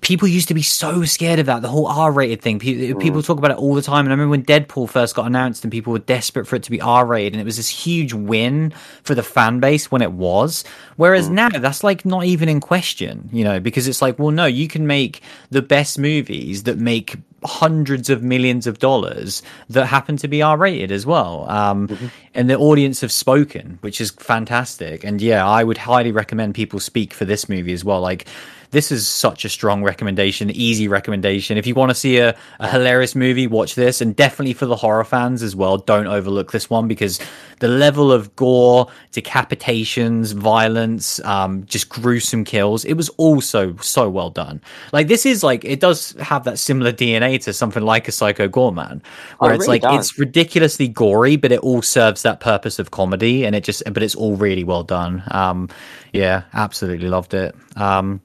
people 0.00 0.26
used 0.26 0.48
to 0.48 0.54
be 0.54 0.62
so 0.62 1.04
scared 1.04 1.38
of 1.38 1.46
that 1.46 1.62
the 1.62 1.68
whole 1.68 1.86
R-rated 1.86 2.42
thing. 2.42 2.58
Pe- 2.58 2.92
People 2.94 3.22
talk 3.22 3.38
about 3.38 3.52
it 3.52 3.56
all 3.56 3.74
the 3.74 3.82
time. 3.82 4.04
And 4.04 4.08
I 4.08 4.14
remember 4.14 4.30
when 4.32 4.44
Deadpool 4.44 4.90
first 4.90 5.14
got 5.14 5.26
announced, 5.26 5.64
and 5.64 5.70
people 5.70 5.92
were 5.92 6.00
desperate 6.00 6.46
for 6.46 6.56
it 6.56 6.64
to 6.64 6.70
be 6.70 6.80
R-rated, 6.80 7.34
and 7.34 7.40
it 7.40 7.44
was 7.44 7.56
this 7.56 7.68
huge 7.68 8.12
win 8.12 8.72
for 9.04 9.14
the 9.14 9.22
fan 9.22 9.60
base 9.60 9.90
when 9.90 10.02
it 10.02 10.12
was. 10.12 10.64
Whereas 10.96 11.28
now 11.28 11.50
that's 11.50 11.84
like 11.84 12.04
not 12.04 12.24
even 12.24 12.48
in 12.48 12.60
question, 12.60 13.28
you 13.32 13.44
know, 13.44 13.60
because 13.60 13.86
it's 13.86 14.02
like, 14.02 14.18
well, 14.18 14.32
no, 14.32 14.46
you 14.46 14.66
can 14.66 14.86
make 14.86 15.22
the 15.50 15.62
best 15.62 15.98
movies 15.98 16.64
that 16.64 16.78
make 16.78 17.16
hundreds 17.44 18.10
of 18.10 18.22
millions 18.22 18.66
of 18.66 18.78
dollars 18.78 19.42
that 19.68 19.86
happen 19.86 20.16
to 20.16 20.28
be 20.28 20.42
R 20.42 20.56
rated 20.56 20.90
as 20.92 21.06
well. 21.06 21.48
Um, 21.48 21.88
Mm-hmm. 21.88 22.06
And 22.34 22.50
the 22.50 22.58
audience 22.58 23.00
have 23.00 23.12
spoken, 23.12 23.78
which 23.80 24.00
is 24.00 24.10
fantastic. 24.10 25.04
And 25.04 25.22
yeah, 25.22 25.46
I 25.46 25.64
would 25.64 25.78
highly 25.78 26.12
recommend 26.12 26.54
people 26.54 26.80
speak 26.80 27.14
for 27.14 27.24
this 27.24 27.48
movie 27.48 27.72
as 27.72 27.82
well. 27.82 28.00
Like, 28.00 28.26
this 28.70 28.90
is 28.92 29.06
such 29.06 29.44
a 29.44 29.48
strong 29.48 29.82
recommendation, 29.82 30.50
easy 30.50 30.88
recommendation. 30.88 31.56
If 31.58 31.66
you 31.66 31.74
want 31.74 31.90
to 31.90 31.94
see 31.94 32.18
a, 32.18 32.36
a 32.60 32.68
hilarious 32.68 33.14
movie, 33.14 33.46
watch 33.46 33.74
this. 33.74 34.00
And 34.00 34.14
definitely 34.14 34.52
for 34.54 34.66
the 34.66 34.76
horror 34.76 35.04
fans 35.04 35.42
as 35.42 35.54
well, 35.56 35.78
don't 35.78 36.06
overlook 36.06 36.52
this 36.52 36.68
one 36.70 36.88
because 36.88 37.20
the 37.60 37.68
level 37.68 38.12
of 38.12 38.34
gore, 38.36 38.88
decapitations, 39.12 40.34
violence, 40.34 41.20
um, 41.24 41.64
just 41.66 41.88
gruesome 41.88 42.44
kills, 42.44 42.84
it 42.84 42.94
was 42.94 43.08
also 43.10 43.76
so 43.76 44.08
well 44.10 44.30
done. 44.30 44.60
Like, 44.92 45.08
this 45.08 45.24
is 45.26 45.42
like, 45.42 45.64
it 45.64 45.80
does 45.80 46.12
have 46.20 46.44
that 46.44 46.58
similar 46.58 46.92
DNA 46.92 47.42
to 47.44 47.52
something 47.52 47.82
like 47.82 48.08
a 48.08 48.12
Psycho 48.12 48.48
Goreman, 48.48 49.02
where 49.38 49.50
Oh, 49.50 49.54
it 49.54 49.56
it's 49.56 49.62
really 49.68 49.80
like, 49.80 49.82
does. 49.82 50.10
it's 50.10 50.18
ridiculously 50.18 50.88
gory, 50.88 51.36
but 51.36 51.52
it 51.52 51.60
all 51.60 51.82
serves 51.82 52.22
that 52.22 52.40
purpose 52.40 52.78
of 52.78 52.90
comedy. 52.90 53.44
And 53.44 53.54
it 53.56 53.64
just, 53.64 53.82
but 53.92 54.02
it's 54.02 54.14
all 54.14 54.36
really 54.36 54.64
well 54.64 54.82
done. 54.82 55.22
Um, 55.30 55.68
yeah, 56.12 56.42
absolutely 56.54 57.08
loved 57.08 57.34
it. 57.34 57.54
Um, 57.76 58.20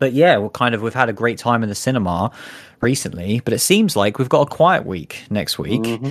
but 0.00 0.12
yeah, 0.12 0.36
we're 0.38 0.48
kind 0.50 0.74
of 0.74 0.82
we've 0.82 0.92
had 0.94 1.08
a 1.08 1.12
great 1.12 1.38
time 1.38 1.62
in 1.62 1.68
the 1.68 1.74
cinema 1.76 2.32
recently, 2.80 3.40
but 3.44 3.52
it 3.54 3.60
seems 3.60 3.94
like 3.94 4.18
we've 4.18 4.28
got 4.28 4.40
a 4.42 4.50
quiet 4.50 4.84
week 4.84 5.22
next 5.30 5.58
week, 5.58 5.82
Mm-hmm. 5.82 6.08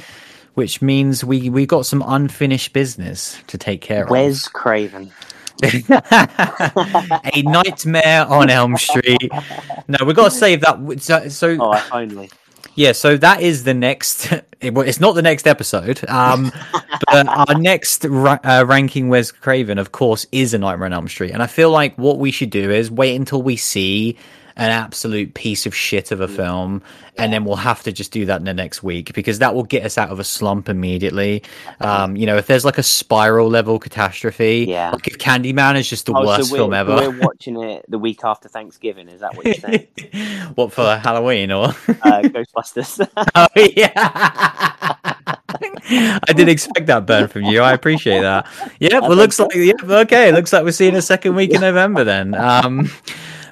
which 0.53 0.81
means 0.81 1.23
we 1.25 1.49
we've 1.49 1.67
got 1.67 1.85
some 1.85 2.03
unfinished 2.07 2.71
business 2.71 3.37
to 3.47 3.57
take 3.57 3.81
care 3.81 4.05
of. 4.05 4.09
Wes 4.09 4.47
Craven. 4.47 5.11
a 5.63 7.41
nightmare 7.43 8.25
on 8.27 8.49
Elm 8.49 8.77
Street. 8.77 9.29
No, 9.89 10.05
we've 10.05 10.15
got 10.15 10.31
to 10.31 10.37
save 10.37 10.61
that. 10.61 11.01
So, 11.01 11.27
so 11.27 11.57
Oh, 11.59 11.87
only. 11.91 12.29
yeah, 12.75 12.93
so 12.93 13.17
that 13.17 13.41
is 13.41 13.63
the 13.65 13.73
next. 13.73 14.29
It, 14.61 14.73
well, 14.73 14.85
it's 14.85 14.99
not 14.99 15.13
the 15.15 15.21
next 15.21 15.47
episode, 15.47 16.03
um, 16.09 16.51
but 17.11 17.27
our 17.27 17.57
next 17.57 18.03
ra- 18.05 18.39
uh, 18.43 18.65
ranking 18.67 19.07
Wes 19.07 19.31
Craven, 19.31 19.77
of 19.77 19.91
course, 19.93 20.25
is 20.33 20.53
a 20.53 20.57
Nightmare 20.57 20.87
on 20.87 20.93
Elm 20.93 21.07
Street, 21.07 21.31
and 21.31 21.41
I 21.41 21.47
feel 21.47 21.71
like 21.71 21.95
what 21.97 22.19
we 22.19 22.31
should 22.31 22.49
do 22.49 22.69
is 22.69 22.91
wait 22.91 23.15
until 23.15 23.41
we 23.41 23.55
see 23.55 24.17
an 24.57 24.71
absolute 24.71 25.33
piece 25.35 25.65
of 25.65 25.73
shit 25.73 26.11
of 26.11 26.19
a 26.19 26.27
film, 26.27 26.81
and 27.17 27.31
then 27.31 27.45
we'll 27.45 27.55
have 27.55 27.81
to 27.83 27.93
just 27.93 28.11
do 28.11 28.25
that 28.25 28.39
in 28.39 28.43
the 28.45 28.53
next 28.53 28.83
week 28.83 29.13
because 29.13 29.39
that 29.39 29.55
will 29.55 29.63
get 29.63 29.85
us 29.85 29.97
out 29.97 30.09
of 30.09 30.19
a 30.19 30.23
slump 30.25 30.67
immediately. 30.67 31.41
Um, 31.79 32.17
you 32.17 32.25
know, 32.25 32.35
if 32.35 32.47
there's 32.47 32.65
like 32.65 32.77
a 32.77 32.83
spiral 32.83 33.47
level 33.49 33.79
catastrophe, 33.79 34.65
Yeah. 34.67 34.89
like 34.91 35.07
if 35.07 35.17
Candyman 35.17 35.77
is 35.79 35.89
just 35.89 36.07
the 36.07 36.13
Oh, 36.13 36.25
worst 36.27 36.49
so 36.49 36.55
film 36.57 36.73
ever. 36.73 36.93
we're 36.93 37.19
watching 37.21 37.61
it 37.63 37.85
the 37.87 37.97
week 37.97 38.19
after 38.25 38.49
Thanksgiving. 38.49 39.07
Is 39.07 39.21
that 39.21 39.33
what 39.37 39.45
you're 39.45 39.55
saying? 39.55 39.87
what 40.55 40.73
for 40.73 40.97
Halloween 40.97 41.53
or? 41.53 41.67
uh, 41.67 42.21
Ghostbusters. 42.23 43.07
Oh 43.35 43.47
yeah. 43.55 44.48
I 45.91 46.19
didn't 46.27 46.49
expect 46.49 46.85
that 46.87 47.05
burn 47.05 47.27
from 47.27 47.43
you. 47.43 47.61
I 47.61 47.73
appreciate 47.73 48.21
that. 48.21 48.47
Yeah, 48.79 48.99
well, 48.99 49.15
looks 49.15 49.39
like 49.39 49.53
yeah, 49.55 49.73
okay. 49.83 50.31
Looks 50.31 50.53
like 50.53 50.63
we're 50.63 50.71
seeing 50.71 50.95
a 50.95 51.01
second 51.01 51.35
week 51.35 51.51
in 51.51 51.61
November 51.61 52.03
then. 52.03 52.35
Um, 52.35 52.89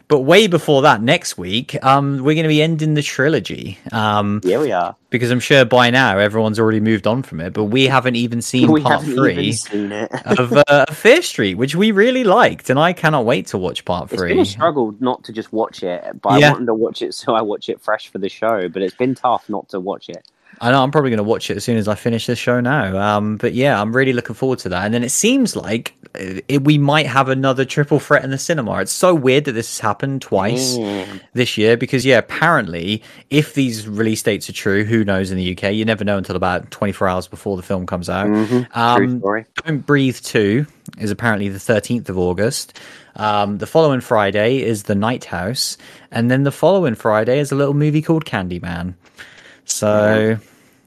but 0.08 0.22
way 0.22 0.48
before 0.48 0.84
that, 0.84 1.02
next 1.02 1.38
week, 1.38 1.84
um, 1.84 2.18
we're 2.24 2.36
going 2.36 2.44
to 2.44 2.48
be 2.50 2.62
ending 2.62 2.94
the 2.94 3.02
trilogy. 3.02 3.78
Um, 3.92 4.40
Here 4.44 4.60
we 4.60 4.72
are. 4.72 4.96
because 5.10 5.32
I'm 5.32 5.40
sure 5.42 5.66
by 5.66 5.90
now 5.90 6.18
everyone's 6.18 6.60
already 6.60 6.80
moved 6.80 7.08
on 7.08 7.24
from 7.24 7.42
it, 7.42 7.52
but 7.54 7.66
we 7.66 7.88
haven't 7.88 8.16
even 8.16 8.42
seen 8.42 8.72
we 8.72 8.82
part 8.82 9.02
three 9.04 9.52
seen 9.54 9.92
it. 9.92 10.10
of 10.40 10.54
uh, 10.68 10.86
Fear 10.92 11.22
Street, 11.24 11.56
which 11.56 11.76
we 11.76 11.92
really 11.92 12.24
liked, 12.24 12.70
and 12.70 12.80
I 12.80 12.94
cannot 12.94 13.26
wait 13.26 13.48
to 13.48 13.58
watch 13.58 13.84
part 13.84 14.10
It's 14.12 14.22
three. 14.22 14.30
been 14.30 14.40
a 14.40 14.46
struggle 14.46 14.96
not 15.02 15.24
to 15.26 15.34
just 15.34 15.52
watch 15.52 15.84
it, 15.84 16.22
but 16.22 16.40
Yeah. 16.40 16.50
I 16.50 16.52
wanted 16.54 16.68
to 16.68 16.74
watch 16.76 17.02
it 17.02 17.14
so 17.14 17.34
I 17.36 17.42
watch 17.42 17.68
it 17.68 17.82
fresh 17.82 18.08
for 18.10 18.20
the 18.20 18.30
show. 18.30 18.70
But 18.70 18.84
it's 18.84 18.96
been 18.96 19.16
tough 19.16 19.50
not 19.50 19.68
to 19.70 19.80
watch 19.82 20.08
it. 20.08 20.26
I 20.60 20.72
know 20.72 20.82
I'm 20.84 20.92
probably 20.92 21.12
going 21.12 21.18
to 21.18 21.24
watch 21.24 21.52
it 21.52 21.58
as 21.58 21.64
soon 21.64 21.78
as 21.78 21.88
I 21.88 21.96
finish 21.96 22.26
this 22.26 22.40
show 22.40 22.60
now. 22.60 22.98
Um, 22.98 23.38
but 23.38 23.54
yeah, 23.54 23.80
I'm 23.80 23.96
really 23.96 24.14
looking 24.14 24.34
forward 24.36 24.60
to 24.60 24.70
that. 24.70 24.86
And 24.86 24.94
then 24.94 25.04
it 25.04 25.12
seems 25.12 25.56
like 25.56 25.94
uh, 26.16 26.42
it, 26.48 26.64
we 26.64 26.78
might 26.80 27.06
have 27.06 27.30
another 27.30 27.64
triple 27.64 28.00
threat 28.00 28.24
in 28.24 28.32
the 28.32 28.38
cinema. 28.40 28.80
It's 28.80 28.92
so 28.92 29.14
weird 29.14 29.46
that 29.46 29.52
this 29.52 29.70
has 29.70 29.80
happened 29.80 30.22
twice 30.24 30.78
Mm. 30.78 31.22
this 31.34 31.58
year 31.58 31.78
because 31.78 32.06
yeah, 32.06 32.18
apparently 32.18 33.04
if 33.30 33.54
these 33.54 33.88
release 33.88 34.24
dates 34.24 34.50
are 34.50 34.54
true, 34.54 34.84
who 34.84 35.04
knows 35.04 35.30
in 35.32 35.38
the 35.38 35.56
UK? 35.58 35.74
You 35.74 35.86
never 35.86 36.04
know 36.04 36.18
until 36.18 36.36
about 36.36 36.72
24 36.72 37.08
hours 37.08 37.28
before 37.28 37.56
the 37.56 37.64
film 37.64 37.86
comes 37.86 38.10
out. 38.10 38.28
Mhm. 38.28 38.48
True 38.48 38.66
Um. 38.74 39.44
Don't 39.66 39.86
Breathe 39.86 40.18
2 40.18 40.66
is 40.98 41.12
apparently 41.12 41.50
the 41.50 41.60
13th 41.60 42.10
of 42.10 42.18
August. 42.18 42.80
Um, 43.16 43.58
the 43.60 43.68
following 43.68 44.02
Friday 44.02 44.62
is 44.64 44.84
The 44.84 44.96
Night 44.96 45.26
House. 45.26 45.78
And 46.12 46.30
then 46.32 46.44
the 46.44 46.52
following 46.52 46.96
Friday 46.96 47.40
is 47.40 47.52
a 47.52 47.56
little 47.56 47.74
movie 47.74 48.02
called 48.02 48.26
Candyman. 48.26 48.94
So 49.68 50.38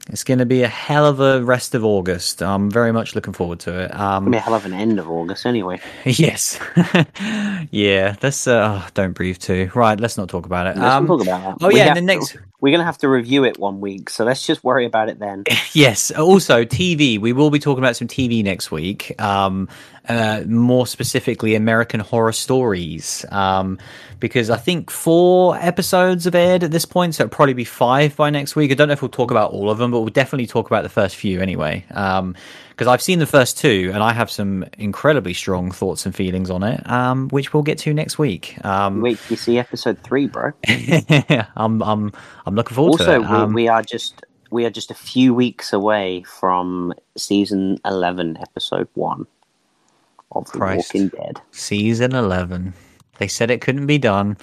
it's 0.09 0.23
going 0.23 0.39
to 0.39 0.45
be 0.45 0.63
a 0.63 0.67
hell 0.67 1.05
of 1.05 1.19
a 1.19 1.43
rest 1.43 1.75
of 1.75 1.85
August. 1.85 2.41
I'm 2.41 2.69
very 2.71 2.91
much 2.91 3.15
looking 3.15 3.33
forward 3.33 3.59
to 3.61 3.79
it. 3.85 3.95
Um, 3.95 4.25
mean, 4.25 4.41
hell 4.41 4.55
of 4.55 4.65
an 4.65 4.73
end 4.73 4.99
of 4.99 5.09
August 5.09 5.45
anyway. 5.45 5.79
yes. 6.05 6.59
yeah, 7.71 8.15
let's, 8.21 8.47
uh, 8.47 8.81
oh, 8.83 8.87
Don't 8.93 9.13
Breathe 9.13 9.37
too. 9.37 9.71
Right, 9.75 9.99
let's 9.99 10.17
not 10.17 10.29
talk 10.29 10.45
about 10.45 10.67
it. 10.67 10.75
Let's 10.77 10.93
Um, 10.95 11.05
not 11.05 11.17
talk 11.17 11.21
about 11.27 11.59
that. 11.59 11.65
oh, 11.65 11.67
We 11.69 11.77
yeah, 11.77 11.93
the 11.93 12.01
to- 12.01 12.39
We're 12.61 12.71
gonna 12.71 12.85
have 12.85 12.99
to 12.99 13.09
review 13.09 13.43
it 13.43 13.59
one 13.59 13.81
week, 13.81 14.09
so 14.09 14.23
let's 14.23 14.45
just 14.45 14.63
worry 14.63 14.85
about 14.85 15.09
it 15.09 15.19
then. 15.19 15.43
Yes. 15.73 16.11
Also, 16.11 16.65
TV. 16.65 17.17
We 17.17 17.31
will 17.31 17.49
be 17.49 17.57
talking 17.57 17.81
about 17.81 17.95
some 17.95 18.09
TV 18.09 18.43
next 18.43 18.71
week. 18.71 19.19
Um, 19.21 19.69
uh, 20.07 20.43
more 20.45 20.85
specifically, 20.85 21.55
American 21.55 22.01
Horror 22.01 22.33
Stories. 22.33 23.25
Um, 23.31 23.77
because 24.19 24.49
I 24.49 24.57
think 24.57 24.91
four 24.91 25.55
episodes 25.57 26.25
have 26.25 26.35
aired 26.35 26.63
at 26.63 26.71
this 26.71 26.85
point, 26.85 27.15
so 27.15 27.23
it'll 27.23 27.33
probably 27.33 27.53
be 27.53 27.63
five 27.63 28.15
by 28.15 28.29
next 28.29 28.55
week. 28.55 28.71
I 28.71 28.73
don't 28.75 28.87
know 28.87 28.93
if 28.93 29.01
we'll 29.01 29.09
talk 29.09 29.31
about 29.31 29.51
all 29.51 29.69
of 29.69 29.77
them, 29.77 29.91
but 29.91 30.01
we'll 30.01 30.09
definitely 30.09 30.47
talk 30.47 30.67
about 30.67 30.83
the 30.83 30.89
first 30.89 31.15
few 31.15 31.39
anyway. 31.41 31.85
Um, 31.91 32.35
because 32.71 32.87
I've 32.87 33.01
seen 33.01 33.19
the 33.19 33.25
first 33.27 33.57
two, 33.57 33.91
and 33.93 34.01
I 34.01 34.11
have 34.13 34.31
some 34.31 34.65
incredibly 34.77 35.33
strong 35.33 35.71
thoughts 35.71 36.05
and 36.05 36.15
feelings 36.15 36.49
on 36.49 36.63
it, 36.63 36.89
um, 36.89 37.29
which 37.29 37.53
we'll 37.53 37.63
get 37.63 37.77
to 37.79 37.93
next 37.93 38.17
week. 38.17 38.57
Um, 38.65 39.01
Wait, 39.01 39.19
you 39.29 39.35
see 39.35 39.59
episode 39.59 39.99
three, 40.03 40.27
bro. 40.27 40.51
I'm, 41.55 41.81
I'm, 41.83 42.11
I'm 42.45 42.55
looking 42.55 42.75
forward 42.75 42.99
Also, 43.01 43.05
to 43.05 43.13
it. 43.15 43.19
we, 43.19 43.25
Um, 43.27 43.53
we 43.53 43.67
are 43.67 43.83
just 43.83 44.23
we 44.49 44.65
are 44.65 44.69
just 44.69 44.91
a 44.91 44.95
few 44.95 45.33
weeks 45.33 45.71
away 45.71 46.23
from 46.23 46.93
season 47.17 47.77
eleven, 47.85 48.37
episode 48.41 48.87
one 48.95 49.25
of 50.33 50.51
The 50.51 50.59
Walking 50.59 51.07
Dead. 51.09 51.41
season 51.51 52.13
11. 52.15 52.73
They 53.21 53.27
said 53.27 53.51
it 53.51 53.61
couldn't 53.61 53.85
be 53.85 53.99
done. 53.99 54.35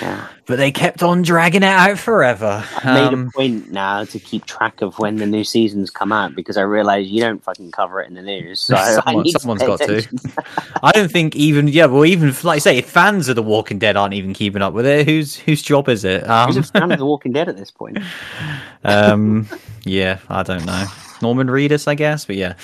Yeah, 0.00 0.26
but 0.46 0.56
they 0.56 0.72
kept 0.72 1.00
on 1.00 1.22
dragging 1.22 1.62
it 1.62 1.66
out 1.66 1.96
forever. 1.96 2.64
I 2.82 2.94
made 2.94 3.14
Um, 3.14 3.28
a 3.28 3.30
point 3.30 3.70
now 3.70 4.02
to 4.02 4.18
keep 4.18 4.46
track 4.46 4.82
of 4.82 4.98
when 4.98 5.14
the 5.18 5.26
new 5.26 5.44
seasons 5.44 5.90
come 5.90 6.10
out 6.10 6.34
because 6.34 6.56
I 6.56 6.62
realise 6.62 7.06
you 7.06 7.20
don't 7.20 7.40
fucking 7.40 7.70
cover 7.70 8.00
it 8.02 8.08
in 8.08 8.14
the 8.14 8.22
news. 8.22 8.58
So 8.58 8.74
I 8.76 8.94
Someone- 8.96 9.58
to 9.58 9.66
got 9.66 9.78
to. 9.82 10.02
I 10.82 10.90
don't 10.90 11.08
think 11.08 11.36
even 11.36 11.68
yeah, 11.68 11.86
well, 11.86 12.04
even 12.04 12.34
like 12.42 12.56
I 12.56 12.58
say, 12.58 12.78
if 12.78 12.90
fans 12.90 13.28
of 13.28 13.36
The 13.36 13.44
Walking 13.44 13.78
Dead 13.78 13.96
aren't 13.96 14.14
even 14.14 14.34
keeping 14.34 14.60
up 14.60 14.72
with 14.74 14.86
it. 14.86 15.06
Whose 15.06 15.36
whose 15.36 15.62
job 15.62 15.88
is 15.88 16.02
it? 16.04 16.22
Who's 16.22 16.56
Um, 16.56 16.58
a 16.58 16.62
fan 16.64 16.90
of 16.90 16.98
The 16.98 17.06
Walking 17.06 17.30
Dead 17.32 17.48
at 17.48 17.56
this 17.56 17.70
point? 17.70 17.98
um, 18.84 19.48
yeah, 19.84 20.18
I 20.28 20.42
don't 20.42 20.66
know. 20.66 20.84
Norman 21.22 21.46
Reedus, 21.46 21.86
I 21.86 21.94
guess, 21.94 22.24
but 22.24 22.34
yeah, 22.34 22.54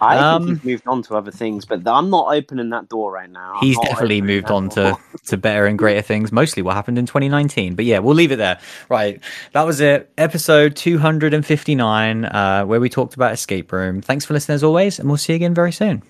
I 0.00 0.16
Um, 0.18 0.44
think 0.46 0.62
he's 0.62 0.64
moved 0.72 0.86
on 0.86 1.02
to 1.04 1.16
other 1.16 1.30
things, 1.32 1.64
but 1.64 1.86
I'm 1.86 2.08
not 2.10 2.32
opening 2.34 2.70
that 2.70 2.88
door 2.88 3.10
right 3.12 3.28
now. 3.30 3.54
I'm 3.54 3.60
he's 3.66 3.78
definitely 3.80 4.22
moved 4.22 4.50
on 4.50 4.68
door. 4.68 4.92
to 4.92 5.18
to 5.26 5.36
better 5.36 5.66
and 5.66 5.76
greater 5.78 6.02
things. 6.02 6.30
Mostly 6.30 6.62
what 6.62 6.74
happened 6.74 6.98
in 6.98 7.06
2019, 7.06 7.74
but 7.74 7.84
yeah, 7.84 7.98
we'll 7.98 8.14
leave 8.14 8.30
it 8.32 8.36
there. 8.36 8.58
Right, 8.88 9.20
that 9.52 9.62
was 9.64 9.80
it. 9.80 10.10
Episode 10.16 10.76
259, 10.76 12.24
uh, 12.24 12.64
where 12.64 12.80
we 12.80 12.88
talked 12.88 13.14
about 13.14 13.32
escape 13.32 13.72
room. 13.72 14.00
Thanks 14.02 14.24
for 14.24 14.34
listening 14.34 14.54
as 14.54 14.62
always, 14.64 14.98
and 14.98 15.08
we'll 15.08 15.16
see 15.18 15.32
you 15.32 15.36
again 15.36 15.54
very 15.54 15.72
soon. 15.72 16.02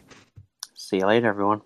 See 0.74 0.98
you 0.98 1.06
later, 1.06 1.28
everyone. 1.28 1.62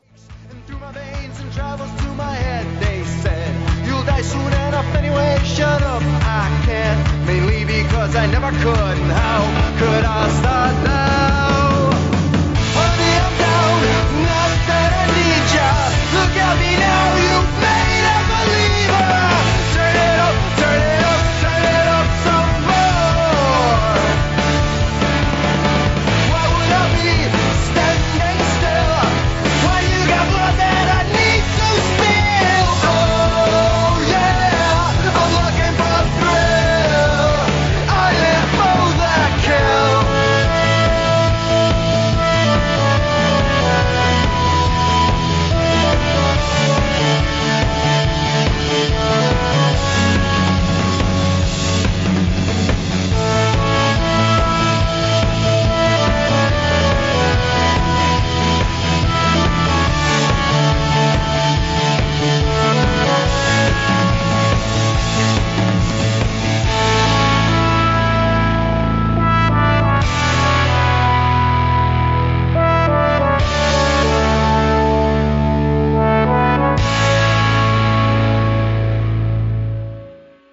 through 0.66 0.78
my 0.78 0.92
veins 0.92 1.38
and 1.40 1.52
travels 1.52 1.90
to 2.02 2.06
my 2.14 2.34
head. 2.34 2.66
They 2.82 3.02
said, 3.04 3.86
You'll 3.86 4.04
die 4.04 4.22
soon 4.22 4.46
enough 4.46 4.94
anyway. 4.94 5.38
Shut 5.44 5.82
up, 5.82 6.02
I 6.02 6.62
can't. 6.66 7.26
Mainly 7.26 7.64
because 7.64 8.14
I 8.16 8.26
never 8.26 8.50
could. 8.62 8.96
And 8.98 9.12
how 9.12 9.42
could 9.78 10.04
I 10.04 10.28
start 10.40 10.84
now? 10.84 11.21